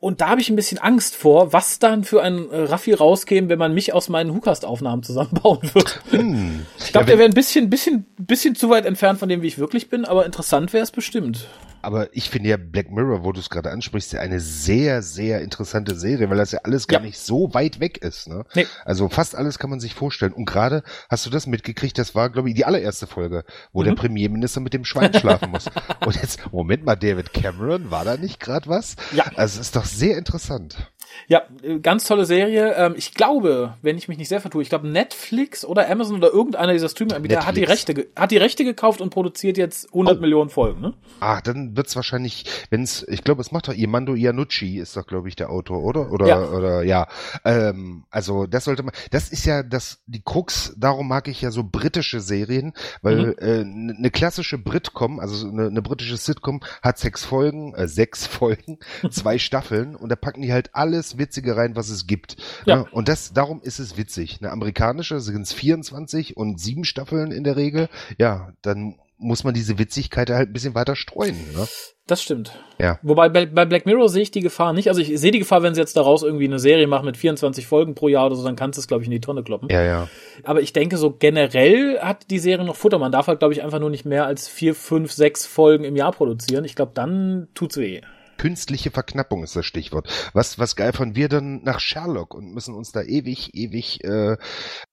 Und 0.00 0.20
da 0.20 0.28
habe 0.30 0.40
ich 0.40 0.50
ein 0.50 0.56
bisschen 0.56 0.78
Angst 0.78 1.14
vor, 1.14 1.52
was 1.52 1.78
dann 1.78 2.02
für 2.04 2.22
ein 2.22 2.50
äh, 2.50 2.62
Raffi 2.62 2.92
rauskäme, 2.92 3.48
wenn 3.48 3.58
man 3.58 3.72
mich 3.72 3.92
aus 3.92 4.08
meinen 4.08 4.34
Hookast-Aufnahmen 4.34 5.02
zusammenbauen 5.02 5.60
würde. 5.74 5.90
Hm. 6.10 6.66
Ich 6.78 6.90
glaube, 6.92 7.06
der 7.06 7.18
wäre 7.18 7.28
ein 7.28 7.34
bisschen, 7.34 7.70
bisschen, 7.70 8.04
bisschen 8.18 8.54
zu 8.54 8.68
weit 8.68 8.84
entfernt 8.84 9.18
von 9.20 9.28
dem, 9.28 9.42
wie 9.42 9.46
ich 9.46 9.58
wirklich 9.58 9.88
bin, 9.88 10.04
aber 10.04 10.26
interessant 10.26 10.72
wäre 10.72 10.82
es 10.82 10.90
bestimmt. 10.90 11.46
Aber 11.82 12.14
ich 12.16 12.30
finde 12.30 12.48
ja 12.50 12.56
Black 12.56 12.90
Mirror, 12.90 13.24
wo 13.24 13.32
du 13.32 13.40
es 13.40 13.50
gerade 13.50 13.70
ansprichst, 13.70 14.12
ja 14.12 14.20
eine 14.20 14.40
sehr, 14.40 15.02
sehr 15.02 15.40
interessante 15.42 15.94
Serie, 15.96 16.30
weil 16.30 16.36
das 16.38 16.52
ja 16.52 16.60
alles 16.64 16.86
gar 16.86 17.00
Ja. 17.00 17.06
nicht 17.06 17.18
so 17.18 17.52
weit 17.54 17.80
weg 17.80 17.98
ist. 17.98 18.28
Ne? 18.28 18.44
Nee. 18.54 18.66
Also 18.84 19.08
fast 19.08 19.34
alles 19.34 19.58
kann 19.58 19.70
man 19.70 19.80
sich 19.80 19.94
vorstellen. 19.94 20.32
Und 20.32 20.44
gerade 20.46 20.82
hast 21.10 21.26
du 21.26 21.30
das 21.30 21.46
mitgekriegt, 21.46 21.98
das 21.98 22.14
war, 22.14 22.30
glaube 22.30 22.48
ich, 22.48 22.54
die 22.54 22.64
allererste 22.64 23.06
Folge, 23.06 23.44
wo 23.72 23.80
Mhm. 23.80 23.84
der 23.86 23.94
Premierminister 23.94 24.60
mit 24.60 24.72
dem 24.74 24.84
Schwein 24.84 25.12
schlafen 25.14 25.50
muss. 25.50 25.66
Und 26.04 26.16
jetzt, 26.16 26.40
Moment 26.52 26.84
mal, 26.84 26.96
David 26.96 27.32
Cameron, 27.32 27.90
war 27.90 28.04
da 28.04 28.16
nicht 28.16 28.40
gerade 28.40 28.68
was? 28.68 28.96
Ja. 29.12 29.24
Also 29.36 29.60
es 29.60 29.66
ist 29.66 29.76
doch 29.76 29.84
sehr 29.84 30.16
interessant. 30.16 30.91
Ja, 31.28 31.42
äh, 31.62 31.78
ganz 31.80 32.04
tolle 32.04 32.24
Serie. 32.24 32.74
Ähm, 32.76 32.94
Ich 32.96 33.14
glaube, 33.14 33.74
wenn 33.82 33.98
ich 33.98 34.08
mich 34.08 34.18
nicht 34.18 34.28
sehr 34.28 34.40
vertue, 34.40 34.62
ich 34.62 34.68
glaube 34.68 34.88
Netflix 34.88 35.64
oder 35.64 35.88
Amazon 35.90 36.16
oder 36.16 36.30
irgendeiner 36.32 36.72
dieser 36.72 36.88
Streaming-Anbieter 36.88 37.46
hat 37.46 37.56
die. 37.56 37.64
Rechte, 37.64 38.08
hat 38.16 38.30
die 38.30 38.36
Rechte 38.38 38.64
gekauft 38.64 39.00
und 39.00 39.10
produziert 39.10 39.56
jetzt 39.58 39.86
100 39.88 40.18
Oh. 40.18 40.20
Millionen 40.20 40.50
Folgen. 40.50 40.80
Ne? 40.80 40.94
Ah, 41.20 41.40
dann 41.40 41.76
wird's 41.76 41.94
wahrscheinlich, 41.96 42.44
wenn's, 42.70 43.04
ich 43.08 43.24
glaube, 43.24 43.40
es 43.40 43.52
macht 43.52 43.68
doch 43.68 43.74
Imando 43.74 44.14
Iannucci, 44.14 44.78
ist 44.78 44.96
doch, 44.96 45.06
glaube 45.06 45.28
ich, 45.28 45.36
der 45.36 45.50
Autor, 45.50 45.82
oder? 45.82 46.10
Oder, 46.12 46.26
Ja. 46.26 46.48
oder, 46.50 46.82
ja. 46.82 47.06
Ähm, 47.44 48.04
also, 48.10 48.46
das 48.46 48.64
sollte 48.64 48.82
man, 48.82 48.92
das 49.10 49.28
ist 49.30 49.44
ja 49.46 49.62
das, 49.62 50.00
die 50.06 50.22
Krux, 50.22 50.74
darum 50.76 51.08
mag 51.08 51.28
ich 51.28 51.40
ja 51.42 51.50
so 51.50 51.62
britische 51.64 52.20
Serien, 52.20 52.72
weil, 53.02 53.16
Mhm. 53.26 53.34
äh, 53.38 53.60
eine 54.00 54.10
klassische 54.10 54.58
Britcom, 54.58 55.18
also 55.20 55.34
so 55.34 55.48
eine, 55.48 55.66
eine 55.66 55.82
britische 55.82 56.16
Sitcom, 56.16 56.60
hat 56.82 56.98
sechs 56.98 57.24
Folgen, 57.24 57.74
äh, 57.74 57.88
sechs 57.88 58.26
Folgen, 58.42 58.78
zwei 59.10 59.38
Staffeln, 59.38 59.96
und 59.96 60.08
da 60.10 60.16
packen 60.16 60.42
die 60.42 60.52
halt 60.52 60.70
alles 60.74 61.01
Witzige 61.18 61.56
rein, 61.56 61.76
was 61.76 61.88
es 61.88 62.06
gibt. 62.06 62.36
Ja. 62.66 62.76
Ne? 62.76 62.86
Und 62.92 63.08
das, 63.08 63.32
darum 63.32 63.60
ist 63.62 63.78
es 63.78 63.96
witzig. 63.96 64.38
Eine 64.40 64.50
amerikanische 64.50 65.20
sind 65.20 65.42
es 65.42 65.52
24 65.52 66.36
und 66.36 66.60
sieben 66.60 66.84
Staffeln 66.84 67.32
in 67.32 67.44
der 67.44 67.56
Regel. 67.56 67.88
Ja, 68.18 68.52
dann 68.62 68.96
muss 69.22 69.44
man 69.44 69.54
diese 69.54 69.78
Witzigkeit 69.78 70.28
halt 70.30 70.50
ein 70.50 70.52
bisschen 70.52 70.74
weiter 70.74 70.96
streuen. 70.96 71.36
Ne? 71.54 71.66
Das 72.06 72.20
stimmt. 72.20 72.58
Ja. 72.78 72.98
Wobei 73.02 73.28
bei, 73.28 73.46
bei 73.46 73.64
Black 73.64 73.86
Mirror 73.86 74.08
sehe 74.08 74.22
ich 74.22 74.32
die 74.32 74.40
Gefahr 74.40 74.72
nicht. 74.72 74.88
Also 74.88 75.00
ich 75.00 75.18
sehe 75.18 75.30
die 75.30 75.38
Gefahr, 75.38 75.62
wenn 75.62 75.74
sie 75.74 75.80
jetzt 75.80 75.96
daraus 75.96 76.22
irgendwie 76.22 76.46
eine 76.46 76.58
Serie 76.58 76.88
machen 76.88 77.06
mit 77.06 77.16
24 77.16 77.66
Folgen 77.66 77.94
pro 77.94 78.08
Jahr 78.08 78.26
oder 78.26 78.34
so, 78.34 78.44
dann 78.44 78.56
kannst 78.56 78.76
du 78.76 78.80
es, 78.80 78.88
glaube 78.88 79.02
ich, 79.02 79.06
in 79.06 79.12
die 79.12 79.20
Tonne 79.20 79.44
kloppen. 79.44 79.68
Ja, 79.70 79.82
ja. 79.82 80.08
Aber 80.42 80.60
ich 80.60 80.72
denke, 80.72 80.96
so 80.96 81.12
generell 81.12 82.00
hat 82.00 82.30
die 82.30 82.40
Serie 82.40 82.66
noch 82.66 82.76
Futter. 82.76 82.98
Man 82.98 83.12
darf 83.12 83.28
halt, 83.28 83.38
glaube 83.38 83.54
ich, 83.54 83.62
einfach 83.62 83.78
nur 83.78 83.90
nicht 83.90 84.04
mehr 84.04 84.26
als 84.26 84.48
vier, 84.48 84.74
fünf, 84.74 85.12
sechs 85.12 85.46
Folgen 85.46 85.84
im 85.84 85.94
Jahr 85.94 86.12
produzieren. 86.12 86.64
Ich 86.64 86.74
glaube, 86.74 86.92
dann 86.94 87.48
tut's 87.54 87.76
weh. 87.76 88.00
Künstliche 88.38 88.90
Verknappung 88.90 89.42
ist 89.42 89.56
das 89.56 89.66
Stichwort. 89.66 90.08
Was, 90.32 90.58
was 90.58 90.76
geil 90.76 90.92
von 90.92 91.14
wir 91.16 91.28
dann 91.28 91.62
nach 91.62 91.80
Sherlock 91.80 92.34
und 92.34 92.52
müssen 92.52 92.74
uns 92.74 92.92
da 92.92 93.02
ewig, 93.02 93.54
ewig 93.54 94.02
äh, 94.04 94.36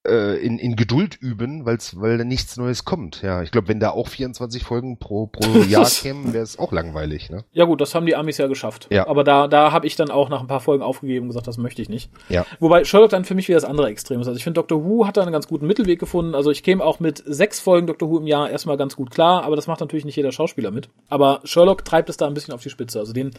äh, 0.07 0.37
in, 0.37 0.59
in 0.59 0.75
Geduld 0.75 1.15
üben, 1.15 1.65
weil's, 1.65 1.99
weil 1.99 2.17
da 2.17 2.23
nichts 2.23 2.57
Neues 2.57 2.85
kommt. 2.85 3.21
Ja, 3.21 3.41
ich 3.41 3.51
glaube, 3.51 3.67
wenn 3.67 3.79
da 3.79 3.91
auch 3.91 4.07
24 4.07 4.63
Folgen 4.63 4.97
pro, 4.97 5.27
pro 5.27 5.61
Jahr 5.63 5.85
kämen, 5.89 6.33
wäre 6.33 6.43
es 6.43 6.59
auch 6.59 6.71
langweilig. 6.71 7.29
Ne? 7.29 7.43
Ja 7.51 7.65
gut, 7.65 7.81
das 7.81 7.95
haben 7.95 8.05
die 8.05 8.15
Amis 8.15 8.37
ja 8.37 8.47
geschafft. 8.47 8.87
Ja. 8.91 9.07
Aber 9.07 9.23
da, 9.23 9.47
da 9.47 9.71
habe 9.71 9.87
ich 9.87 9.95
dann 9.95 10.11
auch 10.11 10.29
nach 10.29 10.41
ein 10.41 10.47
paar 10.47 10.59
Folgen 10.59 10.83
aufgegeben 10.83 11.23
und 11.23 11.29
gesagt, 11.29 11.47
das 11.47 11.57
möchte 11.57 11.81
ich 11.81 11.89
nicht. 11.89 12.09
Ja. 12.29 12.45
Wobei 12.59 12.83
Sherlock 12.83 13.09
dann 13.09 13.25
für 13.25 13.35
mich 13.35 13.47
wieder 13.47 13.57
das 13.57 13.69
andere 13.69 13.87
Extrem 13.87 14.21
ist. 14.21 14.27
Also 14.27 14.37
ich 14.37 14.43
finde, 14.43 14.59
Doctor 14.59 14.83
Who 14.83 15.07
hat 15.07 15.17
da 15.17 15.21
einen 15.21 15.31
ganz 15.31 15.47
guten 15.47 15.67
Mittelweg 15.67 15.99
gefunden. 15.99 16.35
Also 16.35 16.51
ich 16.51 16.63
käme 16.63 16.83
auch 16.83 16.99
mit 16.99 17.23
sechs 17.25 17.59
Folgen 17.59 17.87
Doctor 17.87 18.09
Who 18.09 18.19
im 18.19 18.27
Jahr 18.27 18.49
erstmal 18.49 18.77
ganz 18.77 18.95
gut 18.95 19.11
klar, 19.11 19.43
aber 19.43 19.55
das 19.55 19.67
macht 19.67 19.79
natürlich 19.79 20.05
nicht 20.05 20.15
jeder 20.15 20.31
Schauspieler 20.31 20.71
mit. 20.71 20.89
Aber 21.09 21.41
Sherlock 21.43 21.85
treibt 21.85 22.09
es 22.09 22.17
da 22.17 22.27
ein 22.27 22.33
bisschen 22.33 22.53
auf 22.53 22.61
die 22.61 22.69
Spitze. 22.69 22.99
Also 22.99 23.13
den, 23.13 23.31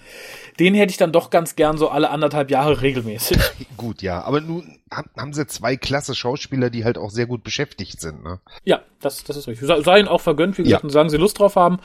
den 0.59 0.75
hätte 0.75 0.91
ich 0.91 0.97
dann 0.97 1.13
doch 1.13 1.31
ganz 1.31 1.57
gern 1.57 1.79
so 1.79 1.89
alle 1.89 2.11
anderthalb 2.11 2.51
Jahre 2.51 2.83
regelmäßig. 2.83 3.39
Gut, 3.77 4.03
ja. 4.03 4.23
Aber 4.23 4.41
nun 4.41 4.79
haben, 5.17 5.33
sie 5.33 5.47
zwei 5.47 5.77
klasse 5.77 6.15
Schauspieler, 6.15 6.69
die 6.69 6.85
halt 6.85 6.99
auch 6.99 7.11
sehr 7.11 7.27
gut 7.27 7.45
beschäftigt 7.45 8.01
sind. 8.01 8.23
Ne? 8.25 8.41
Ja, 8.65 8.83
das, 9.01 9.25
das 9.25 9.37
ist 9.37 9.47
richtig. 9.49 9.67
Sei, 9.69 9.81
sei 9.83 10.01
ihnen 10.01 10.09
auch 10.09 10.21
vergönnt, 10.21 10.59
wie 10.59 10.65
gesagt, 10.65 10.83
Ja. 10.83 10.85
und 10.85 10.91
sagen 10.91 11.09
sie 11.09 11.17
Lust 11.17 11.39
drauf 11.39 11.57
haben. 11.57 11.79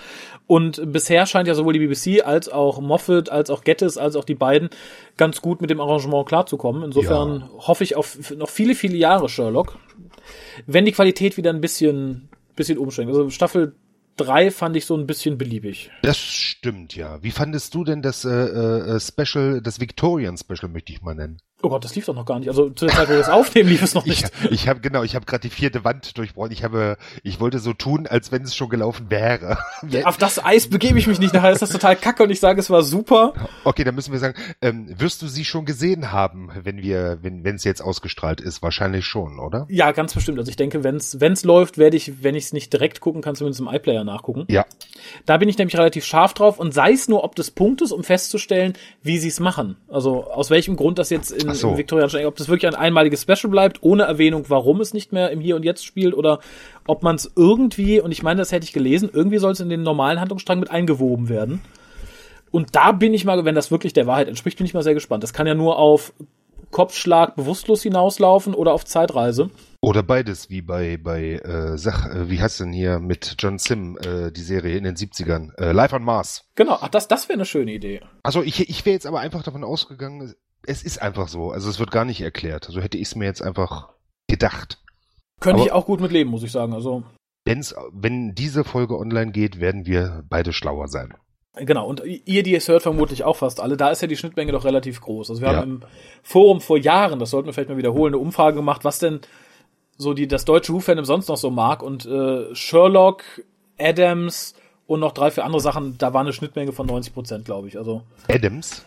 Und 0.48 0.92
bisher 0.92 1.26
scheint 1.26 1.48
ja 1.48 1.54
sowohl 1.54 1.74
die 1.74 1.80
BBC 1.88 2.26
als 2.26 2.50
auch 2.50 2.82
Moffat, 2.82 3.30
als 3.30 3.50
auch 3.50 3.64
Gettis, 3.64 3.98
als 3.98 4.16
auch 4.16 4.26
die 4.26 4.36
beiden 4.36 4.70
ganz 5.18 5.42
gut 5.42 5.62
mit 5.62 5.70
dem 5.70 5.80
Arrangement 5.80 6.28
klarzukommen. 6.28 6.84
Insofern 6.84 7.48
hoffe 7.58 7.84
ich 7.84 7.96
auf 7.96 8.18
noch 8.36 8.50
viele, 8.50 8.76
viele 8.76 8.98
Jahre 8.98 9.30
Sherlock. 9.30 9.78
Wenn 10.66 10.86
die 10.86 10.92
Qualität 10.92 11.38
wieder 11.38 11.52
ein 11.52 11.62
bisschen, 11.62 12.28
bisschen 12.56 12.78
umschwenkt. 12.78 13.14
Also 13.14 13.30
Staffel 13.30 13.76
3 14.18 14.52
fand 14.52 14.76
ich 14.76 14.86
so 14.86 14.96
ein 14.96 15.08
bisschen 15.08 15.38
beliebig. 15.38 15.92
Das 16.02 16.18
stimmt, 16.18 16.96
ja. 16.96 17.22
Wie 17.24 17.32
fandest 17.32 17.74
du 17.74 17.84
denn 17.84 18.02
das 18.02 18.26
äh, 18.26 18.30
äh, 18.30 19.00
Special, 19.00 19.62
das 19.62 19.80
Victorian 19.80 20.38
Special, 20.38 20.70
möchte 20.70 20.94
ich 20.94 21.02
mal 21.02 21.16
nennen? 21.16 21.40
Oh 21.62 21.70
Gott, 21.70 21.84
das 21.84 21.96
lief 21.96 22.06
doch 22.06 22.14
noch 22.14 22.26
gar 22.26 22.38
nicht. 22.40 22.50
Also 22.50 22.70
zu 22.70 22.86
der 22.86 22.94
Zeit, 22.96 23.08
wo 23.08 23.12
wir 23.14 23.18
das 23.18 23.30
aufnehmen, 23.30 23.70
lief 23.70 23.82
es 23.82 23.94
noch 23.94 24.06
Ich, 24.06 24.22
nicht. 24.22 24.34
ich 24.52 24.68
habe 24.68 24.82
genau, 24.82 25.04
ich 25.04 25.16
habe 25.16 25.26
gerade 25.26 25.42
die 25.42 25.50
vierte 25.50 25.84
Wand 25.84 26.18
durchbrochen. 26.18 26.52
Ich 26.52 26.64
habe, 26.64 26.98
ich 27.24 27.40
wollte 27.40 27.60
so 27.60 27.74
tun, 27.74 28.08
als 28.08 28.32
wenn 28.32 28.44
es 28.44 28.56
schon 28.56 28.70
gelaufen 28.70 29.10
wäre. 29.10 29.58
Auf 30.04 30.18
das 30.18 30.44
Eis 30.44 30.68
begebe 30.68 31.00
ich 31.00 31.08
mich 31.08 31.20
nicht. 31.20 31.34
Nachher 31.34 31.52
ist 31.52 31.62
das 31.62 31.70
total 31.70 31.96
kacke 31.96 32.24
und 32.24 32.30
ich 32.30 32.40
sage, 32.40 32.60
es 32.60 32.70
war 32.70 32.84
super. 32.84 33.34
Okay, 33.64 33.84
dann 33.84 33.96
müssen 33.96 34.12
wir 34.12 34.20
sagen, 34.20 34.36
ähm, 34.62 34.94
wirst 35.00 35.22
du 35.22 35.28
sie 35.28 35.46
schon 35.46 35.66
gesehen 35.66 36.12
haben, 36.12 36.52
wenn 36.64 36.82
wir, 36.82 37.20
wenn 37.22 37.44
wenn 37.46 37.56
es 37.56 37.64
jetzt 37.64 37.82
ausgestrahlt 37.82 38.42
ist? 38.42 38.62
Wahrscheinlich 38.62 39.06
schon, 39.06 39.40
oder? 39.40 39.66
Ja, 39.70 39.92
ganz 39.92 40.14
bestimmt. 40.14 40.38
Also 40.40 40.50
ich 40.50 40.58
denke, 40.58 40.84
wenn 40.84 40.98
es 40.98 41.44
läuft, 41.46 41.78
werde 41.78 41.96
ich, 41.96 42.24
wenn 42.24 42.36
ich 42.36 42.46
es 42.46 42.54
nicht 42.54 42.74
direkt 42.74 43.00
gucken 43.00 43.22
kann, 43.22 43.36
zumindest 43.36 43.62
im 43.62 43.68
iPlayer 43.68 44.04
nachgucken. 44.04 44.46
Ja. 44.50 44.66
Da 45.26 45.38
bin 45.38 45.48
ich 45.48 45.58
nämlich 45.58 45.78
relativ 45.78 46.06
scharf 46.06 46.34
drauf 46.34 46.60
und 46.60 46.74
sei 46.74 46.92
es 46.92 47.08
nur 47.08 47.24
ob 47.24 47.36
des 47.36 47.52
Punktes, 47.52 47.92
um 47.92 48.04
festzustellen, 48.04 48.74
wie 49.02 49.18
sie 49.20 49.30
es 49.30 49.40
machen. 49.40 49.78
Also 49.88 50.26
aus 50.26 50.50
welchem 50.50 50.76
Grund 50.76 51.00
das 51.00 51.10
jetzt 51.10 51.45
in, 51.50 51.56
so. 51.56 51.72
im 51.72 51.78
Viktorianischen, 51.78 52.26
ob 52.26 52.36
das 52.36 52.48
wirklich 52.48 52.68
ein 52.68 52.80
einmaliges 52.80 53.22
Special 53.22 53.50
bleibt, 53.50 53.82
ohne 53.82 54.04
Erwähnung, 54.04 54.46
warum 54.48 54.82
es 54.82 54.94
nicht 54.94 55.12
mehr 55.12 55.32
im 55.32 55.42
Hier 55.42 55.56
und 55.56 55.64
Jetzt 55.64 55.86
spielt 55.86 56.14
oder 56.14 56.40
ob 56.88 57.04
man 57.04 57.16
es 57.16 57.32
irgendwie, 57.36 58.00
und 58.00 58.12
ich 58.12 58.24
meine, 58.24 58.40
das 58.40 58.52
hätte 58.52 58.66
ich 58.66 58.74
gelesen, 58.74 59.10
irgendwie 59.12 59.38
soll 59.38 59.52
es 59.52 59.60
in 59.60 59.70
den 59.70 59.84
normalen 59.84 60.20
Handlungsstrang 60.20 60.60
mit 60.60 60.72
eingewoben 60.72 61.30
werden. 61.30 61.62
Und 62.52 62.76
da 62.76 62.92
bin 62.92 63.14
ich 63.14 63.26
mal, 63.26 63.44
wenn 63.44 63.56
das 63.56 63.72
wirklich 63.72 63.94
der 63.94 64.08
Wahrheit 64.08 64.28
entspricht, 64.28 64.58
bin 64.58 64.66
ich 64.66 64.74
mal 64.74 64.84
sehr 64.84 64.94
gespannt. 64.94 65.24
Das 65.24 65.34
kann 65.34 65.48
ja 65.48 65.56
nur 65.56 65.78
auf 65.78 66.14
Kopfschlag 66.72 67.36
bewusstlos 67.36 67.84
hinauslaufen 67.84 68.54
oder 68.54 68.74
auf 68.74 68.86
Zeitreise. 68.86 69.50
Oder 69.82 70.04
beides, 70.04 70.50
wie 70.50 70.62
bei, 70.62 70.98
bei 70.98 71.34
äh, 71.34 71.78
Sach, 71.78 72.08
äh, 72.08 72.30
wie 72.30 72.42
heißt 72.42 72.60
denn 72.60 72.74
hier 72.74 73.00
mit 73.00 73.36
John 73.40 73.60
Sim, 73.60 73.98
äh, 73.98 74.32
die 74.32 74.42
Serie 74.42 74.78
in 74.78 74.84
den 74.84 74.96
70ern? 74.96 75.56
Äh, 75.58 75.72
Live 75.74 75.94
on 75.94 76.04
Mars. 76.04 76.44
Genau, 76.56 76.78
ach, 76.82 76.90
das, 76.90 77.08
das 77.08 77.30
wäre 77.30 77.38
eine 77.38 77.46
schöne 77.46 77.72
Idee. 77.72 78.02
Also 78.24 78.42
ich, 78.42 78.70
ich 78.70 78.86
wäre 78.86 78.94
jetzt 78.94 79.06
aber 79.06 79.20
einfach 79.20 79.44
davon 79.44 79.64
ausgegangen, 79.64 80.34
es 80.68 80.84
ist 80.84 81.02
einfach 81.02 81.28
so. 81.28 81.52
Also 81.52 81.70
es 81.70 81.80
wird 81.80 81.92
gar 81.92 82.06
nicht 82.06 82.22
erklärt. 82.22 82.66
So 82.66 82.82
hätte 82.82 82.98
ich 82.98 83.08
es 83.08 83.16
mir 83.16 83.26
jetzt 83.26 83.42
einfach 83.42 83.90
gedacht. 84.28 84.82
Könnte 85.42 85.62
Aber- 85.62 85.66
ich 85.68 85.72
auch 85.74 85.86
gut 85.86 86.00
mit 86.02 86.12
leben, 86.12 86.30
muss 86.30 86.44
ich 86.44 86.52
sagen. 86.52 86.74
Also, 86.74 87.04
Wenn's, 87.48 87.76
wenn 87.92 88.34
diese 88.34 88.64
Folge 88.64 88.98
online 88.98 89.32
geht, 89.32 89.60
werden 89.60 89.86
wir 89.86 90.24
beide 90.30 90.52
schlauer 90.54 90.88
sein. 90.88 91.14
genau. 91.58 91.88
Und 91.88 92.02
ihr, 92.26 92.42
die 92.44 92.56
es 92.56 92.68
hört, 92.68 92.82
vermutlich 92.82 93.24
auch 93.24 93.36
fast 93.38 93.60
alle. 93.60 93.78
Da 93.78 93.90
ist 93.90 94.02
ja 94.02 94.08
die 94.08 94.18
Schnittmenge 94.18 94.52
doch 94.52 94.66
relativ 94.66 95.00
groß. 95.02 95.30
Also 95.30 95.42
wir 95.42 95.52
Ja. 95.52 95.58
haben 95.58 95.72
im 95.76 95.84
Forum 96.24 96.60
vor 96.60 96.78
Jahren, 96.78 97.20
das 97.20 97.30
sollten 97.30 97.48
wir 97.48 97.54
vielleicht 97.54 97.70
mal 97.70 97.78
wiederholen, 97.78 98.14
eine 98.14 98.22
Umfrage 98.22 98.56
gemacht, 98.58 98.84
was 98.84 99.00
denn 99.00 99.20
so 99.98 100.14
die, 100.14 100.28
das 100.28 100.44
deutsche 100.46 100.74
Who-Fandom 100.74 101.06
sonst 101.06 101.30
noch 101.30 101.38
so 101.38 101.50
mag. 101.52 101.82
Und 101.84 102.06
äh, 102.06 102.54
Sherlock, 102.56 103.24
Adams 103.80 104.56
und 104.88 105.00
noch 105.00 105.12
drei, 105.14 105.32
vier 105.32 105.46
andere 105.46 105.62
Sachen, 105.62 105.98
da 105.98 106.14
war 106.14 106.22
eine 106.22 106.34
Schnittmenge 106.34 106.72
von 106.74 106.88
90 106.88 107.14
Prozent, 107.14 107.46
glaube 107.46 107.68
ich. 107.68 107.78
Also 107.78 108.02
Adams? 108.28 108.84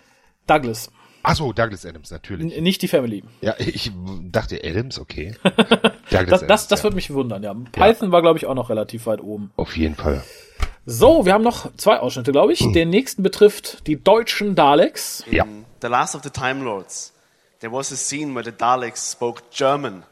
Douglas, 0.46 0.90
Achso, 1.28 1.52
Douglas 1.52 1.84
Adams, 1.84 2.10
natürlich. 2.10 2.56
n- 2.56 2.62
nicht 2.62 2.80
die 2.82 2.88
Family. 2.88 3.22
Ja, 3.42 3.54
ich 3.58 3.90
dachte 4.30 4.60
Adams, 4.64 4.98
okay. 4.98 5.34
Douglas 6.10 6.40
Das, 6.40 6.46
das, 6.46 6.68
das 6.68 6.80
ja. 6.80 6.84
wird 6.84 6.94
mich 6.94 7.10
wundern, 7.12 7.42
ja. 7.42 7.54
Python 7.72 8.12
war, 8.12 8.22
glaube 8.22 8.38
ich, 8.38 8.46
auch 8.46 8.54
noch 8.54 8.70
relativ 8.70 9.06
weit 9.06 9.20
oben. 9.20 9.50
Auf 9.56 9.76
jeden 9.76 9.94
Fall. 9.94 10.22
So, 10.86 11.26
wir 11.26 11.34
haben 11.34 11.44
noch 11.44 11.74
zwei 11.76 11.98
Ausschnitte, 12.00 12.32
glaube 12.32 12.54
ich. 12.54 12.60
Den 12.72 12.88
nächsten 12.88 13.22
betrifft 13.22 13.86
die 13.86 14.02
deutschen 14.02 14.54
Daleks. 14.54 15.22
Ja. 15.30 15.44
In 15.44 15.66
The 15.82 15.88
Last 15.88 16.14
of 16.14 16.22
the 16.22 16.30
Time 16.30 16.64
Lords, 16.64 17.12
there 17.60 17.70
was 17.72 17.92
a 17.92 17.96
scene 17.96 18.34
where 18.34 18.42
the 18.44 18.52
Daleks 18.56 19.10
spoke 19.12 19.42
German. 19.50 20.04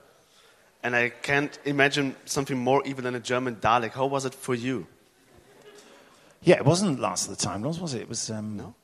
And 0.82 0.94
I 0.94 1.10
can't 1.22 1.58
imagine 1.64 2.14
something 2.26 2.58
more 2.58 2.82
evil 2.86 3.02
than 3.02 3.14
a 3.14 3.20
German 3.20 3.56
Dalek. 3.60 3.96
How 3.96 4.10
was 4.10 4.24
it 4.26 4.34
for 4.34 4.54
you? 4.54 4.86
Yeah, 6.42 6.56
it 6.60 6.66
wasn't 6.66 7.00
Last 7.00 7.28
of 7.30 7.38
the 7.38 7.42
Time 7.42 7.62
Lords, 7.62 7.80
was 7.80 7.94
it? 7.94 8.02
It 8.02 8.08
was, 8.10 8.30
um, 8.30 8.56
No. 8.58 8.74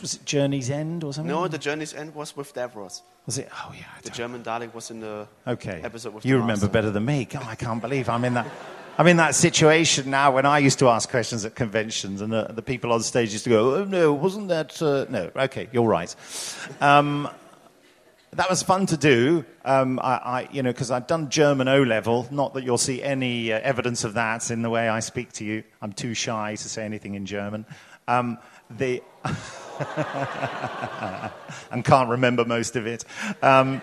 Was 0.00 0.14
it 0.14 0.24
Journey's 0.24 0.70
End 0.70 1.04
or 1.04 1.12
something? 1.12 1.30
No, 1.34 1.48
the 1.48 1.58
journey's 1.58 1.94
end 1.94 2.14
was 2.14 2.36
with 2.36 2.52
Davros. 2.54 3.02
Was 3.26 3.38
it? 3.38 3.48
Oh, 3.52 3.72
yeah. 3.76 3.84
The 4.02 4.10
German 4.10 4.42
Dalek 4.42 4.72
was 4.74 4.90
in 4.90 5.00
the 5.00 5.26
Okay. 5.46 5.80
episode 5.84 6.14
with 6.14 6.24
you 6.24 6.34
remember 6.36 6.52
master. 6.66 6.68
better 6.68 6.90
than 6.90 7.04
me. 7.04 7.24
God, 7.26 7.44
I 7.46 7.54
can't 7.54 7.80
believe 7.80 8.08
I'm 8.08 8.24
in 8.24 8.34
that. 8.34 8.46
I'm 8.98 9.06
in 9.06 9.16
that 9.18 9.34
situation 9.34 10.10
now 10.10 10.32
when 10.34 10.44
I 10.44 10.58
used 10.58 10.78
to 10.80 10.88
ask 10.88 11.08
questions 11.08 11.44
at 11.44 11.54
conventions 11.54 12.20
and 12.20 12.30
the, 12.32 12.48
the 12.50 12.60
people 12.62 12.92
on 12.92 13.02
stage 13.02 13.32
used 13.32 13.44
to 13.44 13.50
go, 13.50 13.76
oh, 13.76 13.84
no, 13.84 14.12
wasn't 14.12 14.48
that. 14.48 14.80
Uh, 14.82 15.06
no, 15.08 15.30
okay, 15.36 15.68
you're 15.72 15.88
right. 15.88 16.14
Um, 16.80 17.28
that 18.32 18.48
was 18.48 18.62
fun 18.62 18.86
to 18.86 18.96
do, 18.96 19.44
um, 19.64 19.98
I, 20.00 20.02
I, 20.16 20.48
you 20.52 20.62
know, 20.62 20.70
because 20.70 20.90
I'd 20.90 21.06
done 21.06 21.30
German 21.30 21.66
O 21.66 21.82
level. 21.82 22.28
Not 22.30 22.54
that 22.54 22.62
you'll 22.64 22.78
see 22.78 23.02
any 23.02 23.52
uh, 23.52 23.58
evidence 23.60 24.04
of 24.04 24.14
that 24.14 24.50
in 24.50 24.62
the 24.62 24.70
way 24.70 24.88
I 24.88 25.00
speak 25.00 25.32
to 25.34 25.44
you. 25.44 25.64
I'm 25.82 25.92
too 25.92 26.14
shy 26.14 26.54
to 26.54 26.68
say 26.68 26.84
anything 26.84 27.14
in 27.14 27.26
German. 27.26 27.66
Um, 28.06 28.38
the 28.70 29.02
and 31.70 31.84
can't 31.84 32.10
remember 32.10 32.44
most 32.44 32.76
of 32.76 32.86
it. 32.86 33.04
Um, 33.42 33.82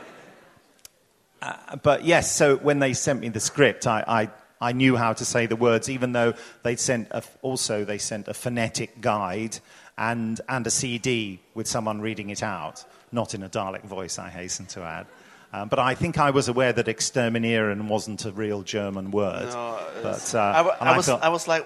but 1.83 2.03
yes, 2.03 2.35
so 2.35 2.57
when 2.57 2.79
they 2.79 2.93
sent 2.93 3.19
me 3.21 3.29
the 3.29 3.39
script, 3.39 3.85
I, 3.87 4.03
I, 4.07 4.29
I 4.69 4.71
knew 4.71 4.95
how 4.95 5.13
to 5.13 5.25
say 5.25 5.45
the 5.45 5.55
words, 5.55 5.89
even 5.89 6.11
though 6.11 6.33
they'd 6.63 6.79
sent 6.79 7.09
a, 7.11 7.21
also 7.41 7.85
they 7.85 7.97
sent 7.97 8.27
a 8.27 8.33
phonetic 8.33 9.01
guide 9.01 9.59
and, 9.97 10.39
and 10.49 10.65
a 10.65 10.71
CD 10.71 11.39
with 11.53 11.67
someone 11.67 12.01
reading 12.01 12.29
it 12.29 12.43
out, 12.43 12.83
not 13.11 13.33
in 13.33 13.43
a 13.43 13.49
Dalek 13.49 13.83
voice, 13.83 14.17
I 14.19 14.29
hasten 14.29 14.65
to 14.67 14.81
add. 14.81 15.05
Um, 15.53 15.69
but 15.69 15.79
I 15.79 15.95
think 15.95 16.17
I 16.19 16.31
was 16.31 16.49
aware 16.49 16.73
that 16.73 16.87
exterminieren 16.87 17.87
wasn't 17.87 18.25
a 18.25 18.31
real 18.31 18.63
German 18.63 19.11
word. 19.11 19.47
No, 19.49 19.79
but 20.03 20.35
uh, 20.35 20.39
I, 20.39 20.61
wa- 20.61 20.75
I 20.81 20.97
was, 20.97 21.05
thought- 21.05 21.23
I 21.23 21.29
was 21.29 21.47
like, 21.47 21.65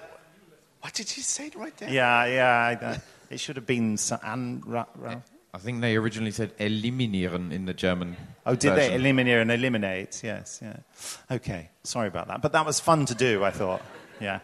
what 0.82 0.92
did 0.94 1.16
you 1.16 1.22
say 1.22 1.50
right 1.56 1.76
there? 1.78 1.90
yeah, 1.90 2.26
yeah, 2.26 2.78
I, 2.80 2.84
uh, 2.84 2.98
it 3.32 3.40
should 3.40 3.56
have 3.56 3.66
been 3.66 3.96
some, 3.96 4.20
and, 4.22 4.64
ra, 4.66 4.84
ra, 4.96 5.16
I 5.54 5.58
think 5.58 5.80
they 5.80 5.96
originally 5.96 6.30
said 6.30 6.56
eliminieren 6.58 7.52
in 7.52 7.66
the 7.66 7.74
German. 7.74 8.16
Oh, 8.46 8.54
did 8.54 8.72
they 8.72 8.88
version. 8.88 9.00
eliminate 9.00 9.38
and 9.38 9.52
eliminate? 9.52 10.22
Yes, 10.24 10.60
yeah. 10.62 10.76
Okay, 11.30 11.68
sorry 11.84 12.08
about 12.08 12.28
that. 12.28 12.40
But 12.40 12.52
that 12.52 12.64
was 12.64 12.80
fun 12.80 13.04
to 13.06 13.14
do, 13.14 13.44
I 13.44 13.50
thought. 13.50 13.82
Yeah. 14.20 14.40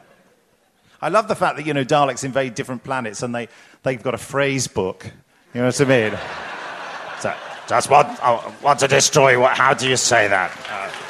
I 1.00 1.08
love 1.08 1.28
the 1.28 1.34
fact 1.34 1.56
that, 1.56 1.66
you 1.66 1.72
know, 1.72 1.84
Daleks 1.84 2.24
invade 2.24 2.54
different 2.54 2.84
planets 2.84 3.22
and 3.22 3.34
they, 3.34 3.48
they've 3.84 4.02
got 4.02 4.14
a 4.14 4.18
phrase 4.18 4.66
book. 4.66 5.10
You 5.54 5.60
know 5.60 5.66
what 5.66 5.80
I 5.80 5.84
mean? 5.84 6.18
So, 7.20 7.34
just 7.66 7.90
want, 7.90 8.06
I 8.22 8.54
want 8.62 8.78
to 8.78 8.86
destroy 8.86 9.40
what, 9.40 9.56
how 9.56 9.74
do 9.74 9.88
you 9.88 9.96
say 9.96 10.28
that? 10.28 10.52
Uh, 10.70 11.07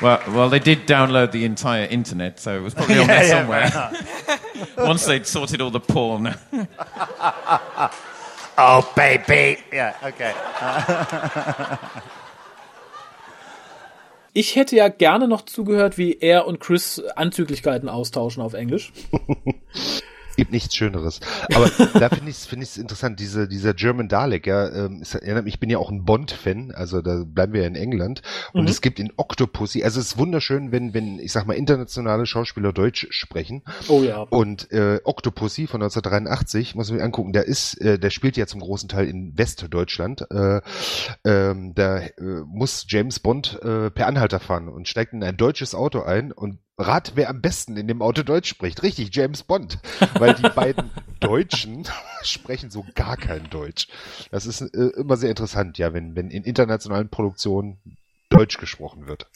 Well, 0.00 0.22
well, 0.28 0.48
they 0.48 0.60
did 0.60 0.86
download 0.86 1.32
the 1.32 1.44
entire 1.44 1.84
internet, 1.86 2.38
so 2.38 2.56
it 2.56 2.62
was 2.62 2.74
probably 2.74 2.98
on 2.98 3.08
Yeah, 3.08 3.22
there 3.22 3.26
yeah, 3.26 3.70
somewhere. 3.70 4.68
Once 4.88 5.06
they'd 5.06 5.26
sorted 5.26 5.60
all 5.60 5.70
the 5.70 5.80
porn. 5.80 6.36
oh, 8.58 8.92
baby. 8.94 9.58
Yeah, 9.72 9.96
okay. 10.04 10.32
Ich 14.34 14.54
hätte 14.54 14.76
ja 14.76 14.88
gerne 14.88 15.26
noch 15.26 15.42
zugehört, 15.42 15.98
wie 15.98 16.16
er 16.20 16.46
und 16.46 16.60
Chris 16.60 17.02
Anzüglichkeiten 17.16 17.88
austauschen 17.88 18.40
auf 18.40 18.54
Englisch. 18.54 18.92
Gibt 20.38 20.52
nichts 20.52 20.76
Schöneres. 20.76 21.18
Aber 21.52 21.68
da 21.98 22.08
finde 22.10 22.30
ich 22.30 22.36
es 22.36 22.46
find 22.46 22.62
ich's 22.62 22.76
interessant, 22.76 23.18
diese, 23.18 23.48
dieser 23.48 23.74
German 23.74 24.06
Dalek, 24.06 24.46
ja, 24.46 24.68
ähm, 24.68 25.00
es 25.02 25.12
erinnert 25.14 25.44
mich, 25.44 25.54
ich 25.54 25.60
bin 25.60 25.68
ja 25.68 25.78
auch 25.78 25.90
ein 25.90 26.04
Bond-Fan, 26.04 26.70
also 26.70 27.02
da 27.02 27.24
bleiben 27.26 27.52
wir 27.54 27.62
ja 27.62 27.66
in 27.66 27.74
England. 27.74 28.22
Und 28.52 28.62
Mhm. 28.62 28.68
es 28.68 28.80
gibt 28.80 29.00
in 29.00 29.12
Octopussy, 29.16 29.82
also 29.82 29.98
es 29.98 30.12
ist 30.12 30.18
wunderschön, 30.18 30.70
wenn, 30.70 30.94
wenn, 30.94 31.18
ich 31.18 31.32
sag 31.32 31.44
mal, 31.46 31.54
internationale 31.54 32.24
Schauspieler 32.24 32.72
Deutsch 32.72 33.08
sprechen. 33.10 33.64
Oh 33.88 34.04
ja. 34.04 34.20
Und 34.30 34.70
äh, 34.70 35.00
Octopussy 35.02 35.66
von 35.66 35.82
1983, 35.82 36.76
muss 36.76 36.88
man 36.88 36.98
sich 36.98 37.04
angucken, 37.04 37.32
der 37.32 37.46
ist, 37.46 37.74
äh, 37.80 37.98
der 37.98 38.10
spielt 38.10 38.36
ja 38.36 38.46
zum 38.46 38.60
großen 38.60 38.88
Teil 38.88 39.08
in 39.08 39.36
Westdeutschland. 39.36 40.24
Äh, 40.30 40.60
ähm, 41.24 41.74
da 41.74 41.98
äh, 41.98 42.12
muss 42.46 42.86
James 42.88 43.18
Bond 43.18 43.58
äh, 43.62 43.90
per 43.90 44.06
Anhalter 44.06 44.38
fahren 44.38 44.68
und 44.68 44.86
steigt 44.86 45.12
in 45.14 45.24
ein 45.24 45.36
deutsches 45.36 45.74
Auto 45.74 46.02
ein 46.02 46.30
und 46.30 46.60
rat, 46.78 47.12
wer 47.16 47.28
am 47.28 47.40
besten 47.40 47.76
in 47.76 47.88
dem 47.88 48.00
Auto 48.00 48.22
Deutsch 48.22 48.48
spricht. 48.48 48.82
Richtig, 48.82 49.14
James 49.14 49.42
Bond. 49.42 49.78
Weil 50.18 50.34
die 50.34 50.48
beiden 50.48 50.90
Deutschen 51.20 51.86
sprechen 52.22 52.70
so 52.70 52.84
gar 52.94 53.16
kein 53.16 53.50
Deutsch. 53.50 53.88
Das 54.30 54.46
ist 54.46 54.60
äh, 54.60 54.90
immer 54.96 55.16
sehr 55.16 55.30
interessant, 55.30 55.78
ja, 55.78 55.92
wenn, 55.92 56.14
wenn 56.14 56.30
in 56.30 56.44
internationalen 56.44 57.08
Produktionen 57.08 57.78
Deutsch 58.30 58.58
gesprochen 58.58 59.06
wird. 59.06 59.26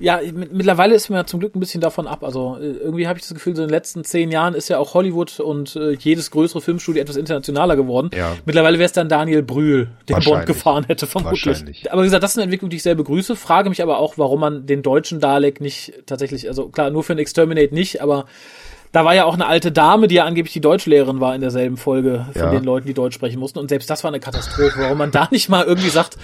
Ja, 0.00 0.20
mit- 0.32 0.52
mittlerweile 0.52 0.94
ist 0.94 1.08
mir 1.08 1.24
zum 1.24 1.38
Glück 1.38 1.54
ein 1.54 1.60
bisschen 1.60 1.80
davon 1.80 2.06
ab. 2.08 2.24
Also 2.24 2.56
äh, 2.60 2.64
irgendwie 2.72 3.06
habe 3.06 3.18
ich 3.18 3.24
das 3.24 3.32
Gefühl, 3.32 3.54
so 3.54 3.62
in 3.62 3.68
den 3.68 3.72
letzten 3.74 4.02
zehn 4.02 4.30
Jahren 4.32 4.54
ist 4.54 4.68
ja 4.68 4.78
auch 4.78 4.94
Hollywood 4.94 5.38
und 5.38 5.76
äh, 5.76 5.92
jedes 5.92 6.30
größere 6.32 6.60
Filmstudio 6.60 7.00
etwas 7.00 7.16
internationaler 7.16 7.76
geworden. 7.76 8.10
Ja. 8.14 8.36
Mittlerweile 8.44 8.78
wäre 8.78 8.86
es 8.86 8.92
dann 8.92 9.08
Daniel 9.08 9.42
Brühl, 9.42 9.88
der 10.08 10.16
Bond 10.16 10.46
gefahren 10.46 10.84
hätte, 10.84 11.06
vermutlich. 11.06 11.90
Aber 11.92 12.02
wie 12.02 12.06
gesagt, 12.06 12.24
das 12.24 12.32
ist 12.32 12.36
eine 12.38 12.44
Entwicklung, 12.44 12.70
die 12.70 12.76
ich 12.76 12.82
sehr 12.82 12.96
begrüße. 12.96 13.36
Frage 13.36 13.68
mich 13.70 13.82
aber 13.82 13.98
auch, 13.98 14.18
warum 14.18 14.40
man 14.40 14.66
den 14.66 14.82
deutschen 14.82 15.20
Dalek 15.20 15.60
nicht 15.60 15.92
tatsächlich, 16.06 16.48
also 16.48 16.68
klar, 16.68 16.90
nur 16.90 17.04
für 17.04 17.12
ein 17.12 17.18
Exterminate 17.18 17.72
nicht, 17.72 18.02
aber 18.02 18.26
da 18.90 19.04
war 19.04 19.14
ja 19.14 19.24
auch 19.24 19.34
eine 19.34 19.46
alte 19.46 19.70
Dame, 19.72 20.06
die 20.08 20.16
ja 20.16 20.24
angeblich 20.24 20.52
die 20.52 20.60
Deutschlehrerin 20.60 21.20
war 21.20 21.34
in 21.34 21.40
derselben 21.40 21.76
Folge 21.76 22.26
von 22.32 22.42
Ja. 22.42 22.50
den 22.50 22.64
Leuten, 22.64 22.86
die 22.86 22.94
Deutsch 22.94 23.14
sprechen 23.14 23.38
mussten. 23.40 23.58
Und 23.60 23.68
selbst 23.68 23.88
das 23.90 24.04
war 24.04 24.10
eine 24.10 24.20
Katastrophe, 24.20 24.74
warum 24.78 24.98
man 24.98 25.10
da 25.10 25.28
nicht 25.30 25.48
mal 25.48 25.64
irgendwie 25.64 25.88
sagt, 25.90 26.16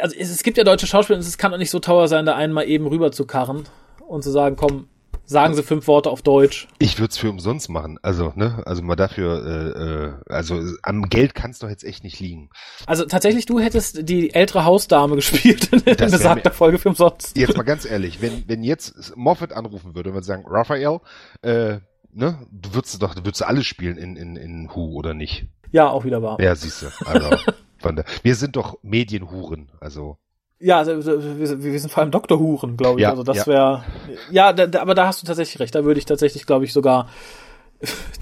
also 0.00 0.16
es, 0.18 0.30
es 0.30 0.42
gibt 0.42 0.58
ja 0.58 0.64
deutsche 0.64 0.86
Schauspieler 0.86 1.18
und 1.18 1.24
es 1.24 1.38
kann 1.38 1.52
doch 1.52 1.58
nicht 1.58 1.70
so 1.70 1.78
teuer 1.78 2.08
sein, 2.08 2.26
da 2.26 2.34
einen 2.34 2.52
mal 2.52 2.68
eben 2.68 2.86
rüber 2.86 3.12
zu 3.12 3.26
karren 3.26 3.64
und 4.06 4.22
zu 4.22 4.30
sagen, 4.30 4.56
komm, 4.56 4.88
sagen 5.30 5.54
Sie 5.54 5.62
fünf 5.62 5.86
Worte 5.86 6.10
auf 6.10 6.22
Deutsch. 6.22 6.66
Ich 6.78 6.98
würde 6.98 7.10
es 7.10 7.16
für 7.16 7.30
umsonst 7.30 7.68
machen. 7.68 7.98
Also, 8.02 8.32
ne, 8.34 8.62
also 8.66 8.82
mal 8.82 8.96
dafür, 8.96 9.46
äh, 9.46 10.32
äh, 10.32 10.34
also 10.34 10.60
am 10.82 11.08
Geld 11.08 11.34
kann 11.34 11.52
es 11.52 11.60
doch 11.60 11.68
jetzt 11.68 11.84
echt 11.84 12.02
nicht 12.02 12.18
liegen. 12.18 12.50
Also 12.86 13.04
tatsächlich, 13.04 13.46
du 13.46 13.60
hättest 13.60 14.08
die 14.08 14.34
ältere 14.34 14.64
Hausdame 14.64 15.14
gespielt 15.16 15.72
in 15.72 15.86
wär 15.86 15.94
besagter 15.94 16.50
Folge 16.50 16.78
für 16.78 16.88
umsonst. 16.88 17.36
Jetzt 17.36 17.56
mal 17.56 17.62
ganz 17.62 17.84
ehrlich, 17.84 18.20
wenn, 18.20 18.44
wenn 18.48 18.64
jetzt 18.64 19.16
Moffat 19.16 19.52
anrufen 19.52 19.94
würde 19.94 20.10
und 20.10 20.14
würde 20.14 20.26
sagen, 20.26 20.44
Raphael, 20.46 20.98
äh, 21.42 21.78
ne, 22.12 22.46
du 22.50 22.74
würdest 22.74 23.00
doch, 23.00 23.14
du 23.14 23.24
würdest 23.24 23.44
alle 23.44 23.62
spielen 23.62 23.96
in, 23.96 24.16
in, 24.16 24.36
in 24.36 24.68
Who 24.74 24.94
oder 24.96 25.14
nicht? 25.14 25.46
Ja, 25.70 25.88
auch 25.88 26.04
wieder 26.04 26.20
wahr. 26.22 26.40
Ja, 26.40 26.56
siehst 26.56 26.82
du. 26.82 26.86
Also, 27.06 27.30
von 27.80 27.96
der, 27.96 28.04
wir 28.22 28.34
sind 28.34 28.56
doch 28.56 28.78
Medienhuren, 28.82 29.70
also. 29.80 30.18
Ja, 30.58 30.78
also, 30.78 31.06
wir, 31.38 31.62
wir 31.62 31.80
sind 31.80 31.90
vor 31.90 32.02
allem 32.02 32.10
Doktorhuren, 32.10 32.76
glaube 32.76 33.00
ich. 33.00 33.04
Ja, 33.04 33.10
also 33.10 33.22
das 33.22 33.38
ja. 33.38 33.46
wäre, 33.46 33.84
ja, 34.30 34.52
da, 34.52 34.66
da, 34.66 34.82
aber 34.82 34.94
da 34.94 35.06
hast 35.06 35.22
du 35.22 35.26
tatsächlich 35.26 35.58
recht. 35.58 35.74
Da 35.74 35.84
würde 35.84 35.98
ich 35.98 36.04
tatsächlich, 36.04 36.44
glaube 36.44 36.66
ich, 36.66 36.74
sogar 36.74 37.08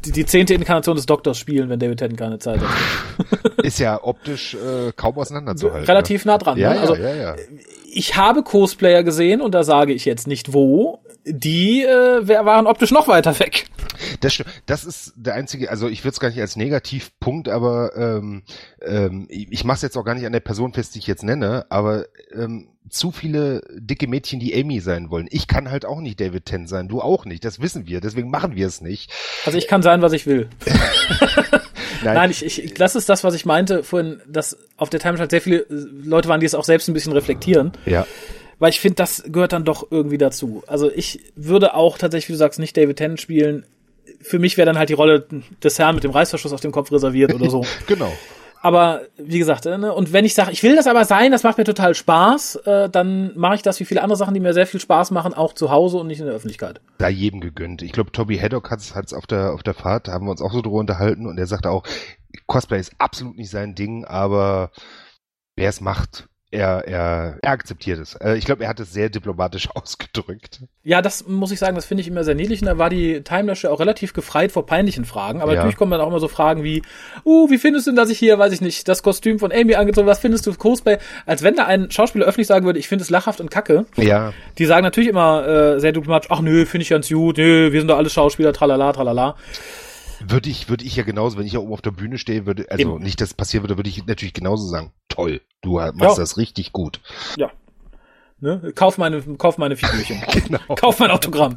die, 0.05 0.13
die 0.13 0.25
zehnte 0.25 0.55
Inkarnation 0.55 0.95
des 0.95 1.07
Doktors 1.07 1.37
spielen, 1.37 1.69
wenn 1.69 1.81
David 1.81 1.99
Tennant 1.99 2.19
keine 2.19 2.39
Zeit 2.39 2.61
hat. 2.61 2.69
Ist 3.65 3.81
ja 3.81 4.03
optisch 4.03 4.55
äh, 4.55 4.93
kaum 4.95 5.19
auseinanderzuhalten. 5.19 5.87
Relativ 5.87 6.25
nah 6.25 6.39
dran. 6.39 6.57
Ja, 6.59 6.71
ne? 6.71 6.75
ja, 6.77 6.81
also, 6.81 6.95
ja, 6.95 7.15
ja. 7.15 7.37
ich 7.93 8.17
habe 8.17 8.43
Cosplayer 8.45 9.03
gesehen 9.03 9.41
und 9.41 9.53
da 9.55 9.65
sage 9.65 9.93
ich 9.93 10.05
jetzt 10.05 10.29
nicht 10.29 10.53
wo. 10.53 11.01
Die 11.25 11.83
äh, 11.83 12.29
waren 12.29 12.67
optisch 12.67 12.91
noch 12.91 13.09
weiter 13.09 13.39
weg. 13.39 13.67
Das, 14.21 14.35
stimmt. 14.35 14.51
das 14.67 14.85
ist 14.85 15.13
der 15.17 15.35
einzige, 15.35 15.71
also 15.71 15.89
ich 15.89 16.05
würde 16.05 16.13
es 16.13 16.21
gar 16.21 16.29
nicht 16.29 16.41
als 16.41 16.57
Negativpunkt, 16.57 17.49
aber 17.49 17.97
ähm, 17.97 18.43
ähm, 18.81 19.27
ich, 19.29 19.65
mache 19.65 19.77
es 19.77 19.83
jetzt 19.83 19.97
auch 19.97 20.05
gar 20.05 20.15
nicht 20.15 20.27
an 20.27 20.33
der 20.33 20.41
Person 20.41 20.73
fest, 20.73 20.95
die 20.95 21.01
ich 21.01 21.07
jetzt 21.07 21.25
nenne, 21.25 21.67
aber 21.69 22.07
ähm, 22.33 22.69
zu 22.89 23.11
viele 23.11 23.61
dicke 23.75 24.07
Mädchen, 24.07 24.41
die 24.41 24.55
Amy 24.55 24.81
sein 24.81 25.11
wollen. 25.11 25.27
Ich 25.31 25.47
kann 25.47 25.71
halt 25.71 25.85
auch 25.85 26.01
nicht 26.01 26.21
David 26.21 26.47
Tennant 26.47 26.69
sein, 26.69 26.89
du 26.89 27.01
auch 27.01 27.25
nicht, 27.25 27.45
das 27.45 27.61
wissen 27.61 27.87
wir, 27.87 28.01
deswegen 28.01 28.31
machen 28.31 28.55
wir 28.55 28.67
es 28.67 28.81
nicht. 28.81 29.11
Also 29.45 29.59
ich 29.59 29.69
kann 29.69 29.83
sein, 29.83 30.01
was 30.01 30.13
ich 30.13 30.27
will. 30.27 30.49
Nein, 32.05 32.15
Nein, 32.15 32.31
ich, 32.31 32.45
ich, 32.45 32.75
das 32.75 32.95
ist 32.95 33.09
das, 33.09 33.25
was 33.25 33.35
ich 33.35 33.45
meinte 33.45 33.83
vorhin, 33.83 34.21
dass 34.29 34.57
auf 34.77 34.89
der 34.89 35.01
Timeline 35.01 35.21
halt 35.21 35.31
sehr 35.33 35.41
viele 35.41 35.67
Leute 35.69 36.29
waren, 36.29 36.39
die 36.39 36.47
es 36.47 36.55
auch 36.55 36.65
selbst 36.65 36.89
ein 36.89 36.95
bisschen 36.95 37.13
reflektieren. 37.13 37.73
ja, 37.87 38.07
Weil 38.59 38.71
ich 38.71 38.81
finde, 38.81 38.97
das 38.97 39.23
gehört 39.27 39.53
dann 39.53 39.65
doch 39.65 39.87
irgendwie 39.91 40.19
dazu. 40.19 40.63
Also 40.67 40.91
ich 40.91 41.21
würde 41.37 41.75
auch 41.75 41.99
tatsächlich, 41.99 42.29
wie 42.29 42.33
du 42.33 42.39
sagst, 42.39 42.59
nicht 42.59 42.77
David 42.77 42.97
Tennant 42.97 43.21
spielen. 43.21 43.65
Für 44.21 44.39
mich 44.39 44.57
wäre 44.57 44.67
dann 44.67 44.79
halt 44.79 44.89
die 44.89 44.95
Rolle 44.95 45.27
des 45.63 45.79
Herrn 45.79 45.95
mit 45.95 46.05
dem 46.05 46.11
Reißverschluss 46.11 46.53
auf 46.53 46.61
dem 46.61 46.73
Kopf 46.73 46.91
reserviert 46.91 47.35
oder 47.35 47.51
so. 47.51 47.65
genau. 47.87 48.13
Aber 48.61 49.03
wie 49.17 49.39
gesagt, 49.39 49.67
äh, 49.67 49.79
ne? 49.79 49.95
und 49.95 50.13
wenn 50.13 50.25
ich 50.25 50.35
sage, 50.35 50.51
ich 50.51 50.63
will 50.63 50.75
das 50.75 50.87
aber 50.87 51.05
sein, 51.05 51.31
das 51.31 51.45
macht 51.45 51.59
mir 51.59 51.65
total 51.65 51.95
Spaß, 51.95 52.57
äh, 52.67 52.91
dann 52.91 53.37
mache 53.37 53.55
ich 53.55 53.63
das 53.63 53.79
wie 53.79 53.85
viele 53.85 54.03
andere 54.03 54.17
Sachen, 54.17 54.35
die 54.35 54.41
mir 54.41 54.53
sehr 54.53 54.67
viel 54.67 54.81
Spaß 54.81 55.13
machen, 55.13 55.33
auch 55.33 55.53
zu 55.53 55.71
Hause 55.71 55.99
und 55.99 56.09
nicht 56.09 56.21
in 56.21 56.27
der 56.27 56.35
Öffentlichkeit. 56.35 56.81
Da 56.99 57.09
jedem 57.09 57.41
gegönnt. 57.41 57.83
Ich 57.83 57.93
glaube, 57.93 58.11
Toby 58.11 58.37
Haddock 58.37 58.71
hat 58.71 58.81
es 58.81 59.15
auf 59.15 59.27
der 59.27 59.53
auf 59.53 59.63
der 59.63 59.75
Fahrt, 59.75 60.09
da 60.09 60.13
haben 60.13 60.27
wir 60.27 60.33
uns 60.33 60.43
auch 60.43 60.53
so 60.53 60.61
drüber 60.61 60.79
unterhalten 60.79 61.27
und 61.27 61.39
er 61.39 61.47
sagte 61.47 61.71
auch, 61.71 61.85
Cosplay 62.47 62.81
ist 62.81 62.93
absolut 62.99 63.37
nicht 63.37 63.51
sein 63.51 63.75
Ding, 63.75 64.05
aber 64.05 64.71
wer 65.57 65.69
es 65.69 65.81
macht, 65.81 66.28
er, 66.51 66.85
er, 66.89 67.39
er 67.43 67.51
akzeptiert 67.51 67.99
es. 67.99 68.15
Äh, 68.15 68.37
ich 68.37 68.45
glaube, 68.47 68.63
er 68.65 68.71
hat 68.71 68.81
es 68.81 68.93
sehr 68.93 69.11
diplomatisch 69.11 69.69
ausgedrückt. 69.75 70.63
Ja, 70.83 71.03
das 71.03 71.27
muss 71.29 71.51
ich 71.53 71.59
sagen, 71.59 71.75
das 71.77 71.85
finde 71.85 72.01
ich 72.01 72.09
immer 72.09 72.25
sehr 72.25 72.35
niedlich. 72.35 72.63
Und 72.63 72.67
da 72.67 72.79
war 72.79 72.89
die 72.89 73.23
Timelashe 73.23 73.71
auch 73.71 73.81
relativ 73.81 74.15
gefreit 74.15 74.51
vor 74.53 74.65
peinlichen 74.65 75.05
Fragen. 75.05 75.43
Aber 75.43 75.53
Ja. 75.53 75.57
natürlich 75.59 75.77
kommen 75.77 75.91
dann 75.93 76.01
auch 76.01 76.09
immer 76.09 76.21
so 76.21 76.29
Fragen 76.29 76.65
wie, 76.65 76.83
uh, 77.25 77.51
wie 77.51 77.59
findest 77.59 77.87
du 77.87 77.91
denn, 77.91 77.97
dass 77.97 78.09
ich 78.09 78.19
hier, 78.19 78.39
weiß 78.39 78.53
ich 78.53 78.61
nicht, 78.63 78.89
das 78.89 79.03
Kostüm 79.03 79.39
von 79.39 79.53
Amy 79.53 79.75
angezogen, 79.75 80.07
was 80.07 80.21
findest 80.21 80.47
du 80.47 80.55
Cosplay? 80.55 80.99
Als 81.27 81.43
wenn 81.43 81.55
da 81.55 81.67
ein 81.67 81.91
Schauspieler 81.91 82.25
öffentlich 82.27 82.47
sagen 82.47 82.65
würde, 82.65 82.79
ich 82.79 82.89
finde 82.89 83.03
es 83.03 83.11
lachhaft 83.11 83.41
und 83.41 83.51
kacke. 83.51 83.85
Ja, 83.97 84.33
Die 84.57 84.65
sagen 84.65 84.85
natürlich 84.85 85.11
immer 85.11 85.47
äh, 85.47 85.81
sehr 85.81 85.93
diplomatisch, 85.93 86.31
ach 86.31 86.41
nö, 86.41 86.65
finde 86.65 86.83
ich 86.83 86.89
ganz 86.89 87.09
gut, 87.09 87.37
nö, 87.37 87.73
wir 87.73 87.81
sind 87.81 87.89
doch 87.89 87.99
alle 87.99 88.09
Schauspieler, 88.11 88.53
tralala, 88.53 88.93
tralala. 88.93 89.37
würde 90.27 90.49
ich, 90.51 90.69
würde 90.69 90.85
ich 90.85 90.97
ja 90.97 91.03
genauso, 91.05 91.39
wenn 91.39 91.47
ich 91.47 91.53
ja 91.53 91.61
oben 91.61 91.73
auf 91.73 91.83
der 91.83 91.91
Bühne 91.93 92.19
stehe, 92.19 92.45
würde, 92.47 92.67
also 92.71 92.95
Eben. 92.97 93.03
nicht, 93.05 93.21
dass 93.21 93.29
es 93.31 93.35
passieren 93.35 93.63
würde, 93.65 93.77
würde 93.77 93.89
ich 93.89 94.05
natürlich 94.07 94.35
genauso 94.35 94.67
sagen, 94.67 94.93
toll, 95.19 95.41
du 95.63 95.75
machst 95.79 96.01
Ja. 96.01 96.15
das 96.17 96.37
richtig 96.37 96.73
gut. 96.73 97.01
Ja. 97.37 97.51
Ne? 98.41 98.73
Kauf 98.77 98.99
meine, 98.99 99.21
kauf 99.37 99.59
meine 99.59 99.77
Figürchen. 99.77 100.23
Genau. 100.47 100.75
Kauf 100.77 101.01
mein 101.01 101.11
Autogramm. 101.11 101.57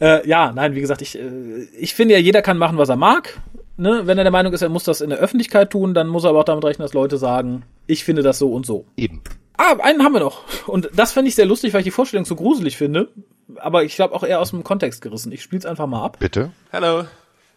äh, 0.00 0.26
ja, 0.26 0.50
nein, 0.52 0.74
wie 0.74 0.80
gesagt, 0.80 1.02
ich, 1.02 1.18
äh, 1.18 1.64
ich 1.78 1.94
finde 1.94 2.14
ja, 2.14 2.20
jeder 2.20 2.40
kann 2.40 2.56
machen, 2.56 2.78
was 2.78 2.88
er 2.88 2.96
mag. 2.96 3.38
Ne? 3.76 4.06
Wenn 4.06 4.16
er 4.16 4.24
der 4.24 4.30
Meinung 4.30 4.54
ist, 4.54 4.62
er 4.62 4.70
muss 4.70 4.84
das 4.84 5.02
in 5.02 5.10
der 5.10 5.18
Öffentlichkeit 5.18 5.70
tun, 5.70 5.92
dann 5.92 6.08
muss 6.08 6.24
er 6.24 6.30
aber 6.30 6.40
auch 6.40 6.44
damit 6.44 6.64
rechnen, 6.64 6.84
dass 6.84 6.94
Leute 6.94 7.18
sagen, 7.18 7.64
ich 7.86 8.04
finde 8.04 8.22
das 8.22 8.38
so 8.38 8.50
und 8.54 8.64
so. 8.64 8.86
Eben. 8.96 9.20
Ah, 9.58 9.76
einen 9.82 10.02
haben 10.02 10.12
wir 10.14 10.20
noch. 10.20 10.42
Und 10.66 10.88
das 10.94 11.12
fände 11.12 11.28
ich 11.28 11.34
sehr 11.34 11.44
lustig, 11.46 11.74
weil 11.74 11.80
ich 11.80 11.84
die 11.86 11.90
Vorstellung 11.90 12.24
so 12.24 12.34
gruselig 12.36 12.78
finde. 12.78 13.08
Aber 13.56 13.84
ich 13.84 13.94
glaube 13.96 14.14
auch 14.14 14.22
eher 14.22 14.40
aus 14.40 14.50
dem 14.50 14.64
Kontext 14.64 15.02
gerissen. 15.02 15.32
Ich 15.32 15.42
spiele 15.42 15.60
es 15.60 15.66
einfach 15.66 15.86
mal 15.86 16.02
ab. 16.02 16.18
Bitte? 16.18 16.50
Hello. 16.70 17.04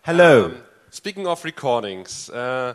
Hello. 0.01 0.45
Um, 0.47 0.51
speaking 0.91 1.27
of 1.27 1.43
recordings, 1.45 2.29
uh, 2.29 2.73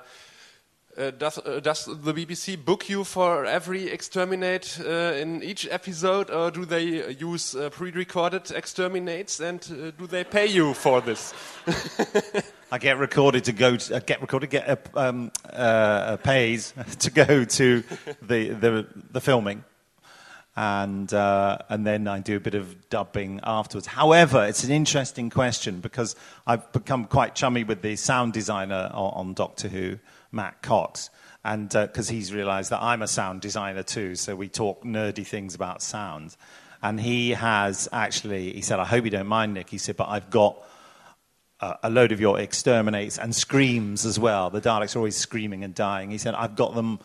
uh, 0.96 1.10
does, 1.10 1.38
uh, 1.38 1.60
does 1.60 1.86
the 1.86 2.14
BBC 2.14 2.62
book 2.64 2.88
you 2.88 3.02
for 3.02 3.44
every 3.44 3.88
exterminate 3.88 4.78
uh, 4.84 5.14
in 5.14 5.42
each 5.42 5.66
episode, 5.68 6.30
or 6.30 6.52
do 6.52 6.64
they 6.64 7.02
uh, 7.02 7.08
use 7.08 7.56
uh, 7.56 7.68
pre-recorded 7.70 8.50
exterminates, 8.52 9.40
and 9.40 9.60
do 9.98 10.06
they 10.06 10.22
pay 10.22 10.46
you 10.46 10.72
for 10.72 11.00
this? 11.00 11.34
I 12.72 12.78
get 12.78 12.98
recorded 12.98 13.44
to 13.44 13.52
go 13.52 13.76
to, 13.76 14.00
get 14.00 14.20
recorded, 14.20 14.50
get 14.50 14.88
um, 14.94 15.32
pays 16.22 16.72
to 17.00 17.10
go 17.10 17.44
to 17.44 17.82
the, 18.22 18.50
the, 18.50 18.86
the 19.10 19.20
filming. 19.20 19.64
And, 20.56 21.12
and 21.12 21.84
then 21.84 22.06
I 22.06 22.20
do 22.20 22.36
a 22.36 22.40
bit 22.40 22.54
of 22.54 22.88
dubbing 22.88 23.40
afterwards. 23.42 23.88
However, 23.88 24.44
it's 24.44 24.62
an 24.62 24.70
interesting 24.70 25.28
question 25.28 25.80
because 25.80 26.14
I've 26.46 26.70
become 26.70 27.06
quite 27.06 27.34
chummy 27.34 27.64
with 27.64 27.82
the 27.82 27.96
sound 27.96 28.32
designer 28.32 28.88
on, 28.94 29.12
on 29.14 29.34
Doctor 29.34 29.66
Who, 29.66 29.98
Matt 30.34 30.60
Cox, 30.60 31.08
and 31.44 31.68
because 31.68 32.08
he's 32.08 32.32
realized 32.32 32.70
that 32.70 32.82
I'm 32.82 33.02
a 33.02 33.08
sound 33.08 33.40
designer 33.40 33.82
too, 33.82 34.16
so 34.16 34.34
we 34.34 34.48
talk 34.48 34.84
nerdy 34.84 35.26
things 35.26 35.54
about 35.54 35.82
sound. 35.82 36.36
And 36.82 37.00
he 37.00 37.30
has 37.30 37.88
actually, 37.92 38.52
he 38.52 38.60
said, 38.60 38.78
I 38.78 38.84
hope 38.84 39.04
you 39.04 39.10
don't 39.10 39.26
mind, 39.26 39.54
Nick. 39.54 39.70
He 39.70 39.78
said, 39.78 39.96
but 39.96 40.08
I've 40.08 40.28
got 40.28 40.62
uh, 41.60 41.76
a 41.82 41.88
load 41.88 42.12
of 42.12 42.20
your 42.20 42.38
exterminates 42.38 43.18
and 43.18 43.34
screams 43.34 44.04
as 44.04 44.18
well. 44.18 44.50
The 44.50 44.60
Daleks 44.60 44.94
are 44.94 44.98
always 44.98 45.16
screaming 45.16 45.64
and 45.64 45.74
dying. 45.74 46.10
He 46.10 46.18
said, 46.18 46.34
I've 46.34 46.56
got 46.56 46.74
them 46.74 46.98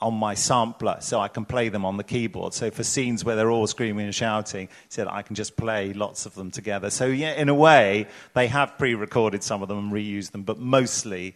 on 0.00 0.14
my 0.14 0.32
sampler 0.32 0.96
so 1.00 1.20
I 1.20 1.28
can 1.28 1.44
play 1.44 1.68
them 1.68 1.84
on 1.84 1.98
the 1.98 2.04
keyboard. 2.04 2.54
So 2.54 2.70
for 2.70 2.82
scenes 2.82 3.22
where 3.22 3.36
they're 3.36 3.50
all 3.50 3.66
screaming 3.66 4.06
and 4.06 4.14
shouting, 4.14 4.68
he 4.68 4.88
said, 4.88 5.06
I 5.06 5.20
can 5.20 5.36
just 5.36 5.56
play 5.56 5.92
lots 5.92 6.24
of 6.24 6.34
them 6.34 6.50
together. 6.50 6.88
So 6.88 7.04
yeah, 7.04 7.34
in 7.34 7.50
a 7.50 7.54
way, 7.54 8.06
they 8.32 8.46
have 8.46 8.78
pre-recorded 8.78 9.42
some 9.42 9.60
of 9.60 9.68
them 9.68 9.78
and 9.78 9.92
reused 9.92 10.30
them, 10.30 10.44
but 10.44 10.58
mostly 10.58 11.34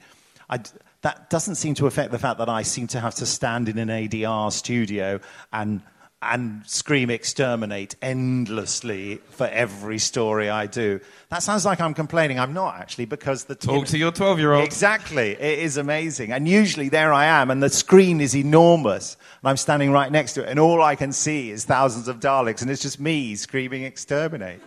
I 0.49 0.61
that 1.05 1.29
doesn't 1.29 1.57
seem 1.57 1.75
to 1.75 1.87
affect 1.87 2.13
the 2.13 2.19
fact 2.19 2.39
that 2.39 2.49
I 2.49 2.63
seem 2.63 2.87
to 2.89 3.01
have 3.01 3.15
to 3.17 3.27
stand 3.27 3.69
in 3.69 3.77
an 3.79 3.89
ADR 3.89 4.51
studio 4.51 5.21
and 5.53 5.83
and 6.23 6.63
scream 6.65 7.11
exterminate 7.11 7.97
endlessly 8.01 9.21
for 9.29 9.47
every 9.47 9.99
story 9.99 10.49
I 10.49 10.67
do. 10.67 10.99
That 11.29 11.43
sounds 11.43 11.67
like 11.67 11.83
I'm 11.83 11.93
complaining. 11.93 12.39
I'm 12.39 12.55
not 12.55 12.77
actually 12.77 13.05
because 13.05 13.45
the 13.45 13.55
Talk 13.55 13.89
to 13.89 13.99
your 13.99 14.13
12 14.13 14.39
year 14.39 14.55
old. 14.55 14.65
Exactly. 14.65 15.33
It 15.33 15.59
is 15.59 15.77
amazing. 15.77 16.33
And 16.33 16.49
usually 16.49 16.89
there 16.89 17.13
I 17.13 17.27
am 17.27 17.51
and 17.51 17.63
the 17.63 17.69
screen 17.69 18.23
is 18.23 18.35
enormous 18.35 19.19
and 19.43 19.51
I'm 19.51 19.59
standing 19.59 19.93
right 19.93 20.11
next 20.11 20.33
to 20.35 20.45
it 20.45 20.49
and 20.49 20.59
all 20.59 20.81
I 20.81 20.97
can 20.97 21.13
see 21.13 21.51
is 21.51 21.67
thousands 21.67 22.09
of 22.09 22.21
Daleks 22.21 22.63
and 22.63 22.71
it's 22.71 22.81
just 22.81 22.99
me 22.99 23.37
screaming 23.37 23.83
exterminate. 23.83 24.63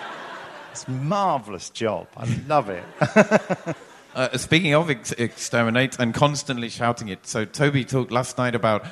it's 0.70 0.84
a 0.84 0.90
marvelous 0.90 1.68
job. 1.68 2.06
I 2.16 2.24
love 2.48 2.70
it. 2.70 3.76
Uh, 4.16 4.34
speaking 4.38 4.74
of 4.74 4.88
ex- 4.90 5.12
exterminate 5.12 5.98
and 5.98 6.14
constantly 6.14 6.70
shouting 6.70 7.08
it, 7.08 7.26
so 7.26 7.44
Toby 7.44 7.84
talked 7.84 8.10
last 8.10 8.38
night 8.38 8.54
about 8.54 8.86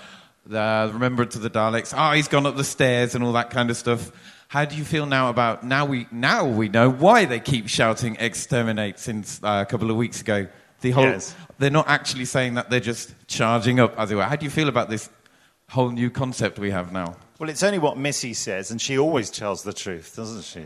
the 0.45 0.91
remembrance 0.93 1.35
of 1.35 1.41
the 1.41 1.49
Daleks. 1.49 1.95
Oh, 1.97 2.15
he's 2.15 2.29
gone 2.29 2.45
up 2.45 2.57
the 2.57 2.63
stairs 2.65 3.15
and 3.15 3.25
all 3.25 3.33
that 3.33 3.49
kind 3.49 3.71
of 3.71 3.77
stuff. 3.79 4.13
How 4.49 4.67
do 4.67 4.77
you 4.77 4.85
feel 4.85 5.07
now 5.07 5.31
about 5.31 5.65
now 5.65 5.87
we 5.87 6.07
now 6.13 6.45
we 6.47 6.69
know 6.69 6.91
why 6.91 7.25
they 7.25 7.41
keep 7.41 7.69
shouting 7.69 8.19
exterminate 8.21 8.99
since 8.99 9.41
uh, 9.43 9.65
a 9.67 9.71
couple 9.71 9.91
of 9.91 9.97
weeks 9.97 10.21
ago. 10.21 10.47
The 10.83 10.91
whole 10.91 11.05
Yes. 11.05 11.35
they're 11.59 11.71
not 11.71 11.89
actually 11.89 12.27
saying 12.27 12.55
that 12.55 12.69
they're 12.69 12.79
just 12.79 13.15
charging 13.27 13.81
up 13.81 13.99
as 13.99 14.11
it 14.11 14.17
were. 14.17 14.25
How 14.25 14.37
do 14.37 14.45
you 14.45 14.51
feel 14.51 14.69
about 14.69 14.91
this 14.91 15.09
whole 15.71 15.91
new 15.91 16.11
concept 16.11 16.59
we 16.59 16.71
have 16.71 16.93
now? 16.93 17.17
Well, 17.39 17.49
it's 17.49 17.63
only 17.63 17.79
what 17.79 17.97
Missy 17.97 18.35
says, 18.35 18.71
and 18.71 18.79
she 18.79 18.99
always 18.99 19.31
tells 19.31 19.63
the 19.63 19.73
truth, 19.73 20.15
doesn't 20.15 20.45
she? 20.45 20.65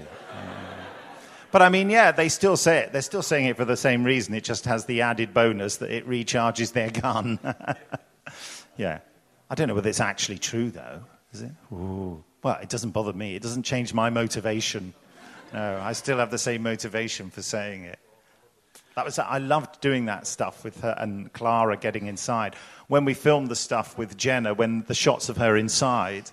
But 1.51 1.63
I 1.63 1.71
mean, 1.71 1.89
yeah, 1.89 2.13
they 2.13 2.29
still 2.29 2.57
say 2.57 2.79
it. 2.79 2.93
They're 2.93 3.03
still 3.03 3.23
saying 3.23 3.47
it 3.47 3.57
for 3.57 3.65
the 3.65 3.77
same 3.77 4.05
reason. 4.05 4.35
It 4.35 4.45
just 4.45 4.67
has 4.67 4.85
the 4.85 5.03
added 5.03 5.33
bonus 5.33 5.79
that 5.79 5.91
it 5.91 6.07
recharges 6.07 6.73
their 6.73 6.91
gun. 6.91 7.39
yeah. 8.77 8.99
I 9.51 9.55
don't 9.55 9.69
know 9.69 9.75
whether 9.75 9.89
it's 9.89 10.01
actually 10.01 10.39
true, 10.39 10.71
though. 10.71 11.03
Is 11.33 11.43
it? 11.43 11.53
Ooh. 11.73 12.23
Well, 12.43 12.59
it 12.63 12.69
doesn't 12.69 12.91
bother 12.91 13.13
me. 13.13 13.35
It 13.35 13.43
doesn't 13.43 13.63
change 13.63 13.95
my 13.95 14.11
motivation. 14.11 14.93
No, 15.53 15.81
I 15.83 15.93
still 15.93 16.19
have 16.19 16.31
the 16.31 16.39
same 16.39 16.63
motivation 16.63 17.31
for 17.31 17.41
saying 17.41 17.85
it. 17.85 17.99
That 18.95 19.05
was, 19.05 19.19
I 19.19 19.39
loved 19.39 19.81
doing 19.81 20.07
that 20.07 20.27
stuff 20.27 20.65
with 20.65 20.81
her 20.81 20.95
and 20.99 21.33
Clara 21.33 21.77
getting 21.77 22.07
inside. 22.07 22.57
When 22.89 23.05
we 23.05 23.15
filmed 23.15 23.49
the 23.49 23.57
stuff 23.57 23.97
with 23.97 24.17
Jenna, 24.17 24.55
when 24.55 24.83
the 24.87 24.95
shots 24.95 25.29
of 25.29 25.37
her 25.37 25.57
inside, 25.57 26.31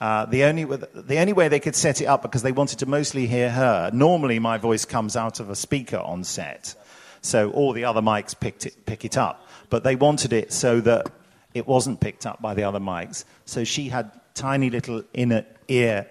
uh, 0.00 0.26
the, 0.26 0.44
only, 0.44 0.64
the 0.64 1.18
only 1.18 1.32
way 1.32 1.48
they 1.48 1.60
could 1.60 1.74
set 1.76 2.00
it 2.00 2.06
up, 2.06 2.22
because 2.22 2.42
they 2.42 2.52
wanted 2.52 2.78
to 2.80 2.86
mostly 2.86 3.26
hear 3.26 3.50
her, 3.50 3.90
normally 3.92 4.38
my 4.38 4.58
voice 4.58 4.84
comes 4.84 5.16
out 5.16 5.40
of 5.40 5.48
a 5.48 5.56
speaker 5.56 5.98
on 5.98 6.24
set. 6.24 6.74
So 7.22 7.50
all 7.50 7.72
the 7.72 7.84
other 7.84 8.02
mics 8.02 8.38
picked 8.38 8.66
it, 8.66 8.86
pick 8.86 9.04
it 9.04 9.16
up. 9.16 9.46
But 9.70 9.84
they 9.84 9.96
wanted 9.96 10.32
it 10.32 10.52
so 10.52 10.80
that 10.82 11.10
it 11.54 11.66
wasn't 11.66 12.00
picked 12.00 12.26
up 12.26 12.40
by 12.42 12.54
the 12.54 12.64
other 12.64 12.78
mics. 12.78 13.24
So 13.46 13.64
she 13.64 13.88
had 13.88 14.12
tiny 14.34 14.70
little 14.70 15.02
inner 15.14 15.44
ear 15.68 16.08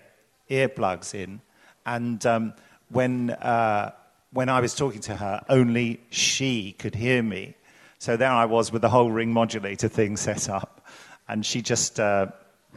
earplugs 0.50 1.14
in. 1.14 1.42
And 1.86 2.26
um, 2.26 2.54
when, 2.90 3.30
uh, 3.30 3.92
when 4.32 4.50
I 4.50 4.60
was 4.60 4.76
talking 4.76 5.02
to 5.02 5.16
her, 5.16 5.42
only 5.48 6.02
she 6.10 6.74
could 6.74 6.96
hear 6.96 7.22
me. 7.22 7.56
So 8.00 8.18
there 8.18 8.32
I 8.32 8.46
was 8.46 8.72
with 8.72 8.82
the 8.82 8.90
whole 8.90 9.12
ring 9.12 9.32
modulator 9.32 9.88
thing 9.88 10.18
set 10.18 10.50
up. 10.50 10.86
And 11.28 11.46
she 11.46 11.62
just, 11.62 12.00
uh, 12.00 12.28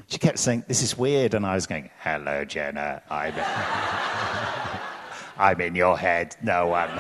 she 0.07 0.19
kept 0.19 0.39
saying, 0.39 0.65
This 0.69 0.83
is 0.83 0.97
weird. 0.97 1.35
And 1.35 1.45
I 1.45 1.55
was 1.55 1.67
going, 1.67 1.91
Hello, 2.01 2.45
Jenna. 2.45 3.03
I'm, 3.11 3.35
I'm 5.39 5.61
in 5.61 5.75
your 5.75 5.99
head. 5.99 6.37
No 6.43 6.69
one, 6.69 6.91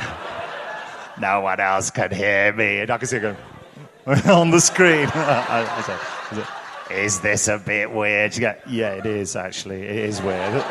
no 1.20 1.41
one 1.41 1.61
else 1.61 1.91
can 1.91 2.11
hear 2.11 2.53
me. 2.53 2.81
And 2.81 2.91
I 2.91 2.99
could 2.99 3.09
see 3.09 3.19
her 3.19 3.37
going 4.07 4.20
on 4.31 4.51
the 4.51 4.61
screen. 4.61 5.09
I, 5.15 5.66
I 5.70 5.83
said, 5.83 5.99
I 6.31 6.35
said, 6.35 6.47
is 6.91 7.20
this 7.20 7.49
a 7.49 7.59
bit 7.59 7.93
weird? 7.93 8.35
She 8.35 8.41
go, 8.41 8.55
yeah, 8.69 8.93
it 8.93 9.07
is 9.07 9.37
actually. 9.37 9.83
It 9.83 9.97
is 9.97 10.23
weird. 10.23 10.65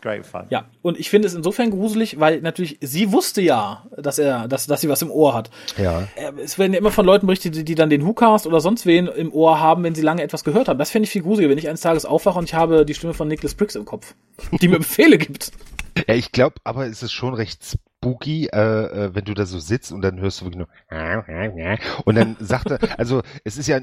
It's 0.00 0.02
great 0.02 0.26
fun. 0.26 0.46
Ja, 0.50 0.64
und 0.82 0.98
ich 0.98 1.10
finde 1.10 1.28
es 1.28 1.34
insofern 1.34 1.70
gruselig, 1.70 2.18
weil 2.18 2.40
natürlich 2.40 2.78
sie 2.80 3.12
wusste 3.12 3.40
ja, 3.42 3.84
dass 3.96 4.18
er, 4.18 4.48
dass, 4.48 4.66
dass 4.66 4.80
sie 4.80 4.88
was 4.88 5.02
im 5.02 5.10
Ohr 5.10 5.34
hat. 5.34 5.50
Ja. 5.76 6.08
Äh, 6.16 6.32
Es 6.42 6.58
werden 6.58 6.72
ja 6.72 6.78
immer 6.78 6.90
von 6.90 7.06
Leuten 7.06 7.26
berichtet, 7.26 7.54
die, 7.54 7.64
die 7.64 7.74
dann 7.74 7.90
den 7.90 8.06
WhoCast 8.06 8.46
oder 8.46 8.60
sonst 8.60 8.86
wen 8.86 9.06
im 9.06 9.32
Ohr 9.32 9.60
haben, 9.60 9.82
wenn 9.84 9.94
sie 9.94 10.02
lange 10.02 10.22
etwas 10.22 10.44
gehört 10.44 10.68
haben. 10.68 10.78
Das 10.78 10.90
fände 10.90 11.04
ich 11.04 11.10
viel 11.10 11.22
gruseliger, 11.22 11.50
wenn 11.50 11.58
ich 11.58 11.68
eines 11.68 11.80
Tages 11.80 12.04
aufwache 12.04 12.38
und 12.38 12.44
ich 12.44 12.54
habe 12.54 12.84
die 12.84 12.94
Stimme 12.94 13.14
von 13.14 13.28
Nicholas 13.28 13.54
Briggs 13.54 13.74
im 13.74 13.84
Kopf, 13.84 14.14
die 14.60 14.68
mir 14.68 14.78
Befehle 14.78 15.18
gibt. 15.18 15.52
Ja, 16.08 16.14
ich 16.14 16.32
glaube, 16.32 16.56
aber 16.64 16.86
es 16.86 17.02
ist 17.02 17.12
schon 17.12 17.34
recht 17.34 17.76
spooky, 18.00 18.46
äh, 18.46 18.58
äh, 18.58 19.14
wenn 19.14 19.24
du 19.26 19.34
da 19.34 19.44
so 19.44 19.58
sitzt 19.58 19.92
und 19.92 20.00
dann 20.00 20.18
hörst 20.20 20.40
du 20.40 20.46
wirklich 20.46 20.66
nur 20.66 20.68
und 22.04 22.14
dann 22.14 22.36
sagt 22.40 22.70
er, 22.70 22.78
also 22.98 23.22
es 23.44 23.58
ist 23.58 23.66
ja 23.66 23.80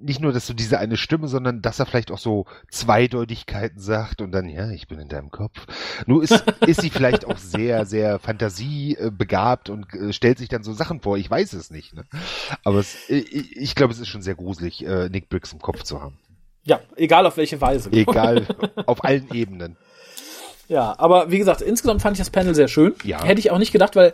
nicht 0.00 0.20
nur, 0.20 0.32
dass 0.32 0.46
du 0.46 0.54
diese 0.54 0.78
eine 0.78 0.96
Stimme, 0.96 1.28
sondern 1.28 1.60
dass 1.60 1.78
er 1.78 1.84
vielleicht 1.84 2.10
auch 2.10 2.18
so 2.18 2.46
Zweideutigkeiten 2.70 3.78
sagt 3.78 4.22
und 4.22 4.32
dann, 4.32 4.48
ja, 4.48 4.70
ich 4.70 4.88
bin 4.88 4.98
in 4.98 5.08
deinem 5.08 5.30
Kopf. 5.30 5.66
Nur 6.06 6.22
ist, 6.22 6.42
ist 6.66 6.80
sie 6.80 6.88
vielleicht 6.88 7.26
auch 7.26 7.36
sehr, 7.36 7.84
sehr 7.84 8.18
fantasiebegabt 8.18 9.68
und 9.68 9.92
äh, 9.92 10.14
stellt 10.14 10.38
sich 10.38 10.48
dann 10.48 10.62
so 10.62 10.72
Sachen 10.72 11.00
vor. 11.00 11.18
Ich 11.18 11.30
weiß 11.30 11.52
es 11.52 11.70
nicht. 11.70 11.94
Ne? 11.94 12.04
Aber 12.64 12.78
es, 12.78 13.10
ich, 13.10 13.56
ich 13.56 13.74
glaube, 13.74 13.92
es 13.92 14.00
ist 14.00 14.08
schon 14.08 14.22
sehr 14.22 14.36
gruselig, 14.36 14.84
äh, 14.86 15.10
Nick 15.10 15.28
Briggs 15.28 15.52
im 15.52 15.60
Kopf 15.60 15.82
zu 15.82 16.00
haben. 16.00 16.18
Ja, 16.62 16.80
egal 16.96 17.26
auf 17.26 17.36
welche 17.36 17.60
Weise. 17.60 17.90
Egal, 17.92 18.46
auf 18.86 19.04
allen 19.04 19.28
Ebenen. 19.32 19.76
Ja, 20.70 20.94
aber 20.98 21.32
wie 21.32 21.38
gesagt, 21.38 21.62
insgesamt 21.62 22.00
fand 22.00 22.14
ich 22.14 22.20
das 22.20 22.30
Panel 22.30 22.54
sehr 22.54 22.68
schön. 22.68 22.94
Ja. 23.02 23.24
Hätte 23.24 23.40
ich 23.40 23.50
auch 23.50 23.58
nicht 23.58 23.72
gedacht, 23.72 23.96
weil 23.96 24.10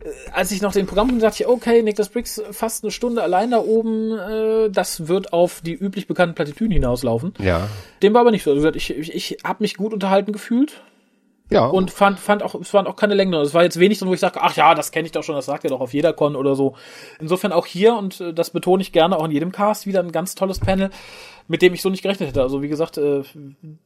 äh, 0.00 0.08
als 0.32 0.50
ich 0.50 0.62
noch 0.62 0.72
den 0.72 0.86
Programm 0.86 1.18
dachte 1.20 1.42
ich, 1.42 1.46
okay, 1.46 1.82
Nicholas 1.82 2.08
Briggs 2.08 2.42
fast 2.50 2.82
eine 2.82 2.90
Stunde 2.90 3.22
allein 3.22 3.50
da 3.50 3.58
oben, 3.58 4.12
äh, 4.18 4.70
das 4.70 5.06
wird 5.08 5.34
auf 5.34 5.60
die 5.60 5.74
üblich 5.74 6.06
bekannten 6.06 6.34
Plattitüden 6.34 6.72
hinauslaufen. 6.72 7.34
Ja. 7.38 7.68
Dem 8.02 8.14
war 8.14 8.22
aber 8.22 8.30
nicht 8.30 8.42
so. 8.42 8.52
Also 8.52 8.72
Ich, 8.72 8.88
ich, 8.88 9.14
ich 9.14 9.38
habe 9.44 9.62
mich 9.62 9.76
gut 9.76 9.92
unterhalten 9.92 10.32
gefühlt 10.32 10.80
Ja. 11.50 11.66
und 11.66 11.90
fand, 11.90 12.20
fand 12.20 12.42
auch, 12.42 12.54
es 12.56 12.74
waren 12.74 12.86
auch 12.86 12.96
keine 12.96 13.14
Längen 13.14 13.32
drin. 13.32 13.42
Es 13.42 13.54
war 13.54 13.62
jetzt 13.62 13.78
wenig 13.78 13.98
drin, 13.98 14.08
wo 14.08 14.14
ich 14.14 14.20
sage, 14.20 14.40
ach 14.42 14.54
ja, 14.56 14.74
das 14.74 14.92
kenne 14.92 15.06
ich 15.06 15.12
doch 15.12 15.22
schon, 15.22 15.34
das 15.34 15.46
sagt 15.46 15.64
er 15.64 15.70
doch 15.70 15.80
auf 15.80 15.94
jeder 15.94 16.12
Con 16.12 16.36
oder 16.36 16.54
so. 16.54 16.74
Insofern 17.20 17.52
auch 17.52 17.66
hier, 17.66 17.94
und 17.94 18.20
äh, 18.20 18.34
das 18.34 18.50
betone 18.50 18.82
ich 18.82 18.92
gerne 18.92 19.16
auch 19.16 19.24
in 19.24 19.30
jedem 19.30 19.52
Cast, 19.52 19.86
wieder 19.86 20.00
ein 20.00 20.12
ganz 20.12 20.34
tolles 20.34 20.58
Panel, 20.58 20.90
mit 21.46 21.62
dem 21.62 21.72
ich 21.72 21.80
so 21.80 21.88
nicht 21.88 22.02
gerechnet 22.02 22.28
hätte. 22.28 22.42
Also 22.42 22.62
wie 22.62 22.68
gesagt, 22.68 22.98
äh, 22.98 23.22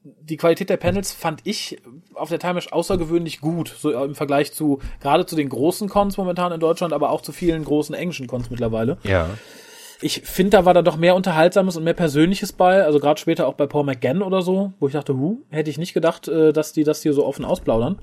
die 0.03 0.37
Qualität 0.37 0.71
der 0.71 0.77
Panels 0.77 1.13
fand 1.13 1.41
ich 1.45 1.81
auf 2.15 2.29
der 2.29 2.41
Timesh 2.41 2.73
außergewöhnlich 2.73 3.41
gut, 3.41 3.73
so 3.79 3.93
im 3.93 4.17
Vergleich 4.17 4.53
zu, 4.53 4.81
gerade 5.01 5.25
zu 5.27 5.37
den 5.37 5.49
großen 5.49 5.89
Cons 5.89 6.17
momentan 6.17 6.53
in 6.53 6.61
Deutschland, 6.61 6.93
aber 6.93 7.11
auch 7.11 7.21
zu 7.21 7.33
vielen 7.33 7.65
großen 7.65 7.95
englischen 7.95 8.27
Cons 8.27 8.51
mittlerweile. 8.51 8.99
ja. 9.05 9.29
Ich 10.03 10.23
finde, 10.23 10.51
da 10.51 10.65
war 10.65 10.75
da 10.75 10.83
doch 10.83 10.97
mehr 10.97 11.15
Unterhaltsames 11.15 11.77
und 11.77 11.85
mehr 11.85 11.95
Persönliches 11.95 12.53
bei. 12.53 12.85
Also 12.85 12.99
gerade 12.99 13.21
später 13.21 13.47
auch 13.47 13.55
bei 13.55 13.67
Paul 13.67 13.85
McGann 13.85 14.21
oder 14.23 14.43
so, 14.43 14.73
wo 14.81 14.89
ich 14.89 14.93
dachte, 14.93 15.17
hu, 15.17 15.43
hätte 15.51 15.71
ich 15.71 15.79
nicht 15.79 15.95
gedacht, 15.95 16.29
äh, 16.29 16.53
dass 16.53 16.73
die 16.73 16.85
das 16.85 17.03
hier 17.03 17.13
so 17.13 17.25
offen 17.25 17.45
ausplaudern. 17.45 18.01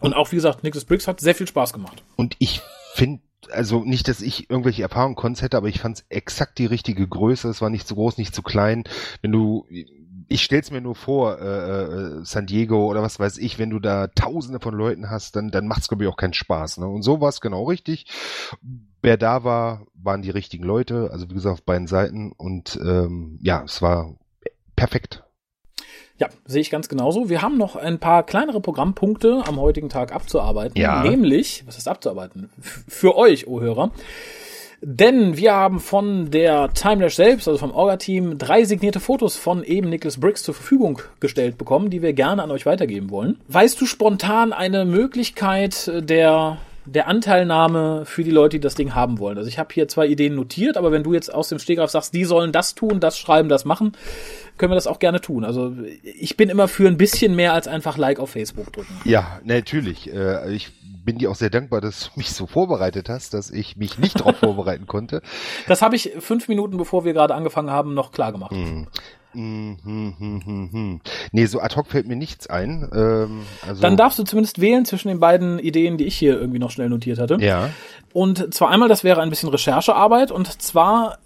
Und 0.00 0.14
auch, 0.14 0.30
wie 0.32 0.36
gesagt, 0.36 0.62
Nicholas 0.62 0.84
Briggs 0.84 1.06
hat 1.06 1.20
sehr 1.20 1.34
viel 1.34 1.46
Spaß 1.46 1.72
gemacht. 1.72 2.02
Und 2.16 2.36
ich 2.38 2.62
finde, 2.94 3.20
also 3.50 3.84
nicht, 3.84 4.08
dass 4.08 4.22
ich 4.22 4.50
irgendwelche 4.50 4.82
Erfahrungen 4.82 5.16
konntest 5.16 5.42
hätte, 5.42 5.56
aber 5.56 5.68
ich 5.68 5.80
fand 5.80 5.98
es 5.98 6.04
exakt 6.08 6.58
die 6.58 6.66
richtige 6.66 7.06
Größe. 7.06 7.48
Es 7.48 7.60
war 7.60 7.70
nicht 7.70 7.86
zu 7.86 7.94
groß, 7.94 8.16
nicht 8.16 8.34
zu 8.34 8.42
klein. 8.42 8.84
Wenn 9.20 9.32
du, 9.32 9.66
ich 10.28 10.42
stell's 10.42 10.70
mir 10.70 10.80
nur 10.80 10.94
vor, 10.94 11.38
äh, 11.40 11.82
äh, 11.84 12.24
San 12.24 12.46
Diego 12.46 12.86
oder 12.86 13.02
was 13.02 13.18
weiß 13.18 13.38
ich, 13.38 13.58
wenn 13.58 13.70
du 13.70 13.78
da 13.78 14.06
Tausende 14.08 14.60
von 14.60 14.74
Leuten 14.74 15.10
hast, 15.10 15.36
dann 15.36 15.50
dann 15.50 15.66
macht's 15.66 15.88
glaube 15.88 16.04
ich 16.04 16.10
auch 16.10 16.16
keinen 16.16 16.34
Spaß. 16.34 16.78
Ne? 16.78 16.86
Und 16.86 17.02
so 17.02 17.20
war 17.20 17.28
es 17.28 17.40
genau 17.40 17.64
richtig. 17.64 18.06
Wer 19.02 19.16
da 19.16 19.44
war, 19.44 19.86
waren 19.94 20.22
die 20.22 20.30
richtigen 20.30 20.64
Leute. 20.64 21.10
Also 21.12 21.28
wie 21.30 21.34
gesagt 21.34 21.54
auf 21.54 21.62
beiden 21.62 21.86
Seiten 21.86 22.32
und 22.32 22.78
ähm, 22.82 23.38
ja, 23.42 23.62
es 23.64 23.80
war 23.82 24.16
perfekt. 24.76 25.24
Ja, 26.18 26.28
sehe 26.44 26.60
ich 26.60 26.70
ganz 26.70 26.88
genauso. 26.88 27.30
Wir 27.30 27.40
haben 27.40 27.56
noch 27.56 27.76
ein 27.76 27.98
paar 27.98 28.24
kleinere 28.24 28.60
Programmpunkte 28.60 29.42
am 29.46 29.58
heutigen 29.58 29.88
Tag 29.88 30.14
abzuarbeiten. 30.14 30.78
Ja. 30.78 31.02
Nämlich, 31.02 31.64
was 31.66 31.78
ist 31.78 31.88
abzuarbeiten? 31.88 32.50
F 32.60 32.84
für 32.88 33.16
euch, 33.16 33.46
oh 33.46 33.60
Hörer. 33.60 33.90
Denn 34.82 35.36
wir 35.36 35.54
haben 35.54 35.80
von 35.80 36.30
der 36.30 36.72
Timelash 36.72 37.16
selbst, 37.16 37.48
also 37.48 37.58
vom 37.58 37.72
Orga-Team, 37.72 38.38
drei 38.38 38.64
signierte 38.64 39.00
Fotos 39.00 39.36
von 39.36 39.62
eben 39.62 39.90
Nicholas 39.90 40.20
Briggs 40.20 40.42
zur 40.42 40.54
Verfügung 40.54 41.00
gestellt 41.20 41.58
bekommen, 41.58 41.90
die 41.90 42.00
wir 42.00 42.12
gerne 42.12 42.42
an 42.42 42.50
euch 42.50 42.64
weitergeben 42.64 43.10
wollen. 43.10 43.40
Weißt 43.48 43.80
du 43.80 43.86
spontan 43.86 44.52
eine 44.52 44.84
Möglichkeit 44.86 45.90
der 45.94 46.58
der 46.92 47.06
Anteilnahme 47.06 48.04
für 48.04 48.24
die 48.24 48.30
Leute, 48.30 48.56
die 48.56 48.60
das 48.60 48.74
Ding 48.74 48.94
haben 48.94 49.18
wollen. 49.18 49.38
Also 49.38 49.48
ich 49.48 49.58
habe 49.58 49.72
hier 49.72 49.86
zwei 49.86 50.06
Ideen 50.06 50.34
notiert, 50.34 50.76
aber 50.76 50.90
wenn 50.90 51.04
du 51.04 51.14
jetzt 51.14 51.32
aus 51.32 51.48
dem 51.48 51.58
Stegreif 51.58 51.90
sagst, 51.90 52.14
die 52.14 52.24
sollen 52.24 52.50
das 52.52 52.74
tun, 52.74 52.98
das 52.98 53.18
schreiben, 53.18 53.48
das 53.48 53.64
machen, 53.64 53.92
können 54.58 54.72
wir 54.72 54.74
das 54.74 54.88
auch 54.88 54.98
gerne 54.98 55.20
tun. 55.20 55.44
Also 55.44 55.72
ich 56.02 56.36
bin 56.36 56.48
immer 56.48 56.66
für 56.66 56.88
ein 56.88 56.96
bisschen 56.96 57.36
mehr 57.36 57.52
als 57.52 57.68
einfach 57.68 57.96
Like 57.96 58.18
auf 58.18 58.30
Facebook 58.30 58.72
drücken. 58.72 58.92
Ja, 59.04 59.40
natürlich. 59.44 60.12
Äh, 60.12 60.52
ich 60.52 60.72
bin 61.04 61.18
dir 61.18 61.30
auch 61.30 61.36
sehr 61.36 61.50
dankbar, 61.50 61.80
dass 61.80 62.06
du 62.06 62.10
mich 62.16 62.32
so 62.32 62.46
vorbereitet 62.46 63.08
hast, 63.08 63.34
dass 63.34 63.50
ich 63.50 63.76
mich 63.76 63.98
nicht 63.98 64.20
darauf 64.20 64.36
vorbereiten 64.40 64.86
konnte. 64.86 65.22
Das 65.68 65.82
habe 65.82 65.94
ich 65.94 66.12
fünf 66.18 66.48
Minuten, 66.48 66.76
bevor 66.76 67.04
wir 67.04 67.12
gerade 67.12 67.34
angefangen 67.34 67.70
haben, 67.70 67.94
noch 67.94 68.10
klar 68.10 68.32
gemacht. 68.32 68.52
Mhm. 68.52 68.88
Mhm, 69.32 69.76
hm, 69.84 70.14
hm, 70.18 70.42
hm, 70.44 70.72
hm. 70.72 71.00
Nee, 71.32 71.46
so 71.46 71.60
ad 71.60 71.76
hoc 71.76 71.86
fällt 71.86 72.08
mir 72.08 72.16
nichts 72.16 72.48
ein. 72.48 72.88
Ähm, 72.92 73.42
also, 73.66 73.80
Dann 73.80 73.96
darfst 73.96 74.18
du 74.18 74.24
zumindest 74.24 74.60
wählen 74.60 74.84
zwischen 74.84 75.08
den 75.08 75.20
beiden 75.20 75.58
Ideen, 75.58 75.98
die 75.98 76.04
ich 76.04 76.16
hier 76.16 76.38
irgendwie 76.38 76.58
noch 76.58 76.70
schnell 76.70 76.88
notiert 76.88 77.18
hatte. 77.18 77.38
Ja. 77.40 77.70
Und 78.12 78.52
zwar 78.52 78.70
einmal, 78.70 78.88
das 78.88 79.04
wäre 79.04 79.20
ein 79.20 79.30
bisschen 79.30 79.48
Recherchearbeit 79.48 80.30
und 80.30 80.60
zwar 80.60 81.18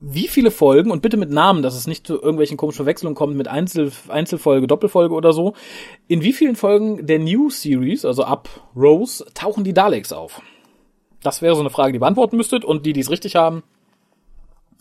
wie 0.00 0.28
viele 0.28 0.50
Folgen, 0.50 0.90
und 0.90 1.02
bitte 1.02 1.18
mit 1.18 1.30
Namen, 1.30 1.62
dass 1.62 1.76
es 1.76 1.86
nicht 1.86 2.06
zu 2.06 2.14
irgendwelchen 2.14 2.56
komischen 2.56 2.78
Verwechslungen 2.78 3.14
kommt 3.14 3.36
mit 3.36 3.48
Einzel 3.48 3.92
Einzelfolge, 4.08 4.66
Doppelfolge 4.66 5.14
oder 5.14 5.34
so, 5.34 5.52
in 6.08 6.22
wie 6.22 6.32
vielen 6.32 6.56
Folgen 6.56 7.06
der 7.06 7.18
New 7.18 7.50
Series, 7.50 8.06
also 8.06 8.24
ab 8.24 8.48
Rose, 8.74 9.26
tauchen 9.34 9.62
die 9.62 9.74
Daleks 9.74 10.10
auf? 10.10 10.40
Das 11.22 11.42
wäre 11.42 11.54
so 11.54 11.60
eine 11.60 11.68
Frage, 11.68 11.92
die 11.92 11.96
ihr 11.96 12.00
beantworten 12.00 12.38
müsstet, 12.38 12.64
und 12.64 12.86
die, 12.86 12.94
die 12.94 13.00
es 13.00 13.10
richtig 13.10 13.36
haben, 13.36 13.62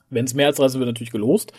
wenn 0.10 0.24
es 0.24 0.34
mehr 0.34 0.48
als 0.48 0.56
drei 0.56 0.70
sind, 0.70 0.80
wird 0.80 0.88
natürlich 0.88 1.12
gelost. 1.12 1.52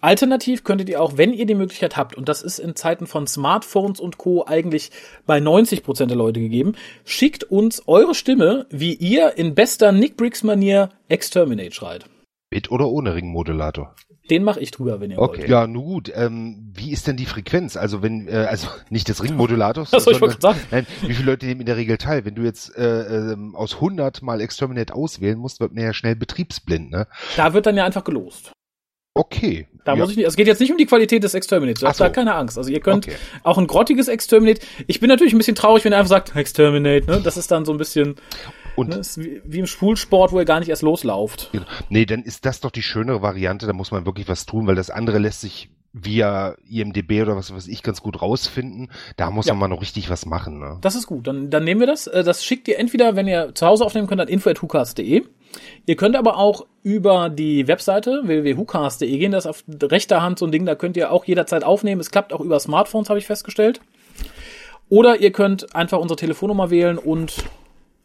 Alternativ 0.00 0.64
könntet 0.64 0.88
ihr 0.88 1.00
auch, 1.02 1.16
wenn 1.16 1.32
ihr 1.32 1.46
die 1.46 1.54
Möglichkeit 1.54 1.96
habt, 1.96 2.16
und 2.16 2.28
das 2.28 2.42
ist 2.42 2.58
in 2.58 2.74
Zeiten 2.74 3.06
von 3.06 3.26
Smartphones 3.26 4.00
und 4.00 4.18
Co. 4.18 4.44
eigentlich 4.46 4.90
bei 5.26 5.40
90 5.40 5.82
Prozent 5.82 6.10
der 6.10 6.18
Leute 6.18 6.40
gegeben, 6.40 6.74
schickt 7.04 7.44
uns 7.44 7.82
eure 7.86 8.14
Stimme, 8.14 8.66
wie 8.70 8.94
ihr 8.94 9.36
in 9.36 9.54
bester 9.54 9.92
Nick 9.92 10.16
Briggs 10.16 10.42
Manier 10.42 10.88
Exterminate 11.08 11.72
schreit. 11.72 12.06
Mit 12.50 12.70
oder 12.70 12.88
ohne 12.88 13.14
Ringmodulator? 13.14 13.94
Den 14.28 14.44
mache 14.44 14.60
ich 14.60 14.70
drüber, 14.70 15.00
wenn 15.00 15.10
ihr 15.10 15.18
Okay. 15.18 15.40
wollt. 15.40 15.48
Ja, 15.50 15.66
nun 15.66 15.84
gut. 15.84 16.12
Ähm, 16.14 16.72
wie 16.74 16.92
ist 16.92 17.06
denn 17.08 17.16
die 17.16 17.26
Frequenz? 17.26 17.76
Also 17.76 18.00
wenn, 18.00 18.28
äh, 18.28 18.46
also 18.48 18.68
nicht 18.90 19.08
des 19.08 19.22
Ringmodulators, 19.22 19.90
Das 19.92 20.06
wollte 20.06 20.18
ich 20.24 20.30
gerade 20.38 20.40
sagen. 20.40 20.60
nein, 20.70 20.86
wie 21.02 21.14
viele 21.14 21.32
Leute 21.32 21.46
nehmen 21.46 21.60
in 21.60 21.66
der 21.66 21.76
Regel 21.76 21.98
teil? 21.98 22.24
Wenn 22.24 22.36
du 22.36 22.42
jetzt 22.42 22.74
äh, 22.76 23.32
ähm, 23.32 23.54
aus 23.56 23.74
100 23.74 24.22
mal 24.22 24.40
Exterminate 24.40 24.94
auswählen 24.94 25.38
musst, 25.38 25.60
wird 25.60 25.74
man 25.74 25.84
ja 25.84 25.92
schnell 25.92 26.16
betriebsblind, 26.16 26.90
ne? 26.90 27.06
Da 27.36 27.52
wird 27.54 27.66
dann 27.66 27.76
ja 27.76 27.84
einfach 27.84 28.04
gelost. 28.04 28.52
Okay. 29.14 29.66
Da 29.84 29.92
ja. 29.94 29.98
muss 29.98 30.10
ich 30.10 30.16
nicht, 30.16 30.26
es 30.26 30.36
geht 30.36 30.46
jetzt 30.46 30.60
nicht 30.60 30.70
um 30.70 30.76
die 30.78 30.86
Qualität 30.86 31.22
des 31.24 31.34
Exterminates. 31.34 31.82
Ach 31.82 31.88
Habt 31.88 32.00
da 32.00 32.06
so. 32.06 32.12
keine 32.12 32.34
Angst. 32.34 32.58
Also 32.58 32.70
ihr 32.70 32.80
könnt 32.80 33.06
Okay. 33.06 33.16
auch 33.42 33.56
ein 33.58 33.66
grottiges 33.66 34.08
Exterminate. 34.08 34.60
Ich 34.86 35.00
bin 35.00 35.08
natürlich 35.08 35.32
ein 35.32 35.38
bisschen 35.38 35.54
traurig, 35.54 35.84
wenn 35.84 35.92
ihr 35.92 35.96
einfach 35.96 36.10
sagt, 36.10 36.36
Exterminate, 36.36 37.06
ne? 37.10 37.20
Das 37.22 37.36
ist 37.36 37.50
dann 37.50 37.64
so 37.64 37.72
ein 37.72 37.78
bisschen, 37.78 38.16
Und 38.76 38.88
ne? 38.90 39.00
Wie, 39.16 39.40
wie 39.44 39.58
im 39.60 39.66
Schulsport, 39.66 40.32
wo 40.32 40.38
ihr 40.38 40.44
gar 40.44 40.60
nicht 40.60 40.68
erst 40.68 40.82
loslauft. 40.82 41.48
Genau. 41.52 41.64
Nee, 41.88 42.04
dann 42.06 42.22
ist 42.22 42.44
das 42.44 42.60
doch 42.60 42.70
die 42.70 42.82
schönere 42.82 43.22
Variante, 43.22 43.66
da 43.66 43.72
muss 43.72 43.90
man 43.90 44.04
wirklich 44.06 44.28
was 44.28 44.46
tun, 44.46 44.66
weil 44.66 44.74
das 44.74 44.90
andere 44.90 45.18
lässt 45.18 45.40
sich 45.40 45.70
via 45.92 46.54
IMDB 46.68 47.22
oder 47.22 47.34
was 47.36 47.52
weiß 47.52 47.66
ich 47.66 47.82
ganz 47.82 48.00
gut 48.00 48.22
rausfinden. 48.22 48.90
Da 49.16 49.30
muss 49.30 49.46
Ja. 49.46 49.54
man 49.54 49.68
mal 49.70 49.74
noch 49.74 49.82
richtig 49.82 50.08
was 50.08 50.24
machen. 50.24 50.60
Ne? 50.60 50.78
Das 50.82 50.94
ist 50.94 51.06
gut. 51.08 51.26
Dann, 51.26 51.50
dann 51.50 51.64
nehmen 51.64 51.80
wir 51.80 51.88
das. 51.88 52.06
Äh, 52.06 52.22
Das 52.22 52.44
schickt 52.44 52.68
ihr 52.68 52.78
entweder, 52.78 53.16
wenn 53.16 53.26
ihr 53.26 53.52
zu 53.54 53.66
Hause 53.66 53.84
aufnehmen 53.84 54.06
könnt, 54.06 54.20
an 54.20 54.28
info.hucast.de. 54.28 55.24
Ihr 55.86 55.96
könnt 55.96 56.16
aber 56.16 56.36
auch 56.38 56.66
über 56.82 57.28
die 57.28 57.66
Webseite 57.66 58.22
www.hucast.de 58.24 59.18
gehen. 59.18 59.32
Das 59.32 59.44
ist 59.44 59.50
auf 59.50 59.64
rechter 59.82 60.22
Hand 60.22 60.38
so 60.38 60.46
ein 60.46 60.52
Ding, 60.52 60.66
da 60.66 60.74
könnt 60.74 60.96
ihr 60.96 61.10
auch 61.10 61.24
jederzeit 61.24 61.64
aufnehmen. 61.64 62.00
Es 62.00 62.10
klappt 62.10 62.32
auch 62.32 62.40
über 62.40 62.60
Smartphones, 62.60 63.08
habe 63.08 63.18
ich 63.18 63.26
festgestellt. 63.26 63.80
Oder 64.88 65.20
ihr 65.20 65.32
könnt 65.32 65.74
einfach 65.74 65.98
unsere 65.98 66.16
Telefonnummer 66.16 66.70
wählen 66.70 66.98
und 66.98 67.44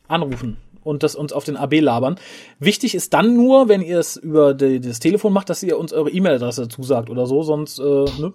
anrufen 0.08 0.58
und 0.86 1.04
das 1.04 1.16
uns 1.16 1.34
auf 1.34 1.44
den 1.44 1.58
AB 1.58 1.82
labern. 1.82 2.16
Wichtig 2.60 2.96
ist 2.96 3.14
dann 3.14 3.36
nur, 3.36 3.68
wenn 3.68 3.82
ihr 3.82 4.00
es 4.00 4.16
über 4.16 4.54
die, 4.54 4.80
das 4.80 5.00
Telefon 5.00 5.34
macht, 5.34 5.50
dass 5.50 5.64
ihr 5.64 5.78
uns 5.78 5.92
eure 5.92 6.10
E-Mail-Adresse 6.10 6.70
zusagt 6.70 7.10
oder 7.10 7.26
so, 7.26 7.44
sonst 7.44 7.80
äh, 7.80 7.84
ne, 7.84 8.34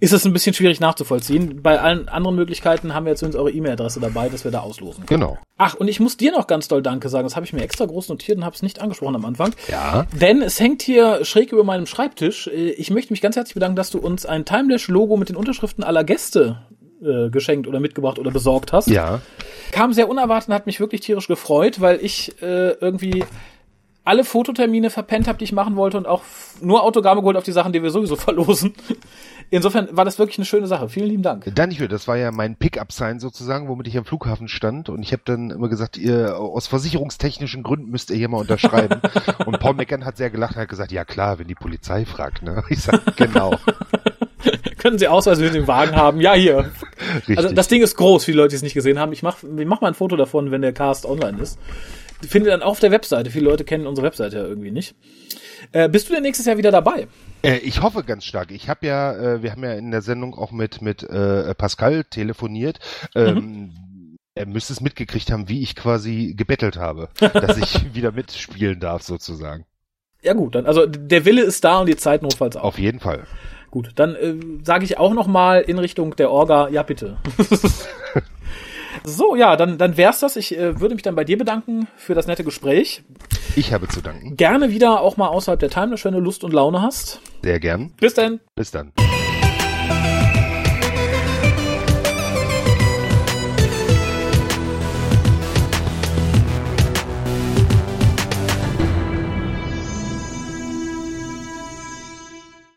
ist 0.00 0.12
es 0.12 0.24
ein 0.24 0.32
bisschen 0.32 0.54
schwierig 0.54 0.78
nachzuvollziehen. 0.80 1.62
Bei 1.62 1.80
allen 1.80 2.08
anderen 2.08 2.36
Möglichkeiten 2.36 2.94
haben 2.94 3.06
wir 3.06 3.10
jetzt 3.10 3.22
übrigens 3.22 3.36
eure 3.36 3.50
E-Mail-Adresse 3.50 3.98
dabei, 4.00 4.28
dass 4.28 4.44
wir 4.44 4.50
da 4.50 4.60
auslosen. 4.60 5.04
Genau. 5.06 5.38
Ach, 5.56 5.74
und 5.74 5.88
ich 5.88 6.00
muss 6.00 6.16
dir 6.16 6.32
noch 6.32 6.46
ganz 6.46 6.68
doll 6.68 6.82
Danke 6.82 7.08
sagen. 7.08 7.24
Das 7.24 7.36
habe 7.36 7.46
ich 7.46 7.52
mir 7.52 7.62
extra 7.62 7.86
groß 7.86 8.08
notiert 8.08 8.38
und 8.38 8.44
habe 8.44 8.54
es 8.54 8.62
nicht 8.62 8.80
angesprochen 8.80 9.16
am 9.16 9.24
Anfang. 9.24 9.54
Ja. 9.68 10.06
Denn 10.20 10.42
es 10.42 10.60
hängt 10.60 10.82
hier 10.82 11.24
schräg 11.24 11.52
über 11.52 11.64
meinem 11.64 11.86
Schreibtisch. 11.86 12.48
Äh, 12.48 12.70
Ich 12.72 12.90
möchte 12.90 13.12
mich 13.12 13.20
ganz 13.20 13.36
herzlich 13.36 13.54
bedanken, 13.54 13.76
dass 13.76 13.90
du 13.90 13.98
uns 13.98 14.26
ein 14.26 14.44
Timelash-Logo 14.44 15.16
mit 15.16 15.30
den 15.30 15.36
Unterschriften 15.36 15.84
aller 15.84 16.04
Gäste 16.04 16.58
äh, 17.04 17.30
geschenkt 17.30 17.66
oder 17.66 17.80
mitgebracht 17.80 18.18
oder 18.18 18.30
besorgt 18.30 18.72
hast. 18.72 18.88
Ja. 18.88 19.20
Kam 19.72 19.92
sehr 19.92 20.08
unerwartet 20.08 20.48
und 20.48 20.54
hat 20.54 20.66
mich 20.66 20.80
wirklich 20.80 21.00
tierisch 21.00 21.28
gefreut, 21.28 21.80
weil 21.80 21.98
ich 22.02 22.40
äh, 22.42 22.72
irgendwie 22.72 23.24
alle 24.04 24.24
Fototermine 24.24 24.90
verpennt 24.90 25.26
habe, 25.28 25.38
die 25.38 25.44
ich 25.44 25.52
machen 25.52 25.76
wollte 25.76 25.96
und 25.96 26.06
auch 26.06 26.22
nur 26.60 26.82
Autogramme 26.82 27.22
geholt 27.22 27.36
auf 27.36 27.44
die 27.44 27.52
Sachen, 27.52 27.72
die 27.72 27.82
wir 27.82 27.90
sowieso 27.90 28.16
verlosen. 28.16 28.74
Insofern 29.50 29.88
war 29.92 30.04
das 30.04 30.18
wirklich 30.18 30.38
eine 30.38 30.44
schöne 30.44 30.66
Sache. 30.66 30.88
Vielen 30.88 31.08
lieben 31.08 31.22
Dank. 31.22 31.46
Mehr, 31.46 31.88
das 31.88 32.06
war 32.06 32.16
ja 32.16 32.30
mein 32.30 32.56
Pickup-Sign 32.56 33.18
sozusagen, 33.18 33.68
womit 33.68 33.86
ich 33.88 33.96
am 33.96 34.04
Flughafen 34.04 34.48
stand 34.48 34.88
und 34.88 35.02
ich 35.02 35.12
habe 35.12 35.22
dann 35.24 35.50
immer 35.50 35.68
gesagt, 35.68 35.96
ihr 35.96 36.38
aus 36.38 36.66
versicherungstechnischen 36.66 37.62
Gründen 37.62 37.90
müsst 37.90 38.10
ihr 38.10 38.16
hier 38.16 38.28
mal 38.28 38.38
unterschreiben. 38.38 39.00
und 39.46 39.58
Paul 39.58 39.74
Meckern 39.74 40.04
hat 40.04 40.18
sehr 40.18 40.30
gelacht 40.30 40.56
und 40.56 40.62
hat 40.62 40.68
gesagt, 40.68 40.92
ja 40.92 41.04
klar, 41.04 41.38
wenn 41.38 41.48
die 41.48 41.54
Polizei 41.54 42.04
fragt, 42.04 42.42
ne? 42.42 42.62
Ich 42.68 42.82
sag, 42.82 43.16
genau. 43.16 43.56
Können 44.84 44.98
Sie 44.98 45.08
Ausweis 45.08 45.38
mit 45.38 45.54
dem 45.54 45.66
Wagen 45.66 45.96
haben? 45.96 46.20
Ja, 46.20 46.34
hier. 46.34 46.70
Richtig. 47.16 47.38
Also 47.38 47.54
das 47.54 47.68
Ding 47.68 47.82
ist 47.82 47.96
groß, 47.96 48.22
viele 48.26 48.36
Leute, 48.36 48.50
die 48.50 48.56
es 48.56 48.62
nicht 48.62 48.74
gesehen 48.74 48.98
haben. 48.98 49.14
Ich 49.14 49.22
mach, 49.22 49.38
ich 49.42 49.66
mach 49.66 49.80
mal 49.80 49.88
ein 49.88 49.94
Foto 49.94 50.14
davon, 50.14 50.50
wenn 50.50 50.60
der 50.60 50.74
Cast 50.74 51.06
online 51.06 51.40
ist. 51.40 51.58
Findet 52.28 52.52
dann 52.52 52.62
auf 52.62 52.80
der 52.80 52.90
Webseite. 52.90 53.30
Viele 53.30 53.46
Leute 53.46 53.64
kennen 53.64 53.86
unsere 53.86 54.06
Webseite 54.06 54.36
ja 54.36 54.44
irgendwie 54.44 54.70
nicht. 54.70 54.94
Äh, 55.72 55.88
bist 55.88 56.10
du 56.10 56.12
denn 56.12 56.22
nächstes 56.22 56.44
Jahr 56.44 56.58
wieder 56.58 56.70
dabei? 56.70 57.08
Äh, 57.42 57.56
ich 57.60 57.80
hoffe 57.80 58.04
ganz 58.04 58.26
stark. 58.26 58.50
Ich 58.50 58.68
habe 58.68 58.86
ja, 58.86 59.16
äh, 59.16 59.42
wir 59.42 59.52
haben 59.52 59.64
ja 59.64 59.72
in 59.72 59.90
der 59.90 60.02
Sendung 60.02 60.34
auch 60.34 60.52
mit 60.52 60.82
mit 60.82 61.02
äh, 61.02 61.54
Pascal 61.54 62.04
telefoniert. 62.04 62.78
Ähm, 63.14 63.72
Er 64.34 64.44
müsste 64.46 64.74
es 64.74 64.82
mitgekriegt 64.82 65.30
haben, 65.32 65.48
wie 65.48 65.62
ich 65.62 65.76
quasi 65.76 66.34
gebettelt 66.36 66.76
habe, 66.76 67.08
dass 67.20 67.56
ich 67.56 67.94
wieder 67.94 68.12
mitspielen 68.12 68.80
darf 68.80 69.02
sozusagen. 69.02 69.64
Ja 70.22 70.34
gut, 70.34 70.54
dann 70.56 70.66
also 70.66 70.84
der 70.86 71.24
Wille 71.24 71.42
ist 71.42 71.64
da 71.64 71.78
und 71.80 71.86
die 71.88 71.96
Zeit 71.96 72.22
notfalls 72.22 72.56
auch. 72.56 72.64
Auf 72.64 72.78
jeden 72.78 73.00
Fall. 73.00 73.24
Gut, 73.74 73.90
dann 73.96 74.14
äh, 74.14 74.36
sage 74.62 74.84
ich 74.84 74.98
auch 74.98 75.14
noch 75.14 75.26
mal 75.26 75.60
in 75.60 75.80
Richtung 75.80 76.14
der 76.14 76.30
Orga, 76.30 76.68
ja 76.68 76.84
bitte. 76.84 77.16
so, 79.04 79.34
ja, 79.34 79.56
dann 79.56 79.78
dann 79.78 79.96
wär's 79.96 80.20
das. 80.20 80.36
Ich 80.36 80.56
äh, 80.56 80.78
würde 80.78 80.94
mich 80.94 81.02
dann 81.02 81.16
bei 81.16 81.24
dir 81.24 81.36
bedanken 81.36 81.88
für 81.96 82.14
das 82.14 82.28
nette 82.28 82.44
Gespräch. 82.44 83.02
Ich 83.56 83.72
habe 83.72 83.88
zu 83.88 84.00
danken. 84.00 84.36
Gerne 84.36 84.70
wieder 84.70 85.00
auch 85.00 85.16
mal 85.16 85.26
außerhalb 85.26 85.58
der 85.58 85.70
Timeless, 85.70 86.04
wenn 86.04 86.14
du 86.14 86.20
Lust 86.20 86.44
und 86.44 86.52
Laune 86.52 86.82
hast. 86.82 87.20
Sehr 87.42 87.58
gern. 87.58 87.92
Bis 87.98 88.14
dann. 88.14 88.38
Bis 88.54 88.70
dann. 88.70 88.92